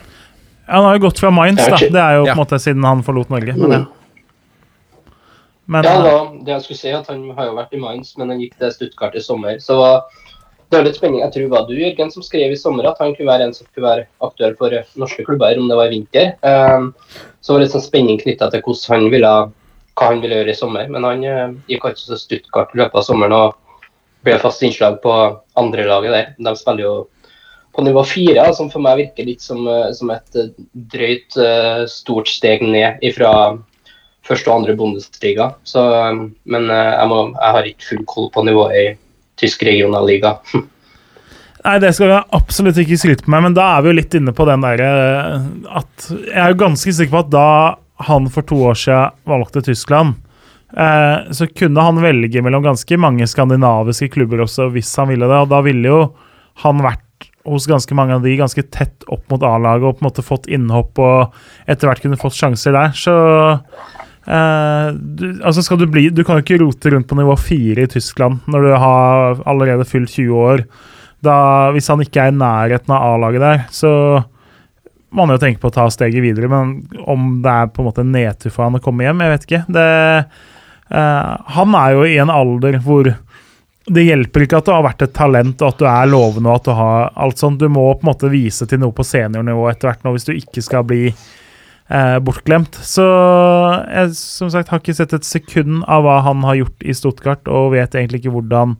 Ja, 0.66 0.78
han 0.78 0.88
har 0.88 0.96
jo 0.96 1.04
gått 1.06 1.20
fra 1.22 1.30
Mainz, 1.30 1.62
da. 1.62 1.78
Det 1.78 2.02
er 2.02 2.18
jo 2.18 2.24
på 2.26 2.34
en 2.34 2.42
måte 2.42 2.60
siden 2.64 2.88
han 2.88 3.04
forlot 3.06 3.30
Norge. 3.30 3.54
Men, 3.60 3.76
ja. 3.76 3.84
Men, 5.66 5.82
ja, 5.82 5.96
da, 5.98 6.14
det 6.46 6.52
jeg 6.52 6.62
skulle 6.62 6.78
si, 6.78 6.92
at 6.94 7.08
han 7.10 7.24
har 7.34 7.48
jo 7.48 7.56
vært 7.56 7.74
i 7.74 7.80
Mainz, 7.82 8.12
men 8.18 8.30
han 8.30 8.38
gikk 8.42 8.54
til 8.60 8.70
Stuttgart 8.70 9.16
i 9.18 9.22
sommer. 9.22 9.58
Så 9.62 9.76
det 10.70 10.78
er 10.78 10.86
litt 10.86 10.98
spenning. 10.98 11.22
Jeg 11.24 11.32
tror 11.34 11.44
det 11.44 11.54
var 11.54 11.66
du 11.66 11.74
Jørgen, 11.74 12.12
som 12.14 12.24
skrev 12.26 12.54
i 12.54 12.58
sommer 12.58 12.86
at 12.90 13.00
han 13.02 13.14
kunne 13.16 13.30
være 13.30 13.48
en 13.48 13.54
som 13.54 13.66
kunne 13.72 13.86
være 13.86 14.06
aktuell 14.26 14.54
for 14.58 14.74
norske 14.98 15.26
klubber 15.26 15.58
om 15.58 15.66
det 15.70 15.78
var 15.78 15.90
i 15.90 15.96
vinter. 15.96 16.32
Um, 16.46 16.92
så 17.42 17.54
var 17.54 17.62
det 17.62 17.70
sånn 17.74 17.84
spenning 17.84 18.18
knytta 18.22 18.50
til 18.54 18.64
han 18.90 19.10
ville, 19.10 19.34
hva 19.98 20.08
han 20.10 20.22
ville 20.22 20.40
gjøre 20.40 20.54
i 20.54 20.58
sommer. 20.58 20.90
Men 20.90 21.06
han 21.06 21.26
uh, 21.26 21.58
gikk 21.70 21.86
altså 21.90 22.12
til 22.12 22.22
Stuttgart 22.22 22.74
i 22.74 22.82
løpet 22.82 23.02
av 23.02 23.06
sommeren 23.06 23.36
og 23.36 23.84
ble 24.26 24.38
fast 24.42 24.62
innslag 24.66 24.98
på 25.02 25.14
andrelaget 25.58 26.14
der. 26.14 26.34
De 26.38 26.56
spiller 26.58 26.86
jo 26.86 26.96
på 27.76 27.84
nivå 27.84 28.02
fire, 28.08 28.48
som 28.56 28.70
for 28.72 28.82
meg 28.82 29.02
virker 29.02 29.26
litt 29.26 29.42
som, 29.44 29.66
som 29.94 30.10
et 30.14 30.38
drøyt, 30.94 31.34
stort 31.92 32.30
steg 32.32 32.64
ned 32.64 33.04
fra 33.14 33.32
første 34.26 34.50
og 34.50 34.60
andre 34.60 34.76
Bundesliga. 34.78 35.50
Så, 35.66 35.82
um, 35.82 36.28
men 36.44 36.70
jeg, 36.70 37.10
må, 37.10 37.20
jeg 37.34 37.56
har 37.58 37.68
ikke 37.70 37.90
full 37.90 38.06
koll 38.10 38.32
på 38.34 38.46
nivået 38.46 38.80
i 38.80 38.86
tysk 39.40 39.66
regionalliga. 39.68 40.36
Nei, 41.66 41.78
det 41.82 41.96
skal 41.96 42.12
jeg 42.12 42.28
absolutt 42.36 42.78
ikke 42.78 42.98
skryte 43.00 43.26
på 43.26 43.32
meg, 43.34 43.48
men 43.48 43.56
da 43.56 43.64
er 43.74 43.82
vi 43.82 43.90
jo 43.90 43.96
litt 43.98 44.14
inne 44.14 44.34
på 44.36 44.44
den 44.46 44.62
derre 44.62 44.90
eh, 44.92 45.48
at 45.80 46.04
Jeg 46.12 46.38
er 46.38 46.52
jo 46.52 46.60
ganske 46.60 46.94
sikker 46.94 47.14
på 47.16 47.24
at 47.24 47.32
da 47.32 47.48
han 48.06 48.28
for 48.30 48.46
to 48.46 48.58
år 48.68 48.76
siden 48.78 49.16
valgte 49.26 49.64
Tyskland, 49.64 50.14
eh, 50.76 51.32
så 51.34 51.48
kunne 51.48 51.86
han 51.88 51.98
velge 52.04 52.42
mellom 52.44 52.62
ganske 52.68 52.98
mange 53.00 53.26
skandinaviske 53.26 54.12
klubber 54.14 54.44
også, 54.44 54.68
hvis 54.74 54.92
han 55.00 55.10
ville 55.10 55.26
det. 55.26 55.40
Og 55.42 55.50
da 55.50 55.62
ville 55.64 55.90
jo 55.90 56.00
han 56.62 56.84
vært 56.84 57.02
hos 57.46 57.66
ganske 57.70 57.94
mange 57.96 58.14
av 58.14 58.22
de 58.26 58.34
ganske 58.38 58.62
tett 58.74 59.06
opp 59.12 59.24
mot 59.32 59.42
A-laget 59.46 59.86
og 59.88 59.98
på 59.98 60.04
en 60.04 60.08
måte 60.08 60.26
fått 60.26 60.48
innhopp 60.50 60.98
og 61.02 61.34
etter 61.70 61.88
hvert 61.88 62.02
kunne 62.04 62.20
fått 62.20 62.36
sjanser 62.36 62.76
der. 62.76 62.94
Så 62.94 63.14
Uh, 64.26 64.90
du, 64.98 65.26
altså 65.46 65.76
du, 65.78 65.86
bli, 65.86 66.08
du 66.10 66.24
kan 66.26 66.40
jo 66.40 66.42
ikke 66.42 66.58
rote 66.64 66.90
rundt 66.90 67.06
på 67.06 67.18
nivå 67.18 67.36
fire 67.38 67.84
i 67.84 67.90
Tyskland 67.90 68.40
når 68.50 68.64
du 68.64 68.72
har 68.82 69.42
allerede 69.46 69.86
fylt 69.86 70.10
20 70.10 70.40
år. 70.50 70.64
Da, 71.24 71.36
hvis 71.74 71.88
han 71.92 72.02
ikke 72.02 72.24
er 72.24 72.32
i 72.32 72.38
nærheten 72.38 72.92
av 72.94 73.14
A-laget 73.14 73.44
der, 73.44 73.62
så 73.72 73.92
må 75.14 75.24
han 75.24 75.36
jo 75.36 75.42
tenke 75.42 75.62
på 75.62 75.70
å 75.70 75.76
ta 75.76 75.86
steget 75.92 76.24
videre. 76.24 76.50
Men 76.50 76.74
om 77.06 77.38
det 77.44 77.52
er 77.52 77.70
på 77.70 77.82
en 77.82 77.88
måte 77.88 78.06
nedtur 78.06 78.52
for 78.52 78.66
han 78.66 78.78
å 78.78 78.82
komme 78.82 79.06
hjem, 79.06 79.22
jeg 79.22 79.34
vet 79.34 79.46
ikke. 79.48 79.62
Det, 79.78 79.86
uh, 80.90 81.30
han 81.56 81.78
er 81.78 81.94
jo 81.94 82.04
i 82.10 82.18
en 82.22 82.34
alder 82.34 82.80
hvor 82.84 83.14
det 83.86 84.02
hjelper 84.02 84.42
ikke 84.42 84.58
at 84.58 84.66
du 84.66 84.72
har 84.74 84.82
vært 84.82 85.04
et 85.06 85.14
talent 85.14 85.62
og 85.62 85.68
at 85.68 85.78
du 85.78 85.84
er 85.86 86.08
lovende 86.10 86.50
og 86.50 86.58
at 86.58 86.66
du 86.66 86.74
har 86.74 87.10
alt 87.22 87.38
sånt. 87.38 87.62
Du 87.62 87.70
må 87.70 87.86
på 87.94 88.02
en 88.02 88.10
måte 88.10 88.30
vise 88.32 88.66
til 88.66 88.82
noe 88.82 88.94
på 88.94 89.06
seniornivå 89.06 89.68
etter 89.70 89.92
hvert 89.92 90.02
nå 90.02 90.16
hvis 90.16 90.26
du 90.26 90.32
ikke 90.34 90.64
skal 90.66 90.86
bli 90.88 91.04
eh, 91.88 92.16
bortglemt. 92.22 92.78
Så 92.82 93.04
jeg 93.04 94.14
som 94.18 94.50
sagt 94.52 94.72
har 94.72 94.82
ikke 94.82 94.96
sett 94.96 95.14
et 95.16 95.26
sekund 95.26 95.84
av 95.84 96.06
hva 96.06 96.20
han 96.26 96.44
har 96.46 96.60
gjort 96.62 96.86
i 96.86 96.96
Stuttgart, 96.96 97.46
og 97.48 97.74
vet 97.76 97.94
egentlig 97.94 98.24
ikke 98.24 98.36
hvordan 98.38 98.76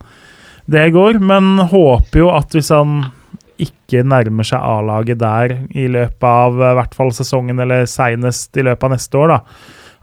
det 0.67 0.89
går, 0.97 1.21
men 1.23 1.69
håper 1.71 2.25
jo 2.25 2.33
at 2.35 2.55
hvis 2.57 2.73
han 2.75 3.05
ikke 3.63 4.03
nærmer 4.05 4.45
seg 4.45 4.61
A-laget 4.61 5.21
der 5.21 5.55
i 5.71 5.87
løpet 5.89 6.27
av 6.27 6.59
i 6.59 6.77
hvert 6.77 6.97
fall 6.97 7.13
sesongen, 7.15 7.61
eller 7.63 7.87
seinest 7.89 8.57
i 8.59 8.65
løpet 8.67 8.89
av 8.89 8.95
neste 8.97 9.21
år, 9.21 9.33
da, 9.33 9.39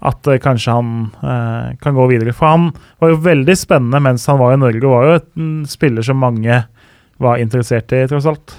at 0.10 0.30
uh, 0.30 0.40
kanskje 0.42 0.74
han 0.76 0.94
eh, 1.24 1.76
kan 1.84 1.96
gå 1.96 2.08
videre. 2.10 2.34
For 2.36 2.50
han 2.50 2.72
var 3.00 3.14
jo 3.14 3.22
veldig 3.24 3.56
spennende 3.56 4.02
mens 4.04 4.26
han 4.28 4.42
var 4.42 4.56
i 4.56 4.60
Norge, 4.60 4.84
og 4.84 4.96
var 4.96 5.08
jo 5.08 5.20
en 5.40 5.54
spiller 5.70 6.06
som 6.06 6.20
mange 6.20 6.64
var 7.24 7.40
interessert 7.40 7.94
i, 7.96 8.04
tross 8.10 8.28
alt. 8.28 8.56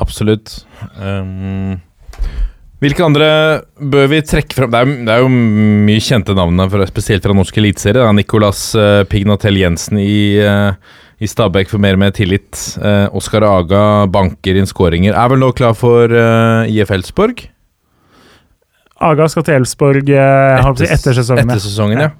Absolutt. 0.00 0.62
Um, 0.96 1.80
hvilke 2.80 3.04
andre 3.04 3.28
bør 3.92 4.08
vi 4.08 4.22
trekke 4.24 4.56
frem? 4.56 4.72
Det 4.72 4.80
er, 4.80 4.90
det 5.04 5.12
er 5.12 5.22
jo 5.24 5.28
mye 5.30 6.00
kjente 6.04 6.36
navn, 6.36 6.62
spesielt 6.88 7.26
fra 7.26 7.36
norsk 7.36 7.60
eliteserie. 7.60 8.06
Nicolas 8.16 8.70
uh, 8.78 9.02
Pignatel 9.08 9.60
Jensen 9.60 10.00
i, 10.00 10.40
uh, 10.40 10.72
i 11.20 11.28
Stabæk 11.28 11.68
for 11.72 11.82
mer 11.82 12.00
med 12.00 12.16
tillit. 12.16 12.56
Uh, 12.80 13.12
Oskar 13.16 13.44
Aga 13.44 13.82
banker 14.12 14.56
inn 14.56 14.68
skåringer. 14.68 15.12
Er 15.12 15.32
vel 15.32 15.42
nå 15.42 15.52
klar 15.56 15.76
for 15.76 16.08
IF 16.70 16.94
Elsborg? 16.96 17.44
Aga 19.00 19.28
skal 19.32 19.44
til 19.46 19.60
Elfsborg 19.60 20.08
etter, 20.12 20.88
etter, 20.88 21.14
sesongen. 21.16 21.46
Etter 21.48 21.62
sesongen, 21.64 22.02
ja. 22.04 22.10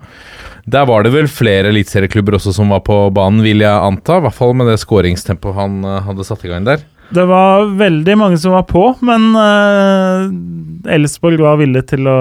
Der 0.71 0.87
var 0.89 1.05
det 1.05 1.11
vel 1.13 1.27
flere 1.29 1.73
eliteserieklubber 1.73 2.37
også 2.37 2.53
som 2.57 2.73
var 2.73 2.85
på 2.85 3.03
banen, 3.17 3.43
vil 3.45 3.65
jeg 3.65 3.73
anta. 3.73 4.21
I 4.21 4.25
hvert 4.25 4.37
fall 4.37 4.55
med 4.57 4.69
det 4.69 4.79
skåringstempoet 4.81 5.57
han 5.57 5.85
hadde 6.07 6.25
satt 6.29 6.45
i 6.45 6.53
gang 6.53 6.69
der. 6.69 6.85
Det 7.11 7.25
var 7.27 7.65
veldig 7.75 8.15
mange 8.19 8.39
som 8.39 8.55
var 8.55 8.69
på, 8.71 8.85
men 9.03 9.33
uh, 9.35 10.93
Elsborg 10.95 11.43
var 11.43 11.59
villig 11.59 11.83
til 11.91 12.07
å 12.07 12.19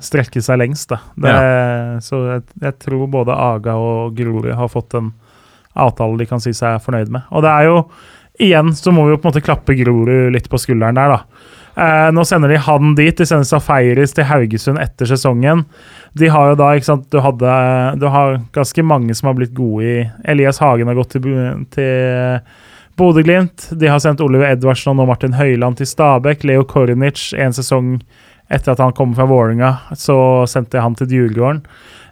strekke 0.00 0.40
seg 0.40 0.62
lengst. 0.62 0.88
Da. 0.92 1.00
Det, 1.14 1.32
ja. 1.34 1.98
Så 2.04 2.22
jeg, 2.24 2.46
jeg, 2.62 2.76
tror 2.80 3.10
både 3.12 3.36
Aga 3.36 3.76
og 3.76 4.16
Grorud 4.16 4.48
har 4.56 4.72
fått 4.72 4.96
en 4.96 5.12
avtale 5.76 6.18
de 6.18 6.28
kan 6.30 6.40
si 6.42 6.54
seg 6.56 6.80
fornøyd 6.82 7.12
med. 7.12 7.28
Og 7.30 7.44
det 7.44 7.52
er 7.52 7.70
jo 7.70 7.84
Igjen 8.40 8.70
så 8.72 8.88
må 8.88 9.02
vi 9.04 9.12
jo 9.12 9.18
på 9.20 9.26
en 9.26 9.34
måte 9.34 9.42
klappe 9.44 9.74
Grorud 9.76 10.30
litt 10.32 10.46
på 10.48 10.56
skulderen 10.56 10.96
der, 10.96 11.12
da. 11.12 11.48
Uh, 11.76 12.08
nå 12.14 12.24
sender 12.24 12.48
de 12.48 12.56
han 12.64 12.94
dit. 12.96 13.12
De 13.18 13.26
sender 13.28 13.44
Safaris 13.44 14.16
til 14.16 14.24
Haugesund 14.24 14.80
etter 14.80 15.10
sesongen. 15.10 15.66
De 16.16 16.30
har 16.32 16.48
jo 16.48 16.56
da, 16.56 16.70
ikke 16.72 16.88
sant 16.88 17.04
Du, 17.12 17.18
hadde, 17.20 17.52
du 18.00 18.08
har 18.08 18.40
ganske 18.56 18.84
mange 18.86 19.12
som 19.18 19.28
har 19.28 19.36
blitt 19.36 19.52
gode 19.52 19.84
i 19.84 19.98
Elias 20.32 20.62
Hagen 20.62 20.88
har 20.88 20.96
gått 20.96 21.18
til, 21.18 21.28
til 21.74 22.40
Bodø-Glimt. 22.98 23.68
De 23.78 23.88
har 23.90 24.00
sendt 24.02 24.22
Oliver 24.24 24.50
Edvardsen 24.50 24.92
og 24.92 25.00
nå 25.00 25.06
Martin 25.10 25.36
Høiland 25.38 25.78
til 25.78 25.88
Stabæk. 25.88 26.44
Leo 26.48 26.66
Korinic 26.68 27.30
en 27.36 27.54
sesong 27.56 27.94
etter 28.50 28.74
at 28.74 28.82
han 28.82 28.94
kom 28.96 29.14
fra 29.14 29.28
Vålerenga, 29.30 29.94
så 29.94 30.16
sendte 30.50 30.78
jeg 30.78 30.82
han 30.82 30.96
til 30.98 31.10
Djurgården. 31.12 31.62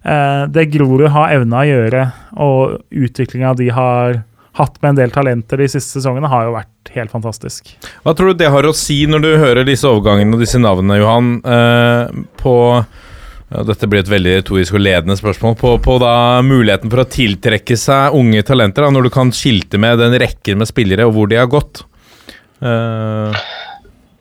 Eh, 0.07 0.45
det 0.55 0.69
Grorud 0.71 1.11
har 1.11 1.35
evna 1.35 1.65
å 1.65 1.69
gjøre, 1.69 2.05
og 2.39 2.79
utviklinga 2.95 3.57
de 3.59 3.73
har 3.75 4.21
hatt 4.59 4.79
med 4.83 4.93
en 4.93 5.01
del 5.01 5.15
talenter 5.15 5.61
de 5.61 5.69
siste 5.71 5.99
sesongene, 5.99 6.31
har 6.31 6.47
jo 6.47 6.55
vært 6.57 6.93
helt 6.95 7.13
fantastisk. 7.15 7.75
Hva 8.07 8.15
tror 8.17 8.33
du 8.33 8.41
det 8.41 8.51
har 8.55 8.67
å 8.67 8.75
si 8.75 9.01
når 9.11 9.25
du 9.25 9.31
hører 9.39 9.67
disse 9.67 9.87
overgangene 9.91 10.35
og 10.35 10.43
disse 10.43 10.61
navnene, 10.63 10.99
Johan, 11.03 11.35
eh, 11.43 12.25
på 12.41 12.55
dette 13.49 13.89
blir 13.89 14.03
et 14.03 14.11
veldig 14.11 14.35
retorisk 14.43 14.77
og 14.77 14.83
ledende 14.85 15.17
spørsmål. 15.17 15.55
På, 15.57 15.75
på 15.81 15.97
muligheten 16.45 16.93
for 16.93 17.03
å 17.03 17.09
tiltrekke 17.09 17.79
seg 17.81 18.17
unge 18.17 18.43
talenter, 18.45 18.85
da, 18.85 18.93
når 18.93 19.09
du 19.09 19.13
kan 19.15 19.33
skilte 19.33 19.81
med 19.81 20.01
den 20.03 20.17
rekken 20.21 20.61
med 20.61 20.69
spillere, 20.69 21.07
og 21.09 21.17
hvor 21.17 21.31
de 21.31 21.41
har 21.41 21.49
gått? 21.51 21.85
Uh... 22.61 23.33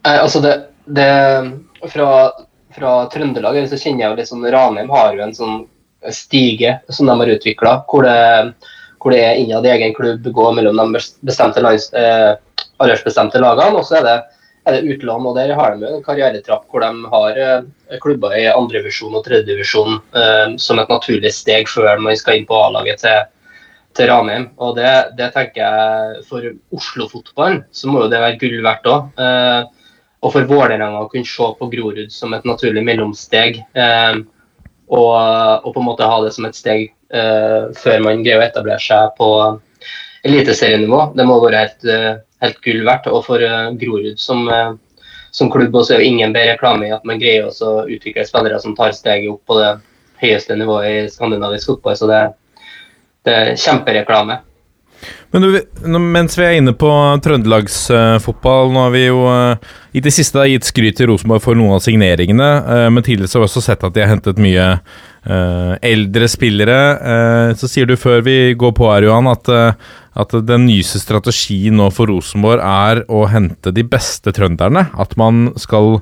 Eh, 0.08 0.20
altså, 0.22 0.40
det, 0.44 0.54
det 0.86 1.10
fra, 1.92 2.08
fra, 2.76 2.94
Trøndelag 3.12 3.60
så 3.68 3.80
kjenner 3.80 4.06
jeg 4.06 4.14
jo 4.14 4.20
litt 4.22 4.32
sånn 4.32 4.48
Ranheim 4.54 4.92
har 4.94 5.18
jo 5.18 5.26
en 5.26 5.36
sånn 5.36 5.60
stige 6.14 6.78
som 6.94 7.10
de 7.10 7.18
har 7.20 7.36
utvikla, 7.36 7.74
hvor, 7.90 8.08
hvor, 9.02 9.12
det 9.12 9.22
er 9.26 9.42
innad 9.42 9.68
i 9.68 9.74
egen 9.74 9.96
klubb, 9.98 10.24
går 10.24 10.56
mellom 10.56 10.80
de 10.80 11.04
bestemte 11.28 11.64
lands, 11.66 11.90
eh, 11.92 12.38
aldersbestemte 12.80 13.42
lagene. 13.44 13.82
og 13.82 13.88
så 13.90 14.00
er 14.00 14.08
det 14.08 14.18
er 14.68 14.76
det 14.76 14.96
utlån, 14.96 15.26
og 15.30 15.38
der 15.38 15.54
har 15.56 15.78
de 15.78 15.88
en 15.88 16.04
karrieretrapp 16.04 16.68
hvor 16.72 16.84
de 16.84 17.12
har 17.14 17.40
eh, 17.40 17.98
klubber 18.04 18.36
i 18.36 18.46
andrevisjon 18.52 19.16
og 19.16 19.24
tredjedivisjon 19.26 19.96
eh, 19.96 20.56
som 20.62 20.82
et 20.82 20.92
naturlig 20.92 21.32
steg 21.36 21.70
før 21.72 22.04
man 22.04 22.18
skal 22.20 22.40
inn 22.40 22.48
på 22.50 22.58
A-laget 22.58 23.02
til, 23.04 23.30
til, 23.98 24.12
Ranheim. 24.12 24.50
Og 24.64 24.76
det, 24.80 24.92
det, 25.20 25.32
tenker 25.36 25.64
jeg 25.64 26.26
for 26.28 26.50
Oslo-fotballen 26.76 27.64
så 27.72 27.92
må 27.92 28.04
jo 28.04 28.12
det 28.12 28.24
være 28.24 28.40
gull 28.42 28.60
verdt 28.66 28.92
òg. 28.92 29.08
Eh, 29.24 29.62
og 30.26 30.34
for 30.34 30.50
Vålerenga 30.50 31.06
å 31.06 31.10
kunne 31.12 31.30
se 31.30 31.48
på 31.60 31.70
Grorud 31.72 32.12
som 32.12 32.34
et 32.36 32.48
naturlig 32.48 32.84
mellomsteg. 32.84 33.62
Eh, 33.78 34.20
og, 34.88 35.16
og, 35.16 35.72
på 35.72 35.80
en 35.82 35.88
måte 35.88 36.08
ha 36.08 36.20
det 36.24 36.32
som 36.36 36.48
et 36.48 36.56
steg 36.56 36.94
før 37.08 38.02
man 38.04 38.20
greier 38.24 38.40
å 38.40 38.44
etablere 38.44 38.80
seg 38.84 39.14
på 39.16 39.28
eliteserienivå. 40.28 41.02
Det 41.16 41.26
må 41.28 41.38
være 41.40 41.62
helt 41.62 41.86
helt 42.44 42.60
gull 42.66 42.84
verdt. 42.88 43.10
Og 43.12 43.24
for 43.28 43.44
uh, 43.44 43.70
Grorud 43.80 44.18
som, 44.22 44.48
uh, 44.50 44.74
som, 45.32 45.52
klubb 45.54 45.76
også 45.76 45.96
er 45.96 46.04
jo 46.04 46.12
ingen 46.14 46.36
bedre 46.36 46.56
reklame 46.56 46.90
i 46.90 46.96
at 46.96 47.06
man 47.08 47.22
greier 47.22 47.48
å 47.50 47.78
utvikle 47.86 48.26
spillere 48.28 48.60
som 48.64 48.76
tar 48.78 48.96
steget 48.96 49.32
opp 49.32 49.44
på 49.48 49.60
det 49.60 49.78
høyeste 50.24 50.58
nivået 50.58 50.90
i 50.90 51.08
skandinavisk 51.14 51.76
fotball. 51.76 51.98
Så 51.98 52.10
det, 52.10 52.22
det 53.28 53.40
er 53.40 53.58
kjempereklame. 53.58 54.42
Men 55.30 55.44
du, 55.44 55.58
mens 56.02 56.34
vi 56.40 56.46
er 56.48 56.56
inne 56.58 56.72
på 56.74 56.90
trøndelagsfotball, 57.22 58.72
nå 58.74 58.88
har 58.88 58.96
vi 58.96 59.04
jo 59.04 59.20
uh, 59.30 59.76
i 59.94 60.02
det 60.02 60.14
siste 60.16 60.42
gitt 60.50 60.66
skryt 60.66 60.98
til 60.98 61.12
Rosenborg 61.12 61.44
for 61.44 61.60
noen 61.60 61.76
av 61.76 61.84
signeringene, 61.86 62.48
men 62.94 63.06
tidligere 63.06 63.30
har 63.36 63.44
vi 63.44 63.50
også 63.50 63.64
sett 63.66 63.86
at 63.86 63.94
de 63.94 64.04
har 64.04 64.12
hentet 64.14 64.42
mye 64.42 64.66
eldre 65.84 66.28
spillere. 66.32 66.78
så 67.60 67.68
sier 67.68 67.90
du 67.90 67.98
før 68.00 68.22
vi 68.24 68.54
går 68.56 68.76
på 68.78 68.88
her, 68.88 69.08
Johan, 69.10 69.28
at 69.28 69.50
at 70.18 70.34
den 70.48 70.66
nyeste 70.66 71.02
strategien 71.02 71.78
nå 71.78 71.92
for 71.94 72.10
Rosenborg 72.10 72.64
er 72.64 73.04
å 73.06 73.26
hente 73.30 73.74
de 73.76 73.84
beste 73.86 74.34
trønderne. 74.34 74.88
At 74.98 75.14
man 75.20 75.52
skal 75.62 76.00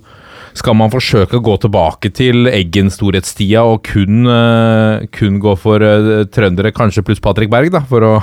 skal 0.56 0.76
man 0.78 0.92
forsøke 0.92 1.36
å 1.38 1.44
gå 1.44 1.56
tilbake 1.66 2.12
til 2.16 2.48
Eggen-storhetstida 2.48 3.64
og 3.68 3.82
kun, 3.90 4.24
uh, 4.24 5.04
kun, 5.16 5.40
gå 5.44 5.56
for 5.60 5.84
uh, 5.84 6.24
trøndere, 6.32 6.72
kanskje 6.76 7.04
pluss 7.06 7.20
Patrick 7.24 7.52
Berg, 7.52 7.74
da, 7.74 7.82
for 7.90 8.06
å, 8.08 8.14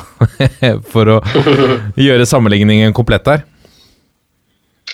for 0.94 1.12
å 1.12 1.18
gjøre 2.06 2.28
sammenligningen 2.28 2.96
komplett 2.96 3.28
der? 3.28 3.44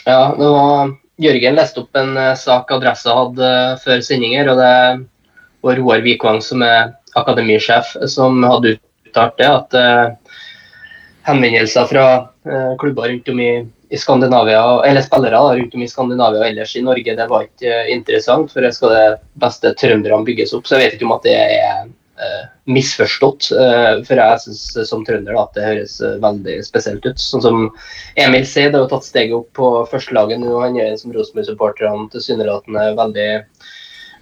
Ja, 0.03 0.35
det 0.35 0.51
var 0.51 0.97
Jørgen 1.19 1.59
leste 1.59 1.83
opp 1.85 1.99
en 1.99 2.15
uh, 2.19 2.35
sak 2.39 2.75
Adressa 2.75 3.15
hadde 3.21 3.53
før 3.85 4.03
sendinger, 4.07 4.51
og 4.51 4.59
det 4.59 4.75
var 5.67 5.79
Roar 5.79 6.03
Vikvang, 6.03 6.43
som 6.43 6.63
er 6.67 6.97
akademisjef, 7.19 7.95
som 8.11 8.43
hadde 8.47 8.77
uttalt 9.07 9.39
det. 9.39 9.47
at 9.47 9.79
henvendelser 11.29 11.89
fra 11.91 12.07
eh, 12.49 12.73
klubber 12.81 13.09
rundt 13.09 13.29
om 13.29 13.41
i, 13.41 13.53
i, 13.91 14.01
Skandinavia, 14.01 14.63
eller 14.87 15.05
spillere 15.05 15.37
da, 15.37 15.55
rundt 15.57 15.75
om 15.75 15.85
i 15.85 15.89
Skandinavia 15.91 16.43
og 16.43 16.49
ellers 16.49 16.75
i 16.77 16.85
Norge. 16.85 17.17
Det 17.21 17.29
var 17.31 17.47
ikke 17.47 17.73
eh, 17.85 17.95
interessant, 17.95 18.53
for 18.53 18.65
jeg 18.65 18.77
skal 18.77 18.95
det 18.95 19.07
beste 19.43 19.73
trønderne 19.81 20.27
bygges 20.27 20.55
opp. 20.57 20.69
Så 20.69 20.77
jeg 20.77 20.87
vet 20.87 20.99
ikke 20.99 21.09
om 21.09 21.17
at 21.19 21.27
det 21.29 21.35
er 21.39 21.83
eh, 22.19 22.45
misforstått. 22.69 23.51
For 24.09 24.23
jeg 24.23 24.45
syns 24.45 24.63
som 24.91 25.05
trønder 25.07 25.37
da, 25.37 25.45
at 25.45 25.59
det 25.59 25.67
høres 25.67 25.99
veldig 26.25 26.61
spesielt 26.67 27.07
ut. 27.07 27.21
Sånn 27.23 27.45
som 27.45 27.67
Emil 28.21 28.47
Seid 28.49 28.75
har 28.77 28.87
jo 28.87 28.93
tatt 28.93 29.09
steget 29.09 29.37
opp 29.39 29.53
på 29.57 29.75
førstelaget 29.93 30.43
nå. 30.43 30.55
Han 30.65 30.81
er 30.81 30.97
som 31.01 31.15
Rosenborg-supporterne 31.15 32.09
tilsynelatende 32.15 32.89
veldig 32.99 33.29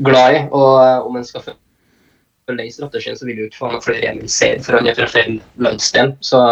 glad 0.07 0.37
i. 0.37 0.43
Og 0.55 1.09
om 1.09 1.17
en 1.17 1.27
skal 1.27 1.47
følge 2.47 2.71
strategien, 2.71 3.17
så 3.19 3.27
vil 3.27 3.41
jo 3.41 3.49
ikke 3.49 3.63
få 3.65 3.79
flere 3.83 4.13
Emil 4.13 4.29
Seid, 4.31 4.63
for 4.67 4.79
han 4.79 4.87
er 4.87 4.99
fra 4.99 5.09
feil 5.11 5.41
landsdel. 5.59 6.15
Så 6.21 6.43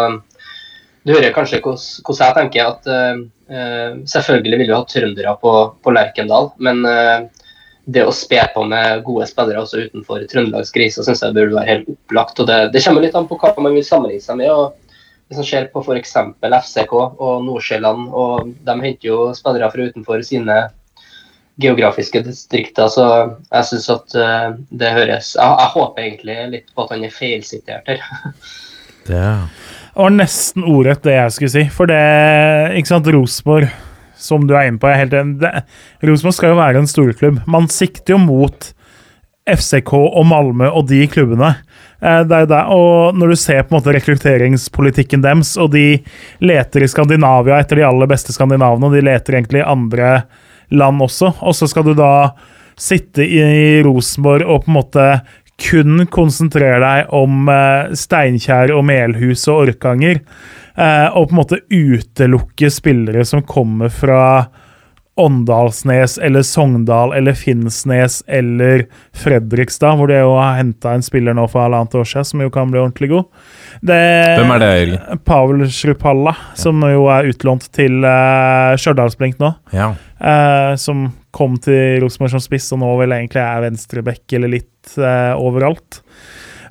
du 1.05 1.13
hører 1.13 1.33
kanskje 1.35 1.61
hvordan 1.61 2.21
jeg 2.21 2.35
tenker 2.39 2.69
at 2.71 2.87
uh, 2.89 3.97
selvfølgelig 4.09 4.59
vil 4.59 4.69
vi 4.71 4.73
ha 4.73 4.85
trøndere 4.89 5.35
på, 5.41 5.51
på 5.85 5.93
Lerkendal, 5.93 6.49
men 6.65 6.81
uh, 6.81 7.27
det 7.85 8.07
å 8.07 8.13
spe 8.15 8.41
på 8.55 8.63
med 8.65 9.03
gode 9.05 9.27
spillere 9.29 9.61
også 9.61 9.83
utenfor 9.85 10.23
Trøndelags 10.31 10.73
grise 10.73 11.05
syns 11.05 11.21
jeg 11.21 11.35
burde 11.35 11.53
være 11.53 11.69
helt 11.69 11.91
opplagt. 11.93 12.41
og 12.41 12.49
det, 12.49 12.57
det, 12.73 12.81
kommer 12.81 13.05
litt 13.05 13.17
an 13.17 13.29
på 13.29 13.37
hva 13.37 13.53
man 13.61 13.77
vil 13.77 13.85
sammenligne 13.85 14.25
seg 14.25 14.39
med. 14.41 14.49
og 14.49 14.73
Hvis 15.29 15.43
man 15.43 15.49
ser 15.51 15.69
på 15.69 15.83
f.eks. 15.85 16.15
FCK 16.41 16.95
og 16.97 17.45
Nordsjælland, 17.45 18.09
og 18.09 18.49
de 18.65 18.77
henter 18.81 19.11
jo 19.11 19.19
spillere 19.37 19.69
fra 19.69 19.85
utenfor 19.85 20.25
sine 20.25 20.57
geografiske 21.61 22.23
distrikter, 22.25 22.89
så 22.89 23.05
jeg 23.51 23.69
syns 23.69 23.91
at 23.93 24.17
det 24.73 24.95
høres 24.97 25.35
jeg, 25.37 25.45
jeg, 25.45 25.69
håper 25.77 26.03
egentlig 26.03 26.39
litt 26.57 26.73
på 26.73 26.83
at 26.83 26.97
han 26.97 27.05
er 27.05 27.13
feilsitert 27.13 27.93
her. 27.93 28.01
det 29.07 30.01
var 30.01 30.15
nesten 30.15 30.65
ordrett 30.67 31.03
det 31.05 31.15
jeg 31.15 31.35
skulle 31.35 31.53
si. 31.53 31.65
For 31.71 31.89
det 31.89 31.99
Ikke 32.79 32.91
sant, 32.91 33.11
Rosenborg, 33.15 33.69
som 34.19 34.47
du 34.47 34.55
er 34.55 34.69
inne 34.69 34.81
på 34.81 34.89
er 34.89 35.01
helt 35.03 35.15
enig 35.15 35.51
Rosenborg 36.03 36.35
skal 36.37 36.53
jo 36.53 36.59
være 36.59 36.81
en 36.81 36.89
storklubb. 36.89 37.39
Man 37.47 37.69
sikter 37.71 38.15
jo 38.15 38.19
mot 38.25 38.71
FCK 39.45 39.93
og 39.93 40.23
Malmö 40.25 40.71
og 40.71 40.87
de 40.89 41.03
klubbene. 41.07 41.51
Eh, 42.01 42.23
det 42.25 42.39
er 42.41 42.49
det. 42.49 42.63
Og 42.73 43.15
når 43.17 43.31
du 43.31 43.37
ser 43.37 43.61
på 43.61 43.75
en 43.75 43.77
måte 43.77 43.93
rekrutteringspolitikken 43.93 45.23
deres, 45.23 45.53
og 45.61 45.71
de 45.75 46.01
leter 46.41 46.83
i 46.83 46.89
Skandinavia 46.89 47.59
etter 47.61 47.79
de 47.79 47.85
aller 47.85 48.09
beste 48.09 48.33
skandinavene, 48.33 48.89
og 48.89 48.97
de 48.97 49.05
leter 49.05 49.37
egentlig 49.37 49.61
i 49.61 49.69
andre 49.69 50.11
land 50.73 51.05
også. 51.05 51.35
Og 51.45 51.55
så 51.55 51.69
skal 51.69 51.85
du 51.85 51.93
da 51.97 52.11
sitte 52.75 53.23
i 53.23 53.83
Rosenborg 53.85 54.49
og 54.49 54.65
på 54.65 54.71
en 54.71 54.79
måte 54.81 55.05
kun 55.61 56.03
konsentrere 56.11 56.79
deg 56.83 57.13
om 57.15 57.47
uh, 57.49 57.93
Steinkjer 57.95 58.73
og 58.75 58.85
Melhus 58.89 59.47
og 59.51 59.69
Orkanger. 59.69 60.21
uh, 60.75 61.07
og 61.15 61.29
på 61.29 61.35
en 61.35 61.39
måte 61.39 61.61
utelukke 61.71 62.71
spillere 62.73 63.25
som 63.25 63.45
kommer 63.47 63.93
fra 63.93 64.47
Åndalsnes 65.15 66.17
eller 66.17 66.41
Sogndal 66.41 67.13
eller 67.13 67.33
Finnsnes 67.33 68.23
eller 68.27 68.85
Fredrikstad, 69.13 69.95
hvor 69.95 70.09
de 70.11 70.17
jo 70.19 70.33
har 70.35 70.57
henta 70.57 70.91
en 70.91 71.05
spiller 71.05 71.35
nå 71.37 71.45
for 71.47 71.63
halvannet 71.63 71.95
år 71.95 72.09
siden 72.09 72.27
som 72.27 72.41
jo 72.43 72.51
kan 72.51 72.71
bli 72.71 72.81
ordentlig 72.81 73.09
god. 73.13 73.29
Det, 73.79 73.99
Hvem 74.41 74.51
er 74.57 74.63
det, 74.63 74.71
Jørgen? 74.73 75.21
Pavel 75.23 75.63
Shrupalla, 75.71 76.35
som 76.59 76.83
jo 76.91 77.07
er 77.13 77.29
utlånt 77.31 77.69
til 77.75 78.03
uh, 78.03 78.75
Stjørdalsblink 78.75 79.39
nå. 79.39 79.53
Ja. 79.75 79.93
Uh, 80.19 80.75
som 80.79 81.07
kom 81.35 81.55
til 81.63 82.03
Rosenborg 82.03 82.35
som 82.35 82.43
spiss, 82.43 82.67
og 82.75 82.83
nå 82.83 82.91
vel 82.99 83.15
egentlig 83.15 83.43
er 83.43 83.63
venstreback 83.63 84.35
eller 84.35 84.51
litt 84.51 84.97
uh, 84.99 85.31
overalt. 85.39 86.01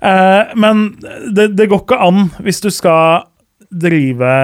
Uh, 0.04 0.52
men 0.60 0.90
det, 1.32 1.54
det 1.56 1.70
går 1.72 1.80
ikke 1.86 2.02
an, 2.10 2.28
hvis 2.44 2.60
du 2.60 2.68
skal 2.74 3.24
drive 3.72 4.36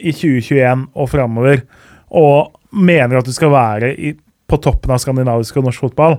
i 0.00 0.16
2021 0.16 0.88
og 0.96 1.12
framover, 1.12 1.64
og 2.08 2.56
mener 2.72 3.18
at 3.18 3.28
du 3.28 3.34
skal 3.34 3.52
være 3.52 3.92
i, 3.94 4.14
på 4.48 4.58
toppen 4.62 4.92
av 4.94 5.00
skandinavisk 5.02 5.58
og 5.58 5.68
norsk 5.68 5.86
fotball, 5.86 6.18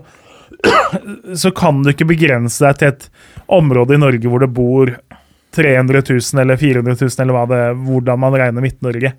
så 1.41 1.51
kan 1.55 1.81
du 1.83 1.91
ikke 1.91 2.09
begrense 2.09 2.63
deg 2.63 2.79
til 2.79 2.93
et 2.93 3.09
område 3.51 3.97
i 3.97 4.01
Norge 4.01 4.29
hvor 4.29 4.43
det 4.43 4.53
bor 4.53 4.93
300 5.53 6.01
000 6.09 6.41
eller 6.41 6.57
400 6.57 6.97
000, 7.01 7.09
eller 7.21 7.35
hva 7.35 7.43
det, 7.49 7.61
hvordan 7.85 8.21
man 8.23 8.35
regner 8.41 8.63
Midt-Norge. 8.63 9.11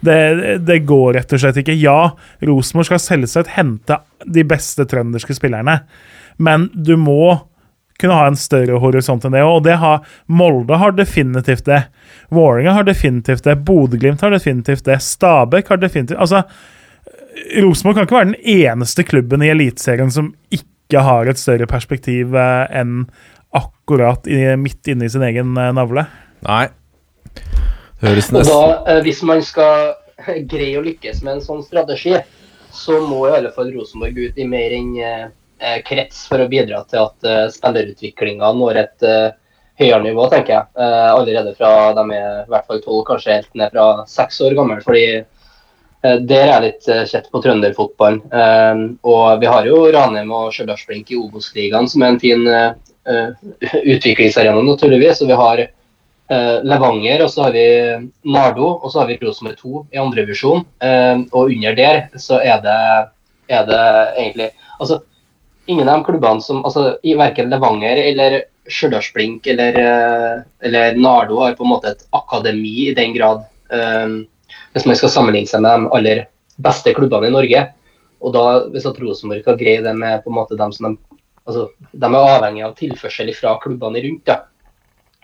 Det, 0.00 0.18
det 0.64 0.78
går 0.88 1.18
rett 1.18 1.34
og 1.36 1.42
slett 1.42 1.60
ikke. 1.60 1.76
Ja, 1.76 2.14
Rosenborg 2.48 2.88
skal 2.88 3.02
selvsagt 3.02 3.52
hente 3.58 3.98
de 4.24 4.44
beste 4.48 4.86
trønderske 4.88 5.36
spillerne, 5.36 5.82
men 6.40 6.70
du 6.72 6.94
må 6.96 7.34
kunne 8.00 8.16
ha 8.18 8.30
en 8.30 8.38
større 8.40 8.80
horisont 8.82 9.24
enn 9.28 9.36
det. 9.36 9.44
Og 9.44 9.62
det 9.66 9.76
har 9.82 10.00
Molde 10.26 10.80
har 10.80 10.96
definitivt 10.96 11.68
det. 11.68 11.84
Vålerenga 12.32 12.78
har 12.78 12.88
definitivt 12.88 13.44
det. 13.46 13.60
Bodø-Glimt 13.66 14.24
har 14.24 14.32
definitivt 14.34 14.86
det. 14.88 14.98
Stabæk 15.04 15.70
har 15.70 15.82
definitivt 15.82 16.18
Altså, 16.18 16.42
Rosenborg 17.62 17.96
kan 17.96 18.06
ikke 18.06 18.18
være 18.18 18.30
den 18.32 18.60
eneste 18.68 19.04
klubben 19.08 19.44
i 19.44 19.50
Eliteserien 19.52 20.12
som 20.12 20.32
ikke 20.52 21.02
har 21.04 21.30
et 21.30 21.40
større 21.40 21.68
perspektiv 21.70 22.36
eh, 22.36 22.64
enn 22.80 23.06
akkurat 23.56 24.28
i, 24.28 24.44
midt 24.60 24.92
inne 24.92 25.08
i 25.08 25.12
sin 25.12 25.24
egen 25.26 25.56
eh, 25.56 25.72
navle. 25.76 26.06
Nei. 26.44 26.66
Høres 28.02 28.32
Og 28.32 28.38
da, 28.38 28.42
nesten 28.42 28.94
eh, 28.94 29.02
hvis 29.06 29.22
man 29.28 29.44
skal 29.46 29.92
greie 30.52 30.78
å 30.80 30.84
lykkes 30.84 31.22
med 31.24 31.38
en 31.38 31.44
sånn 31.44 31.62
strategi, 31.64 32.16
så 32.72 33.02
må 33.04 33.26
i 33.28 33.36
alle 33.36 33.52
fall 33.54 33.72
Rosenborg 33.74 34.16
ut 34.16 34.40
i 34.40 34.48
mer 34.48 34.72
enn 34.72 34.96
krets 35.86 36.24
for 36.26 36.42
å 36.42 36.48
bidra 36.50 36.80
til 36.90 37.04
at 37.04 37.52
spillerutviklinga 37.54 38.48
når 38.58 38.78
et 38.80 39.04
eh, 39.06 39.34
høyere 39.80 40.02
nivå, 40.06 40.26
tenker 40.32 40.54
jeg. 40.54 40.68
Eh, 40.76 41.10
allerede 41.12 41.54
fra 41.58 41.92
de 41.96 42.04
er 42.16 42.42
i 42.42 42.50
hvert 42.52 42.68
fall 42.68 42.82
tolv, 42.84 43.04
kanskje 43.08 43.38
helt 43.38 43.54
ned 43.58 43.72
fra 43.74 43.86
seks 44.10 44.40
år 44.44 44.56
gammel. 44.58 44.82
fordi 44.84 45.04
eh, 46.02 46.18
der 46.28 46.52
er 46.52 46.64
litt 46.66 46.88
uh, 46.90 47.04
kjett 47.08 47.28
på 47.32 47.42
trønderfotballen. 47.44 48.22
Eh, 48.32 48.82
og 49.08 49.42
vi 49.42 49.50
har 49.50 49.68
jo 49.68 49.84
Ranheim 49.94 50.32
og 50.34 50.50
Stjørdalsblink 50.54 51.12
i 51.12 51.20
Obos-ligaen, 51.20 51.88
som 51.90 52.02
er 52.02 52.14
en 52.14 52.20
fin 52.22 52.46
eh, 52.48 52.72
eh, 53.08 53.46
utviklingsarena, 53.96 54.64
naturligvis. 54.66 55.22
Og 55.22 55.32
vi 55.32 55.38
har 55.42 55.64
eh, 55.66 56.58
Levanger, 56.64 57.24
og 57.24 57.30
så 57.30 57.46
har 57.46 57.56
vi 57.56 57.66
Nardo, 58.24 58.74
og 58.82 58.90
så 58.92 59.02
har 59.02 59.12
vi 59.12 59.20
Rosenborg 59.22 59.58
2 59.62 59.86
i 59.92 60.02
andrevisjon. 60.02 60.66
Uh, 60.82 61.24
og 61.32 61.52
under 61.52 61.76
der 61.78 62.04
så 62.20 62.40
er 62.42 62.62
det, 62.64 62.80
er 63.52 63.66
det 63.68 63.86
egentlig 64.16 64.52
Altså, 64.82 64.96
ingen 65.70 65.86
av 65.88 66.00
de 66.00 66.04
klubbene 66.08 66.42
som 66.42 66.64
altså, 66.66 66.96
i 67.06 67.14
Verken 67.14 67.52
Levanger 67.52 68.00
eller 68.02 68.40
Stjørdalsblink 68.66 69.46
eller, 69.46 69.78
eh, 69.78 70.42
eller 70.66 70.96
Nardo 70.96 71.40
har 71.42 71.54
på 71.58 71.64
en 71.64 71.72
måte 71.72 71.92
et 71.92 72.04
akademi 72.14 72.88
i 72.88 72.94
den 72.94 73.14
grad. 73.14 73.44
eh, 73.70 74.08
hvis 74.72 74.86
man 74.88 74.98
skal 74.98 75.12
sammenligne 75.12 75.50
seg 75.50 75.64
med 75.64 75.72
de 75.72 75.92
aller 75.96 76.24
beste 76.62 76.94
klubbene 76.96 77.30
i 77.30 77.34
Norge. 77.34 77.64
Og 78.22 78.34
da, 78.36 78.44
hvis 78.72 78.86
at 78.86 79.00
Rosenborg 79.02 79.44
kan 79.46 79.58
greie 79.58 79.82
det 79.82 79.94
med 79.98 80.22
på 80.22 80.30
en 80.30 80.38
måte 80.38 80.58
dem 80.58 80.72
som 80.74 80.90
de, 80.92 81.18
altså, 81.48 81.66
de 81.90 82.08
er 82.08 82.18
avhengig 82.36 82.64
av 82.66 82.76
tilførsel 82.78 83.32
fra 83.36 83.56
klubbene 83.62 84.04
rundt. 84.04 84.28
Da. 84.28 84.42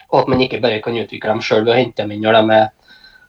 Og 0.08 0.22
at 0.22 0.32
man 0.32 0.42
ikke 0.42 0.60
bare 0.64 0.80
kan 0.84 0.96
utvikle 0.98 1.30
dem 1.30 1.44
sjøl 1.44 1.64
ved 1.64 1.74
å 1.74 1.78
hente 1.78 2.02
dem 2.02 2.16
inn 2.16 2.24
når 2.24 2.40
de 2.40 2.58
er 2.58 2.68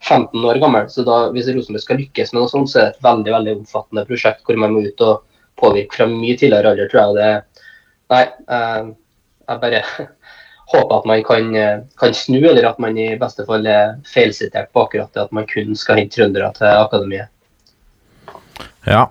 15 0.08 0.46
år 0.52 0.62
gamle. 0.64 0.86
Så 0.90 1.04
da, 1.08 1.22
hvis 1.36 1.50
Rosenborg 1.52 1.84
skal 1.84 2.00
lykkes 2.02 2.34
med 2.34 2.42
noe 2.42 2.52
sånt, 2.52 2.72
så 2.72 2.80
er 2.80 2.88
det 2.88 2.96
et 2.96 3.06
veldig 3.10 3.36
veldig 3.36 3.58
omfattende 3.60 4.06
prosjekt 4.10 4.46
hvor 4.48 4.60
man 4.62 4.74
må 4.76 4.86
ut 4.88 5.06
og 5.06 5.26
påvirke 5.60 6.00
fra 6.00 6.08
mye 6.10 6.38
tidligere 6.40 6.72
alder, 6.74 6.90
tror 6.92 7.02
jeg. 7.02 7.18
Det, 7.20 7.66
nei, 8.14 8.24
eh, 8.58 8.92
jeg 9.50 9.64
bare 9.66 9.84
håper 10.70 11.00
at 11.00 11.06
man 11.10 11.22
kan, 11.26 11.56
eh, 11.56 11.78
kan 12.00 12.14
snu, 12.14 12.40
eller 12.40 12.68
at 12.70 12.80
man 12.82 12.98
i 12.98 13.12
beste 13.20 13.46
fall 13.48 13.66
er 13.70 13.96
feilsitert 14.10 14.70
på 14.74 14.86
akkurat 14.86 15.14
det 15.16 15.24
at 15.26 15.32
man 15.36 15.48
kun 15.50 15.74
skal 15.78 15.98
hente 16.02 16.20
trøndere 16.20 16.52
til 16.58 16.70
akademiet. 16.70 17.32
Ja. 18.88 19.08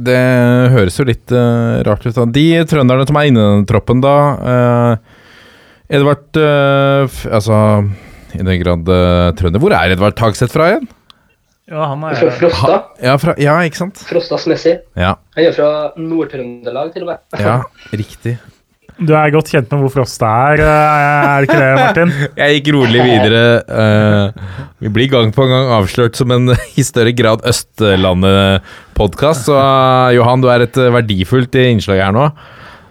Det 0.00 0.20
høres 0.72 0.96
jo 0.96 1.04
litt 1.04 1.32
uh, 1.34 1.82
rart 1.84 2.06
ut. 2.06 2.14
da. 2.16 2.24
De 2.32 2.46
trønderne 2.70 3.04
som 3.08 3.18
er 3.20 3.26
inne 3.28 3.42
i 3.42 3.56
den 3.58 3.66
troppen, 3.68 4.00
da 4.00 4.14
uh, 4.38 5.18
Edvard 5.90 6.38
uh, 6.38 7.04
f 7.10 7.26
Altså, 7.28 7.58
i 8.32 8.40
den 8.40 8.62
grad 8.62 8.88
uh, 8.88 9.34
trønder 9.36 9.60
Hvor 9.60 9.74
er 9.76 9.92
Edvard 9.92 10.16
Tagseth 10.16 10.54
fra 10.54 10.70
igjen? 10.70 10.86
Ja, 11.70 11.90
han 11.92 12.06
er 12.06 12.16
Fra 12.18 12.30
Frosta. 12.38 12.78
Ja, 13.02 13.18
fra, 13.20 13.34
ja 13.38 13.58
ikke 13.66 13.82
sant? 13.82 14.00
Frostas 14.08 14.46
Messi. 14.50 14.72
Ja, 14.98 15.12
Han 15.36 15.50
er 15.50 15.52
fra 15.58 15.68
Nord-Trøndelag, 15.98 16.94
til 16.94 17.04
og 17.04 17.12
med. 17.12 17.20
ja 17.42 17.60
riktig. 17.92 18.38
Du 19.00 19.14
er 19.16 19.30
godt 19.32 19.48
kjent 19.48 19.70
med 19.72 19.80
hvor 19.80 19.92
Frosta 19.94 20.28
er, 20.52 20.60
eh, 20.60 21.28
er 21.30 21.40
det 21.40 21.48
ikke 21.48 21.60
det, 21.60 21.68
Martin? 21.78 22.10
Jeg 22.42 22.58
gikk 22.58 22.66
rolig 22.76 23.00
videre. 23.06 23.42
eh, 23.64 24.56
vi 24.84 24.90
blir 24.92 25.08
gang 25.12 25.30
på 25.32 25.46
gang 25.48 25.70
avslørt 25.78 26.18
som 26.20 26.32
en 26.34 26.52
i 26.80 26.84
større 26.84 27.14
grad 27.16 27.40
Østlandet-podkast, 27.48 29.46
så 29.48 29.56
eh, 29.56 30.16
Johan, 30.18 30.42
du 30.44 30.50
er 30.52 30.66
et 30.66 30.76
verdifullt 30.76 31.56
innslag 31.62 32.02
her 32.04 32.12
nå. 32.16 32.26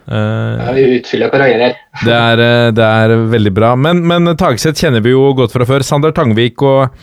Eh, 0.10 0.64
Ja, 0.66 0.72
vi 0.74 0.88
utfyller 0.98 1.30
hverandre 1.30 1.68
her. 1.70 1.76
Det 2.08 2.16
er, 2.16 2.42
det 2.74 3.20
veldig 3.36 3.54
bra. 3.54 3.76
Men, 3.78 4.02
men 4.10 4.34
Tagseth 4.40 4.82
kjenner 4.82 5.04
vi 5.06 5.14
jo 5.14 5.28
godt 5.38 5.54
fra 5.54 5.68
før. 5.70 5.86
Sander 5.86 6.14
Tangvik 6.16 6.64
og, 6.66 6.96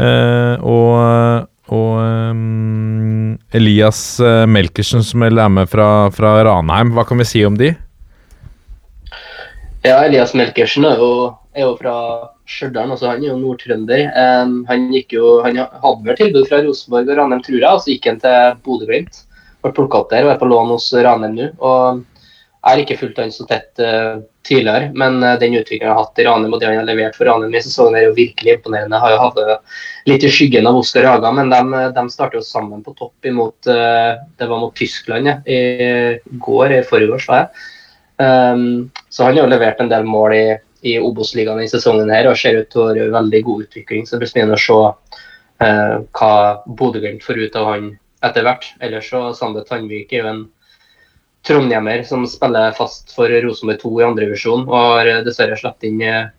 eh, 0.00 0.54
og, 0.64 1.44
og 1.68 1.92
um, 2.32 3.34
Elias 3.52 4.00
Melkersen, 4.48 5.04
som 5.04 5.26
er 5.26 5.36
med 5.52 5.68
fra, 5.68 6.08
fra 6.16 6.32
Ranheim. 6.48 6.94
Hva 6.96 7.04
kan 7.08 7.20
vi 7.20 7.28
si 7.28 7.44
om 7.44 7.58
de? 7.60 7.74
Ja, 9.88 10.02
Elias 10.04 10.34
Melkersen 10.36 10.84
er 10.84 10.98
jo, 11.00 11.12
er 11.56 11.64
jo 11.64 11.76
fra 11.78 11.94
Stjørdal, 12.48 12.90
altså 12.92 13.08
han 13.08 13.22
er 13.22 13.30
jo 13.30 13.38
nordtrønder. 13.40 14.02
Um, 14.12 14.58
han 14.68 14.90
jo, 14.92 15.38
han 15.44 15.56
hadde 15.62 16.04
vel 16.04 16.18
tilbud 16.18 16.48
fra 16.50 16.60
Rosenborg 16.64 17.08
og 17.08 17.16
Ranheim, 17.16 17.40
tror 17.46 17.56
jeg, 17.56 17.70
og 17.70 17.80
så 17.80 17.94
gikk 17.94 18.08
han 18.10 18.20
til 18.20 18.58
Bodø-Glimt. 18.66 19.22
Ble 19.64 19.72
plukka 19.78 20.02
opp 20.02 20.12
der 20.12 20.26
og 20.26 20.34
er 20.34 20.42
på 20.42 20.48
lån 20.50 20.74
hos 20.74 20.90
Ranheim 20.92 21.38
nå. 21.38 21.46
og 21.64 22.02
Jeg 22.02 22.68
har 22.68 22.82
ikke 22.82 22.98
fulgt 23.00 23.22
han 23.22 23.32
så 23.32 23.46
tett 23.48 23.80
uh, 23.80 24.20
tidligere, 24.44 24.90
men 24.92 25.22
uh, 25.24 25.38
den 25.40 25.56
utviklingen 25.56 25.88
han 25.88 25.96
har 25.96 26.04
hatt 26.04 26.20
i 26.20 26.28
Ranheim 26.28 26.52
og 26.52 26.60
det 26.60 26.68
han 26.68 26.82
har 26.82 26.90
levert 26.90 27.16
for 27.16 27.30
Ranheim 27.30 27.56
i 27.56 27.64
sesongen, 27.64 27.96
er 27.96 28.06
jo 28.10 28.18
virkelig 28.18 28.58
imponerende. 28.58 29.00
Har 29.00 29.16
jo 29.16 29.22
hatt 29.24 29.40
litt 30.10 30.28
i 30.28 30.34
skyggen 30.34 30.68
av 30.68 30.82
Oskar 30.82 31.08
Haga, 31.08 31.32
men 31.40 31.54
de, 31.54 31.86
de 31.96 32.06
starter 32.12 32.42
jo 32.42 32.44
sammen 32.44 32.84
på 32.84 32.92
topp 32.98 33.32
imot 33.32 33.72
uh, 33.72 34.20
Det 34.36 34.52
var 34.52 34.62
mot 34.66 34.76
Tyskland 34.76 35.32
ja, 35.32 35.40
i 35.48 35.62
går, 36.44 36.76
i 36.76 36.84
forgårs, 36.92 37.30
var 37.32 37.46
jeg. 37.46 37.68
Um, 38.18 38.90
så 39.08 39.24
han 39.24 39.36
har 39.36 39.44
jo 39.46 39.52
levert 39.52 39.80
en 39.80 39.90
del 39.92 40.06
mål 40.06 40.34
i, 40.34 40.46
i 40.90 40.96
Obos-ligaen 40.98 41.62
i 41.62 41.70
sesongen 41.70 42.10
her 42.10 42.26
og 42.26 42.38
ser 42.38 42.58
ut 42.58 42.70
til 42.72 42.82
å 42.82 42.90
være 42.90 43.12
veldig 43.14 43.42
god 43.46 43.64
utvikling. 43.68 44.06
Så 44.06 44.16
det 44.16 44.24
blir 44.24 44.32
spennende 44.32 44.58
å 44.58 44.62
se 44.62 44.78
uh, 44.82 45.96
hva 46.18 46.34
Bodø-Glimt 46.66 47.24
får 47.24 47.42
ut 47.46 47.58
av 47.58 47.72
han 47.72 47.90
etter 48.26 48.46
hvert. 48.46 48.72
Ellers 48.82 49.10
så 49.10 49.28
Sander 49.38 49.66
Tandvik 49.68 50.12
er 50.12 50.24
jo 50.24 50.32
en 50.32 50.46
trondhjemmer 51.46 52.02
som 52.04 52.26
spiller 52.28 52.74
fast 52.76 53.14
for 53.14 53.30
Rosenborg 53.30 53.80
2 53.82 53.92
i 54.00 54.06
andrevisjon 54.08 54.66
og 54.66 54.74
har 54.74 55.08
eh, 55.08 55.20
dessverre 55.26 55.56
sluppet 55.56 55.86
inn 55.88 56.02
eh, 56.02 56.32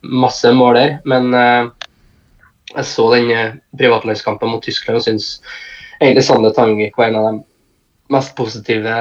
masse 0.00 0.50
mål 0.54 0.78
der. 0.78 0.94
Men 1.04 1.34
uh, 1.34 1.68
jeg 2.72 2.88
så 2.88 3.06
den 3.12 3.60
privatlandskampen 3.78 4.50
mot 4.50 4.64
Tyskland 4.64 5.00
og 5.00 5.04
syns 5.04 5.28
egentlig 6.00 6.24
Sander 6.26 6.54
Tandvik 6.56 6.96
var 6.98 7.10
en 7.10 7.20
av 7.20 7.28
de 7.28 8.14
mest 8.14 8.36
positive 8.38 8.96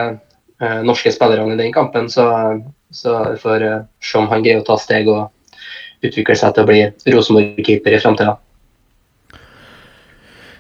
norske 0.60 1.11
spillerne 1.11 1.53
i 1.53 1.60
den 1.60 1.73
kampen. 1.76 2.10
Så, 2.10 2.26
så 2.91 3.18
vi 3.32 3.38
får 3.41 3.68
eh, 3.68 3.84
se 4.03 4.18
om 4.22 4.30
han 4.32 4.44
greier 4.45 4.64
å 4.64 4.68
ta 4.68 4.77
steg 4.80 5.10
og 5.11 5.30
utvikle 6.06 6.38
seg 6.38 6.56
til 6.56 6.65
å 6.65 6.69
bli 6.69 6.82
Rosenborg-keeper 7.11 7.98
i 7.98 8.02
framtida. 8.02 8.38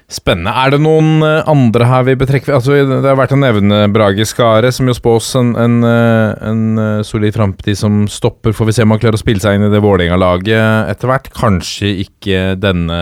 Spennende. 0.05 0.51
Er 0.53 0.69
det 0.69 0.77
noen 0.85 1.23
eh, 1.25 1.47
andre 1.49 1.87
her 1.89 2.03
vi 2.05 2.13
bør 2.19 2.27
trekke 2.29 2.53
altså, 2.53 2.75
Det 2.77 3.07
har 3.07 3.17
vært 3.17 3.33
å 3.33 3.39
nevne 3.41 3.87
Brage 3.89 4.27
Skare, 4.29 4.69
som 4.75 4.85
jo 4.85 4.93
spås 4.93 5.31
en, 5.39 5.55
en, 5.57 5.79
eh, 5.81 6.43
en 6.45 6.61
eh, 6.77 6.99
solid 7.07 7.33
framtid 7.33 7.79
som 7.79 8.03
stopper. 8.11 8.53
Får 8.53 8.69
vi 8.69 8.75
se 8.77 8.85
om 8.85 8.93
han 8.93 9.01
klarer 9.01 9.17
å 9.17 9.23
spille 9.23 9.41
seg 9.41 9.57
inn 9.57 9.65
i 9.65 9.71
det 9.73 9.81
Vålerenga-laget 9.81 10.91
etter 10.93 11.09
hvert. 11.09 11.31
Kanskje 11.33 11.95
ikke 12.05 12.43
denne 12.61 12.99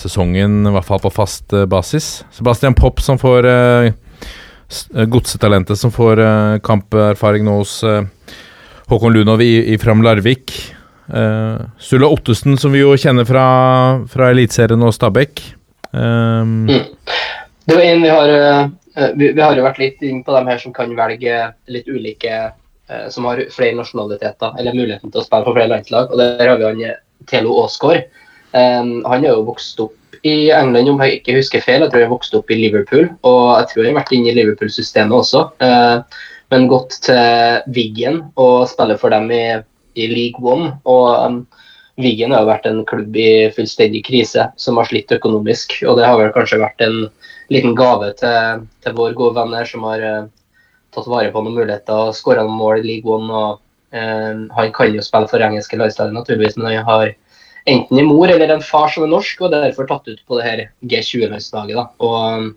sesongen, 0.00 0.64
i 0.66 0.74
hvert 0.74 0.88
fall 0.90 1.04
på 1.04 1.14
fast 1.14 1.54
eh, 1.54 1.68
basis. 1.70 2.24
Sebastian 2.34 2.74
Popp 2.74 2.98
som 3.04 3.20
får 3.22 3.46
eh, 3.46 3.92
eh, 3.92 3.94
godsetalentet 5.10 5.78
som 5.78 5.92
får 5.94 6.22
eh, 6.24 6.58
kamperfaring 6.66 7.46
nå 7.46 7.60
hos 7.60 7.80
eh, 7.84 8.04
Håkon 8.90 9.14
Lunov 9.14 9.42
i, 9.42 9.74
i 9.74 9.78
Fram 9.78 10.02
Larvik. 10.02 10.54
Uh, 11.10 11.58
Sulla 11.82 12.06
Ottesen, 12.06 12.54
som 12.58 12.70
vi 12.70 12.84
jo 12.84 12.92
kjenner 12.94 13.26
fra, 13.26 13.46
fra 14.10 14.28
Eliteserien 14.30 14.82
og 14.86 14.94
Stabæk. 14.94 15.42
Um, 15.90 16.68
Det 17.70 17.76
var 17.76 17.82
en 17.82 18.02
vi 18.02 18.08
har 18.08 18.28
eh, 18.28 19.10
vi, 19.14 19.32
vi 19.32 19.42
har 19.42 19.54
jo 19.56 19.62
vært 19.62 19.78
litt 19.78 20.02
inn 20.02 20.24
på 20.26 20.34
dem 20.34 20.48
her 20.50 20.58
som 20.58 20.74
kan 20.74 20.90
velge 20.98 21.36
litt 21.70 21.86
ulike 21.90 22.32
eh, 22.50 23.06
Som 23.14 23.28
har 23.30 23.42
flere 23.54 23.78
nasjonaliteter, 23.78 24.56
eller 24.58 24.74
muligheten 24.74 25.12
til 25.12 25.22
å 25.22 25.26
spille 25.26 25.46
for 25.46 25.54
flere 25.54 25.70
landslag. 25.70 26.10
Og 26.10 26.18
der 26.18 26.48
har 26.48 26.58
vi 26.58 26.66
han 26.66 26.82
eh, 26.88 26.98
Telo 27.30 27.60
Aasgaard. 27.62 28.08
Um, 28.50 29.04
han 29.06 29.22
er 29.22 29.36
jo 29.36 29.46
vokst 29.46 29.78
opp 29.78 29.94
i 30.26 30.50
England, 30.52 30.90
om 30.90 31.00
jeg 31.04 31.20
ikke 31.20 31.36
husker 31.38 31.62
feil. 31.64 31.84
Jeg 31.84 31.92
tror 31.92 32.02
jeg 32.04 32.12
vokste 32.12 32.40
opp 32.40 32.50
i 32.52 32.58
Liverpool, 32.58 33.08
og 33.26 33.44
jeg 33.60 33.70
tror 33.70 33.84
jeg 33.84 33.92
har 33.92 34.00
vært 34.02 34.12
inne 34.16 34.32
i 34.32 34.36
Liverpool-systemet 34.36 35.16
også. 35.16 35.46
Eh, 35.64 36.20
men 36.50 36.68
gått 36.70 36.98
til 37.06 37.62
Wiggen 37.74 38.24
og 38.40 38.66
spiller 38.70 38.98
for 39.00 39.14
dem 39.14 39.30
i, 39.32 39.44
i 39.94 40.08
League 40.10 40.42
One. 40.42 40.72
Og 40.90 41.06
um, 41.22 41.38
Wiggen 42.00 42.34
har 42.34 42.44
jo 42.44 42.50
vært 42.50 42.66
en 42.66 42.82
klubb 42.88 43.16
i 43.16 43.30
fullstendig 43.54 44.02
krise, 44.08 44.48
som 44.58 44.80
har 44.80 44.90
slitt 44.90 45.14
økonomisk. 45.14 45.78
Og 45.86 46.00
det 46.00 46.08
har 46.08 46.18
vel 46.18 46.34
kanskje 46.34 46.60
vært 46.62 46.82
en 46.84 47.00
liten 47.54 47.76
gave 47.78 48.12
til, 48.18 48.66
til 48.82 48.98
vår 48.98 49.16
gode 49.18 49.38
venn 49.38 49.56
her, 49.56 49.68
som 49.68 49.86
har 49.86 50.04
eh, 50.04 50.28
tatt 50.94 51.10
vare 51.10 51.32
på 51.32 51.42
noen 51.44 51.60
muligheter 51.62 52.10
og 52.10 52.16
skåra 52.18 52.44
noen 52.46 52.58
mål 52.58 52.82
i 52.82 52.86
League 52.88 53.10
One. 53.10 53.30
og 53.30 53.96
eh, 53.96 54.46
Han 54.58 54.74
kan 54.74 54.96
jo 54.96 55.06
spille 55.06 55.30
for 55.30 55.46
engelske 55.46 55.78
landslaget, 55.78 56.18
naturligvis, 56.18 56.58
men 56.58 56.72
han 56.74 56.88
har 56.88 57.14
enten 57.66 57.98
en 57.98 58.08
mor 58.08 58.30
eller 58.30 58.54
en 58.54 58.62
far 58.64 58.88
som 58.92 59.04
er 59.04 59.12
norsk, 59.12 59.40
og 59.40 59.52
er 59.52 59.68
derfor 59.68 59.88
tatt 59.88 60.08
ut 60.08 60.22
på 60.26 60.38
det 60.38 60.46
her 60.46 60.62
G20-landslaget. 60.86 61.76
da. 61.76 61.86
Og 62.00 62.16
um, 62.38 62.48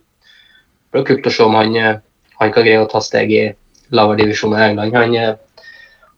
Det 0.94 1.00
blir 1.00 1.08
kult 1.10 1.28
å 1.28 1.34
se 1.34 1.44
om 1.44 1.56
han, 1.58 1.76
eh, 1.76 2.00
han 2.38 2.54
kan 2.54 2.66
greie 2.66 2.84
å 2.84 2.90
ta 2.90 3.00
steg 3.02 3.32
i 3.34 3.44
lavere 3.90 4.20
divisjon 4.22 4.54
i 4.54 4.62
England. 4.62 4.94
Han, 4.94 5.16
eh, 5.18 5.34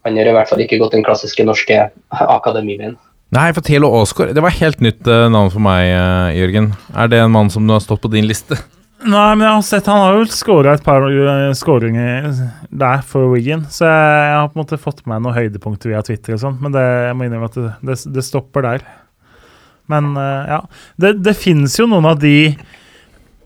han 0.03 0.17
har 0.19 0.27
i 0.27 0.33
hvert 0.35 0.51
fall 0.51 0.63
ikke 0.65 0.81
gått 0.81 0.97
den 0.97 1.05
klassiske 1.05 1.45
norske 1.47 1.77
akademiveien. 2.11 2.97
nei, 3.31 3.51
for 3.51 3.61
Telo 3.65 3.89
Aasgaard 3.97 4.35
Det 4.35 4.43
var 4.43 4.53
helt 4.59 4.83
nytt 4.83 5.07
eh, 5.07 5.29
navn 5.31 5.49
for 5.53 5.63
meg, 5.63 5.87
Jørgen. 6.35 6.73
Er 6.93 7.07
det 7.07 7.23
en 7.23 7.31
mann 7.31 7.49
som 7.49 7.65
du 7.65 7.73
har 7.73 7.79
stått 7.79 8.03
på 8.03 8.11
din 8.11 8.27
liste? 8.27 8.59
Nei, 9.05 9.35
men 9.37 9.45
jeg 9.45 9.53
har 9.53 9.65
sett 9.65 9.87
Han 9.91 10.01
har 10.01 10.15
jo 10.17 10.25
skåra 10.33 10.73
et 10.73 10.85
par 10.85 11.03
uh, 11.05 11.51
skåringer 11.57 12.25
der 12.73 13.03
for 13.05 13.29
Wiggen, 13.35 13.67
så 13.69 13.85
jeg, 13.85 14.31
har 14.33 14.49
på 14.49 14.57
en 14.57 14.63
måte 14.63 14.81
fått 14.81 15.03
med 15.03 15.13
meg 15.13 15.21
noen 15.27 15.37
høydepunkter 15.37 15.91
via 15.91 16.01
Twitter 16.05 16.35
og 16.35 16.41
sånn, 16.41 16.57
men 16.63 16.73
det, 16.73 16.83
jeg 17.05 17.17
må 17.17 17.27
innrømme 17.27 17.51
at 17.51 17.59
det, 17.59 17.73
det, 17.85 17.97
det 18.15 18.23
stopper 18.25 18.65
der. 18.65 18.87
Men 19.91 20.15
uh, 20.17 20.49
ja. 20.49 20.59
Det, 20.97 21.13
det 21.21 21.35
finnes 21.37 21.77
jo 21.77 21.85
noen 21.91 22.09
av 22.09 22.17
de 22.23 22.55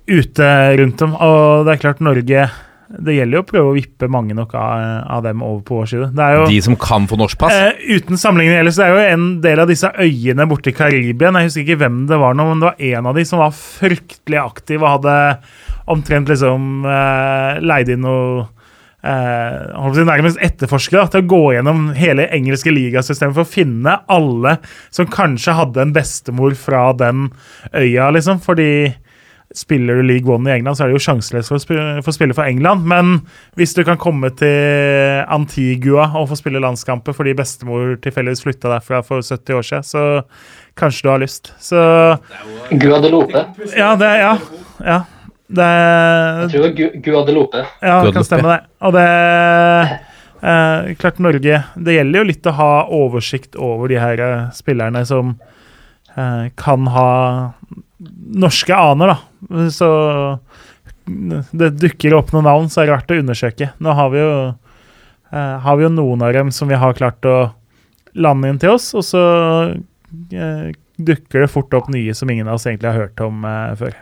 ute 0.10 0.49
rundt 0.80 1.03
om, 1.06 1.14
og 1.19 1.68
det 1.68 1.76
er 1.76 1.84
klart 1.84 2.02
Norge 2.02 2.48
Det 2.90 3.14
gjelder 3.14 3.38
jo 3.38 3.41
å 3.44 3.45
prøve 3.45 3.70
å 3.70 3.76
vippe 3.76 4.07
mange 4.10 4.34
nok 4.34 4.56
av, 4.57 4.84
av 5.14 5.22
dem 5.22 5.44
over 5.45 5.61
på 5.66 5.78
vår 5.78 5.90
side. 5.91 6.07
Det 6.18 6.30
jo 6.34 6.45
De 6.49 6.61
som 6.66 6.78
kan 6.82 7.06
få 7.10 7.20
norsk 7.22 7.38
pass? 7.38 7.53
Eh, 7.53 7.98
uten 7.99 8.18
sammenligning 8.18 8.57
ellers, 8.57 8.80
det 8.82 8.88
er 8.88 8.95
jo 8.95 9.18
en 9.18 9.28
del 9.44 9.61
av 9.61 9.70
disse 9.70 9.91
øyene 9.94 10.48
borte 10.49 10.72
i 10.72 10.78
Karibia. 10.78 11.30
Jeg 11.30 11.52
husker 11.52 11.66
ikke 11.68 11.82
hvem 11.84 11.99
det 12.10 12.18
var 12.18 12.38
nå, 12.38 12.48
men 12.49 12.64
det 12.64 12.72
var 12.72 12.86
en 12.90 13.10
av 13.11 13.20
de 13.20 13.26
som 13.30 13.44
var 13.44 13.53
fryktelig 13.53 14.40
aktiv 14.41 14.82
og 14.82 14.95
hadde 14.95 15.18
omtrent 15.90 16.32
liksom 16.34 16.88
eh, 16.90 17.60
leid 17.66 17.94
inn 17.94 18.02
noe 18.06 18.48
eh, 19.06 19.94
si 19.94 20.06
nærmest 20.07 20.41
etterforskere 20.44 21.06
til 21.14 21.24
å 21.24 21.30
gå 21.30 21.41
gjennom 21.56 21.91
hele 21.98 22.28
engelske 22.36 22.74
ligasystemet 22.74 23.38
for 23.38 23.45
å 23.45 23.53
finne 23.53 23.99
alle 24.10 24.57
som 24.90 25.10
kanskje 25.10 25.57
hadde 25.60 25.86
en 25.86 25.94
bestemor 25.95 26.57
fra 26.57 26.90
den 26.98 27.30
øya, 27.70 28.10
liksom. 28.16 28.41
Fordi 28.44 28.95
spiller 29.55 29.95
du 29.97 30.03
League 30.05 30.30
One 30.30 30.45
i 30.49 30.53
England, 30.59 30.77
så 30.77 30.84
er 30.85 30.91
det 30.91 30.99
jo 30.99 31.05
sjanseløst 31.07 31.49
for 31.49 31.57
å 31.57 31.63
spille, 31.63 31.85
for 32.05 32.11
å 32.11 32.15
spille 32.15 32.35
for 32.38 32.45
England. 32.45 32.84
Men 32.85 33.15
hvis 33.57 33.73
du 33.73 33.84
kan 33.88 33.97
komme 33.97 34.30
til 34.38 35.23
Antigua 35.27 36.05
og 36.19 36.27
få 36.30 36.38
spille 36.38 36.61
landskamper 36.61 37.15
fordi 37.17 37.34
bestemor 37.39 37.95
tilfeldigvis 38.03 38.43
flytta 38.45 38.69
derfra 38.76 39.01
for 39.07 39.26
70 39.26 39.57
år 39.57 39.65
siden, 39.65 39.88
så 39.89 40.03
kanskje 40.77 41.07
du 41.07 41.09
har 41.09 41.23
lyst. 41.23 41.53
Så 41.59 41.81
Guadeloupe. 42.71 43.45
ja, 43.76 43.95
det 43.95 44.11
Ja. 44.21 44.35
ja. 44.85 44.99
Det 45.49 45.65
Jeg 45.65 46.49
tror 46.51 46.61
det 46.61 46.69
er 46.69 46.76
Gu- 46.77 47.01
Guadeloupe. 47.01 47.65
ja, 47.81 48.03
det 48.05 48.13
kan 48.13 48.23
stemme, 48.23 48.51
det. 48.53 48.59
Og 48.85 48.93
det 48.93 49.05
eh, 50.45 50.93
Klart 51.01 51.17
Norge 51.19 51.63
Det 51.76 51.95
gjelder 51.95 52.19
jo 52.21 52.27
litt 52.30 52.45
å 52.45 52.53
ha 52.53 52.67
oversikt 52.93 53.55
over 53.57 53.89
de 53.89 53.97
her 53.97 54.21
eh, 54.21 54.43
spillerne 54.53 55.01
som 55.09 55.34
eh, 56.15 56.51
kan 56.55 56.85
ha 56.93 57.09
norske 58.30 58.77
aner, 58.77 59.15
da. 59.15 59.17
Så 59.72 59.90
det 61.52 61.70
dukker 61.82 62.18
opp 62.18 62.34
noen 62.34 62.48
navn, 62.48 62.68
så 62.70 62.82
er 62.82 62.90
det 62.90 62.98
verdt 62.98 63.14
å 63.14 63.22
undersøke. 63.24 63.72
Nå 63.82 63.95
har 63.98 64.11
vi 64.14 64.20
jo 64.22 64.34
eh, 64.49 65.56
har 65.64 65.80
vi 65.80 65.88
jo 65.88 65.94
noen 65.94 66.26
av 66.26 66.36
dem 66.36 66.52
som 66.53 66.70
vi 66.70 66.78
har 66.80 66.98
klart 66.98 67.26
å 67.26 67.38
lande 68.20 68.52
inn 68.52 68.60
til 68.61 68.76
oss, 68.76 68.91
og 68.98 69.06
så 69.06 69.24
eh, 70.34 70.70
dukker 70.99 71.45
det 71.45 71.52
fort 71.52 71.74
opp 71.78 71.90
nye 71.94 72.14
som 72.18 72.30
ingen 72.30 72.49
av 72.49 72.60
oss 72.60 72.68
egentlig 72.68 72.91
har 72.91 73.07
hørt 73.07 73.26
om 73.26 73.44
eh, 73.48 73.74
før. 73.80 73.98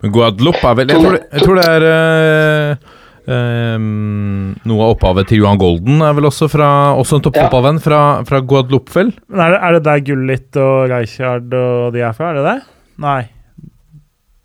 Men 0.00 0.12
Guadeloupe 0.14 0.64
er 0.64 0.78
vel 0.78 0.88
Jeg 0.94 1.02
tror 1.02 1.18
det, 1.18 1.24
jeg 1.36 1.44
tror 1.44 1.58
det 1.58 1.64
er 1.68 1.84
eh, 1.90 2.86
eh, 3.34 3.74
Noe 3.76 4.86
av 4.86 4.94
opphavet 4.94 5.28
til 5.28 5.42
Johan 5.42 5.60
Golden 5.60 6.00
er 6.00 6.14
vel 6.16 6.30
også 6.30 6.48
fra 6.48 6.70
Også 6.96 7.18
en 7.18 7.26
toppfotballvenn 7.26 7.82
fra, 7.84 8.00
fra 8.24 8.40
Guadeloupe, 8.40 8.88
vel? 8.96 9.12
Er 9.36 9.52
det, 9.52 9.60
er 9.60 9.76
det 9.76 9.82
der 9.90 10.04
Gullit 10.08 10.60
og 10.62 10.88
Reichard 10.94 11.52
og 11.60 11.92
de 11.92 12.06
er 12.08 12.16
fra? 12.16 12.32
Er 12.32 12.40
det 12.40 12.46
det? 12.48 12.58
Nei. 13.04 13.20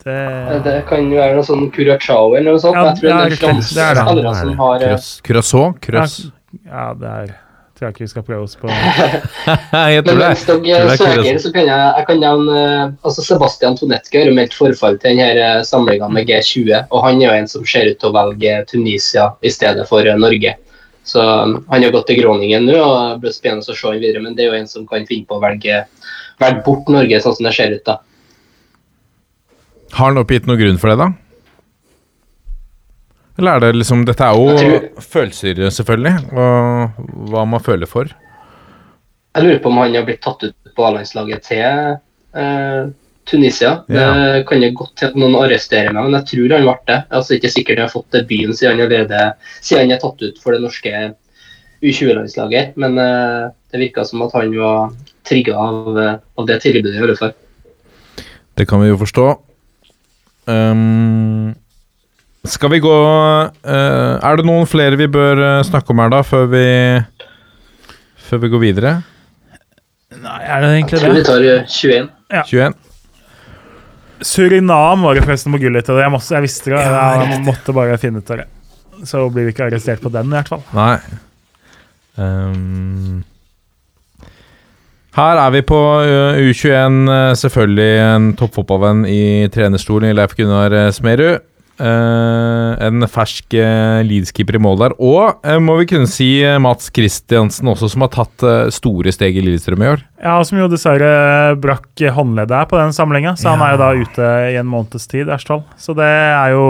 Det 0.04 0.62
Det 0.66 0.76
kan 0.90 1.12
jo 1.12 1.22
være 1.22 1.38
noe 1.38 1.46
sånn 1.46 1.70
Curacao 1.76 2.34
eller 2.34 2.56
noe 2.56 2.64
sånt. 2.64 2.80
Ja, 2.80 2.90
jeg 2.90 3.00
tror 3.00 3.10
ja, 3.10 3.22
det 3.22 3.26
er 3.26 3.30
Det 3.30 3.86
er 3.86 3.96
det. 3.96 4.08
spillere 4.08 4.36
som 4.42 4.58
har 4.66 4.90
eh? 4.90 5.08
Curaçao? 5.28 5.64
Curaçao? 5.86 6.34
Ja, 6.66 6.92
det 6.98 7.16
er 7.20 7.34
tror 7.82 7.90
jeg 7.90 7.96
ikke 7.96 8.06
vi 8.06 8.12
skal 8.12 8.26
prøve 8.26 8.46
oss 8.46 8.58
på. 8.62 8.70
Jeg 9.96 10.04
tror 10.06 10.18
Men 10.18 10.20
det. 10.22 10.28
mens 10.28 10.44
dere 10.46 10.82
er 10.86 11.00
søker, 11.02 11.38
så 11.42 11.52
kan 11.56 11.66
jeg, 11.66 11.94
jeg 11.98 12.06
kan 12.08 12.20
nevne 12.22 12.58
eh, 12.62 12.92
altså 13.02 13.24
Sebastian 13.26 13.78
Tonetke 13.80 14.22
har 14.22 14.34
meldt 14.38 14.54
forfall 14.54 15.00
til 15.02 15.18
denne 15.18 15.64
samlinga 15.66 16.10
med 16.14 16.30
G20. 16.30 16.76
Og 16.92 17.06
han 17.08 17.22
er 17.22 17.26
jo 17.26 17.32
en 17.40 17.50
som 17.50 17.66
ser 17.66 17.90
ut 17.90 17.98
til 17.98 18.12
å 18.12 18.14
velge 18.14 18.60
Tunisia 18.70 19.32
i 19.42 19.50
stedet 19.54 19.88
for 19.90 20.06
eh, 20.06 20.20
Norge. 20.20 20.54
Så 21.10 21.24
um, 21.26 21.56
han 21.72 21.82
har 21.82 21.96
gått 21.96 22.12
til 22.12 22.22
Groningen 22.22 22.68
nå, 22.70 22.78
og 22.78 23.16
det 23.16 23.24
blir 23.24 23.34
spennende 23.34 23.66
å 23.66 23.74
se 23.74 23.88
han 23.90 23.98
videre. 23.98 24.22
Men 24.22 24.38
det 24.38 24.46
er 24.46 24.52
jo 24.52 24.60
en 24.60 24.70
som 24.70 24.86
kan 24.86 25.08
finne 25.10 25.26
på 25.26 25.40
å 25.40 25.42
velge, 25.42 25.82
velge 26.44 26.62
bort 26.68 26.92
Norge, 26.94 27.24
sånn 27.24 27.40
som 27.40 27.50
det 27.50 27.56
ser 27.58 27.74
ut 27.74 27.86
da. 27.90 27.98
Har 29.92 30.12
han 30.12 30.22
oppgitt 30.22 30.48
noen 30.48 30.60
grunn 30.62 30.80
for 30.82 30.94
det, 30.94 31.02
da? 31.02 31.12
Eller 33.40 33.58
er 33.58 33.64
det 33.64 33.80
liksom 33.80 34.04
Dette 34.06 34.28
er 34.28 34.38
jo 34.38 34.56
tror, 34.58 34.88
følelser, 35.02 35.62
selvfølgelig, 35.74 36.16
og 36.36 37.30
hva 37.32 37.46
man 37.50 37.64
føler 37.64 37.90
for. 37.90 38.12
Jeg 39.32 39.46
lurer 39.46 39.62
på 39.64 39.72
om 39.72 39.80
han 39.80 39.96
har 39.96 40.08
blitt 40.08 40.24
tatt 40.24 40.44
ut 40.44 40.74
på 40.76 40.86
A-landslaget 40.88 41.46
til 41.48 41.64
eh, 41.64 42.90
Tunisia. 43.32 43.72
Ja. 43.88 44.08
Det 44.36 44.44
kan 44.50 44.64
jo 44.64 44.72
godt 44.76 44.96
til 45.00 45.12
at 45.12 45.18
noen 45.20 45.38
arresterer 45.40 45.94
meg, 45.96 46.08
men 46.08 46.18
jeg 46.20 46.28
tror 46.34 46.56
han 46.58 46.68
ble 46.68 46.78
det. 46.90 47.00
Altså, 47.10 47.38
ikke 47.38 47.54
sikkert 47.54 47.80
han 47.80 47.88
har 47.88 47.94
fått 47.94 48.18
debuten 48.18 48.58
siden 48.58 48.76
han, 48.76 48.86
allerede, 48.88 49.24
siden 49.60 49.86
han 49.86 49.96
er 49.96 50.02
tatt 50.04 50.26
ut 50.26 50.42
for 50.44 50.56
det 50.56 50.64
norske 50.66 50.96
U20-landslaget. 51.82 52.76
Men 52.82 53.00
eh, 53.02 53.46
det 53.72 53.86
virka 53.86 54.06
som 54.08 54.26
at 54.28 54.36
han 54.36 54.52
var 54.58 54.92
trigga 55.28 55.56
av, 55.56 55.88
eh, 55.96 56.18
av 56.20 56.50
det 56.50 56.60
tilbudet. 56.66 56.98
i 56.98 57.06
hvert 57.06 57.24
fall. 57.24 57.34
Det 58.60 58.68
kan 58.68 58.84
vi 58.84 58.92
jo 58.92 59.00
forstå. 59.00 59.30
Ehm, 60.50 61.54
skal 62.50 62.72
vi 62.74 62.80
gå 62.82 62.90
uh, 62.90 64.16
Er 64.18 64.40
det 64.40 64.46
noen 64.48 64.66
flere 64.66 64.98
vi 64.98 65.06
bør 65.14 65.38
eh, 65.38 65.58
snakke 65.68 65.94
om 65.94 66.00
her, 66.02 66.10
da, 66.10 66.24
før 66.26 66.48
vi 66.50 66.64
Før 68.26 68.42
vi 68.42 68.50
går 68.50 68.64
videre? 68.64 68.94
Nei, 70.18 70.40
er 70.42 70.64
det 70.64 70.72
Jeg 70.72 70.80
egentlig 70.80 71.02
tror 71.04 71.14
vi 71.14 71.20
det? 71.20 71.28
tar 71.30 71.46
eh, 71.46 71.68
21. 71.70 72.10
21? 72.50 72.74
Surinam 74.26 75.06
var 75.06 75.18
det 75.18 75.24
forresten 75.26 75.54
på 75.54 75.62
gullet. 75.62 75.88
og 75.90 76.02
Jeg, 76.02 76.12
måtte, 76.14 76.34
jeg 76.36 76.46
visste 76.46 76.74
det. 76.74 76.82
Jeg 76.82 77.40
måtte 77.46 77.74
bare 77.74 77.96
finne 78.02 78.22
ut 78.22 78.34
av 78.34 78.42
det. 78.44 78.48
Så 79.10 79.24
blir 79.34 79.48
vi 79.48 79.54
ikke 79.56 79.66
arrestert 79.70 80.02
på 80.04 80.12
den, 80.14 80.30
i 80.30 80.36
hvert 80.38 80.52
fall. 80.52 80.62
Nei. 80.78 80.98
Ehm, 82.22 83.22
her 85.18 85.40
er 85.42 85.52
vi 85.52 85.62
på 85.68 85.78
eh, 86.06 86.42
U21, 86.48 87.00
eh, 87.12 87.30
selvfølgelig 87.36 87.94
en 88.06 88.28
toppfotballvenn 88.40 89.06
i 89.12 89.24
trenerstolen 89.52 90.12
i 90.12 90.16
Leif 90.16 90.38
Gunnar 90.38 90.72
eh, 90.72 90.92
Smerud. 90.96 91.48
En 91.82 93.02
fersk 93.10 93.56
uh, 93.58 94.04
Leeds-keeper 94.06 94.60
i 94.60 94.60
mål 94.62 94.76
der. 94.84 94.94
Og 95.02 95.48
må 95.66 95.80
vi 95.80 95.88
kunne 95.90 96.06
si 96.06 96.28
Mats 96.62 96.92
Kristiansen 96.94 97.72
også, 97.72 97.90
som 97.90 98.04
har 98.06 98.12
tatt 98.14 98.46
store 98.76 99.10
steg 99.16 99.40
i 99.40 99.42
Lillestrøm 99.42 99.82
i 99.82 99.90
år. 99.90 100.04
Ja, 100.22 100.36
Som 100.46 100.60
jo 100.60 100.68
dessverre 100.70 101.56
brakk 101.58 102.04
håndleddet 102.14 102.70
på 102.70 102.78
den 102.78 102.94
samlinga, 102.94 103.34
så 103.34 103.56
han 103.56 103.66
er 103.66 103.74
jo 103.74 103.82
da 103.82 103.90
ute 103.98 104.30
i 104.52 104.60
en 104.62 104.70
måneds 104.70 105.10
tid, 105.10 105.32
Ersdal. 105.34 105.64
Så 105.82 105.98
det 105.98 106.06
er 106.06 106.54
jo 106.54 106.68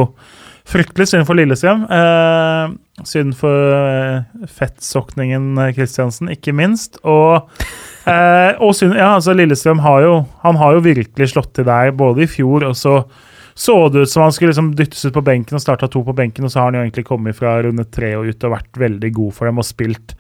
fryktelig 0.72 1.10
synd 1.12 1.28
for 1.28 1.36
Lillestrøm. 1.36 1.86
Eh, 1.92 3.06
synd 3.08 3.36
for 3.40 3.76
eh, 3.76 4.48
fettsokningen 4.48 5.58
Kristiansen, 5.76 6.32
ikke 6.32 6.56
minst. 6.56 7.02
Og, 7.04 7.52
eh, 8.10 8.62
og 8.62 8.78
ja, 8.88 9.12
altså 9.16 9.36
Lillestrøm 9.38 9.84
har 9.86 10.06
jo 10.06 10.14
Han 10.46 10.58
har 10.58 10.78
jo 10.78 10.86
virkelig 10.86 11.34
slått 11.34 11.54
til 11.58 11.68
der, 11.68 11.92
både 11.92 12.26
i 12.26 12.32
fjor 12.32 12.66
og 12.70 12.78
så 12.78 13.04
så 13.54 13.90
det 13.92 14.06
ut 14.06 14.10
som 14.10 14.24
han 14.24 14.32
skulle 14.32 14.54
liksom 14.54 14.70
dyttes 14.80 15.04
ut 15.06 15.14
på 15.14 15.22
benken 15.28 15.58
og 15.58 15.62
starta 15.62 15.90
to 15.92 16.00
på 16.08 16.16
benken, 16.16 16.46
og 16.48 16.54
så 16.54 16.62
har 16.62 16.70
han 16.70 16.80
jo 16.80 16.86
egentlig 16.86 17.04
kommet 17.06 17.36
fra 17.38 17.58
runde 17.62 17.84
tre 17.94 18.14
og 18.18 18.30
ut 18.32 18.46
og 18.48 18.54
vært 18.56 18.80
veldig 18.80 19.12
god 19.18 19.36
for 19.36 19.50
dem 19.50 19.60
og 19.60 19.68
spilt 19.68 20.16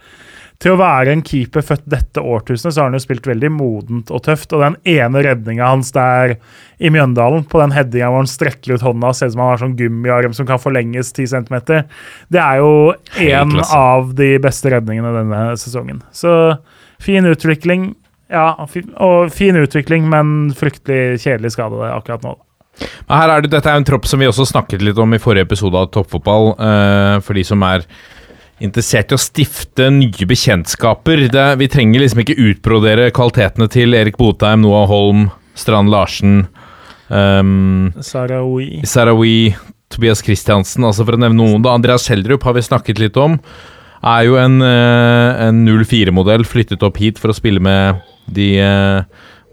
til 0.62 0.76
å 0.76 0.80
være 0.80 1.16
en 1.16 1.24
keeper 1.26 1.64
født 1.66 1.88
dette 1.90 2.22
årtusenet, 2.22 2.74
så 2.74 2.84
har 2.84 2.90
han 2.92 2.98
jo 2.98 3.02
spilt 3.02 3.26
veldig 3.26 3.50
modent 3.56 4.12
og 4.14 4.22
tøft. 4.28 4.54
Og 4.54 4.62
den 4.62 4.76
ene 4.94 5.24
redninga 5.26 5.72
hans 5.72 5.90
der 5.96 6.36
i 6.78 6.92
Mjøndalen, 6.94 7.48
på 7.50 7.62
den 7.64 7.74
headinga 7.74 8.12
hvor 8.12 8.22
han 8.22 8.30
strekker 8.30 8.76
ut 8.76 8.86
hånda 8.86 9.10
og 9.10 9.18
ser 9.18 9.32
ut 9.32 9.36
som 9.36 9.42
han 9.42 9.52
har 9.54 9.64
sånn 9.64 9.78
gummiarm 9.80 10.36
som 10.38 10.46
kan 10.50 10.62
forlenges 10.62 11.10
10 11.16 11.32
cm, 11.34 11.58
det 12.30 12.44
er 12.44 12.62
jo 12.62 12.94
en 13.26 13.58
av 13.66 14.14
de 14.18 14.36
beste 14.44 14.70
redningene 14.74 15.16
denne 15.18 15.42
sesongen. 15.62 16.04
Så 16.14 16.36
fin 17.02 17.28
utvikling. 17.28 17.92
Ja, 18.32 18.54
og 18.62 19.34
fin 19.36 19.60
utvikling, 19.60 20.08
men 20.10 20.54
fryktelig 20.56 21.20
kjedelig 21.26 21.52
skade 21.58 21.92
akkurat 21.92 22.24
nå. 22.24 22.38
Her 23.12 23.34
er 23.34 23.44
det, 23.44 23.52
dette 23.52 23.68
er 23.68 23.78
en 23.78 23.86
tropp 23.86 24.08
som 24.08 24.22
vi 24.22 24.30
også 24.30 24.48
snakket 24.48 24.84
litt 24.86 25.00
om 25.02 25.12
i 25.14 25.20
forrige 25.22 25.50
episode 25.50 25.78
av 25.78 25.92
Toppfotball. 25.92 26.54
Uh, 26.56 27.18
for 27.26 27.38
de 27.38 27.44
som 27.46 27.62
er 27.68 27.84
interessert 28.62 29.12
i 29.12 29.18
å 29.18 29.22
stifte 29.22 29.90
nye 29.94 30.28
bekjentskaper. 30.30 31.26
Det, 31.34 31.46
vi 31.60 31.70
trenger 31.72 32.04
liksom 32.04 32.24
ikke 32.24 32.38
utbrodere 32.40 33.10
kvalitetene 33.16 33.68
til 33.74 33.98
Erik 33.98 34.20
Botheim, 34.22 34.64
Noah 34.64 34.88
Holm, 34.90 35.28
Strand 35.58 35.92
Larsen 35.92 36.44
um, 37.10 37.92
Sarawi. 38.06 38.82
Sarawi, 38.88 39.36
Tobias 39.92 40.24
Christiansen, 40.26 40.86
altså 40.88 41.06
for 41.08 41.18
å 41.18 41.22
nevne 41.22 41.42
noen. 41.42 41.66
Da. 41.66 41.76
Andreas 41.76 42.06
Schjelderup 42.08 42.46
har 42.48 42.58
vi 42.58 42.66
snakket 42.70 43.02
litt 43.02 43.20
om. 43.20 43.40
Er 44.02 44.24
jo 44.26 44.38
en, 44.42 44.62
eh, 44.66 45.44
en 45.48 45.62
04-modell, 45.68 46.46
flyttet 46.48 46.82
opp 46.84 46.98
hit 46.98 47.22
for 47.22 47.30
å 47.30 47.38
spille 47.38 47.62
med 47.62 48.02
de 48.32 48.56
uh, 48.64 49.04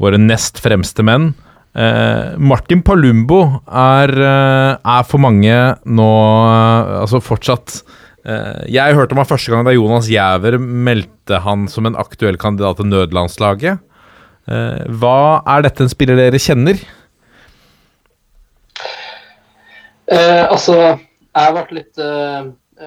våre 0.00 0.20
nest 0.20 0.60
fremste 0.62 1.04
menn. 1.04 1.32
Uh, 1.76 2.32
Martin 2.40 2.80
Palumbo 2.82 3.60
er, 3.68 4.12
er, 4.16 5.02
for 5.06 5.20
mange 5.20 5.56
nå 5.84 6.10
altså 7.02 7.20
fortsatt 7.22 7.82
Eh, 8.28 8.64
jeg 8.74 8.96
hørte 8.96 9.14
om 9.14 9.22
han 9.22 9.28
første 9.28 9.52
gang 9.52 9.64
da 9.64 9.72
Jonas 9.72 10.08
Giæver 10.10 10.58
meldte 10.60 11.40
han 11.44 11.66
som 11.70 11.86
en 11.88 11.96
aktuell 11.98 12.36
kandidat 12.40 12.80
til 12.80 12.90
nødlandslaget. 12.90 13.80
Eh, 14.48 14.80
hva 15.00 15.40
er 15.54 15.64
dette 15.64 15.84
en 15.84 15.92
spiller 15.92 16.18
dere 16.18 16.40
kjenner? 16.42 16.80
Eh, 20.08 20.44
altså, 20.44 20.76
jeg 20.98 21.54
ble 21.56 21.78
litt 21.78 22.02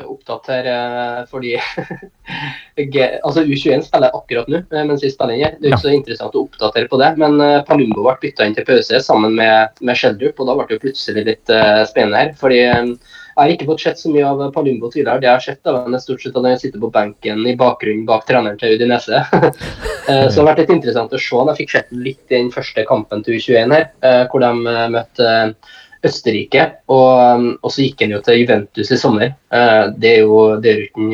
opptatt 0.06 0.50
her 0.52 0.68
uh, 0.72 1.22
fordi 1.32 1.56
altså 3.26 3.44
U21 3.44 3.86
spiller 3.86 4.16
akkurat 4.16 4.52
nå 4.52 4.62
mens 4.72 5.04
vi 5.04 5.12
spiller 5.12 5.36
inn. 5.38 5.58
Det 5.60 5.70
er 5.70 5.76
ikke 5.76 5.88
så 5.88 5.96
interessant 5.96 6.38
å 6.38 6.46
oppdatere 6.46 6.92
på 6.92 7.00
det. 7.02 7.14
Men 7.22 7.40
Palumbo 7.68 8.06
ble 8.06 8.18
bytta 8.22 8.48
inn 8.48 8.56
til 8.58 8.68
pause 8.68 9.02
sammen 9.04 9.36
med, 9.40 9.82
med 9.82 10.00
Sheldrup, 10.00 10.40
og 10.40 10.50
da 10.50 10.58
ble 10.60 10.70
det 10.72 10.84
plutselig 10.84 11.26
litt 11.28 11.58
spennende 11.90 12.22
her. 12.22 12.32
fordi 12.40 12.62
jeg 13.32 13.40
har 13.40 13.52
ikke 13.54 13.68
fått 13.70 13.84
sett 13.86 14.00
så 14.00 14.10
mye 14.12 14.28
av 14.28 14.42
Palumbo 14.54 14.90
tidligere. 14.92 15.22
Det 15.22 15.30
jeg 15.30 15.38
har 15.38 15.46
sett, 15.46 15.70
av 15.70 15.88
er 15.88 16.04
stort 16.04 16.24
sett 16.24 16.36
at 16.36 16.48
han 16.48 16.60
sitter 16.60 16.82
på 16.84 16.92
benken 16.92 17.46
i 17.48 17.56
bakgrunnen 17.58 18.04
bak 18.10 18.26
treneren 18.28 18.60
til 18.62 18.78
Udinese. 18.78 19.24
Eh, 20.10 20.26
så 20.34 20.34
det 20.34 20.40
har 20.40 20.48
vært 20.48 20.60
litt 20.64 20.72
interessant 20.74 21.12
å 21.14 21.18
se. 21.22 21.38
Jeg 21.46 21.58
fikk 21.60 21.72
sett 21.76 21.92
litt 21.94 22.32
i 22.34 22.40
den 22.40 22.48
første 22.52 22.82
kampen 22.90 23.22
til 23.22 23.36
U21 23.38 23.76
her, 23.76 23.84
eh, 24.02 24.24
hvor 24.32 24.42
de 24.42 24.50
eh, 24.72 24.88
møtte 24.90 25.28
Østerrike. 26.06 26.68
Og, 26.92 27.48
og, 27.62 27.70
så 27.72 27.86
gikk 27.86 28.06
han 28.06 28.16
jo 28.16 28.22
til 28.26 28.42
Juventus 28.42 28.92
i 28.92 29.00
sommer. 29.00 29.34
Det 29.98 30.14
er 30.16 30.24
jo 30.26 30.44
det 30.62 30.72
er 30.72 30.86
uten 30.88 31.12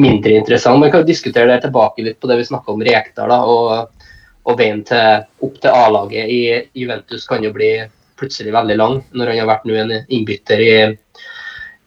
mindre 0.00 0.38
interessant. 0.38 0.80
Man 0.80 0.90
kan 0.92 1.02
jo 1.02 1.10
diskutere 1.10 1.50
det 1.50 1.66
tilbake 1.66 2.04
litt 2.06 2.20
på 2.20 2.30
det 2.30 2.38
vi 2.40 2.48
snakka 2.48 2.72
om 2.72 2.84
Rekdal. 2.86 3.34
Og, 3.44 4.06
og 4.48 4.58
veien 4.58 4.80
til, 4.88 5.26
opp 5.44 5.58
til 5.60 5.76
A-laget 5.76 6.32
i 6.32 6.42
Juventus 6.82 7.28
kan 7.28 7.44
jo 7.44 7.52
bli 7.54 7.74
plutselig 8.18 8.54
veldig 8.54 8.78
lang 8.78 9.00
når 9.12 9.32
han 9.32 9.42
har 9.42 9.50
vært 9.50 9.68
nå 9.68 9.76
en 9.80 9.94
innbytter 10.00 10.62
i 10.62 10.74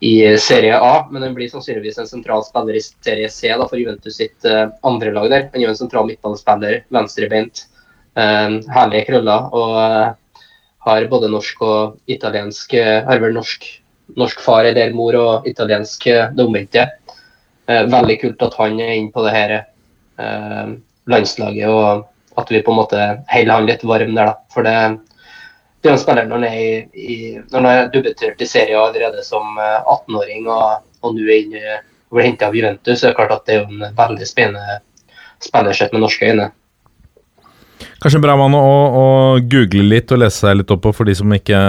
i 0.05 0.37
Serie 0.37 0.77
A, 0.77 1.07
men 1.11 1.23
han 1.23 1.33
blir 1.33 1.49
sannsynligvis 1.49 1.97
en 1.97 2.07
sentral 2.07 2.43
spiller 2.45 2.77
i 2.77 2.81
Serie 2.83 3.29
C 3.31 3.49
da, 3.49 3.65
for 3.65 3.79
Juventus 3.79 4.19
sitt 4.19 4.45
uh, 4.45 4.67
andre 4.85 5.13
lag 5.15 5.29
der. 5.31 5.47
Han 5.53 5.61
er 5.61 5.65
jo 5.65 5.71
en 5.71 5.79
sentral 5.79 6.05
midtbanespiller, 6.09 6.83
venstrebeint, 6.93 7.63
uh, 8.19 8.59
herlige 8.75 9.07
krøller 9.07 9.47
og 9.55 9.79
uh, 9.79 10.11
har 10.85 11.07
både 11.09 11.31
norsk 11.33 11.61
og 11.65 12.11
italiensk 12.11 12.75
Har 12.77 13.21
vel 13.23 13.33
norsk, 13.33 13.65
norsk 14.17 14.41
far 14.43 14.67
eller 14.69 14.93
mor 14.93 15.17
og 15.17 15.47
italiensk 15.49 16.05
det 16.05 16.43
omvendte. 16.43 16.87
veldig 17.65 18.19
kult 18.21 18.43
at 18.45 18.57
han 18.59 18.79
er 18.79 18.93
inne 18.93 19.11
på 19.11 19.23
det 19.25 19.33
her 19.33 19.53
landslaget, 21.09 21.69
og 21.69 22.05
at 22.37 22.51
vi 22.51 22.61
på 22.61 22.71
en 22.71 22.77
måte 22.77 23.01
holder 23.31 23.53
han 23.53 23.65
litt 23.65 23.83
varm 23.83 24.13
der, 24.13 24.29
da. 24.29 24.35
For 24.53 24.67
det 24.67 24.75
det 25.85 25.91
er 25.91 25.99
en 25.99 26.01
spiller 26.01 26.25
når 26.25 26.39
han 26.41 26.45
er, 26.49 26.85
i, 26.97 27.15
når 27.51 27.59
han 27.59 27.67
er 27.69 27.89
debutert 27.93 28.39
i 28.41 28.47
serien 28.49 28.79
allerede 28.81 29.21
som 29.21 29.59
18-åring 29.59 30.47
eh, 30.47 30.55
og, 30.55 30.87
og 31.05 31.11
nå 31.13 31.27
er 31.27 31.43
inne, 31.43 31.75
blir 32.09 32.25
henta 32.25 32.47
av 32.49 32.57
Juventus, 32.57 32.97
så 32.97 33.05
er 33.05 33.11
det 33.11 33.17
klart 33.19 33.33
at 33.35 33.43
det 33.45 33.59
er 33.59 33.67
en 33.69 33.83
veldig 33.99 34.25
spennende 34.25 34.79
spiller 35.45 35.93
med 35.93 36.01
norske 36.01 36.31
øyne. 36.31 36.47
Kanskje 38.03 38.19
en 38.19 38.23
bra 38.25 38.35
mann 38.39 38.55
å, 38.57 38.61
å, 38.61 39.05
google 39.41 39.87
litt 39.89 40.11
og 40.13 40.21
lese 40.21 40.43
seg 40.45 40.59
litt 40.59 40.71
opp 40.71 40.83
på 40.85 40.93
for 40.95 41.07
de 41.07 41.15
som 41.17 41.31
ikke 41.35 41.59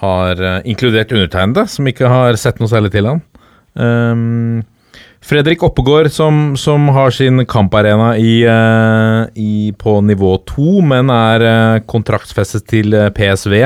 har 0.00 0.40
uh, 0.40 0.58
inkludert 0.68 1.12
undertegnede, 1.12 1.66
som 1.68 1.88
ikke 1.88 2.08
har 2.10 2.38
sett 2.40 2.60
noe 2.60 2.70
særlig 2.70 2.92
til 2.94 3.08
han. 3.10 3.22
Um, 3.74 4.62
Fredrik 5.20 5.60
Oppegård, 5.66 6.08
som, 6.14 6.54
som 6.56 6.88
har 6.96 7.12
sin 7.12 7.44
kamparena 7.44 8.14
i, 8.16 8.40
uh, 8.48 9.28
i, 9.36 9.70
på 9.76 9.98
nivå 10.06 10.38
to, 10.48 10.80
men 10.80 11.12
er 11.12 11.44
uh, 11.44 11.82
kontraktsfestet 11.84 12.64
til 12.72 12.96
PSV. 13.16 13.58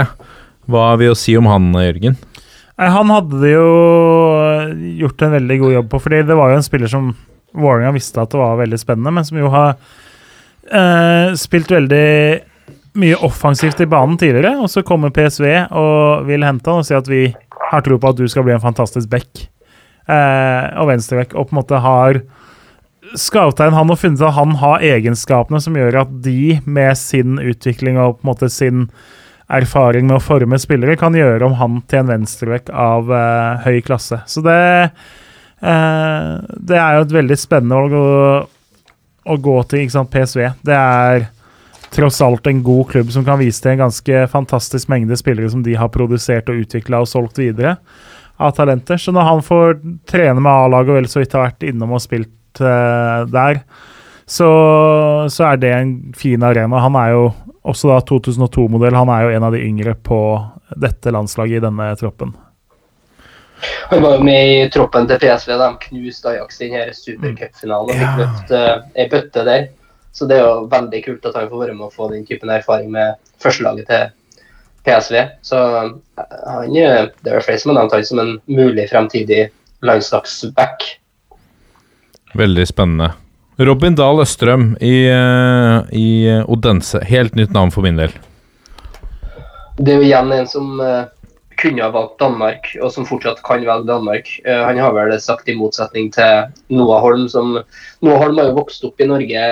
Hva 0.66 0.88
vil 0.98 1.14
å 1.14 1.18
si 1.18 1.36
om 1.38 1.46
han, 1.48 1.70
Jørgen? 1.78 2.18
Han 2.74 3.12
hadde 3.14 3.52
jo 3.52 3.66
gjort 4.98 5.22
en 5.22 5.36
veldig 5.36 5.58
god 5.60 5.76
jobb 5.76 5.92
på, 5.92 6.00
fordi 6.08 6.24
det 6.26 6.36
var 6.38 6.50
jo 6.50 6.58
en 6.58 6.66
spiller 6.66 6.90
som 6.90 7.12
Vålerenga 7.54 7.92
visste 7.94 8.18
at 8.18 8.32
det 8.32 8.40
var 8.40 8.56
veldig 8.58 8.80
spennende, 8.80 9.12
men 9.14 9.26
som 9.26 9.38
jo 9.38 9.50
har 9.52 9.76
spilt 11.38 11.70
veldig 11.70 12.10
mye 12.94 13.16
offensivt 13.26 13.80
i 13.82 13.88
banen 13.90 14.18
tidligere. 14.18 14.56
Og 14.62 14.70
så 14.70 14.84
kommer 14.86 15.12
PSV 15.14 15.46
og 15.70 16.28
vil 16.28 16.46
hente 16.46 16.70
han 16.70 16.82
og 16.82 16.88
si 16.88 16.96
at 16.96 17.10
vi 17.10 17.26
har 17.70 17.84
tro 17.84 17.98
på 17.98 18.12
at 18.12 18.20
du 18.20 18.26
skal 18.30 18.46
bli 18.46 18.54
en 18.54 18.62
fantastisk 18.62 19.10
back 19.10 19.46
eh, 20.06 20.64
og 20.78 20.88
venstreback, 20.92 21.34
og 21.34 21.48
på 21.48 21.54
en 21.54 21.60
måte 21.62 21.82
har 21.82 22.22
scouta 23.20 23.68
inn 23.68 23.76
han 23.76 23.92
og 23.92 24.00
funnet 24.00 24.22
at 24.24 24.36
han 24.36 24.56
har 24.62 24.84
egenskapene 24.84 25.60
som 25.62 25.76
gjør 25.78 26.00
at 26.04 26.16
de, 26.24 26.58
med 26.64 26.96
sin 26.98 27.38
utvikling 27.42 28.00
og 28.00 28.18
på 28.18 28.24
en 28.24 28.30
måte 28.32 28.50
sin 28.52 28.88
erfaring 29.52 30.08
med 30.08 30.18
å 30.18 30.24
forme 30.24 30.56
spillere, 30.58 30.96
kan 30.96 31.16
gjøre 31.16 31.44
om 31.44 31.58
han 31.60 31.82
til 31.90 32.00
en 32.00 32.14
venstreback 32.14 32.70
av 32.72 33.12
eh, 33.12 33.66
høy 33.66 33.82
klasse. 33.84 34.22
Så 34.30 34.44
det 34.44 34.60
eh, 35.60 36.30
Det 36.40 36.78
er 36.80 36.98
jo 36.98 37.06
et 37.08 37.16
veldig 37.20 37.40
spennende 37.40 37.80
valg 37.82 38.50
å 39.24 39.36
gå 39.40 39.56
til, 39.70 39.86
sant, 39.92 40.10
PSV. 40.12 40.51
Det 40.64 40.76
er 40.76 41.28
tross 41.94 42.20
alt 42.24 42.46
en 42.51 42.62
god 42.64 42.88
klubb 42.90 43.12
som 43.14 43.24
kan 43.26 43.38
vise 43.38 43.62
til 43.62 43.74
en 43.74 43.84
ganske 43.86 44.26
fantastisk 44.32 44.90
mengde 44.90 45.16
spillere 45.18 45.51
som 45.52 45.62
de 45.64 45.76
har 45.78 45.92
produsert 45.94 46.51
og 46.51 46.64
utvikla 46.64 47.05
og 47.05 47.10
solgt 47.10 47.38
videre 47.38 47.76
av 48.36 48.55
talenter. 48.56 48.98
Så 48.98 49.14
når 49.14 49.28
han 49.28 49.42
får 49.46 49.76
trene 50.10 50.40
med 50.42 50.51
A-laget 50.52 50.90
og 50.90 50.98
vel 50.98 51.10
så 51.10 51.22
vidt 51.22 51.36
har 51.36 51.46
vært 51.48 51.66
innom 51.68 51.94
og 51.94 52.02
spilt 52.02 52.62
uh, 52.62 53.22
der, 53.30 53.62
så, 54.26 54.48
så, 55.28 55.51
er 55.51 55.60
det 55.60 55.72
en 55.76 55.94
fin 56.16 56.42
arena. 56.42 56.80
Han 56.80 56.96
er 56.98 57.12
jo 57.12 57.26
også 57.64 57.92
da 57.92 58.01
2002-modell. 58.09 58.96
Han 58.96 59.12
er 59.12 59.26
jo 59.26 59.36
en 59.36 59.46
av 59.51 59.55
de 59.55 59.62
yngre 59.62 59.94
på 60.01 60.18
dette 60.80 61.12
landslaget 61.12 61.60
i 61.60 61.64
denne 61.64 61.90
troppen. 62.01 62.32
Han 63.90 64.02
var 64.02 64.18
jo 64.18 64.26
med 64.26 64.50
i 64.50 64.68
troppen 64.72 65.08
til 65.10 65.20
PSV 65.22 65.54
da 65.54 65.68
de 65.68 65.88
knuste 65.88 66.30
Ajax 66.32 66.60
i 66.60 66.68
denne 66.72 66.96
supercupfinalen 66.96 67.92
og 67.94 68.02
fikk 68.02 68.20
løft 68.22 68.52
uh, 68.54 68.74
ei 68.98 69.08
bøtte 69.12 69.46
der. 69.46 69.66
Så 70.14 70.28
det 70.30 70.38
er 70.38 70.44
jo 70.46 70.66
veldig 70.70 71.00
kult 71.04 71.26
at 71.30 71.38
han 71.38 71.48
får 71.50 71.64
være 71.64 71.76
med 71.78 71.88
å 71.88 71.94
få 71.94 72.10
den 72.12 72.26
typen 72.26 72.52
erfaring 72.54 72.92
med 72.94 73.16
førstelaget 73.42 73.88
til 73.90 74.04
PSV. 74.86 75.16
Så 75.42 75.62
han, 75.74 75.96
det 76.70 77.32
er 77.32 77.42
flere 77.42 77.58
som 77.58 77.72
har 77.72 77.80
nevnt 77.80 77.96
han 77.96 78.06
som 78.06 78.22
en 78.22 78.36
mulig 78.46 78.86
fremtidig 78.92 79.48
landslagsback. 79.84 80.86
Veldig 82.34 82.66
spennende. 82.68 83.12
Robin 83.56 83.94
Dahl 83.94 84.20
Østrøm 84.22 84.72
i, 84.80 85.06
eh, 85.06 85.94
i 85.94 86.08
Odense. 86.50 86.98
Helt 87.06 87.34
nytt 87.38 87.52
navn 87.54 87.70
for 87.70 87.86
min 87.86 87.98
del. 87.98 88.14
Det 89.78 89.92
er 89.92 89.98
jo 89.98 90.06
igjen 90.06 90.32
en 90.34 90.48
som 90.50 90.80
eh, 90.82 91.04
kunne 91.64 91.82
ha 91.82 91.90
valgt 91.92 92.18
Danmark, 92.20 92.68
og 92.78 92.92
som 92.92 93.06
fortsatt 93.08 93.40
kan 93.46 93.64
velge 93.64 93.88
Danmark. 93.88 94.28
Uh, 94.44 94.60
han 94.68 94.78
har 94.80 94.92
vel 94.96 95.14
sagt 95.22 95.48
i 95.48 95.56
motsetning 95.58 96.10
til 96.14 96.52
Noah 96.74 97.00
Holm, 97.02 97.24
som 97.32 97.56
Noah 98.04 98.20
Holm 98.20 98.38
har 98.40 98.50
jo 98.50 98.58
vokst 98.60 98.84
opp 98.86 99.00
i 99.00 99.08
Norge, 99.08 99.48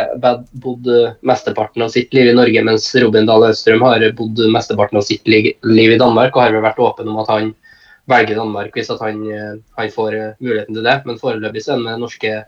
bodd 0.63 0.93
mesteparten 1.27 1.87
av 1.87 1.91
sitt 1.95 2.15
liv 2.15 2.31
i 2.31 2.37
Norge, 2.37 2.65
mens 2.69 2.87
Robin 3.01 3.27
Dahl 3.29 3.49
Østrøm 3.49 3.85
har 3.89 4.05
bodd 4.19 4.45
mesteparten 4.53 5.01
av 5.01 5.09
sitt 5.09 5.27
liv 5.29 5.57
i 5.65 6.01
Danmark, 6.01 6.37
og 6.37 6.45
har 6.45 6.57
vel 6.57 6.67
vært 6.69 6.83
åpen 6.85 7.11
om 7.11 7.21
at 7.25 7.33
han 7.33 7.53
velger 8.11 8.39
Danmark 8.39 8.77
hvis 8.77 8.91
han, 8.93 9.23
uh, 9.27 9.59
han, 9.81 9.93
får 9.97 10.19
uh, 10.19 10.31
muligheten 10.45 10.77
til 10.77 10.87
det. 10.87 10.99
Men 11.09 11.21
foreløpig 11.21 11.65
er 11.65 11.77
han 11.77 11.87
med 11.89 12.05
norske 12.05 12.39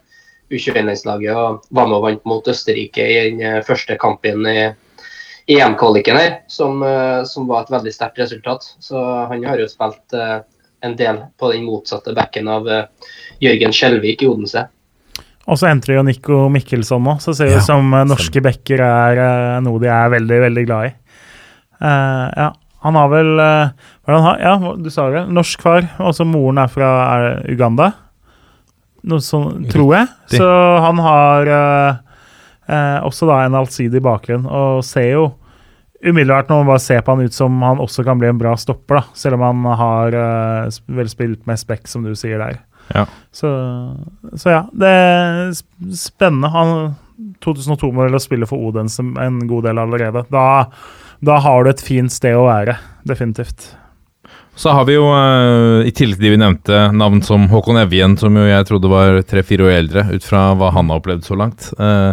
U21-landslaget 0.52 1.34
og 1.34 1.64
var 1.74 1.88
med 1.88 1.98
og 1.98 2.08
vant 2.08 2.26
mot 2.28 2.48
Østerrike 2.52 3.04
i 3.10 3.20
den 3.32 3.62
første 3.64 3.96
kampen 3.98 4.44
i 4.50 4.58
EM-kvaliken 5.46 6.16
her, 6.16 6.38
som, 6.46 6.82
eh, 6.82 7.24
som, 7.24 7.46
var 7.48 7.64
et 7.64 7.72
veldig 7.74 7.92
sterkt 7.92 8.18
resultat. 8.18 8.64
Så 8.80 9.00
han 9.00 9.44
har 9.44 9.60
jo 9.60 9.68
spilt 9.68 10.16
uh, 10.16 10.40
en 10.84 10.96
del 10.96 11.20
på 11.40 11.52
den 11.52 11.66
motsatte 11.68 12.14
backen 12.16 12.48
av 12.48 12.68
uh, 12.68 13.12
Jørgen 13.44 13.74
Skjelvik 13.76 14.24
i 14.24 14.30
Odense. 14.30 14.66
Og 15.44 15.60
så 15.60 15.68
entrer 15.68 15.98
jo 15.98 16.04
Nico 16.06 16.46
Mikkelsson 16.48 17.04
nå, 17.04 17.18
så 17.20 17.34
ser 17.36 17.50
det 17.50 17.58
ut 17.58 17.60
ja, 17.60 17.66
som 17.66 17.92
norske 18.08 18.40
bekker 18.40 18.80
er 18.80 19.18
noe 19.60 19.80
de 19.82 19.90
er 19.92 20.14
veldig, 20.14 20.38
veldig 20.46 20.62
glad 20.64 20.86
i. 20.88 20.92
ja, 21.84 22.46
han 22.80 22.96
har 22.96 23.10
vel 23.12 23.34
han 23.42 24.24
har? 24.24 24.38
Ja, 24.40 24.72
du 24.80 24.88
sa 24.88 25.10
det. 25.12 25.26
Norsk 25.28 25.60
far. 25.60 25.84
Og 26.00 26.16
så 26.16 26.24
moren 26.24 26.62
er 26.62 26.72
fra 26.72 26.88
er 27.10 27.26
Uganda. 27.52 27.90
Noe 29.04 29.20
sånt, 29.20 29.68
tror 29.68 29.92
jeg. 29.98 30.08
Så 30.32 30.48
han 30.86 31.04
har 31.04 31.52
Eh, 32.66 32.98
også 33.04 33.28
da 33.28 33.42
en 33.44 33.56
allsidig 33.58 34.00
bakgrunn, 34.04 34.46
og 34.48 34.84
ser 34.86 35.10
jo 35.12 35.24
umiddelbart 36.04 36.50
når 36.50 36.60
man 36.60 36.70
bare 36.74 36.84
ser 36.84 37.00
på 37.04 37.14
han 37.14 37.24
ut 37.24 37.36
som 37.36 37.62
han 37.64 37.80
også 37.80 38.04
kan 38.04 38.20
bli 38.20 38.28
en 38.28 38.40
bra 38.40 38.54
stopper, 38.60 39.00
da, 39.00 39.16
selv 39.16 39.38
om 39.38 39.44
han 39.46 39.80
har 39.80 40.16
eh, 40.20 40.80
vel 40.98 41.10
spilt 41.12 41.44
med 41.48 41.60
spekk, 41.60 41.88
som 41.88 42.04
du 42.04 42.12
sier 42.18 42.40
der. 42.40 42.60
Ja. 42.92 43.06
Så, 43.32 43.48
så, 44.36 44.50
ja, 44.50 44.62
det 44.76 44.90
er 44.90 45.54
spennende. 45.96 46.50
Han 46.52 46.74
2002-modell 47.44 48.18
å 48.18 48.22
spille 48.22 48.48
for 48.48 48.60
Odense 48.68 49.04
en 49.04 49.40
god 49.48 49.68
del 49.68 49.80
allerede. 49.80 50.24
Da, 50.32 50.66
da, 51.24 51.38
har 51.44 51.64
du 51.64 51.72
et 51.72 51.84
fint 51.84 52.12
sted 52.12 52.36
å 52.36 52.46
være, 52.48 52.76
definitivt. 53.08 53.70
Så 54.54 54.70
har 54.70 54.84
vi 54.86 54.94
jo, 54.94 55.08
uh, 55.10 55.82
i 55.82 55.90
tillegg 55.90 56.20
til 56.20 56.28
de 56.28 56.34
vi 56.36 56.40
nevnte, 56.42 56.80
navn 56.94 57.24
som 57.26 57.48
Håkon 57.50 57.80
Evjen, 57.80 58.14
som 58.20 58.36
jo 58.38 58.44
jeg 58.46 58.68
trodde 58.68 58.90
var 58.92 59.18
tre-fire 59.26 59.66
år 59.66 59.78
eldre, 59.80 60.06
ut 60.14 60.26
fra 60.26 60.52
hva 60.58 60.70
han 60.76 60.92
har 60.92 61.02
opplevd 61.02 61.26
så 61.26 61.38
langt. 61.38 61.72
Uh, 61.80 62.12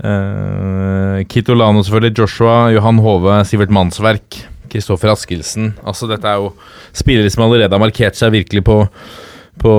Uh, 0.00 1.20
Kit 1.28 1.48
Olano, 1.52 1.82
selvfølgelig. 1.84 2.16
Joshua, 2.18 2.70
Johan 2.74 3.00
Hove, 3.04 3.40
Sivert 3.44 3.72
Mannsverk, 3.74 4.38
Kristoffer 4.72 5.12
Askildsen. 5.12 5.74
Altså, 5.84 6.08
dette 6.10 6.28
er 6.28 6.40
jo 6.40 6.54
spillere 6.96 7.30
som 7.32 7.44
allerede 7.46 7.76
har 7.76 7.82
markert 7.82 8.18
seg 8.18 8.32
virkelig 8.34 8.64
på, 8.66 8.78
på, 9.60 9.74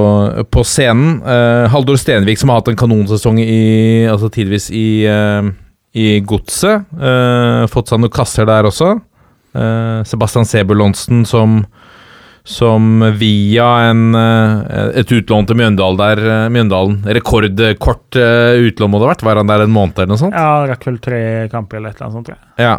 på 0.53 0.65
scenen. 0.67 1.19
Uh, 1.25 1.65
Haldor 1.73 1.99
Stenvik, 1.99 2.39
som 2.41 2.53
har 2.53 2.61
hatt 2.61 2.71
en 2.73 2.79
kanonsesong 2.79 3.41
i, 3.41 4.05
altså 4.11 4.29
tidvis 4.33 4.69
i, 4.69 4.87
uh, 5.09 5.49
i 5.97 6.19
Godset. 6.25 6.85
Uh, 6.93 7.65
fått 7.71 7.91
seg 7.91 8.03
noen 8.03 8.13
kasser 8.13 8.49
der 8.49 8.69
også. 8.69 8.97
Sebastian 10.07 10.45
Sebulonsen, 10.47 11.25
som 11.27 11.57
som 12.43 12.99
via 13.19 13.67
en, 13.89 14.15
eh, 14.15 14.99
et 14.99 15.11
utlån 15.13 15.47
til 15.47 15.59
Mjøndalen 15.59 15.99
der 15.99 16.21
eh, 16.25 16.47
Mjøndalen 16.53 17.03
Rekordkort 17.05 18.17
eh, 18.17 18.57
utlån 18.65 18.89
må 18.89 19.01
det 19.01 19.05
ha 19.05 19.11
vært? 19.13 19.25
Var 19.27 19.41
han 19.41 19.51
der 19.51 19.65
en 19.65 19.73
måned 19.73 19.99
eller 19.99 20.13
noe 20.13 20.21
sånt? 20.21 20.37
Ja, 20.37 20.65
rakk 20.71 20.87
vel 20.89 20.97
tre 21.03 21.21
kamper 21.53 21.77
eller 21.77 21.93
et 21.93 21.99
eller 21.99 22.07
annet 22.07 22.17
sånt, 22.17 22.31
tror 22.31 22.39
jeg. 22.39 22.65
Ja, 22.65 22.75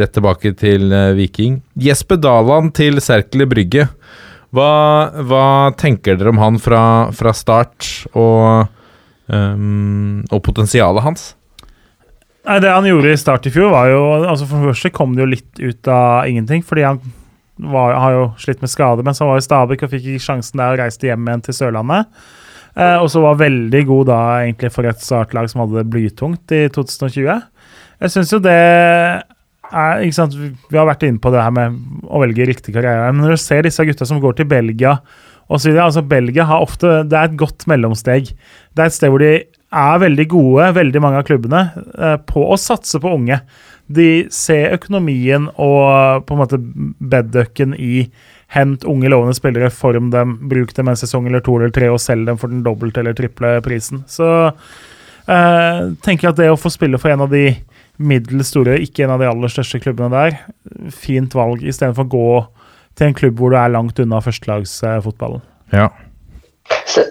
rett 0.00 0.14
tilbake 0.14 0.54
til 0.60 0.94
Viking. 1.18 1.58
Jesper 1.74 2.20
Daland 2.22 2.74
til 2.78 3.02
Serkele 3.02 3.48
Brygge. 3.50 3.88
Hva, 4.54 4.70
hva, 5.30 5.44
tenker 5.78 6.18
dere 6.18 6.32
om 6.32 6.40
han 6.42 6.58
fra, 6.62 6.82
fra 7.14 7.32
start, 7.36 7.86
og, 8.18 8.66
um, 9.30 10.24
og 10.26 10.40
potensialet 10.42 11.06
hans? 11.06 11.28
Nei, 12.48 12.58
Det 12.62 12.72
han 12.72 12.88
gjorde 12.88 13.12
i 13.14 13.20
start 13.20 13.46
i 13.46 13.52
fjor, 13.54 13.70
var 13.70 13.92
jo 13.92 14.00
altså 14.24 14.48
For 14.48 14.58
det 14.58 14.72
første 14.72 14.90
kom 14.96 15.14
det 15.14 15.22
jo 15.22 15.30
litt 15.30 15.62
ut 15.62 15.90
av 15.92 16.26
ingenting. 16.26 16.64
Fordi 16.66 16.86
han 16.88 16.98
var, 17.60 17.96
har 18.00 18.16
jo 18.16 18.28
slitt 18.40 18.62
med 18.62 18.72
skade, 18.72 19.04
men 19.06 19.16
så 19.16 19.28
var 19.28 19.40
i 19.40 19.44
Stabæk 19.44 19.84
og 19.86 19.92
fikk 19.92 20.06
ikke 20.12 20.26
sjansen 20.26 20.60
der 20.62 20.74
og 20.74 20.80
reiste 20.82 21.08
hjem 21.10 21.26
igjen 21.28 21.44
til 21.46 21.56
Sørlandet. 21.56 22.08
Eh, 22.78 22.96
og 22.96 23.08
så 23.12 23.22
var 23.24 23.40
veldig 23.40 23.82
god 23.88 24.08
da 24.10 24.20
egentlig 24.44 24.70
for 24.74 24.88
et 24.88 25.02
startlag 25.02 25.50
som 25.50 25.64
hadde 25.64 25.80
det 25.80 25.90
blytungt 25.92 26.54
i 26.56 26.64
2020. 26.72 27.40
Jeg 28.00 28.14
syns 28.14 28.32
jo 28.32 28.40
det 28.42 28.56
er 29.70 30.02
ikke 30.02 30.16
sant, 30.16 30.34
Vi 30.34 30.78
har 30.78 30.88
vært 30.88 31.04
inne 31.06 31.22
på 31.22 31.30
det 31.30 31.42
her 31.42 31.52
med 31.54 31.76
å 32.08 32.22
velge 32.22 32.46
riktig 32.48 32.74
karriere. 32.74 33.10
Men 33.12 33.24
når 33.24 33.36
du 33.36 33.42
ser 33.42 33.66
disse 33.66 33.84
gutta 33.86 34.08
som 34.08 34.22
går 34.22 34.38
til 34.38 34.48
Belgia 34.50 34.98
og 35.50 35.58
så 35.58 35.70
videre, 35.70 35.88
altså 35.88 36.06
Belgia 36.06 36.46
har 36.46 36.62
ofte, 36.62 37.02
Det 37.04 37.16
er 37.18 37.24
et 37.24 37.38
godt 37.38 37.66
mellomsteg. 37.66 38.30
Det 38.74 38.82
er 38.82 38.86
et 38.86 38.94
sted 38.94 39.10
hvor 39.10 39.18
de 39.22 39.44
er 39.70 40.02
veldig 40.02 40.26
gode, 40.30 40.74
veldig 40.74 41.00
mange 41.02 41.18
av 41.18 41.26
klubbene, 41.26 41.62
eh, 41.98 42.16
på 42.26 42.42
å 42.42 42.58
satse 42.58 42.98
på 42.98 43.14
unge 43.14 43.40
de 43.90 44.10
ser 44.30 44.76
økonomien 44.76 45.48
og 45.58 46.26
på 46.26 46.36
en 46.36 46.40
måte 46.40 46.58
bedducken 47.12 47.74
i 47.74 48.04
hent 48.54 48.84
unge 48.88 49.10
lovende 49.10 49.34
spillere, 49.34 49.70
form 49.70 50.10
dem, 50.14 50.36
bruk 50.50 50.74
dem 50.76 50.90
en 50.90 50.98
sesong 50.98 51.26
eller 51.26 51.42
to 51.46 51.56
eller 51.58 51.72
tre 51.74 51.90
og 51.90 52.00
selg 52.02 52.26
dem 52.26 52.38
for 52.38 52.50
den 52.50 52.64
dobbelte 52.66 53.02
eller 53.02 53.16
triple 53.18 53.56
prisen. 53.66 54.04
Så 54.10 54.28
eh, 54.50 55.80
tenker 56.02 56.28
jeg 56.28 56.32
at 56.32 56.40
det 56.40 56.50
å 56.50 56.58
få 56.58 56.72
spille 56.74 56.98
for 57.02 57.12
en 57.12 57.26
av 57.26 57.34
de 57.34 57.52
middels 58.00 58.50
store, 58.50 58.78
ikke 58.82 59.04
en 59.04 59.14
av 59.14 59.22
de 59.22 59.28
aller 59.30 59.52
største 59.52 59.82
klubbene 59.82 60.10
der, 60.14 60.38
fint 60.94 61.34
valg 61.36 61.62
istedenfor 61.62 62.06
å 62.06 62.12
gå 62.14 62.30
til 62.98 63.10
en 63.10 63.16
klubb 63.16 63.38
hvor 63.38 63.54
du 63.54 63.58
er 63.60 63.74
langt 63.74 63.98
unna 64.02 64.22
førstelagsfotballen. 64.24 65.42
Ja. 65.74 65.88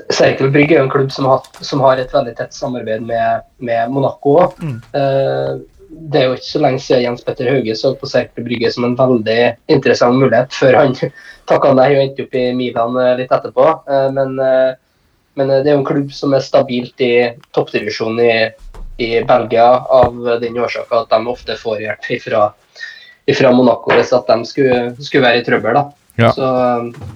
Serkel 0.10 0.51
Brygge 0.51 0.77
er 0.77 0.85
en 0.85 0.91
klubb 0.91 1.11
som 1.11 1.27
har, 1.30 1.43
som 1.64 1.84
har, 1.84 1.99
et 1.99 2.14
veldig 2.14 2.35
tett 2.38 2.56
samarbeid 2.56 3.03
med, 3.07 3.45
med 3.64 3.91
Monaco. 3.91 4.35
Mm. 4.60 4.80
Eh, 4.95 5.53
det 5.90 6.20
er 6.20 6.28
jo 6.28 6.36
ikke 6.38 6.45
så 6.45 6.61
lenge 6.61 6.82
siden 6.84 7.03
Jens 7.03 7.24
Petter 7.26 7.49
Hauge 7.49 7.76
så 7.78 7.91
på 7.98 8.10
Serple 8.10 8.44
Brygge 8.45 8.70
som 8.74 8.86
en 8.86 8.98
veldig 8.98 9.40
interessant 9.74 10.20
mulighet, 10.22 10.53
før 10.53 10.78
han 10.78 10.95
takka 11.49 11.74
nei 11.78 11.90
og 11.95 12.03
endte 12.03 12.26
opp 12.28 12.38
i 12.38 12.45
Milan 12.57 12.98
eh, 13.02 13.16
litt 13.24 13.34
etterpå. 13.34 13.66
Eh, 13.90 14.07
men, 14.16 14.36
eh, 14.44 14.78
men, 15.40 15.53
det 15.56 15.72
er 15.72 15.74
jo 15.74 15.82
en 15.82 15.90
klubb 15.90 16.14
som 16.14 16.36
er 16.38 16.45
stabilt 16.45 17.02
i 17.06 17.14
toppdivisjonen 17.57 18.22
i, 18.22 18.38
i, 19.02 19.10
Belgia 19.26 19.68
av 19.99 20.18
den 20.44 20.61
årsak 20.61 20.94
at 20.94 21.10
de 21.14 21.34
ofte 21.34 21.57
får 21.57 21.86
hjelp 21.88 22.10
fra, 22.26 22.45
fra 23.41 23.53
Monaco 23.56 23.95
hvis 23.95 24.14
at 24.14 24.30
de 24.30 24.49
skulle, 24.49 24.80
skulle 24.99 25.26
være 25.26 25.41
i 25.41 25.45
trøbbel. 25.48 25.82
da. 25.82 25.86
Ja. 26.20 26.34
Så 26.36 26.48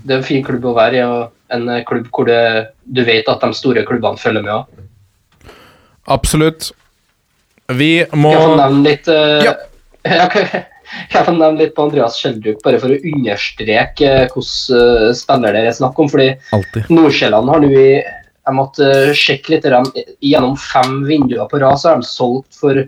Det 0.02 0.16
er 0.16 0.22
en 0.22 0.30
fin 0.30 0.46
klubb 0.46 0.66
å 0.66 0.78
være 0.78 0.98
i, 0.98 1.06
og 1.06 1.30
en 1.54 1.70
klubb 1.86 2.08
hvor 2.10 2.26
det, 2.26 2.72
du 2.86 3.04
vet 3.06 3.30
at 3.30 3.44
de 3.44 3.54
store 3.54 3.86
klubbene 3.86 4.18
følger 4.18 4.46
med. 4.46 4.64
Også. 4.64 5.52
Absolutt. 6.14 6.74
Vi 7.72 7.92
må 8.12 8.34
Jeg 8.34 8.44
kan 8.44 8.58
nevne 8.60 8.90
litt 8.90 9.08
uh, 9.08 9.44
ja. 9.46 9.54
jeg 11.14 11.26
kan 11.26 11.38
nevne 11.40 11.62
litt 11.62 11.76
på 11.78 11.86
Andreas 11.88 12.18
Schjelderup, 12.20 12.60
bare 12.66 12.82
for 12.82 12.92
å 12.92 12.98
understreke 13.00 14.10
hvilken 14.34 14.76
uh, 14.76 15.14
spiller 15.16 15.56
det 15.56 15.64
er 15.70 15.78
snakk 15.78 16.02
om. 16.02 16.12
fordi 16.12 16.34
Nordsjælland 16.92 17.54
har 17.54 17.64
nå 17.64 17.72
i 17.72 17.88
Jeg 18.04 18.58
måtte 18.58 18.90
sjekke 19.16 19.54
litt 19.54 19.70
gjennom 20.20 20.58
fem 20.60 21.06
vinduer 21.08 21.48
på 21.48 21.62
rad, 21.64 21.80
så 21.80 21.94
har 21.94 22.02
de 22.02 22.10
solgt 22.10 22.60
for 22.60 22.82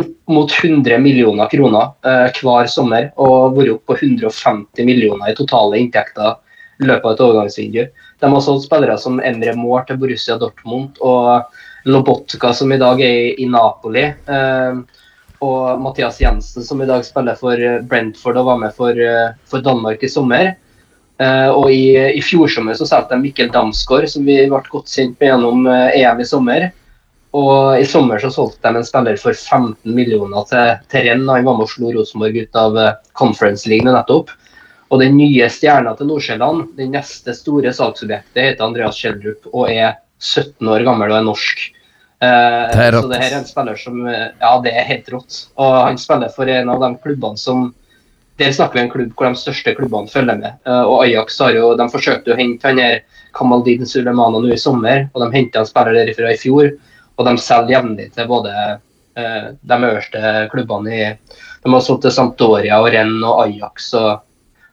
opp 0.00 0.08
mot 0.32 0.48
100 0.48 0.96
millioner 1.04 1.50
kroner 1.52 1.92
uh, 2.06 2.28
hver 2.32 2.70
sommer. 2.72 3.10
Og 3.20 3.58
vært 3.58 3.74
opp 3.74 3.92
på 3.92 3.98
150 4.00 4.88
millioner 4.88 5.28
i 5.28 5.36
totale 5.36 5.82
inntekter 5.82 6.38
i 6.80 6.88
løpet 6.88 7.04
av 7.04 7.12
et 7.12 7.24
overgangsvindu. 7.26 7.82
De 8.22 8.30
har 8.32 8.44
solgt 8.46 8.64
spillere 8.64 8.96
som 8.98 9.20
Emre 9.20 9.52
Moore 9.58 9.84
til 9.90 10.00
Borussia 10.00 10.38
Dortmund. 10.40 10.96
og 11.04 11.44
Lobotka, 11.84 12.52
som 12.52 12.72
i 12.72 12.78
dag 12.78 13.00
er 13.02 13.40
i 13.40 13.46
Napoli. 13.50 14.04
Eh, 14.04 14.82
og 15.42 15.80
Mathias 15.82 16.20
Jensen, 16.22 16.64
som 16.64 16.82
i 16.82 16.86
dag 16.86 17.04
spiller 17.06 17.38
for 17.38 17.58
eh, 17.58 17.80
Brentford 17.82 18.38
og 18.38 18.50
var 18.50 18.60
med 18.60 18.76
for, 18.76 18.94
eh, 18.94 19.32
for 19.50 19.64
Danmark 19.64 20.02
i 20.02 20.10
sommer. 20.10 20.54
og 21.22 21.70
i, 21.70 21.92
i 21.94 22.22
fjor 22.24 22.48
sommer 22.50 22.74
så 22.74 22.86
solgte 22.88 23.14
de 23.14 23.22
Mikkel 23.22 23.50
Damsgaard, 23.54 24.08
som 24.10 24.24
vi 24.26 24.40
ble 24.50 24.58
godt 24.72 24.90
kjent 24.90 25.20
med 25.20 25.28
gjennom 25.28 25.68
EM 25.70 26.18
i 26.18 26.24
sommer. 26.26 26.64
Og 27.38 27.78
i 27.78 27.84
sommer 27.86 28.18
så 28.18 28.30
solgte 28.32 28.64
de 28.64 28.80
en 28.80 28.86
spiller 28.88 29.20
for 29.20 29.36
15 29.36 29.76
millioner 29.94 30.48
til, 30.50 30.72
til 30.90 31.06
Renn. 31.06 31.22
Han 31.28 31.46
var 31.46 31.60
med 31.60 31.68
og 31.68 31.70
slo 31.70 31.92
Rosenborg 31.94 32.40
ut 32.40 32.58
av 32.58 32.80
Conference 33.14 33.70
League 33.70 33.86
nettopp. 33.86 34.32
Og 34.90 34.98
den 35.04 35.14
nye 35.20 35.46
stjerna 35.52 35.94
til 35.94 36.10
Nordsjælland, 36.10 36.72
det 36.80 36.90
neste 36.90 37.36
store 37.38 37.70
salgsobjektet, 37.76 38.42
heter 38.42 38.66
Andreas 38.66 38.98
Schjelderup 38.98 39.46
og 39.52 39.70
er 39.70 40.01
17 40.22 40.68
år 40.70 40.84
gammel 40.86 41.12
og 41.12 41.18
er 41.18 41.26
norsk. 41.26 41.62
Uh, 42.22 42.70
det 42.70 42.84
er 42.86 42.94
så 42.94 43.08
det 43.10 43.18
her 43.18 43.32
er 43.32 43.40
en 43.40 43.48
spiller 43.48 43.78
som 43.80 43.96
Ja, 44.06 44.52
det 44.62 44.72
er 44.78 44.86
helt 44.86 45.08
rått. 45.10 45.38
Og 45.58 45.72
han 45.82 45.98
spiller 45.98 46.30
for 46.34 46.50
en 46.50 46.70
av 46.70 46.82
de 46.84 46.92
klubbene 47.02 47.40
som 47.40 47.72
Der 48.38 48.52
snakker 48.54 48.78
vi 48.78 48.82
en 48.86 48.92
klubb 48.92 49.10
hvor 49.18 49.28
de 49.28 49.38
største 49.38 49.74
klubbene 49.76 50.10
følger 50.10 50.38
med. 50.38 50.54
Uh, 50.66 50.86
og 50.86 51.02
Ajax 51.04 51.40
har 51.42 51.56
jo 51.56 51.74
De 51.78 51.88
forsøkte 51.90 52.32
å 52.32 52.38
hente 52.38 52.70
han 52.70 52.80
her 52.80 53.02
Kamaldin 53.34 53.86
Sulemana 53.88 54.38
nå 54.38 54.52
i 54.52 54.60
sommer, 54.60 55.08
og 55.12 55.24
de 55.24 55.30
henta 55.34 55.62
en 55.62 55.68
spiller 55.68 55.98
derifra 55.98 56.32
i 56.32 56.38
fjor. 56.40 56.72
Og 57.18 57.28
de 57.28 57.36
selger 57.42 57.74
jevnlig 57.76 58.10
til 58.14 58.30
både 58.30 58.52
uh, 58.54 59.48
de 59.58 59.78
øverste 59.78 60.34
klubbene 60.54 60.94
i 60.94 61.04
De 61.12 61.74
har 61.74 61.84
solgt 61.84 62.06
til 62.06 62.14
Sampdoria 62.14 62.78
og 62.82 62.92
Renn 62.94 63.18
og 63.20 63.44
Ajax 63.44 63.92
og 63.98 64.22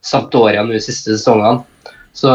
Sampdoria 0.06 0.64
nå 0.64 0.78
de 0.78 0.84
siste 0.84 1.18
sesongene. 1.18 1.66
Så 2.20 2.32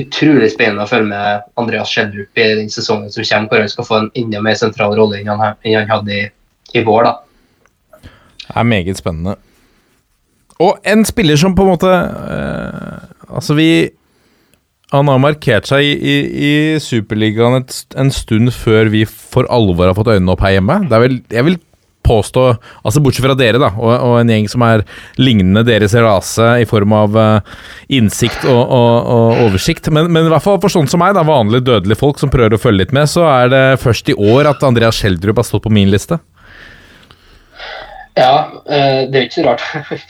utrolig 0.00 0.48
spennende 0.50 0.82
å 0.82 0.90
følge 0.90 1.12
med 1.12 1.44
Andreas 1.60 1.92
Schjelderup 1.92 2.40
i 2.42 2.48
den 2.58 2.70
sesongen 2.72 3.12
som 3.12 3.22
kommer, 3.22 3.52
hvor 3.52 3.62
han 3.62 3.70
skal 3.70 3.86
få 3.86 3.98
en 4.00 4.10
enda 4.18 4.42
mer 4.42 4.58
sentral 4.58 4.96
rolle 4.98 5.20
enn 5.20 5.30
han, 5.30 5.58
enn 5.62 5.78
han 5.78 5.90
hadde 5.90 6.16
i, 6.16 6.24
i, 6.74 6.82
vår. 6.82 7.06
da. 7.06 8.02
Det 8.42 8.56
er 8.58 8.66
meget 8.66 8.98
spennende. 8.98 9.36
Og 10.62 10.78
en 10.86 11.06
spiller 11.06 11.38
som 11.38 11.54
på 11.58 11.64
en 11.64 11.74
måte 11.74 11.90
øh, 11.90 13.08
Altså, 13.32 13.54
vi 13.56 13.90
Han 14.92 15.08
har 15.08 15.22
markert 15.22 15.66
seg 15.70 15.86
i, 15.86 15.92
i, 15.96 16.16
i 16.46 16.80
Superligaen 16.82 17.62
en 17.96 18.10
stund 18.12 18.50
før 18.52 18.90
vi 18.92 19.06
for 19.08 19.48
alvor 19.48 19.88
har 19.88 19.96
fått 19.96 20.10
øynene 20.12 20.34
opp 20.34 20.42
her 20.44 20.58
hjemme. 20.58 20.82
Det 20.90 20.98
er 20.98 21.04
vel, 21.06 21.16
jeg 21.32 21.46
vil 21.46 21.56
påstå 22.02 22.44
Altså 22.82 23.00
Bortsett 23.02 23.24
fra 23.24 23.36
dere, 23.38 23.60
da, 23.62 23.70
og, 23.78 23.92
og 23.92 24.16
en 24.20 24.32
gjeng 24.32 24.48
som 24.50 24.64
er 24.66 24.84
lignende 25.20 25.64
deres 25.66 25.94
rase 25.94 26.48
i 26.62 26.66
form 26.68 26.94
av 26.96 27.16
uh, 27.18 27.62
innsikt 27.92 28.46
og, 28.48 28.60
og, 28.60 29.10
og 29.14 29.42
oversikt. 29.46 29.90
Men, 29.92 30.10
men, 30.12 30.26
i 30.26 30.32
hvert 30.32 30.44
fall 30.44 30.60
for 30.62 30.72
sånn 30.72 30.90
som 30.90 31.02
meg, 31.02 31.14
da, 31.16 31.24
vanlige 31.26 31.66
dødelige 31.68 32.00
folk 32.00 32.20
som 32.22 32.32
prøver 32.32 32.56
å 32.56 32.62
følge 32.62 32.84
litt 32.84 32.94
med, 32.96 33.10
så 33.10 33.26
er 33.30 33.52
det 33.52 33.64
først 33.82 34.12
i 34.12 34.18
år 34.18 34.50
at 34.50 34.64
Andreas 34.66 34.98
Schjelderup 34.98 35.42
har 35.42 35.48
stått 35.48 35.66
på 35.66 35.74
min 35.74 35.92
liste. 35.92 36.18
Ja, 38.18 38.32
uh, 38.68 39.02
det 39.08 39.18
er 39.18 39.28
ikke 39.28 39.38
så 39.38 39.46
rart. 39.46 39.62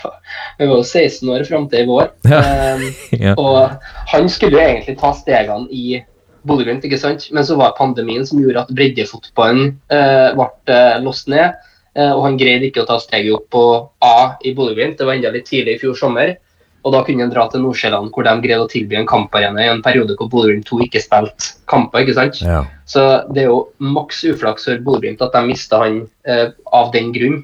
Vi 0.58 0.66
var 0.66 0.78
jo 0.78 0.82
16 0.82 1.34
år 1.34 1.44
fram 1.48 1.68
til 1.70 1.84
i 1.84 1.90
vår. 1.90 2.08
Ja. 2.28 2.40
Um, 2.74 2.86
ja. 3.26 3.36
Og 3.36 3.92
han 4.14 4.32
skulle 4.32 4.58
jo 4.58 4.64
egentlig 4.64 4.96
ta 5.00 5.12
stegene 5.16 5.68
i 5.70 6.00
Bodø-Glimt, 6.48 6.84
ikke 6.86 6.98
sant. 6.98 7.28
Men 7.34 7.46
så 7.46 7.54
var 7.60 7.76
pandemien 7.78 8.26
som 8.26 8.40
gjorde 8.42 8.64
at 8.64 8.72
breddefotballen 8.74 9.76
ble 9.86 10.80
låst 11.04 11.30
ned. 11.30 11.54
Eh, 11.98 12.12
og 12.12 12.24
han 12.24 12.38
greide 12.40 12.68
ikke 12.68 12.84
å 12.84 12.88
ta 12.88 12.96
steget 13.02 13.34
opp 13.36 13.50
på 13.52 13.64
A 14.04 14.38
i 14.44 14.54
Bodø-Glimt. 14.56 14.96
Det 14.98 15.08
var 15.08 15.18
enda 15.18 15.32
litt 15.34 15.48
tidlig 15.50 15.76
i 15.76 15.82
fjor 15.82 15.98
sommer. 15.98 16.34
Og 16.82 16.94
da 16.94 17.02
kunne 17.06 17.22
han 17.22 17.30
dra 17.30 17.44
til 17.50 17.62
Nordsjælland, 17.62 18.10
hvor 18.10 18.26
de 18.26 18.32
greide 18.42 18.64
å 18.64 18.70
tilby 18.70 18.96
en 18.98 19.06
kamparena 19.06 19.62
i 19.62 19.70
en 19.70 19.84
periode 19.84 20.16
hvor 20.18 20.30
Bodø-Glimt 20.32 20.66
2 20.66 20.80
ikke 20.88 21.02
spilte 21.04 21.52
kamper. 21.70 22.02
ikke 22.02 22.16
sant? 22.16 22.40
Ja. 22.42 22.64
Så 22.90 23.04
det 23.30 23.44
er 23.44 23.52
jo 23.52 23.60
maks 23.78 24.24
uflaks 24.26 24.66
for 24.66 24.82
Bodø-Glimt 24.88 25.22
at 25.22 25.36
de 25.36 25.44
mista 25.46 25.82
han 25.84 26.00
eh, 26.26 26.48
av 26.74 26.90
den 26.96 27.12
grunn. 27.14 27.42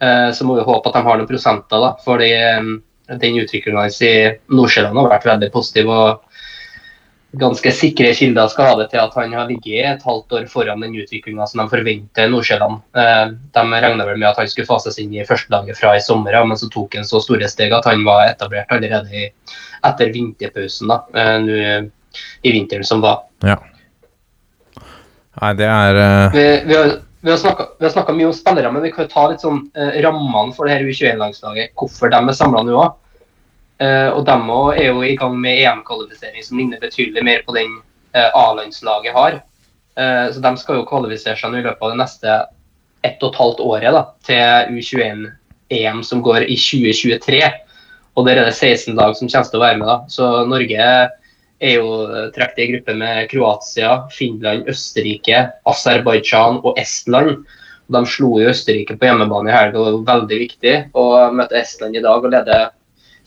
Eh, 0.00 0.30
så 0.32 0.46
må 0.48 0.56
vi 0.56 0.64
håpe 0.64 0.88
at 0.88 0.96
de 0.96 1.04
har 1.04 1.20
noen 1.20 1.28
prosenter, 1.28 1.82
da. 1.82 1.92
For 2.06 2.24
eh, 2.24 2.72
den 3.10 3.38
utviklinga 3.42 3.84
hans 3.84 4.00
i 4.06 4.14
Nordsjælland 4.54 4.96
har 4.96 5.12
vært 5.12 5.28
veldig 5.28 5.50
positiv. 5.52 5.90
og 5.90 6.29
ganske 7.38 7.70
sikre 7.74 8.10
kilder 8.14 8.48
skal 8.50 8.66
ha 8.66 8.76
det 8.80 8.88
til 8.90 9.00
at 9.02 9.14
han 9.14 9.34
har 9.36 9.46
ligget 9.46 9.86
et 9.86 10.02
halvt 10.06 10.34
år 10.34 10.46
foran 10.50 10.82
den 10.82 10.96
utviklinga 10.98 11.46
som 11.46 11.62
de 11.62 11.66
forventer 11.70 12.26
i 12.26 12.32
Nordsjælland. 12.32 12.80
Eh, 12.98 13.24
de 13.54 13.64
regna 13.84 14.06
vel 14.08 14.18
med 14.18 14.28
at 14.32 14.40
han 14.42 14.50
skulle 14.50 14.66
fases 14.66 14.98
inn 14.98 15.14
i 15.14 15.26
førstelaget 15.26 15.78
fra 15.78 15.94
i 15.96 16.02
sommer, 16.02 16.34
men 16.44 16.58
så 16.58 16.70
tok 16.72 16.96
han 16.98 17.06
så 17.06 17.22
store 17.22 17.48
steg 17.50 17.74
at 17.76 17.86
han 17.86 18.02
var 18.06 18.26
etablert 18.26 18.72
allerede 18.74 19.30
etter 19.86 20.14
vinterpausen 20.14 20.90
da, 20.90 21.02
eh, 21.14 21.36
nå 21.46 21.60
i 22.42 22.52
vinteren 22.52 22.84
som 22.84 23.04
var. 23.04 23.22
Ja. 23.46 23.60
Nei, 25.40 25.52
det 25.56 25.68
er 25.70 25.96
uh... 26.00 26.34
Vi, 26.34 26.46
vi 26.66 26.74
har, 26.74 26.96
vi 27.22 27.30
har 27.86 27.92
snakka 27.92 28.16
mye 28.16 28.26
om 28.28 28.34
spillere, 28.34 28.72
men 28.72 28.82
vi 28.82 28.90
kan 28.92 29.06
jo 29.06 29.12
ta 29.12 29.28
litt 29.30 29.44
sånn 29.44 29.62
uh, 29.78 29.92
rammene 30.02 30.56
for 30.56 30.66
det 30.66 30.74
her 30.74 30.88
U21-landslaget. 30.88 31.76
Hvorfor 31.78 32.10
de 32.12 32.18
er 32.18 32.36
samla 32.36 32.64
nå 32.66 32.74
òg. 32.80 32.96
Uh, 33.80 34.12
og 34.12 34.26
de 34.28 34.36
er 34.76 34.90
jo 34.90 35.04
i 35.06 35.14
gang 35.16 35.38
med 35.40 35.62
EM-kvalifisering 35.62 36.44
som 36.44 36.58
ligner 36.60 36.82
betydelig 36.82 37.22
mer 37.24 37.44
på 37.46 37.54
den 37.56 37.78
uh, 38.12 38.28
A-landslaget 38.36 39.16
har. 39.16 39.38
Uh, 39.96 40.26
så 40.34 40.42
de 40.44 40.50
skal 40.60 40.80
jo 40.80 40.88
kvalifisere 40.88 41.38
seg 41.40 41.56
i 41.56 41.62
løpet 41.64 41.80
av 41.80 41.94
det 41.94 42.00
neste 42.02 42.34
ett 43.08 43.22
og 43.24 43.30
et 43.30 43.38
halvt 43.40 43.62
året 43.64 43.96
da, 43.96 44.02
til 44.28 44.74
U21-EM 44.76 46.02
som 46.04 46.20
går 46.24 46.44
i 46.44 46.58
2023. 46.60 47.40
Og 48.18 48.26
der 48.26 48.42
er 48.42 48.50
det 48.50 48.58
16 48.58 48.98
lag 48.98 49.14
som 49.16 49.30
kommer 49.30 49.48
til 49.48 49.60
å 49.60 49.64
være 49.64 49.78
med. 49.80 49.88
da. 49.88 49.96
Så 50.12 50.28
Norge 50.50 50.88
er 51.60 51.76
jo 51.76 51.88
trukket 52.34 52.60
i 52.60 52.66
gruppe 52.74 52.96
med 53.00 53.30
Kroatia, 53.30 53.94
Finland, 54.12 54.68
Østerrike, 54.68 55.46
Aserbajdsjan 55.68 56.60
og 56.60 56.76
Estland. 56.80 57.46
De 57.90 58.02
slo 58.08 58.34
jo 58.42 58.52
Østerrike 58.52 58.98
på 59.00 59.08
hjemmebane 59.08 59.48
i 59.48 59.56
helga, 59.56 59.80
det 59.80 59.96
var 59.96 60.12
veldig 60.12 60.42
viktig 60.44 60.76
å 60.92 61.06
møte 61.32 61.58
Estland 61.60 61.96
i 61.96 62.04
dag 62.04 62.20
og 62.24 62.36
lede 62.36 62.60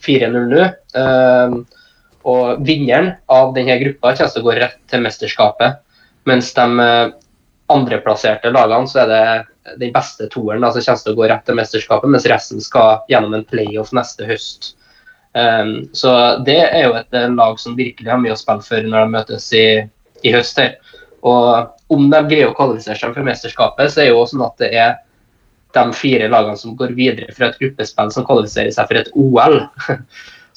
4-0 0.04 0.46
nå. 0.50 0.68
Uh, 0.96 1.58
og 2.24 2.62
vinneren 2.64 3.12
av 3.32 3.52
denne 3.56 3.76
gruppa 3.82 4.14
kommer 4.16 4.32
til 4.32 4.44
å 4.44 4.46
gå 4.46 4.56
rett 4.58 4.78
til 4.90 5.04
mesterskapet. 5.04 5.82
Mens 6.28 6.52
de 6.56 6.64
uh, 6.80 7.10
andreplasserte 7.72 8.52
lagene, 8.52 8.88
så 8.88 9.04
er 9.04 9.12
det 9.12 9.76
den 9.80 9.92
beste 9.92 10.28
toeren 10.32 10.64
som 10.64 10.80
kommer 10.80 11.04
til 11.04 11.14
å 11.14 11.18
gå 11.18 11.28
rett 11.30 11.44
til 11.48 11.58
mesterskapet, 11.58 12.10
mens 12.12 12.28
resten 12.28 12.64
skal 12.64 13.04
gjennom 13.12 13.36
en 13.36 13.46
playoff 13.48 13.92
neste 13.96 14.28
høst. 14.28 14.74
Um, 15.34 15.88
så 15.96 16.10
det 16.46 16.60
er 16.62 16.84
jo 16.84 16.96
et 17.00 17.16
lag 17.34 17.56
som 17.60 17.76
virkelig 17.76 18.10
har 18.10 18.20
mye 18.22 18.36
å 18.36 18.38
spille 18.38 18.64
for 18.64 18.86
når 18.86 19.06
de 19.06 19.16
møtes 19.16 19.48
i, 19.56 19.66
i 20.22 20.34
høst. 20.34 20.60
her. 20.60 20.76
Og 21.24 21.94
om 21.94 22.10
de 22.12 22.20
greier 22.28 22.50
å 22.50 22.56
kvalifisere 22.56 22.98
seg 23.00 23.16
for 23.16 23.26
mesterskapet, 23.26 23.92
så 23.92 24.02
er 24.02 24.10
det 24.10 24.12
jo 24.12 24.26
sånn 24.28 24.44
at 24.44 24.60
det 24.60 24.70
er 24.76 24.98
de 25.74 25.84
fire 25.96 26.30
lagene 26.30 26.60
som 26.60 26.76
går 26.78 26.94
videre 26.96 27.34
fra 27.34 27.50
et 27.50 27.60
gruppespill 27.60 28.12
som 28.14 28.26
kvalifiserer 28.26 28.72
seg 28.74 28.88
for 28.90 29.00
et 29.00 29.12
OL. 29.14 29.60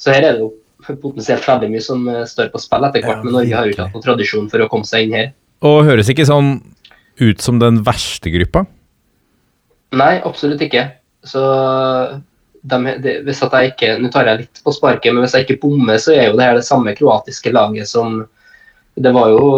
Så 0.00 0.14
her 0.14 0.22
er 0.22 0.36
det 0.36 0.44
jo 0.44 0.52
potensielt 1.02 1.44
veldig 1.44 1.70
mye 1.72 1.84
som 1.84 2.06
eh, 2.08 2.24
står 2.28 2.52
på 2.52 2.62
spill 2.62 2.86
etter 2.86 3.04
hvert, 3.04 3.24
men 3.26 3.34
Norge 3.34 3.54
har 3.56 3.66
jo 3.66 3.74
ikke 3.74 3.86
hatt 3.86 3.96
noen 3.96 4.06
tradisjon 4.06 4.48
for 4.52 4.64
å 4.64 4.70
komme 4.72 4.88
seg 4.88 5.06
inn 5.06 5.16
her. 5.18 5.30
Og 5.66 5.82
høres 5.88 6.10
ikke 6.12 6.28
sånn 6.28 6.58
ut 7.18 7.42
som 7.42 7.58
den 7.58 7.82
verste 7.86 8.30
gruppa? 8.30 8.64
Nei, 9.98 10.18
absolutt 10.22 10.62
ikke. 10.62 10.84
Så 11.26 11.42
de, 12.62 12.78
de, 13.02 13.14
hvis 13.26 13.40
at 13.42 13.54
jeg 13.56 13.72
ikke 13.72 13.88
Nå 13.98 14.10
tar 14.12 14.28
jeg 14.28 14.44
litt 14.44 14.60
på 14.62 14.74
sparket, 14.74 15.10
men 15.12 15.24
hvis 15.24 15.34
jeg 15.34 15.46
ikke 15.46 15.60
bommer, 15.64 15.98
så 16.02 16.14
er 16.14 16.28
jo 16.28 16.36
det 16.38 16.46
her 16.46 16.58
det 16.58 16.66
samme 16.66 16.94
kroatiske 16.94 17.52
laget 17.54 17.90
som 17.90 18.20
Det 18.98 19.12
var 19.14 19.32
jo 19.34 19.48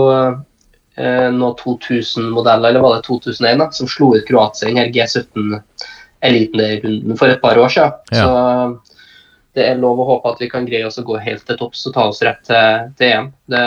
noe 1.34 1.54
2000-modell, 1.60 2.64
eller 2.68 2.80
var 2.84 2.92
det 2.96 3.06
2001, 3.06 3.58
da, 3.60 3.66
som 3.72 3.88
slo 3.88 4.06
ut 4.16 4.28
Kroatia 4.28 4.68
i 4.68 4.74
denne 4.74 4.92
G17-eliterunden 4.94 7.18
for 7.20 7.28
et 7.32 7.42
par 7.42 7.56
år 7.60 7.70
siden. 7.72 7.92
Ja. 8.12 8.24
Så 8.24 8.30
det 9.56 9.62
er 9.66 9.82
lov 9.82 9.96
å 10.02 10.08
håpe 10.12 10.26
at 10.34 10.40
vi 10.42 10.50
kan 10.50 10.68
greie 10.68 10.86
oss 10.86 11.00
å 11.00 11.06
gå 11.06 11.14
helt 11.22 11.44
til 11.46 11.58
topps 11.58 11.86
og 11.88 11.92
ta 11.96 12.02
oss 12.10 12.24
rett 12.26 12.42
til, 12.46 12.66
til 12.98 13.06
EM. 13.10 13.26
Det, 13.50 13.64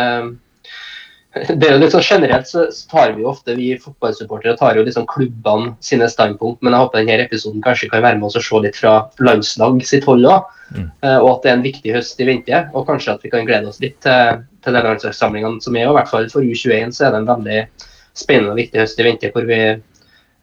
det 1.34 1.68
er 1.68 1.82
jo 1.82 1.90
sånn 1.90 2.06
Generelt 2.06 2.48
så, 2.48 2.68
tar 2.92 3.16
vi 3.16 3.24
jo 3.24 3.32
ofte, 3.32 3.56
vi 3.58 3.72
fotballsupportere 3.82 4.56
tar 4.60 4.78
jo 4.78 4.86
liksom 4.86 5.08
klubbene 5.10 5.74
sine 5.84 6.08
standpunkt, 6.12 6.62
men 6.62 6.76
jeg 6.76 6.86
håper 6.86 7.02
denne 7.02 7.26
episoden 7.26 7.64
kanskje 7.66 7.90
kan 7.92 8.06
være 8.06 8.22
med 8.22 8.30
oss 8.30 8.38
og 8.40 8.46
se 8.46 8.62
litt 8.68 8.80
fra 8.80 8.94
landslag 9.24 9.82
sitt 9.88 10.08
hold 10.08 10.30
òg. 10.30 10.52
Mm. 10.74 10.88
Uh, 11.06 11.20
og 11.20 11.30
at 11.32 11.44
det 11.44 11.52
er 11.52 11.58
en 11.58 11.66
viktig 11.66 11.96
høst 11.98 12.22
i 12.22 12.30
vente. 12.30 12.64
Og 12.74 12.88
kanskje 12.88 13.18
at 13.18 13.26
vi 13.26 13.34
kan 13.34 13.50
glede 13.50 13.72
oss 13.72 13.82
litt 13.84 13.98
til, 14.06 14.46
til 14.64 14.76
de 14.76 14.84
landslagssamlingene 14.85 15.64
som 15.64 15.77
er. 15.77 15.88
Og 15.90 15.95
I 15.95 15.99
hvert 16.02 16.11
fall 16.11 16.30
for 16.31 16.45
U21 16.45 16.95
så 16.95 17.07
er 17.07 17.14
det 17.15 17.22
en 17.22 17.30
veldig 17.30 17.60
spennende 18.18 18.53
og 18.53 18.60
viktig 18.61 18.81
høst 18.81 18.99
i 19.02 19.07
vente, 19.07 19.31
hvor 19.34 19.48
vi 19.49 19.60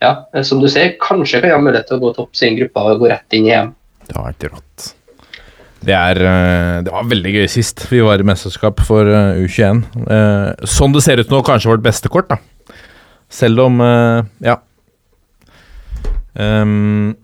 ja, 0.00 0.14
som 0.46 0.62
du 0.62 0.68
ser, 0.72 0.94
kanskje 1.02 1.42
kan 1.42 1.52
ha 1.52 1.60
mulighet 1.60 1.90
til 1.90 1.98
å 1.98 2.04
gå 2.06 2.14
topp 2.16 2.38
sin 2.38 2.56
gruppe 2.56 2.86
og 2.88 3.02
gå 3.02 3.10
rett 3.10 3.36
inn 3.36 3.50
i 3.50 3.52
EM. 3.52 3.74
Det 4.06 4.16
har 4.16 4.30
vært 4.30 4.46
rått. 4.48 4.86
Det, 5.80 5.96
er, 5.96 6.20
eh, 6.28 6.78
det 6.84 6.92
var 6.92 7.08
veldig 7.08 7.34
gøy 7.38 7.46
sist 7.48 7.86
vi 7.88 8.02
var 8.04 8.20
i 8.20 8.26
mesterskap 8.28 8.80
for 8.84 9.08
eh, 9.08 9.44
U21. 9.44 9.84
Eh, 10.16 10.66
sånn 10.68 10.96
det 10.96 11.04
ser 11.04 11.20
ut 11.20 11.32
nå, 11.32 11.40
kanskje 11.44 11.72
vårt 11.72 11.84
beste 11.84 12.12
kort, 12.12 12.32
da. 12.32 12.40
Selv 13.30 13.62
om 13.68 13.78
Ja. 14.42 14.58
Um, 16.34 17.16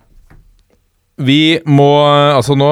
vi 1.16 1.56
må 1.64 1.88
Altså 2.36 2.52
nå, 2.58 2.68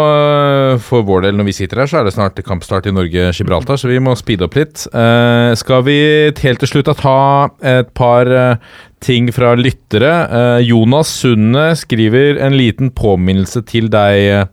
for 0.84 1.04
vår 1.08 1.24
del, 1.24 1.36
når 1.38 1.46
vi 1.48 1.54
sitter 1.56 1.80
her, 1.80 1.88
så 1.88 2.00
er 2.00 2.08
det 2.08 2.14
snart 2.16 2.40
kampstart 2.44 2.88
i 2.88 2.92
Norge-Gibraltar, 2.92 3.78
så 3.80 3.88
vi 3.88 4.00
må 4.04 4.12
speede 4.20 4.44
opp 4.44 4.58
litt. 4.58 4.84
Eh, 4.92 5.52
skal 5.56 5.84
vi 5.86 5.96
helt 6.28 6.60
til 6.60 6.70
slutt 6.70 6.90
ta 7.00 7.48
et 7.64 7.88
par 7.96 8.28
uh, 8.28 8.74
ting 9.04 9.30
fra 9.32 9.54
lyttere? 9.56 10.12
Eh, 10.28 10.66
Jonas 10.68 11.12
Sunde 11.22 11.70
skriver 11.80 12.36
en 12.44 12.56
liten 12.60 12.92
påminnelse 12.92 13.64
til 13.70 13.88
deg. 13.92 14.52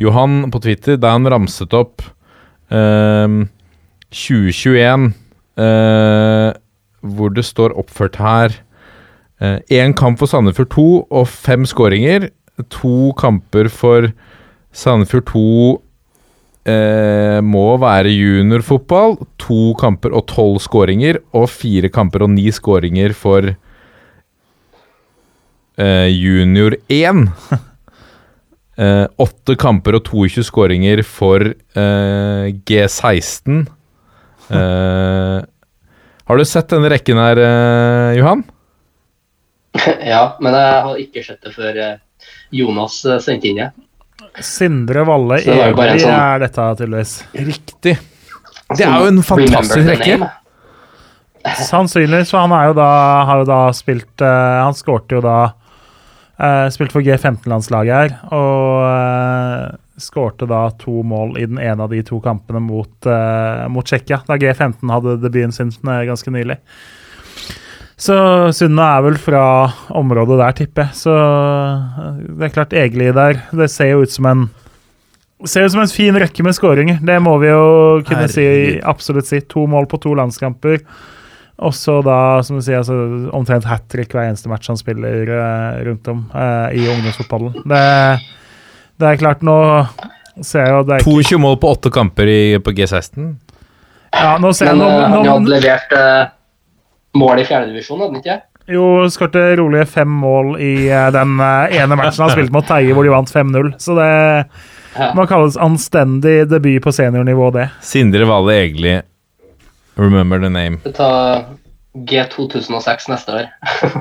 Johan 0.00 0.48
på 0.50 0.62
Twitter, 0.64 0.98
da 0.98 1.12
han 1.14 1.28
ramset 1.30 1.74
opp 1.76 2.02
eh, 2.72 3.38
2021, 4.10 5.06
uh, 5.60 6.50
hvor 7.00 7.30
det 7.36 7.46
står 7.46 7.78
oppført 7.78 8.18
her 8.20 8.58
Én 9.40 9.94
uh, 9.94 9.96
kamp 9.96 10.18
for 10.20 10.28
Sandefjord 10.28 10.68
2 10.74 10.82
og 11.16 11.28
fem 11.32 11.62
skåringer. 11.64 12.26
To 12.76 13.12
kamper 13.18 13.68
for 13.72 14.10
Sandefjord 14.72 15.26
2 15.30 15.42
eh, 16.70 17.40
må 17.44 17.78
være 17.82 18.12
juniorfotball. 18.12 19.16
To 19.46 19.74
kamper 19.80 20.14
og 20.16 20.26
tolv 20.30 20.60
skåringer. 20.62 21.20
Og 21.36 21.48
fire 21.50 21.88
kamper 21.92 22.26
og 22.26 22.30
ni 22.34 22.48
skåringer 22.54 23.14
for 23.16 23.50
eh, 25.78 26.08
junior 26.12 26.78
1. 26.88 27.26
Eh, 28.80 29.04
åtte 29.20 29.58
kamper 29.60 29.98
og 29.98 30.06
22 30.06 30.40
skåringer 30.46 31.02
for 31.04 31.42
eh, 31.52 32.46
G16. 32.64 33.66
Eh, 34.50 35.38
har 36.26 36.38
du 36.38 36.42
sett 36.42 36.72
denne 36.72 36.88
rekken 36.90 37.18
her, 37.22 37.38
eh, 37.38 38.16
Johan? 38.18 38.40
Ja, 40.12 40.36
men 40.42 40.56
jeg 40.58 40.80
har 40.86 40.98
ikke 40.98 41.22
sett 41.22 41.38
det 41.46 41.52
før 41.54 41.78
eh, 41.78 42.00
Jonas 42.54 43.04
eh, 43.04 43.20
sendte 43.22 43.50
inn 43.50 43.62
det. 43.62 43.70
Sindre 44.44 45.04
Valle 45.08 45.40
Evig 45.42 46.02
sånn... 46.02 46.14
er 46.14 46.42
dette, 46.44 46.66
tydeligvis. 46.80 47.14
Riktig. 47.50 47.96
Det 48.70 48.86
er 48.86 49.00
jo 49.02 49.08
en 49.10 49.22
fantastisk 49.26 49.88
rekke. 49.88 50.18
Sannsynligvis, 51.66 52.30
for 52.30 52.44
han 52.44 52.68
jo 52.68 52.76
da, 52.76 52.90
har 53.26 53.40
jo 53.40 53.46
da 53.48 53.60
spilt 53.72 54.20
Han 54.20 54.76
skårte 54.76 55.16
jo 55.16 55.22
da 55.24 55.38
Uh, 56.40 56.70
spilte 56.72 56.94
for 56.94 57.04
G15-landslaget 57.04 57.92
her, 57.92 58.12
og 58.32 58.78
uh, 58.80 59.74
skårte 60.00 60.46
da 60.48 60.62
to 60.80 61.02
mål 61.04 61.34
i 61.36 61.44
den 61.44 61.58
ene 61.60 61.84
av 61.84 61.92
de 61.92 62.00
to 62.06 62.16
kampene 62.24 62.62
mot, 62.64 62.94
uh, 63.04 63.66
mot 63.68 63.84
Tsjekkia, 63.84 64.22
da 64.24 64.38
G15 64.40 64.88
hadde 64.88 65.18
debuten 65.20 65.52
sin 65.52 65.74
ganske 65.84 66.32
nylig. 66.32 66.56
Så 68.00 68.16
Sunna 68.56 68.86
er 68.96 69.04
vel 69.04 69.18
fra 69.20 69.42
området 69.92 70.38
der, 70.40 70.56
tipper 70.56 70.86
jeg. 70.88 70.96
Så 71.02 71.12
eh, 71.12 72.08
det 72.38 72.48
er 72.48 72.54
klart, 72.54 72.72
Egeli 72.72 73.10
der 73.12 73.42
Det 73.52 73.68
ser 73.68 73.92
jo 73.92 74.06
ut 74.06 74.14
som 74.14 74.28
en 74.30 74.48
Ser 75.48 75.64
ut 75.64 75.72
som 75.72 75.80
en 75.80 75.88
fin 75.88 76.16
rekke 76.20 76.44
med 76.44 76.52
skåringer. 76.52 76.98
Det 77.00 77.14
må 77.24 77.38
vi 77.40 77.48
jo 77.48 78.00
kunne 78.04 78.26
si, 78.28 78.42
absolutt 78.84 79.24
si. 79.24 79.38
To 79.48 79.62
mål 79.72 79.86
på 79.88 79.96
to 80.04 80.12
landskamper. 80.12 80.82
Og 81.64 81.72
så 81.72 81.94
da, 82.04 82.16
som 82.44 82.58
du 82.58 82.64
sier, 82.64 82.82
altså, 82.82 82.96
omtrent 83.36 83.64
hat 83.68 83.86
trick 83.88 84.12
hver 84.12 84.26
eneste 84.28 84.52
match 84.52 84.68
han 84.68 84.76
spiller 84.76 85.32
eh, 85.32 85.78
rundt 85.88 86.10
om 86.12 86.26
eh, 86.28 86.76
i 86.76 86.84
ungdomsfotballen. 86.92 87.56
Det, 87.72 87.80
det 89.00 89.08
er 89.08 89.20
klart, 89.20 89.40
nå 89.44 89.56
ser 90.44 90.66
jeg 90.66 90.74
jo 90.74 90.82
det 90.88 90.98
er 90.98 91.06
ikke, 91.06 91.16
22 91.32 91.40
mål 91.46 91.56
på 91.60 91.72
åtte 91.72 91.92
kamper 91.92 92.32
i, 92.32 92.42
på 92.60 92.76
G16. 92.76 93.32
ja, 94.12 94.36
Nå 94.40 94.52
ser 94.56 94.70
jeg 94.70 94.76
Men 94.76 94.84
nå, 94.84 94.92
nå, 94.92 95.08
han 95.22 95.32
hadde 95.34 95.54
levert 95.56 95.96
eh, 95.96 96.22
mål 97.18 97.42
i 97.42 97.46
fjerdedivisjon, 97.48 98.00
hadde 98.02 98.14
han 98.14 98.22
ikke? 98.22 98.38
Jo, 98.70 98.84
skårte 99.10 99.42
rolige 99.58 99.86
fem 99.90 100.10
mål 100.22 100.52
i 100.62 100.72
eh, 100.88 101.08
den 101.14 101.38
eh, 101.42 101.78
ene 101.80 101.96
matchen 101.98 102.22
han 102.26 102.34
spilte 102.34 102.54
mot 102.54 102.66
Teie, 102.68 102.92
hvor 102.94 103.06
de 103.06 103.14
vant 103.14 103.32
5-0. 103.32 103.72
Så 103.82 103.96
det 103.98 104.10
Ja. 104.90 105.12
må 105.14 105.22
kalles 105.30 105.54
anstendig 105.56 106.48
debut 106.50 106.82
på 106.82 106.90
seniornivå, 106.92 107.52
det. 107.54 107.68
Sindre 107.82 108.26
Valle 108.26 108.56
Egli, 108.64 108.96
Remember 110.00 110.38
the 110.40 110.48
name. 110.48 110.78
Ta 110.84 110.90
tar 110.96 111.44
G2006 111.94 113.08
neste 113.10 113.34
år. 113.34 113.48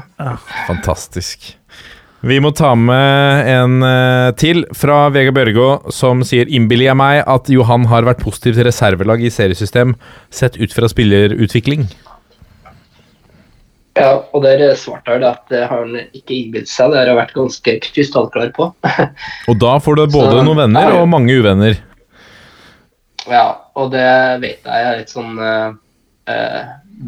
Fantastisk. 0.69 1.55
Vi 2.21 2.35
må 2.43 2.51
ta 2.51 2.73
med 2.75 3.47
en 3.47 3.83
eh, 3.85 4.31
til 4.39 4.65
fra 4.75 5.05
Vega 5.13 5.31
Bjørgå, 5.35 5.67
som 5.95 6.19
sier 6.27 6.49
innbiller 6.51 6.89
jeg 6.89 6.99
meg 6.99 7.21
at 7.31 7.47
Johan 7.51 7.85
har 7.87 8.07
vært 8.07 8.19
positiv 8.25 8.57
til 8.57 8.67
reservelag 8.67 9.23
i 9.23 9.31
seriesystem, 9.31 9.93
sett 10.29 10.59
ut 10.59 10.75
fra 10.75 10.89
spillerutvikling. 10.91 11.87
Ja, 13.97 14.11
og 14.31 14.43
der 14.45 14.61
svarte 14.79 15.15
han 15.15 15.25
at 15.27 15.49
det 15.51 15.63
har 15.67 15.81
han 15.81 15.97
ikke 16.15 16.35
innbilt 16.35 16.69
seg. 16.71 16.93
Det 16.93 17.01
har 17.01 17.09
jeg 17.09 17.19
vært 17.19 17.35
ganske 17.35 17.75
krystallklar 17.87 18.51
på. 18.55 18.69
Og 19.49 19.59
da 19.59 19.75
får 19.81 19.97
du 19.97 20.03
både 20.13 20.37
Så- 20.37 20.43
noen 20.45 20.61
venner 20.61 20.99
og 20.99 21.07
mange 21.09 21.35
uvenner. 21.35 21.79
Ja, 23.29 23.59
og 23.77 23.91
det 23.93 24.09
vet 24.41 24.65
jeg 24.65 24.85
er 24.85 24.95
litt 24.97 25.11
sånn 25.11 25.35
eh, 25.43 25.73
eh, 26.31 26.61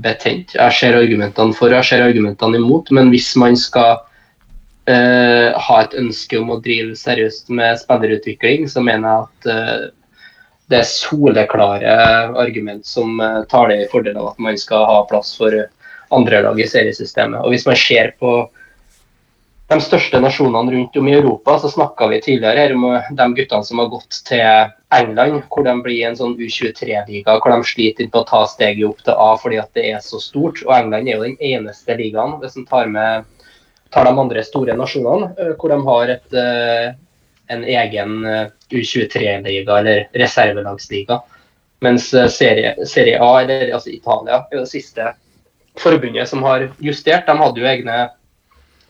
betent. 0.03 0.53
Jeg 0.53 0.75
ser 0.77 0.97
argumentene 0.99 1.55
for 1.57 1.71
og 1.71 1.79
jeg 1.79 1.87
ser 1.87 2.03
argumentene 2.05 2.59
imot, 2.59 2.91
men 2.93 3.09
hvis 3.09 3.31
man 3.41 3.55
skal 3.57 4.03
eh, 4.91 5.49
ha 5.55 5.79
et 5.81 5.95
ønske 5.97 6.37
om 6.37 6.51
å 6.53 6.59
drive 6.61 6.93
seriøst 6.99 7.49
med 7.49 7.79
spillerutvikling, 7.81 8.67
så 8.69 8.83
mener 8.85 9.07
jeg 9.07 9.23
at 9.23 9.49
eh, 9.55 9.89
det 10.71 10.79
er 10.79 10.87
soleklare 10.87 11.95
argument 12.39 12.85
som 12.87 13.19
uh, 13.19 13.43
taler 13.51 13.83
i 13.83 13.89
fordel 13.91 14.15
av 14.21 14.31
at 14.31 14.39
man 14.39 14.59
skal 14.59 14.85
ha 14.87 15.01
plass 15.09 15.33
for 15.35 15.51
eh, 15.51 15.67
andre 16.11 16.41
lag 16.45 16.59
i 16.59 16.67
seriesystemet. 16.67 17.41
Og 17.43 17.53
hvis 17.53 17.67
man 17.67 17.79
ser 17.79 18.13
på 18.19 18.33
de 19.71 19.77
største 19.79 20.19
nasjonene 20.19 20.73
rundt 20.75 20.97
om 20.99 21.07
i 21.07 21.15
Europa, 21.15 21.55
så 21.61 21.71
snakka 21.71 22.09
vi 22.11 22.21
tidligere 22.23 22.65
her 22.65 22.75
om 22.75 22.87
eh, 22.91 23.11
de 23.17 23.27
guttene 23.37 23.67
som 23.67 23.79
har 23.83 23.91
gått 23.93 24.21
til 24.27 24.71
England, 24.91 25.43
hvor 25.51 25.67
de 25.67 25.75
blir 25.85 26.07
en 26.07 26.17
sånn 26.19 26.35
U23-liga, 26.35 27.37
hvor 27.39 27.53
de 27.55 27.69
sliter 27.69 28.09
på 28.11 28.23
å 28.23 28.27
ta 28.27 28.41
steget 28.51 28.89
opp 28.89 29.05
til 29.05 29.15
A 29.15 29.29
fordi 29.39 29.61
at 29.61 29.71
det 29.77 29.87
er 29.93 30.01
så 30.03 30.19
stort. 30.19 30.63
Og 30.67 30.73
England 30.75 31.07
er 31.07 31.15
jo 31.15 31.29
den 31.29 31.39
eneste 31.53 31.95
ligaen, 31.99 32.35
hvis 32.43 32.59
en 32.59 32.67
tar 32.67 32.91
med 32.91 33.29
tar 33.91 34.07
de 34.07 34.19
andre 34.19 34.43
store 34.43 34.75
nasjonene, 34.79 35.31
eh, 35.37 35.53
hvor 35.59 35.71
de 35.71 35.79
har 35.87 36.13
et, 36.15 36.33
eh, 36.33 36.93
en 37.51 37.63
egen 37.63 38.25
eh, 38.25 38.47
U23-liga 38.71 39.79
eller 39.79 40.07
reservelagsliga. 40.15 41.21
Mens 41.81 42.11
serie, 42.11 42.75
serie 42.85 43.17
A, 43.19 43.31
eller 43.41 43.71
altså 43.73 43.89
Italia, 43.89 44.43
er 44.51 44.61
det 44.61 44.69
siste 44.69 45.13
forbundet 45.79 46.29
som 46.29 46.43
har 46.43 46.69
justert. 46.79 47.27
De 47.27 47.37
hadde 47.37 47.61
jo 47.61 47.67
egne, 47.67 47.97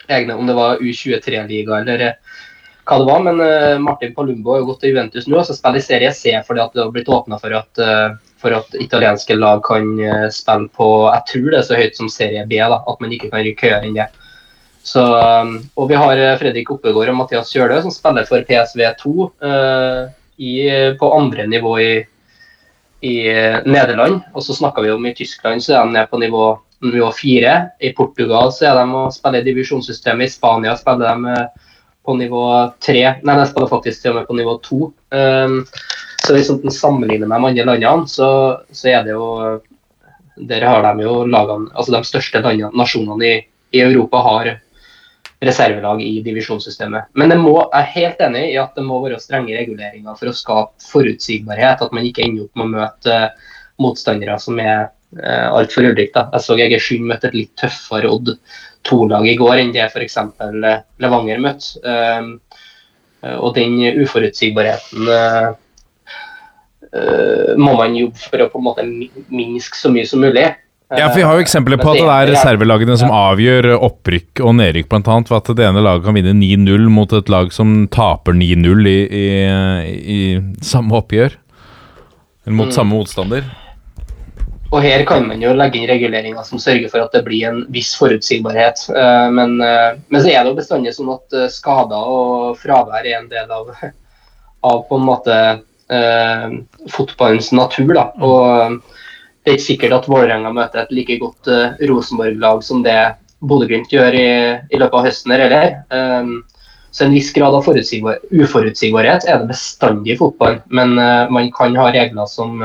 egne 0.07 0.37
om 0.37 0.47
det 0.47 0.55
var 0.57 0.81
U23-liga 0.81 1.81
eller 1.81 2.05
eh, 2.07 2.39
hva 2.85 2.97
det 2.99 3.07
var. 3.07 3.23
Men 3.27 3.41
uh, 3.41 3.79
Martin 3.83 4.15
Palumbo 4.15 4.55
har 4.55 4.63
jo 4.63 4.71
gått 4.71 4.81
til 4.83 4.93
Juventus 4.95 5.27
nå 5.29 5.39
og 5.39 5.47
så 5.47 5.55
spiller 5.57 5.81
i 5.81 5.85
serie 5.85 6.13
C 6.17 6.33
fordi 6.47 6.65
det 6.73 6.83
har 6.83 6.93
blitt 6.95 7.11
åpna 7.11 7.39
for 7.41 7.53
eh, 7.55 8.07
for 8.41 8.55
at 8.57 8.73
italienske 8.81 9.35
lag 9.37 9.61
kan 9.61 9.85
spille 10.33 10.71
på 10.73 10.87
Jeg 11.13 11.25
tror 11.29 11.51
det 11.51 11.59
er 11.59 11.67
så 11.67 11.77
høyt 11.77 11.99
som 11.99 12.07
serie 12.09 12.45
B, 12.49 12.57
da, 12.57 12.79
at 12.89 13.03
man 13.03 13.11
ikke 13.13 13.29
kan 13.29 13.43
rykke 13.45 13.67
høyere 13.69 13.85
enn 13.85 13.99
det. 13.99 14.07
Så, 14.81 15.03
og 15.77 15.91
vi 15.91 15.99
har 16.01 16.17
Fredrik 16.41 16.71
Oppegård 16.73 17.11
og 17.11 17.19
Mathias 17.19 17.51
Kjølø 17.53 17.77
som 17.83 17.93
spiller 17.93 18.25
for 18.25 18.41
PSV2 18.47 19.27
uh, 19.45 20.09
på 20.97 21.11
andre 21.19 21.45
nivå 21.45 21.75
i, 21.77 21.91
i 23.05 23.15
Nederland. 23.69 24.23
Og 24.33 24.41
så 24.41 24.57
snakka 24.57 24.81
vi 24.81 24.89
om 24.89 25.05
i 25.05 25.13
Tyskland 25.13 25.61
så 25.61 25.77
er 25.77 25.85
de 25.85 25.93
nede 25.93 26.09
på 26.09 26.17
nivå, 26.17 26.47
nivå 26.81 27.11
4. 27.11 27.55
I 27.79 27.93
Portugal 27.97 28.51
så 28.53 28.69
er 28.69 28.79
de 28.79 28.85
og 28.97 29.13
spiller 29.13 29.41
i 29.41 29.49
divisjonssystemet. 29.49 30.29
I 30.29 30.33
Spania 30.33 30.75
spiller 30.79 31.11
de 31.11 31.35
eh, 31.35 31.67
på 32.05 32.15
nivå 32.17 32.45
3. 32.81 33.03
Nei, 33.21 33.35
de 33.37 33.49
spiller 33.49 33.71
faktisk 33.71 34.01
til 34.01 34.13
og 34.13 34.21
med 34.21 34.29
på 34.29 34.37
nivå 34.39 34.55
2. 34.65 34.79
Um, 35.13 35.59
så 36.21 36.35
hvis 36.35 36.49
man 36.53 36.73
sammenligner 36.73 37.29
med 37.29 37.55
de 37.55 37.63
andre 37.63 37.77
landene, 37.77 38.09
så, 38.09 38.31
så 38.71 38.89
er 38.89 39.05
det 39.05 39.15
jo 39.17 39.59
Der 40.49 40.63
har 40.65 40.81
de 40.81 41.03
jo 41.03 41.25
lagene 41.27 41.69
Altså 41.75 41.91
de 41.91 42.03
største 42.07 42.41
landene, 42.41 42.71
nasjonene 42.77 43.25
i, 43.25 43.33
i 43.77 43.81
Europa 43.81 44.21
har 44.25 44.51
reservelag 45.41 46.01
i 46.05 46.21
divisjonssystemet. 46.21 47.09
Men 47.17 47.33
må, 47.41 47.55
jeg 47.63 47.79
er 47.79 47.93
helt 47.95 48.19
enig 48.21 48.43
i 48.51 48.57
at 48.61 48.75
det 48.77 48.83
må 48.85 48.99
være 49.01 49.17
strenge 49.19 49.55
reguleringer 49.57 50.17
for 50.19 50.29
å 50.29 50.35
skape 50.37 50.85
forutsigbarhet. 50.85 51.81
At 51.81 51.93
man 51.97 52.05
ikke 52.05 52.27
ender 52.27 52.45
opp 52.45 52.59
med 52.59 52.67
å 52.67 52.73
møte 52.75 53.15
motstandere 53.81 54.37
som 54.41 54.59
er 54.61 54.91
uh, 55.19 55.47
altfor 55.57 55.89
da. 55.91 56.27
Jeg 56.33 56.41
så 56.45 56.57
Egersund 56.57 57.07
møtte 57.09 57.27
et 57.31 57.37
litt 57.37 57.55
tøffere 57.59 58.11
Odd 58.11 58.35
2-lag 58.87 59.27
i 59.29 59.35
går 59.37 59.59
enn 59.61 59.73
det 59.75 59.83
f.eks. 59.91 60.17
Levanger 61.01 61.41
møtte. 61.43 61.75
Um, 61.85 62.31
eh, 63.21 63.35
og 63.37 63.53
den 63.53 63.75
uforutsigbarheten 64.01 65.11
eh, 65.13 65.51
eh, 66.89 67.51
må 67.61 67.75
man 67.77 67.95
jobbe 67.97 68.17
for 68.23 68.41
å 68.41 68.49
på 68.49 68.57
en 68.61 68.65
måte 68.65 68.85
mi- 68.87 69.11
minske 69.29 69.77
så 69.77 69.91
mye 69.93 70.07
som 70.09 70.23
mulig. 70.25 70.47
Ja, 70.91 71.07
for 71.07 71.21
Vi 71.21 71.23
har 71.23 71.37
jo 71.37 71.43
eksempler 71.45 71.79
på 71.79 71.93
at 71.93 72.01
det 72.01 72.09
er 72.09 72.31
reservelagene 72.33 72.97
som 72.99 73.13
avgjør 73.15 73.69
opprykk 73.77 74.41
og 74.43 74.57
nedrykk, 74.57 74.89
annet, 74.91 75.29
ved 75.31 75.37
at 75.37 75.55
det 75.55 75.63
ene 75.69 75.83
laget 75.85 76.03
kan 76.03 76.17
vinne 76.17 76.33
9-0 76.35 76.89
mot 76.91 77.13
et 77.15 77.29
lag 77.31 77.53
som 77.55 77.87
taper 77.87 78.33
9-0 78.35 78.89
i, 78.91 78.97
i, 79.07 79.27
i 80.03 80.19
samme 80.59 80.97
oppgjør. 80.99 81.37
Eller 82.43 82.57
mot 82.57 82.67
Mm. 82.67 82.75
samme 82.75 82.97
motstander. 82.97 83.45
Og 84.71 84.79
her 84.85 85.01
kan 85.03 85.25
man 85.27 85.41
jo 85.43 85.51
legge 85.51 85.81
inn 85.81 85.89
reguleringer 85.89 86.45
som 86.47 86.59
sørger 86.61 86.87
for 86.91 87.03
at 87.03 87.11
det 87.11 87.25
blir 87.25 87.43
en 87.49 87.65
viss 87.75 87.91
forutsigbarhet. 87.99 88.85
Eh, 88.95 89.27
Men, 89.35 89.57
eh, 89.59 89.97
men 90.07 90.21
så 90.21 90.29
er 90.31 90.43
det 90.43 90.53
jo 90.53 90.59
bestandig 90.61 90.93
sånn 90.95 91.11
at 91.11 91.35
eh, 91.35 91.49
skader 91.51 92.11
og 92.13 92.55
fravær 92.61 93.03
er 93.03 93.17
en 93.17 93.27
del 93.31 93.51
av, 93.51 93.73
av 94.63 94.85
på 94.87 94.99
en 94.99 95.07
måte 95.09 95.39
eh, 95.91 96.45
fotballens 96.87 97.51
natur. 97.51 97.91
da. 97.97 98.05
Og 98.23 98.79
det 99.43 99.51
er 99.51 99.57
ikke 99.57 99.65
sikkert 99.65 99.97
at 99.97 100.07
Vålerenga 100.07 100.53
møter 100.55 100.85
et 100.85 100.95
like 100.95 101.19
godt 101.19 101.51
eh, 101.51 101.75
Rosenborg-lag 101.91 102.63
som 102.63 102.79
det 102.87 102.95
Bodø-Glimt 103.43 103.91
gjør 103.91 104.15
i, 104.15 104.31
i 104.71 104.79
løpet 104.79 104.97
av 105.01 105.05
høsten 105.09 105.33
her 105.33 105.41
heller. 105.47 105.75
Så 106.93 107.07
en 107.07 107.13
viss 107.15 107.31
grad 107.33 107.55
av 107.57 107.65
uforutsigbarhet 107.65 109.25
er 109.25 109.39
det 109.41 109.49
bestandig 109.49 110.13
i 110.13 110.17
fotball. 110.19 110.59
Men 110.69 110.93
man 110.93 111.49
kan 111.55 111.73
ha 111.79 111.87
regler 111.89 112.29
som 112.29 112.61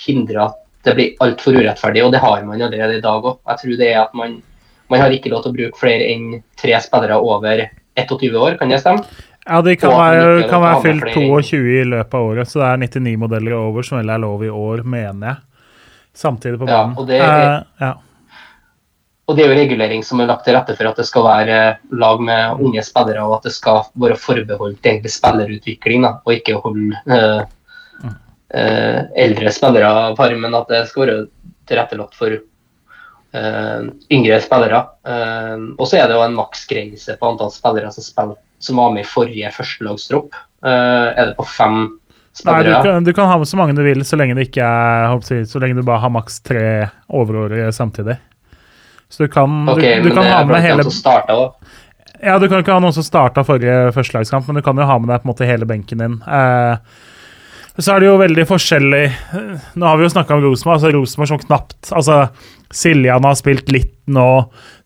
hindrer 0.00 0.46
at 0.46 0.63
det 0.84 0.94
blir 0.96 1.14
altfor 1.24 1.56
urettferdig, 1.56 2.02
og 2.04 2.12
det 2.12 2.20
har 2.22 2.42
man 2.44 2.60
allerede 2.62 2.98
i 2.98 3.04
dag 3.04 3.22
òg. 3.24 3.38
Jeg 3.48 3.60
tror 3.62 3.78
det 3.80 3.88
er 3.92 4.00
at 4.02 4.14
man, 4.14 4.34
man 4.92 5.00
har 5.00 5.14
ikke 5.14 5.32
lov 5.32 5.44
til 5.44 5.54
å 5.54 5.56
bruke 5.58 5.80
flere 5.80 6.10
enn 6.12 6.42
tre 6.60 6.76
spillere 6.84 7.16
over 7.20 7.64
21 7.96 8.36
år, 8.40 8.58
kan 8.60 8.68
det 8.72 8.80
stemme? 8.82 9.04
Ja, 9.44 9.60
de 9.60 9.74
kan 9.76 9.92
være, 9.92 10.48
kan 10.48 10.62
være 10.64 10.80
fylt 10.80 11.10
22 11.12 11.58
i 11.80 11.84
løpet 11.84 12.14
av 12.16 12.30
året, 12.30 12.48
så 12.48 12.62
det 12.62 12.68
er 12.70 12.82
99 13.00 13.18
modeller 13.20 13.56
over 13.58 13.84
som 13.84 13.98
vel 14.00 14.12
er 14.14 14.22
lov 14.22 14.44
i 14.44 14.48
år, 14.48 14.82
mener 14.88 15.34
jeg. 15.34 15.36
Samtidig 16.14 16.60
på 16.62 16.68
Ja, 16.68 16.82
banen. 16.84 16.96
og 16.98 17.06
det 17.10 17.20
Eh, 17.20 17.62
ja. 17.80 17.94
Og 19.26 19.36
det 19.36 19.44
er 19.44 19.54
jo 19.54 19.56
regulering 19.56 20.02
som 20.04 20.20
er 20.20 20.26
lagt 20.28 20.44
til 20.44 20.54
rette 20.54 20.74
for 20.76 20.84
at 20.86 20.96
det 21.00 21.06
skal 21.08 21.24
være 21.24 21.78
lag 21.96 22.20
med 22.20 22.60
unge 22.60 22.82
spillere, 22.84 23.24
og 23.24 23.38
at 23.38 23.46
det 23.48 23.52
skal 23.52 23.82
være 23.96 24.16
forbeholdt 24.20 24.84
egentlig 24.84 25.12
spillerutvikling, 25.14 26.02
da, 26.04 26.18
og 26.24 26.34
ikke 26.34 26.58
holde 26.60 26.92
eh, 27.08 27.44
eldre 28.54 29.50
spillere 29.50 29.88
av 29.90 30.18
farmen. 30.18 30.54
At 30.54 30.68
det 30.70 30.84
skal 30.90 31.04
være 31.06 31.16
tilrettelagt 31.68 32.14
for 32.18 32.34
eh, 33.34 33.82
yngre 34.14 34.40
spillere. 34.44 34.80
Eh, 35.08 35.66
og 35.78 35.86
så 35.88 36.00
er 36.00 36.08
det 36.08 36.18
jo 36.18 36.24
en 36.24 36.38
maksgrense 36.38 37.16
på 37.20 37.32
antall 37.32 37.52
spillere 37.54 37.92
som, 37.94 38.06
spiller, 38.06 38.40
som 38.62 38.80
var 38.80 38.94
med 38.94 39.04
i 39.04 39.10
forrige 39.10 39.52
førstelagstropp. 39.56 40.40
Eh, 40.64 41.08
er 41.14 41.30
det 41.30 41.38
på 41.38 41.46
fem 41.48 41.78
Nei, 41.84 41.94
du 42.34 42.42
spillere? 42.42 42.82
kan, 42.82 43.04
du 43.06 43.12
kan 43.14 43.30
ha 43.30 43.38
med 43.38 43.48
så 43.48 43.58
mange 43.60 43.76
du 43.78 43.82
vil, 43.86 44.04
så 44.06 44.18
lenge 44.18 44.34
er 44.34 45.18
Så 45.46 45.62
lenge 45.62 45.78
du 45.78 45.86
bare 45.86 46.02
har 46.02 46.10
maks 46.10 46.40
tre 46.42 46.88
overårige 47.08 47.72
samtidig. 47.72 48.18
Så 49.08 49.22
du 49.22 49.28
kan, 49.28 49.68
Ok, 49.68 49.82
du, 49.82 50.08
du 50.08 50.14
kan 50.14 50.26
ha 50.26 50.44
med 50.44 50.62
hele. 50.62 50.82
Ja, 52.24 52.38
du 52.38 52.48
kan 52.48 52.62
ikke 52.62 52.72
ha 52.72 52.80
noen 52.80 52.94
som 52.96 53.04
starta 53.04 53.44
forrige 53.44 53.92
førstelagskamp, 53.94 54.48
men 54.48 54.58
du 54.58 54.64
kan 54.64 54.78
jo 54.78 54.86
ha 54.88 54.96
med 54.98 55.12
deg 55.12 55.20
på 55.20 55.28
en 55.28 55.30
måte 55.30 55.46
hele 55.46 55.66
benken 55.68 56.00
din. 56.00 56.16
Eh, 56.24 56.78
Så 57.74 57.90
er 57.90 58.02
det 58.02 58.06
jo 58.06 58.18
veldig 58.20 58.44
forskjellig 58.46 59.04
Nå 59.74 59.86
har 59.88 59.96
vi 59.98 60.04
jo 60.06 60.12
snakka 60.12 60.36
om 60.36 60.44
Rosenborg. 60.44 60.76
Altså 60.76 60.92
Rosenborg 60.94 61.30
som 61.32 61.40
knapt 61.42 61.90
Altså, 61.94 62.18
Siljan 62.74 63.26
har 63.26 63.34
spilt 63.38 63.70
litt 63.74 63.92
nå. 64.10 64.28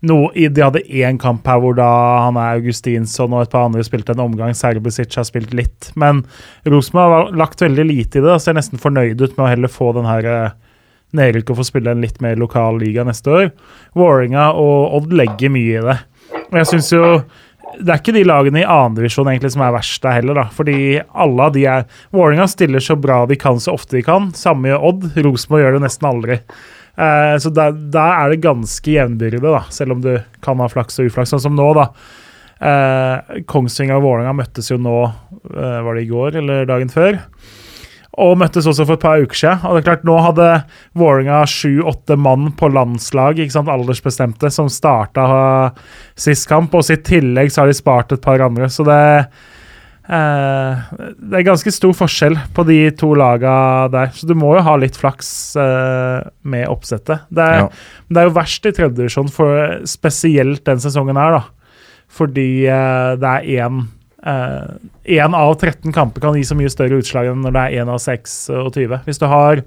No, 0.07 0.17
de 0.33 0.63
hadde 0.63 0.85
én 0.87 1.19
kamp 1.21 1.47
her 1.49 1.61
hvor 1.63 1.77
da 1.77 1.89
han 2.27 2.39
er 2.39 2.59
Augustinsson 2.59 3.33
og 3.35 3.45
et 3.45 3.53
par 3.53 3.67
andre 3.67 3.85
spilte 3.85 4.15
en 4.15 4.23
omgang. 4.25 4.55
Serbisic 4.57 5.17
har 5.19 5.27
spilt 5.29 5.53
litt. 5.57 5.91
Men 5.99 6.23
Rosenborg 6.69 7.15
har 7.15 7.37
lagt 7.41 7.65
veldig 7.65 7.87
lite 7.89 8.21
i 8.21 8.25
det 8.25 8.39
ser 8.45 8.57
nesten 8.57 8.81
fornøyd 8.81 9.21
ut 9.21 9.37
med 9.37 9.45
å 9.47 9.51
heller 9.51 9.73
få 9.73 9.91
den 9.97 10.09
her 10.09 10.29
eh, 10.29 10.57
nedrykket 11.19 11.55
og 11.55 11.61
få 11.61 11.69
spille 11.69 11.93
en 11.93 12.05
litt 12.05 12.23
mer 12.25 12.41
lokal 12.41 12.81
liga 12.81 13.05
neste 13.09 13.35
år. 13.35 13.51
Vålerenga 13.99 14.53
og 14.61 15.01
Odd 15.01 15.17
legger 15.17 15.53
mye 15.53 15.81
i 15.81 15.85
det. 15.91 15.99
Og 16.49 16.61
jeg 16.61 16.71
synes 16.73 16.93
jo 16.93 17.05
det 17.79 17.93
er 17.93 18.01
ikke 18.01 18.15
de 18.17 18.25
lagene 18.27 18.63
i 18.63 18.67
annendivisjon 18.67 19.31
som 19.53 19.63
er 19.65 19.75
verst 19.75 20.03
der 20.03 20.19
heller, 20.19 20.39
da. 20.41 20.47
Fordi 20.55 20.99
alle 20.99 21.47
av 21.47 21.55
de 21.55 21.65
er 21.71 21.87
Vålerenga 22.15 22.49
stiller 22.51 22.83
så 22.83 22.97
bra 22.99 23.25
de 23.29 23.39
kan 23.39 23.61
så 23.63 23.77
ofte 23.79 23.99
de 23.99 24.03
kan. 24.07 24.31
Samme 24.37 24.73
gjør 24.73 24.87
Odd. 24.91 25.07
Rosenborg 25.27 25.65
gjør 25.65 25.79
det 25.79 25.85
nesten 25.87 26.09
aldri. 26.11 26.39
Eh, 26.99 27.35
så 27.39 27.53
der, 27.55 27.77
der, 27.95 28.15
er 28.15 28.33
det 28.33 28.43
ganske 28.43 28.95
jevnbyrde, 28.95 29.43
da, 29.45 29.63
selv 29.75 29.95
om 29.95 30.03
du 30.03 30.17
kan 30.45 30.59
ha 30.63 30.67
flaks 30.71 30.99
og 30.99 31.11
uflaks. 31.11 31.35
Sånn 31.35 31.45
som 31.47 31.59
nå, 31.59 31.69
da. 31.79 31.89
Eh, 32.59 33.43
Kongsvinger 33.51 34.01
og 34.01 34.07
Vålerenga 34.09 34.35
møttes 34.41 34.73
jo 34.73 34.81
nå, 34.83 34.99
eh, 35.55 35.79
var 35.87 35.95
det 35.95 36.07
i 36.07 36.11
går 36.11 36.41
eller 36.43 36.69
dagen 36.69 36.91
før? 36.93 37.21
Og 38.19 38.39
møttes 38.41 38.67
også 38.67 38.87
for 38.87 38.99
et 38.99 39.05
par 39.05 39.23
uker 39.23 39.39
siden. 39.39 39.61
Og 39.67 39.77
det 39.77 39.83
er 39.83 39.89
klart, 39.91 40.07
Nå 40.07 40.17
hadde 40.25 40.49
Vålerenga 40.99 41.43
sju-åtte 41.49 42.19
mann 42.19 42.51
på 42.59 42.71
landslag, 42.75 43.39
ikke 43.39 43.55
sant, 43.55 43.71
aldersbestemte, 43.73 44.51
som 44.55 44.71
starta 44.73 45.27
uh, 45.31 45.85
sist 46.19 46.49
kamp. 46.51 46.75
Og 46.75 46.91
i 46.91 46.99
tillegg 46.99 47.53
så 47.53 47.63
har 47.63 47.71
de 47.71 47.79
spart 47.79 48.15
et 48.15 48.25
par 48.25 48.43
andre. 48.45 48.71
Så 48.73 48.87
det, 48.89 48.99
uh, 50.11 50.89
det 51.15 51.41
er 51.41 51.47
ganske 51.47 51.75
stor 51.75 51.95
forskjell 52.01 52.39
på 52.57 52.65
de 52.69 52.81
to 52.99 53.13
laga 53.19 53.53
der. 53.95 54.11
Så 54.17 54.31
du 54.31 54.35
må 54.39 54.57
jo 54.57 54.65
ha 54.67 54.75
litt 54.81 54.99
flaks 54.99 55.31
uh, 55.61 56.27
med 56.43 56.67
oppsettet. 56.73 57.29
Det 57.31 57.45
er, 57.45 57.63
ja. 57.67 57.69
det 58.11 58.25
er 58.25 58.31
jo 58.31 58.39
verst 58.41 58.67
i 58.67 58.75
tredjedivisjon, 58.75 59.31
spesielt 59.87 60.67
den 60.67 60.83
sesongen 60.83 61.21
her, 61.21 61.39
da. 61.39 61.45
Fordi 62.19 62.51
det 62.65 63.29
er 63.29 63.49
én 63.61 63.83
Én 64.19 65.35
uh, 65.35 65.39
av 65.39 65.53
13 65.55 65.93
kamper 65.95 66.25
kan 66.25 66.35
gi 66.35 66.43
så 66.47 66.57
mye 66.59 66.73
større 66.73 66.99
utslag 66.99 67.31
enn 67.31 67.45
når 67.45 67.55
det 67.55 67.63
er 67.63 67.85
én 67.85 67.93
av 67.93 68.01
26. 68.03 68.35
Hvis 69.07 69.23
du 69.23 69.29
har 69.31 69.63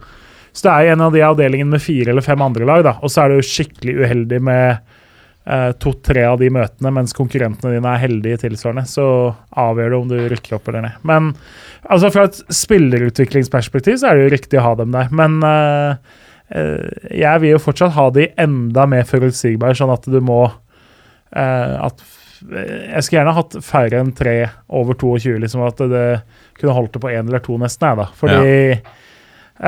så 0.51 0.67
det 0.67 0.71
er 0.71 0.93
en 0.93 1.03
av 1.05 1.13
de 1.15 1.21
avdelingene 1.23 1.77
med 1.77 1.83
fire 1.83 2.11
eller 2.11 2.25
fem 2.25 2.41
andre 2.43 2.67
lag, 2.67 2.83
da, 2.83 2.97
og 2.99 3.11
så 3.11 3.23
er 3.23 3.31
du 3.31 3.45
skikkelig 3.45 3.93
uheldig 4.03 4.39
med 4.43 4.81
uh, 5.47 5.71
to-tre 5.79 6.25
av 6.27 6.41
de 6.41 6.49
møtene, 6.51 6.91
mens 6.91 7.15
konkurrentene 7.15 7.77
dine 7.77 7.93
er 7.93 8.01
heldige 8.03 8.41
tilsvarende, 8.43 8.83
så 8.89 9.05
avgjør 9.63 9.93
det 9.93 9.99
om 10.01 10.11
du 10.11 10.17
rykker 10.33 10.57
opp 10.57 10.67
eller 10.67 10.89
ned. 10.89 10.97
Men 11.07 11.31
altså 11.87 12.11
fra 12.11 12.27
et 12.27 12.41
spillerutviklingsperspektiv 12.51 14.01
så 14.01 14.11
er 14.11 14.19
det 14.19 14.27
jo 14.27 14.35
riktig 14.35 14.59
å 14.59 14.65
ha 14.67 14.75
dem 14.81 14.91
der. 14.95 15.13
Men 15.15 15.39
uh, 15.39 16.19
jeg 16.51 17.43
vil 17.45 17.53
jo 17.53 17.63
fortsatt 17.63 17.95
ha 17.95 18.09
de 18.11 18.27
enda 18.43 18.83
mer 18.91 19.07
forutsigbare, 19.07 19.77
sånn 19.79 19.93
at 19.95 20.09
du 20.11 20.19
må 20.19 20.43
At 21.31 22.01
jeg 22.49 23.03
skulle 23.03 23.19
gjerne 23.19 23.35
hatt 23.37 23.55
færre 23.65 24.01
enn 24.01 24.11
tre 24.17 24.35
over 24.67 24.97
22, 24.97 25.37
liksom, 25.43 25.63
at 25.67 25.83
det 25.91 26.05
kunne 26.59 26.75
holdt 26.75 26.95
det 26.95 27.03
på 27.03 27.11
én 27.13 27.27
eller 27.27 27.43
to 27.43 27.57
nesten. 27.61 27.87
Jeg, 27.91 27.99
da. 28.01 28.07
Fordi 28.17 28.55
ja. 28.71 28.77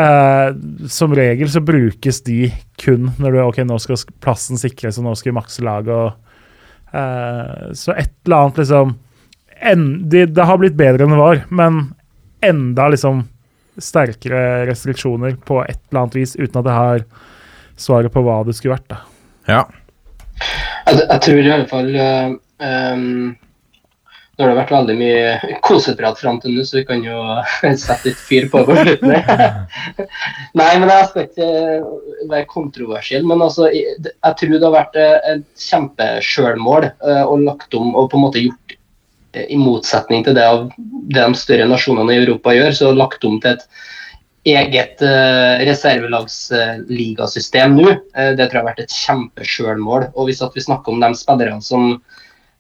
eh, 0.03 0.47
som 0.91 1.15
regel 1.17 1.51
så 1.53 1.63
brukes 1.65 2.23
de 2.27 2.47
kun 2.81 3.11
når 3.21 3.35
du 3.35 3.41
ok, 3.45 3.63
nå 3.69 3.79
skal 3.81 4.01
plassen 4.23 4.59
sikres, 4.61 4.99
og 4.99 5.07
nå 5.07 5.15
skal 5.19 5.31
vi 5.31 5.39
makse 5.39 5.65
laget. 5.65 6.17
Eh, 6.93 7.69
så 7.77 7.95
et 7.97 8.15
eller 8.25 8.39
annet 8.39 8.63
liksom 8.63 8.97
en, 9.63 9.85
det, 10.09 10.25
det 10.35 10.47
har 10.47 10.59
blitt 10.59 10.75
bedre 10.75 11.05
enn 11.05 11.13
det 11.13 11.21
var, 11.21 11.45
men 11.53 11.85
enda 12.43 12.89
liksom 12.91 13.23
sterkere 13.79 14.65
restriksjoner 14.67 15.37
på 15.47 15.61
et 15.63 15.79
eller 15.89 16.03
annet 16.03 16.17
vis, 16.19 16.35
uten 16.35 16.59
at 16.59 16.67
jeg 16.67 16.77
har 16.77 17.05
svaret 17.79 18.13
på 18.13 18.21
hva 18.25 18.41
det 18.45 18.57
skulle 18.57 18.75
vært. 18.75 18.89
da. 18.91 18.99
Ja. 19.47 19.63
Jeg, 20.87 20.99
jeg 20.99 21.21
tror 21.25 21.39
i 21.39 21.53
alle 21.55 21.69
fall 21.69 21.89
uh, 21.95 22.35
Um, 22.63 23.33
nå 24.33 24.41
har 24.41 24.49
det 24.49 24.57
vært 24.57 24.71
veldig 24.73 24.93
mye 24.97 25.57
koseprat 25.61 26.17
fram 26.17 26.39
til 26.41 26.55
nå, 26.55 26.63
så 26.65 26.79
vi 26.79 26.87
kan 26.87 27.03
jo 27.05 27.19
sette 27.83 28.07
litt 28.07 28.17
fyr 28.17 28.47
på 28.49 28.63
på 28.65 28.77
slutten. 28.79 29.11
Nei, 30.59 30.71
men 30.81 30.89
jeg 30.89 31.09
skal 31.11 31.27
ikke 31.27 31.49
være 32.31 32.47
kontroversiell, 32.49 33.27
men 33.29 33.43
altså, 33.45 33.67
jeg, 33.69 34.15
tror 34.39 34.55
det 34.55 34.65
har 34.65 34.73
vært 34.73 34.97
eh, 34.97 35.35
et 35.35 35.67
kjempesjølmål 35.67 36.89
uh, 37.05 37.25
og 37.27 37.45
lagt 37.45 37.77
om 37.77 37.93
og 37.93 38.09
på 38.09 38.17
en 38.17 38.25
måte 38.25 38.41
gjort 38.41 38.79
i 39.33 39.57
motsetning 39.57 40.21
til 40.25 40.35
det, 40.37 40.45
det 41.13 41.21
de 41.21 41.35
større 41.37 41.67
nasjonene 41.69 42.13
i 42.13 42.17
Europa 42.21 42.53
gjør, 42.53 42.71
så 42.77 42.91
lagt 42.93 43.25
om 43.25 43.39
til 43.41 43.51
et 43.55 43.63
eget 44.53 45.01
reservelagsligasystem 45.65 47.75
nå. 47.79 47.87
Det 48.13 48.45
tror 48.45 48.57
jeg 48.59 48.59
har 48.59 48.67
vært 48.67 48.83
et 48.83 48.93
kjempesjølmål. 48.93 50.01
Og 50.13 50.23
hvis 50.27 50.43
vi 50.53 50.67
snakker 50.67 50.89
om 50.93 50.99
de 51.01 51.09
spillerne 51.17 51.61
som 51.65 51.81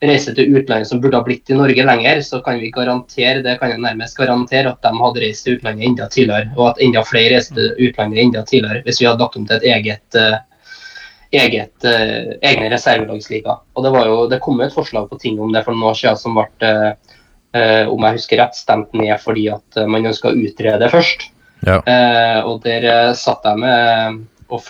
reise 0.07 0.33
til 0.35 0.55
utlandet 0.57 0.89
som 0.89 1.01
burde 1.01 1.19
ha 1.19 1.25
blitt 1.25 1.49
i 1.51 1.57
Norge 1.57 1.85
lenger, 1.87 2.21
så 2.25 2.39
kan 2.43 2.59
vi 2.61 2.71
garantere 2.73 3.43
det 3.45 3.57
kan 3.59 3.73
jeg 3.73 3.81
nærmest 3.83 4.17
garantere 4.19 4.73
at 4.73 4.81
de 4.83 4.91
hadde 4.99 5.23
reist 5.23 5.47
til 5.47 5.57
utlandet 5.57 5.87
enda 5.87 6.07
tidligere, 6.11 6.51
og 6.57 6.71
at 6.71 6.81
enda 6.83 7.03
flere 7.07 7.35
reiste 7.35 7.55
til 7.57 7.89
utlandet 7.89 8.23
enda 8.23 8.43
tidligere 8.47 8.83
hvis 8.87 9.01
vi 9.01 9.07
hadde 9.09 9.23
lagt 9.23 9.37
om 9.39 9.47
til 9.49 9.59
et 9.59 9.67
eget, 9.75 10.19
uh, 10.19 10.39
eget 11.43 11.87
uh, 11.87 12.33
egne 12.43 12.71
reservelagsliga. 12.73 13.59
Og 13.73 13.85
det, 13.85 13.93
var 13.95 14.09
jo, 14.09 14.17
det 14.31 14.41
kom 14.43 14.61
et 14.61 14.75
forslag 14.75 15.09
på 15.11 15.19
ting 15.21 15.39
om 15.41 15.53
det 15.53 15.63
for 15.65 15.75
noen 15.75 15.91
år 15.91 15.99
siden 16.01 16.19
som 16.19 16.39
ble, 16.39 16.73
uh, 17.57 17.85
om 17.91 18.09
jeg 18.09 18.19
husker 18.19 18.43
rett, 18.43 18.59
stemt 18.59 18.97
ned 18.97 19.15
fordi 19.23 19.47
at 19.53 19.85
man 19.87 20.11
ønska 20.11 20.31
å 20.31 20.43
utrede 20.49 20.91
først. 20.93 21.29
Ja. 21.63 21.77
og 22.43 22.57
der 22.65 23.13
satt 23.15 23.45
jeg 23.47 23.55
med 23.61 24.17
og 24.51 24.65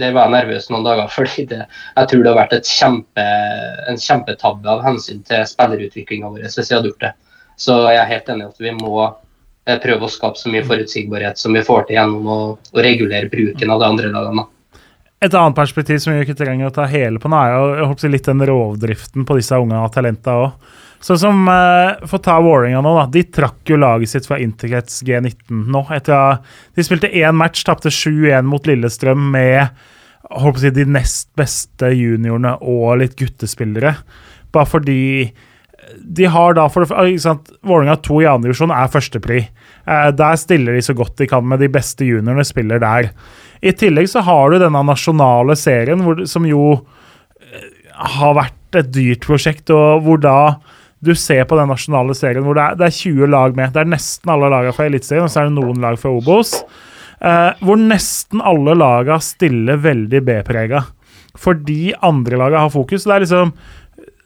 der 0.00 0.14
var 0.14 0.28
jeg 0.28 0.34
nervøs 0.36 0.70
noen 0.70 0.86
dager, 0.86 1.10
fordi 1.16 1.46
det, 1.50 1.60
jeg 1.96 2.10
tror 2.10 2.24
det 2.24 2.32
har 2.32 2.40
vært 2.40 2.70
kjempe, 2.70 3.26
en 3.90 4.00
kjempetabbe 4.00 4.72
av 4.72 4.82
hensyn 4.86 5.22
til 5.28 5.44
spillerutviklinga 5.48 6.32
vår 6.32 6.46
hvis 6.46 6.58
vi 6.62 6.70
hadde 6.70 6.90
gjort 6.92 7.06
det. 7.08 7.12
Så 7.60 7.76
jeg 7.86 8.00
er 8.00 8.10
helt 8.10 8.32
enig 8.32 8.48
i 8.48 8.50
at 8.50 8.64
vi 8.66 8.72
må 8.74 8.96
eh, 9.04 9.78
prøve 9.82 10.08
å 10.08 10.10
skape 10.10 10.40
så 10.40 10.50
mye 10.50 10.64
forutsigbarhet 10.66 11.38
som 11.38 11.54
vi 11.54 11.62
får 11.66 11.86
til 11.86 12.00
gjennom 12.00 12.26
å, 12.26 12.40
å 12.58 12.82
regulere 12.82 13.30
bruken 13.30 13.70
av 13.70 13.82
de 13.82 13.90
andre 13.92 14.10
lagene. 14.14 14.48
Et 15.24 15.32
annet 15.32 15.56
perspektiv 15.56 16.00
som 16.02 16.12
vi 16.12 16.24
ikke 16.24 16.36
trenger 16.36 16.68
å 16.68 16.74
ta 16.74 16.84
hele 16.90 17.20
på 17.22 17.30
nå, 17.32 17.38
er 17.38 17.84
jo 17.84 18.10
litt 18.12 18.26
den 18.26 18.44
rovdriften 18.44 19.24
på 19.24 19.38
disse 19.38 19.56
unge 19.56 19.78
talentene 19.94 20.48
òg. 20.48 20.72
Sånn 21.04 21.20
som 21.20 21.48
uh, 21.50 22.00
For 22.08 22.16
å 22.16 22.24
ta 22.24 22.38
Warringa 22.40 22.80
nå, 22.84 22.94
da. 22.96 23.06
De 23.12 23.24
trakk 23.28 23.68
jo 23.68 23.80
laget 23.80 24.14
sitt 24.14 24.28
fra 24.28 24.38
Intercrets 24.40 25.02
G19 25.04 25.66
nå. 25.72 25.84
Etter 25.92 26.16
at 26.16 26.54
de 26.76 26.86
spilte 26.86 27.12
én 27.12 27.36
match, 27.36 27.64
tapte 27.66 27.92
7-1 27.92 28.48
mot 28.48 28.64
Lillestrøm 28.68 29.28
med 29.34 29.74
håper 30.34 30.70
å 30.70 30.70
de 30.72 30.86
nest 30.88 31.28
beste 31.36 31.90
juniorene 31.92 32.56
og 32.64 33.02
litt 33.02 33.18
guttespillere. 33.18 33.92
Bare 34.54 34.70
fordi 34.70 35.02
de 36.00 36.28
har 36.32 36.56
da 36.56 36.64
for 36.72 36.88
Vålerenga 36.88 37.96
2 38.00 38.20
i 38.22 38.28
andre 38.28 38.48
divisjon 38.48 38.72
er 38.72 38.90
førstepri. 38.92 39.42
Uh, 39.84 40.08
der 40.16 40.38
stiller 40.40 40.76
de 40.76 40.84
så 40.84 40.96
godt 40.96 41.18
de 41.20 41.28
kan 41.30 41.44
med 41.46 41.60
de 41.60 41.68
beste 41.72 42.06
juniorene, 42.06 42.46
spiller 42.46 42.80
der. 42.82 43.10
I 43.64 43.74
tillegg 43.76 44.08
så 44.12 44.24
har 44.24 44.52
du 44.52 44.60
denne 44.62 44.84
nasjonale 44.88 45.56
serien, 45.60 46.00
hvor, 46.04 46.24
som 46.30 46.48
jo 46.48 46.78
uh, 46.80 47.68
har 48.16 48.38
vært 48.40 48.80
et 48.80 48.88
dyrt 48.94 49.28
prosjekt, 49.28 49.68
og 49.74 50.04
hvor 50.06 50.24
da 50.24 50.38
du 51.04 51.12
ser 51.18 51.44
på 51.48 51.58
den 51.58 51.70
nasjonale 51.70 52.16
serien 52.16 52.44
hvor 52.46 52.56
det 52.58 52.64
er, 52.64 52.80
det 52.80 52.88
er 52.88 52.98
20 52.98 53.30
lag 53.30 53.54
med. 53.58 53.74
Det 53.74 53.82
er 53.82 53.92
nesten 53.92 54.32
alle 54.34 54.50
lagene 54.52 54.74
fra 54.76 54.88
Eliteserien, 54.88 55.28
og 55.28 55.32
så 55.32 55.42
er 55.42 55.50
det 55.50 55.56
noen 55.58 55.80
lag 55.84 56.00
fra 56.00 56.12
Obos. 56.14 56.56
Eh, 57.20 57.50
hvor 57.64 57.80
nesten 57.80 58.42
alle 58.44 58.76
lagene 58.78 59.20
stiller 59.24 59.80
veldig 59.84 60.20
B-prega. 60.26 60.84
Fordi 61.40 61.94
andre 62.04 62.38
lagene 62.40 62.66
har 62.66 62.74
fokus. 62.74 63.06
Det 63.06 63.14
er 63.14 63.24
liksom 63.24 63.54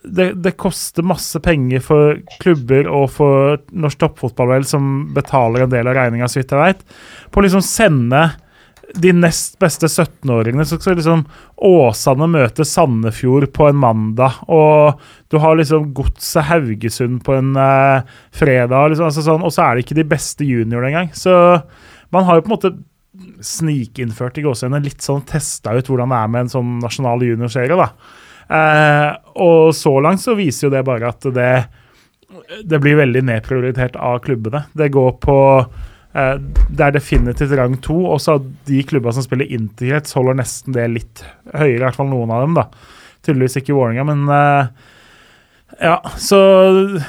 det, 0.08 0.28
det, 0.40 0.56
koster 0.60 1.06
masse 1.06 1.40
penger 1.44 1.82
for 1.84 2.18
klubber 2.40 2.88
og 2.88 3.08
for 3.12 3.58
norsk 3.76 4.00
toppfotball 4.00 4.64
som 4.66 5.08
betaler 5.14 5.64
en 5.64 5.72
del 5.72 5.90
av 5.90 5.98
regninga, 5.98 6.28
så 6.30 6.40
vidt 6.40 6.54
jeg 6.54 6.62
vet, 6.62 6.84
på 7.32 7.40
å 7.40 7.44
liksom 7.44 7.64
sende 7.64 8.22
de 8.94 9.12
nest 9.12 9.58
beste 9.60 9.86
17-åringene. 9.86 10.64
Så 10.64 10.78
skal 10.80 10.96
liksom 10.98 11.24
Åsane 11.68 12.28
møte 12.30 12.64
Sandefjord 12.64 13.50
på 13.56 13.68
en 13.68 13.80
mandag. 13.80 14.38
Og 14.48 15.00
du 15.28 15.38
har 15.42 15.58
liksom 15.58 15.90
Godset 15.96 16.48
Haugesund 16.48 17.20
på 17.26 17.36
en 17.36 17.54
eh, 17.60 18.14
fredag. 18.34 18.92
Liksom, 18.92 19.10
altså 19.10 19.24
sånn, 19.26 19.44
og 19.44 19.54
så 19.54 19.66
er 19.66 19.76
det 19.76 19.86
ikke 19.86 20.00
de 20.00 20.08
beste 20.08 20.46
juniorene 20.48 20.92
engang. 20.92 21.10
Så 21.16 21.34
man 22.14 22.28
har 22.28 22.38
jo 22.38 22.46
på 22.46 22.52
en 22.52 22.56
måte 22.56 22.76
snikinnført 23.44 24.38
i 24.38 24.44
gåsehudene 24.44 24.84
litt 24.84 25.02
sånn 25.02 25.24
testa 25.26 25.74
ut 25.74 25.88
hvordan 25.90 26.12
det 26.12 26.18
er 26.22 26.32
med 26.32 26.46
en 26.46 26.54
sånn 26.54 26.78
nasjonal 26.82 27.24
juniorserie. 27.26 27.76
da. 27.76 27.90
Eh, 28.48 29.10
og 29.44 29.74
så 29.76 29.92
langt 30.00 30.22
så 30.24 30.36
viser 30.38 30.68
jo 30.68 30.72
det 30.72 30.84
bare 30.86 31.12
at 31.12 31.28
det, 31.34 31.52
det 32.64 32.80
blir 32.80 33.00
veldig 33.02 33.24
nedprioritert 33.28 33.98
av 34.00 34.22
klubbene. 34.24 34.64
Det 34.72 34.88
går 34.94 35.12
på 35.20 35.38
det 36.12 36.84
er 36.84 36.94
definitivt 36.94 37.52
rang 37.58 37.74
to. 37.84 37.98
Også 38.14 38.38
de 38.68 38.82
klubba 38.88 39.12
som 39.14 39.26
spiller 39.26 39.50
interkrets, 39.54 40.16
holder 40.16 40.38
nesten 40.40 40.76
det 40.76 40.86
litt 40.94 41.24
høyere. 41.52 41.76
I 41.76 41.82
hvert 41.86 41.98
fall 41.98 42.08
noen 42.12 42.32
av 42.34 42.46
dem. 42.46 42.56
da. 42.58 42.68
Tydeligvis 43.26 43.58
ikke 43.60 43.76
Vålerenga, 43.76 44.06
men 44.08 44.24
uh, 44.30 44.94
ja. 45.82 45.98
Så 46.16 46.38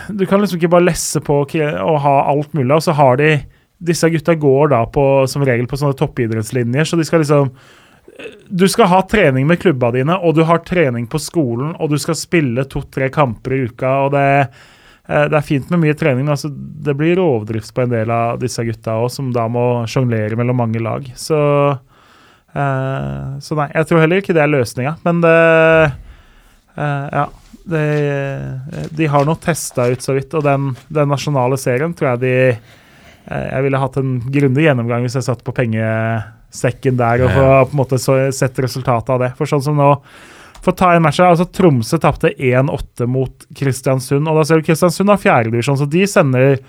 du 0.10 0.26
kan 0.26 0.42
liksom 0.44 0.60
ikke 0.60 0.74
bare 0.76 0.90
lesse 0.90 1.22
på 1.24 1.42
og 1.46 2.00
ha 2.04 2.16
alt 2.34 2.54
mulig. 2.54 2.74
Og 2.76 2.84
så 2.86 2.98
har 2.98 3.22
de 3.22 3.38
disse 3.80 4.10
gutta 4.12 4.36
går 4.36 4.74
da 4.74 4.82
på, 4.92 5.04
som 5.32 5.46
regel 5.48 5.68
på 5.70 5.80
sånne 5.80 5.96
toppidrettslinjer, 6.00 6.88
så 6.88 7.00
de 7.00 7.08
skal 7.08 7.24
liksom 7.24 7.54
Du 8.52 8.66
skal 8.68 8.90
ha 8.92 8.98
trening 9.08 9.46
med 9.48 9.62
klubba 9.62 9.94
dine, 9.96 10.18
og 10.18 10.34
du 10.36 10.42
har 10.44 10.60
trening 10.68 11.06
på 11.08 11.22
skolen, 11.24 11.70
og 11.80 11.94
du 11.94 11.96
skal 12.02 12.18
spille 12.20 12.66
to-tre 12.68 13.08
kamper 13.14 13.54
i 13.56 13.60
uka, 13.70 13.92
og 14.04 14.12
det, 14.12 14.24
eh, 14.42 14.48
det 15.10 15.38
er 15.40 15.45
fint 15.45 15.69
med 15.73 15.81
mye 15.81 15.95
trening, 15.98 16.22
men 16.22 16.36
altså, 16.36 16.52
det 16.53 16.94
blir 16.98 17.18
rovdrift 17.18 17.73
på 17.73 17.81
en 17.81 17.94
del 17.94 18.11
av 18.14 18.38
disse 18.41 18.61
gutta 18.65 18.99
òg, 19.02 19.10
som 19.10 19.31
da 19.34 19.48
må 19.49 19.65
sjonglere 19.90 20.38
mellom 20.38 20.60
mange 20.61 20.81
lag. 20.86 21.07
Så, 21.18 21.40
eh, 22.53 23.30
så 23.41 23.57
nei, 23.57 23.69
jeg 23.73 23.90
tror 23.90 24.03
heller 24.03 24.22
ikke 24.22 24.36
det 24.38 24.44
er 24.45 24.53
løsninga, 24.53 24.98
men 25.07 25.23
det 25.26 25.38
eh, 26.77 27.07
Ja. 27.19 27.30
Det, 27.69 27.81
de 28.98 29.06
har 29.06 29.26
nå 29.27 29.36
testa 29.38 29.84
ut 29.91 30.02
så 30.02 30.15
vidt, 30.15 30.31
og 30.34 30.41
den, 30.41 30.72
den 30.90 31.11
nasjonale 31.11 31.57
serien 31.60 31.91
tror 31.94 32.15
jeg 32.15 32.22
de 32.23 32.31
eh, 32.49 33.44
Jeg 33.52 33.65
ville 33.65 33.81
hatt 33.81 33.99
en 33.99 34.15
grundig 34.26 34.64
gjennomgang 34.64 35.06
hvis 35.06 35.19
jeg 35.19 35.27
satt 35.27 35.44
på 35.45 35.53
pengesekken 35.53 36.98
der 36.98 37.27
og 37.27 37.36
få 37.36 37.45
på 37.68 37.76
en 37.76 37.81
måte 37.84 37.99
så, 38.02 38.15
sett 38.34 38.57
resultatet 38.64 39.14
av 39.14 39.22
det. 39.22 39.30
For 39.38 39.52
sånn 39.52 39.61
som 39.68 39.77
nå 39.77 39.91
For 40.60 40.73
å 40.73 40.80
ta 40.80 40.91
en 40.94 41.03
match 41.06 41.22
her, 41.22 41.31
altså 41.31 41.48
Tromsø 41.56 41.99
tapte 42.02 42.34
1-8 42.36 43.07
mot 43.10 43.48
Kristiansund, 43.56 44.27
og 44.27 44.40
da 44.40 44.45
ser 44.48 44.60
du 44.60 44.68
Kristiansund 44.68 45.11
har 45.11 45.22
fjerdedivisjon, 45.22 45.80
så 45.80 45.88
de 45.90 46.06
sender 46.10 46.60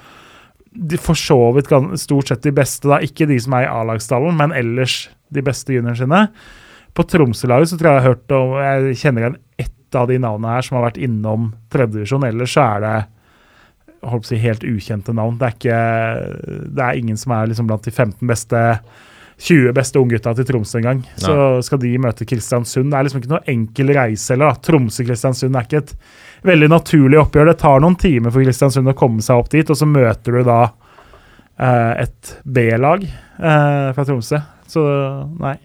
de 0.71 0.99
for 1.03 1.19
så 1.19 1.39
vidt 1.57 1.73
stort 1.99 2.31
sett 2.31 2.45
de 2.47 2.55
beste, 2.55 2.87
da. 2.87 3.01
Ikke 3.03 3.27
de 3.27 3.39
som 3.43 3.57
er 3.59 3.67
i 3.67 3.71
A-lagsstallen, 3.71 4.37
men 4.39 4.55
ellers 4.55 5.09
de 5.35 5.43
beste 5.47 5.75
juniorene 5.75 5.99
sine. 5.99 6.25
På 6.95 7.07
Tromsø-laget 7.07 7.73
så 7.73 7.79
tror 7.79 7.91
jeg 7.91 7.97
jeg 7.97 8.03
har 8.03 8.15
hørt 8.15 8.35
om 8.35 8.55
Jeg 8.59 8.97
kjenner 8.99 9.23
igjen 9.25 9.39
ett 9.63 9.99
av 9.99 10.09
de 10.11 10.19
navnene 10.23 10.55
her 10.57 10.67
som 10.67 10.79
har 10.79 10.89
vært 10.89 11.01
innom 11.03 11.51
tredjedivisjon. 11.75 12.27
Ellers 12.27 12.55
så 12.55 12.67
er 12.67 12.85
det 12.85 12.97
holdt 14.07 14.25
på 14.25 14.29
å 14.29 14.31
si 14.31 14.41
helt 14.43 14.67
ukjente 14.67 15.15
navn. 15.15 15.39
Det 15.39 15.47
er 15.47 15.57
ikke 15.57 15.81
Det 16.77 16.85
er 16.87 16.99
ingen 16.99 17.19
som 17.21 17.35
er 17.37 17.51
liksom 17.51 17.71
blant 17.71 17.87
de 17.87 17.95
15 17.95 18.31
beste 18.31 18.65
20 19.41 19.73
beste 19.73 19.97
unggutta 20.01 20.35
til 20.37 20.45
Tromsø 20.49 20.79
en 20.81 20.85
gang. 20.85 20.99
Så 21.17 21.35
skal 21.65 21.81
de 21.81 21.95
møte 22.03 22.27
Kristiansund. 22.29 22.91
Det 22.93 22.99
er 22.99 23.07
liksom 23.07 23.23
ikke 23.23 23.33
noe 23.33 23.47
enkel 23.49 23.93
reise 23.97 24.35
heller. 24.35 24.59
Tromsø-Kristiansund 24.67 25.57
er 25.57 25.65
ikke 25.65 25.81
et 25.81 25.95
veldig 26.45 26.69
naturlig 26.73 27.21
oppgjør. 27.23 27.49
Det 27.49 27.57
tar 27.63 27.81
noen 27.81 27.97
timer 28.01 28.35
for 28.35 28.45
Kristiansund 28.45 28.93
å 28.93 28.97
komme 28.99 29.25
seg 29.25 29.41
opp 29.41 29.49
dit, 29.55 29.73
og 29.73 29.81
så 29.81 29.89
møter 29.89 30.37
du 30.37 30.43
da 30.45 30.59
eh, 31.57 32.05
et 32.05 32.35
B-lag 32.45 33.07
eh, 33.09 33.89
fra 33.97 34.05
Tromsø. 34.05 34.43
Så 34.71 34.85
nei. 35.41 35.57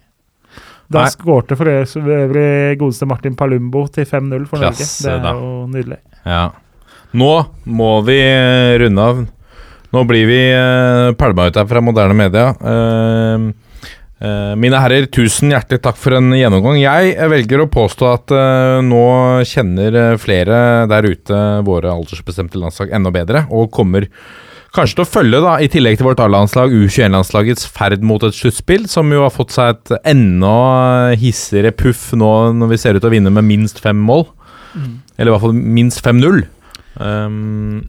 Da 0.88 1.02
Nei. 1.02 1.10
skårte 1.12 1.56
for 1.58 1.66
øvrig 1.68 2.76
godeste 2.78 3.08
Martin 3.10 3.34
Palumbo 3.36 3.84
til 3.92 4.06
5-0 4.06 4.44
for 4.46 4.62
Norge. 4.62 4.76
Klasse, 4.78 5.02
Det 5.04 5.12
er 5.18 5.22
da. 5.24 5.32
jo 5.34 5.66
nydelig. 5.72 5.98
Ja. 6.24 6.44
Nå 7.16 7.32
må 7.76 7.92
vi 8.06 8.20
eh, 8.22 8.72
runde 8.80 9.02
av. 9.12 9.24
Nå 9.94 10.02
blir 10.08 10.26
vi 10.28 10.40
uh, 10.52 11.12
pælma 11.16 11.46
ut 11.48 11.56
her 11.56 11.66
fra 11.70 11.80
moderne 11.80 12.14
media. 12.18 12.48
Eh, 12.58 13.44
mine 14.56 14.78
herrer, 14.80 15.04
tusen 15.12 15.50
hjertelig 15.52 15.82
takk 15.84 15.98
for 16.00 16.16
en 16.16 16.30
gjennomgang. 16.32 16.78
Jeg 16.80 17.28
velger 17.28 17.60
å 17.60 17.68
påstå 17.68 18.06
at 18.08 18.32
eh, 18.32 18.78
nå 18.86 19.02
kjenner 19.44 19.98
eh, 20.00 20.16
flere 20.20 20.60
der 20.88 21.08
ute 21.10 21.40
våre 21.66 21.92
aldersbestemte 21.92 22.56
landslag 22.60 22.94
enda 22.96 23.12
bedre, 23.12 23.44
og 23.52 23.68
kommer 23.76 24.08
kanskje 24.76 24.98
til 24.98 25.04
å 25.04 25.08
følge, 25.08 25.42
da, 25.44 25.58
i 25.60 25.68
tillegg 25.72 25.98
til 26.00 26.08
vårt 26.08 26.20
A-landslag, 26.24 26.72
U21-landslagets 26.72 27.68
ferd 27.72 28.02
mot 28.04 28.24
et 28.24 28.36
sluttspill, 28.36 28.88
som 28.92 29.12
jo 29.12 29.22
har 29.24 29.32
fått 29.32 29.52
seg 29.54 29.74
et 29.74 29.94
enda 30.12 30.56
hissigere 31.16 31.72
puff 31.76 32.10
nå 32.16 32.32
når 32.56 32.72
vi 32.72 32.80
ser 32.80 32.96
ut 32.96 33.04
til 33.04 33.08
å 33.08 33.14
vinne 33.14 33.32
med 33.32 33.46
minst 33.48 33.80
fem 33.84 34.00
mål. 34.00 34.26
Eller 35.16 35.30
i 35.30 35.32
hvert 35.32 35.44
fall 35.46 35.56
minst 35.56 36.02
5-0. 36.04 36.42
Um, 37.00 37.84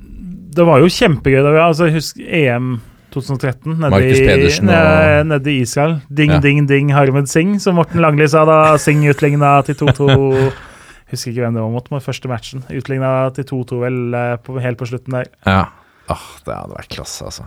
Det 0.56 0.64
var 0.68 0.80
jo 0.80 0.92
kjempegøy 0.92 1.42
da 1.44 1.52
vi 1.52 1.60
altså, 1.64 1.90
Husk 1.92 2.22
EM 2.24 2.78
2013 3.14 3.78
nede 3.80 4.00
i, 4.04 4.14
og- 4.60 5.26
nede 5.30 5.52
i 5.54 5.62
Israel. 5.62 5.98
Ding, 6.14 6.32
Ja. 6.32 6.40
ding, 6.44 6.68
ding, 6.68 6.92
Harmed 6.94 7.28
Singh, 7.32 7.60
som 7.64 7.76
Morten 7.76 8.02
Langli 8.04 8.28
sa 8.30 8.46
da 8.46 8.78
Singh 8.78 9.08
utligna 9.10 9.64
til 9.66 9.76
2-2. 9.76 10.52
Husker 11.12 11.32
ikke 11.32 11.42
hvem 11.46 11.54
det 11.56 11.62
var 11.64 11.72
mot 11.72 11.86
men 11.92 12.02
første 12.04 12.28
matchen. 12.28 12.64
Utligna 12.70 13.30
til 13.34 13.46
2-2 13.48 13.80
vel 13.80 14.00
eh, 14.14 14.34
på, 14.44 14.58
helt 14.62 14.78
på 14.78 14.88
slutten 14.90 15.14
der. 15.22 15.30
ja. 15.46 15.66
Åh, 16.10 16.22
det 16.46 16.54
hadde 16.56 16.72
vært 16.78 16.88
klasse, 16.96 17.26
altså. 17.28 17.44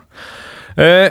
Eh, 0.77 1.09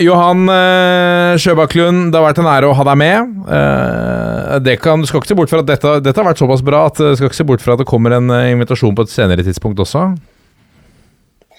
Johan 0.00 0.46
eh, 0.48 1.34
Sjøbakklund, 1.36 2.06
det 2.08 2.16
har 2.16 2.24
vært 2.24 2.38
en 2.40 2.48
ære 2.48 2.70
å 2.70 2.72
ha 2.78 2.84
deg 2.88 2.96
med. 2.96 3.34
Eh, 3.52 4.54
det 4.64 4.78
kan, 4.80 5.02
du 5.02 5.04
skal 5.06 5.20
ikke 5.20 5.28
se 5.28 5.36
bort 5.36 5.50
fra 5.52 5.60
at 5.60 5.68
dette, 5.68 5.92
dette 6.00 6.16
har 6.16 6.24
vært 6.30 6.40
såpass 6.40 6.62
bra 6.64 6.86
at 6.88 6.96
du 6.96 7.10
skal 7.18 7.28
ikke 7.28 7.36
se 7.36 7.44
bort 7.50 7.60
fra 7.60 7.74
at 7.76 7.82
det 7.82 7.88
kommer 7.90 8.16
en 8.16 8.30
eh, 8.32 8.48
invitasjon 8.54 8.96
på 8.96 9.04
et 9.04 9.12
senere 9.12 9.44
tidspunkt 9.44 9.82
også. 9.84 10.06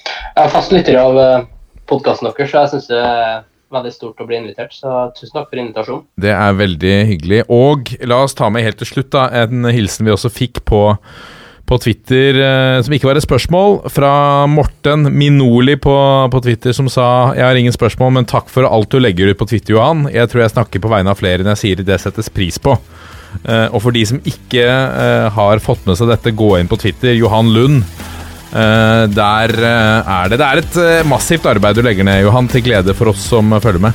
Jeg 0.02 0.46
er 0.48 0.50
fast 0.56 0.74
lytter 0.74 0.98
av 1.04 1.20
podkasten 1.90 2.30
deres, 2.30 2.52
så 2.52 2.64
jeg 2.64 2.74
syns 2.74 2.92
det 2.92 3.02
er 3.02 3.42
veldig 3.72 3.92
stort 3.96 4.22
å 4.22 4.28
bli 4.28 4.40
invitert. 4.40 4.74
Så 4.76 4.90
tusen 5.18 5.36
takk 5.36 5.52
for 5.52 5.62
invitasjonen. 5.62 6.08
Det 6.22 6.34
er 6.36 6.58
veldig 6.58 6.96
hyggelig. 7.12 7.44
Og 7.52 7.94
la 8.08 8.24
oss 8.26 8.36
ta 8.38 8.50
med 8.52 8.66
helt 8.66 8.82
til 8.82 8.90
slutt 8.90 9.12
da, 9.16 9.28
en 9.44 9.70
hilsen 9.72 10.08
vi 10.08 10.14
også 10.14 10.32
fikk 10.34 10.64
på, 10.68 10.82
på 11.70 11.80
Twitter, 11.84 12.40
eh, 12.44 12.80
som 12.84 12.96
ikke 12.96 13.10
var 13.10 13.20
et 13.20 13.26
spørsmål, 13.26 13.80
fra 13.94 14.14
Morten 14.52 15.08
Minoli 15.16 15.78
på, 15.80 15.96
på 16.34 16.44
Twitter, 16.44 16.76
som 16.76 16.92
sa 16.92 17.32
Jeg 17.38 17.48
har 17.48 17.60
ingen 17.60 17.76
spørsmål, 17.76 18.16
men 18.18 18.30
takk 18.30 18.52
for 18.52 18.68
alt 18.68 18.92
du 18.92 19.00
legger 19.00 19.32
ut 19.32 19.40
på 19.40 19.48
Twitter, 19.54 19.78
Johan. 19.78 20.08
Jeg 20.12 20.32
tror 20.32 20.46
jeg 20.46 20.56
snakker 20.58 20.84
på 20.84 20.92
vegne 20.92 21.16
av 21.16 21.22
flere 21.22 21.46
når 21.46 21.56
jeg 21.56 21.64
sier 21.66 21.88
det 21.88 22.02
settes 22.04 22.32
pris 22.34 22.60
på. 22.60 22.76
Eh, 23.48 23.68
og 23.72 23.80
for 23.86 23.96
de 23.96 24.04
som 24.08 24.20
ikke 24.28 24.66
eh, 24.68 25.28
har 25.32 25.64
fått 25.64 25.86
med 25.88 26.00
seg 26.00 26.12
dette, 26.12 26.36
gå 26.36 26.58
inn 26.60 26.72
på 26.72 26.80
Twitter. 26.82 27.16
Johan 27.16 27.54
Lund. 27.56 27.86
Eh, 28.52 29.04
der 29.16 29.54
eh, 29.64 30.10
er 30.12 30.28
det 30.34 30.38
Det 30.42 30.48
er 30.48 30.60
et 30.60 30.78
eh, 30.84 31.06
massivt 31.08 31.46
arbeid 31.48 31.78
du 31.80 31.82
legger 31.86 32.04
ned, 32.04 32.24
Johan, 32.26 32.50
til 32.52 32.62
glede 32.66 32.94
for 32.98 33.14
oss 33.14 33.24
som 33.32 33.54
følger 33.64 33.80
med. 33.88 33.94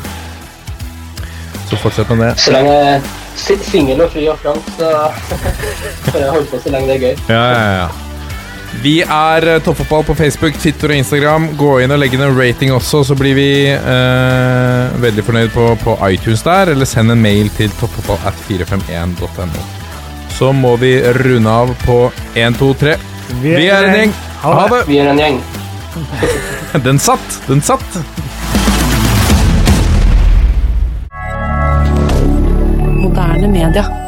Så 1.68 1.76
fortsett 1.82 2.08
med 2.14 2.22
det. 2.30 2.32
Så 2.40 2.52
lenge 2.54 2.72
jeg 2.72 2.94
er 2.94 3.06
si- 3.36 3.58
singel 3.66 4.00
og 4.04 4.10
fri 4.14 4.24
og 4.30 4.38
frank, 4.40 4.62
så 4.78 4.90
får 6.12 6.20
jeg 6.22 6.30
holde 6.30 6.50
på 6.52 6.60
så 6.62 6.72
lenge 6.72 6.86
det 6.88 6.96
er 6.96 7.04
gøy. 7.08 7.14
Ja, 7.28 7.44
ja, 7.52 7.70
ja. 7.82 7.88
Vi 8.82 8.98
er 9.02 9.44
Toppfotball 9.64 10.02
på 10.04 10.14
Facebook, 10.18 10.56
Twitter 10.60 10.92
og 10.92 10.98
Instagram. 11.00 11.46
Gå 11.56 11.70
inn 11.80 11.92
og 11.94 12.00
legg 12.02 12.12
inn 12.14 12.22
en 12.26 12.34
rating 12.36 12.72
også, 12.76 13.00
så 13.08 13.16
blir 13.18 13.34
vi 13.38 13.48
eh, 13.72 14.96
veldig 15.00 15.24
fornøyd 15.24 15.52
på, 15.54 15.64
på 15.80 15.94
iTunes 16.10 16.42
der. 16.44 16.72
Eller 16.74 16.84
send 16.88 17.10
en 17.14 17.22
mail 17.24 17.48
til 17.56 17.72
toppfotballat451.no. 17.80 19.64
Så 20.36 20.50
må 20.52 20.74
vi 20.80 20.92
runde 21.16 21.48
av 21.50 21.72
på 21.86 21.98
1, 22.36 22.58
2, 22.60 22.72
3. 22.82 22.96
Vi 23.42 23.66
er 23.66 23.82
en 23.82 23.94
gjeng. 23.94 24.14
Ha 24.42 24.68
det! 24.70 24.82
Vi 24.88 24.98
er 24.98 25.10
en 25.10 25.18
gjeng. 25.18 25.40
Den 26.86 26.98
satt! 26.98 27.40
Den 27.48 27.62
satt! 27.62 27.98
Moderne 33.02 33.48
media. 33.48 34.05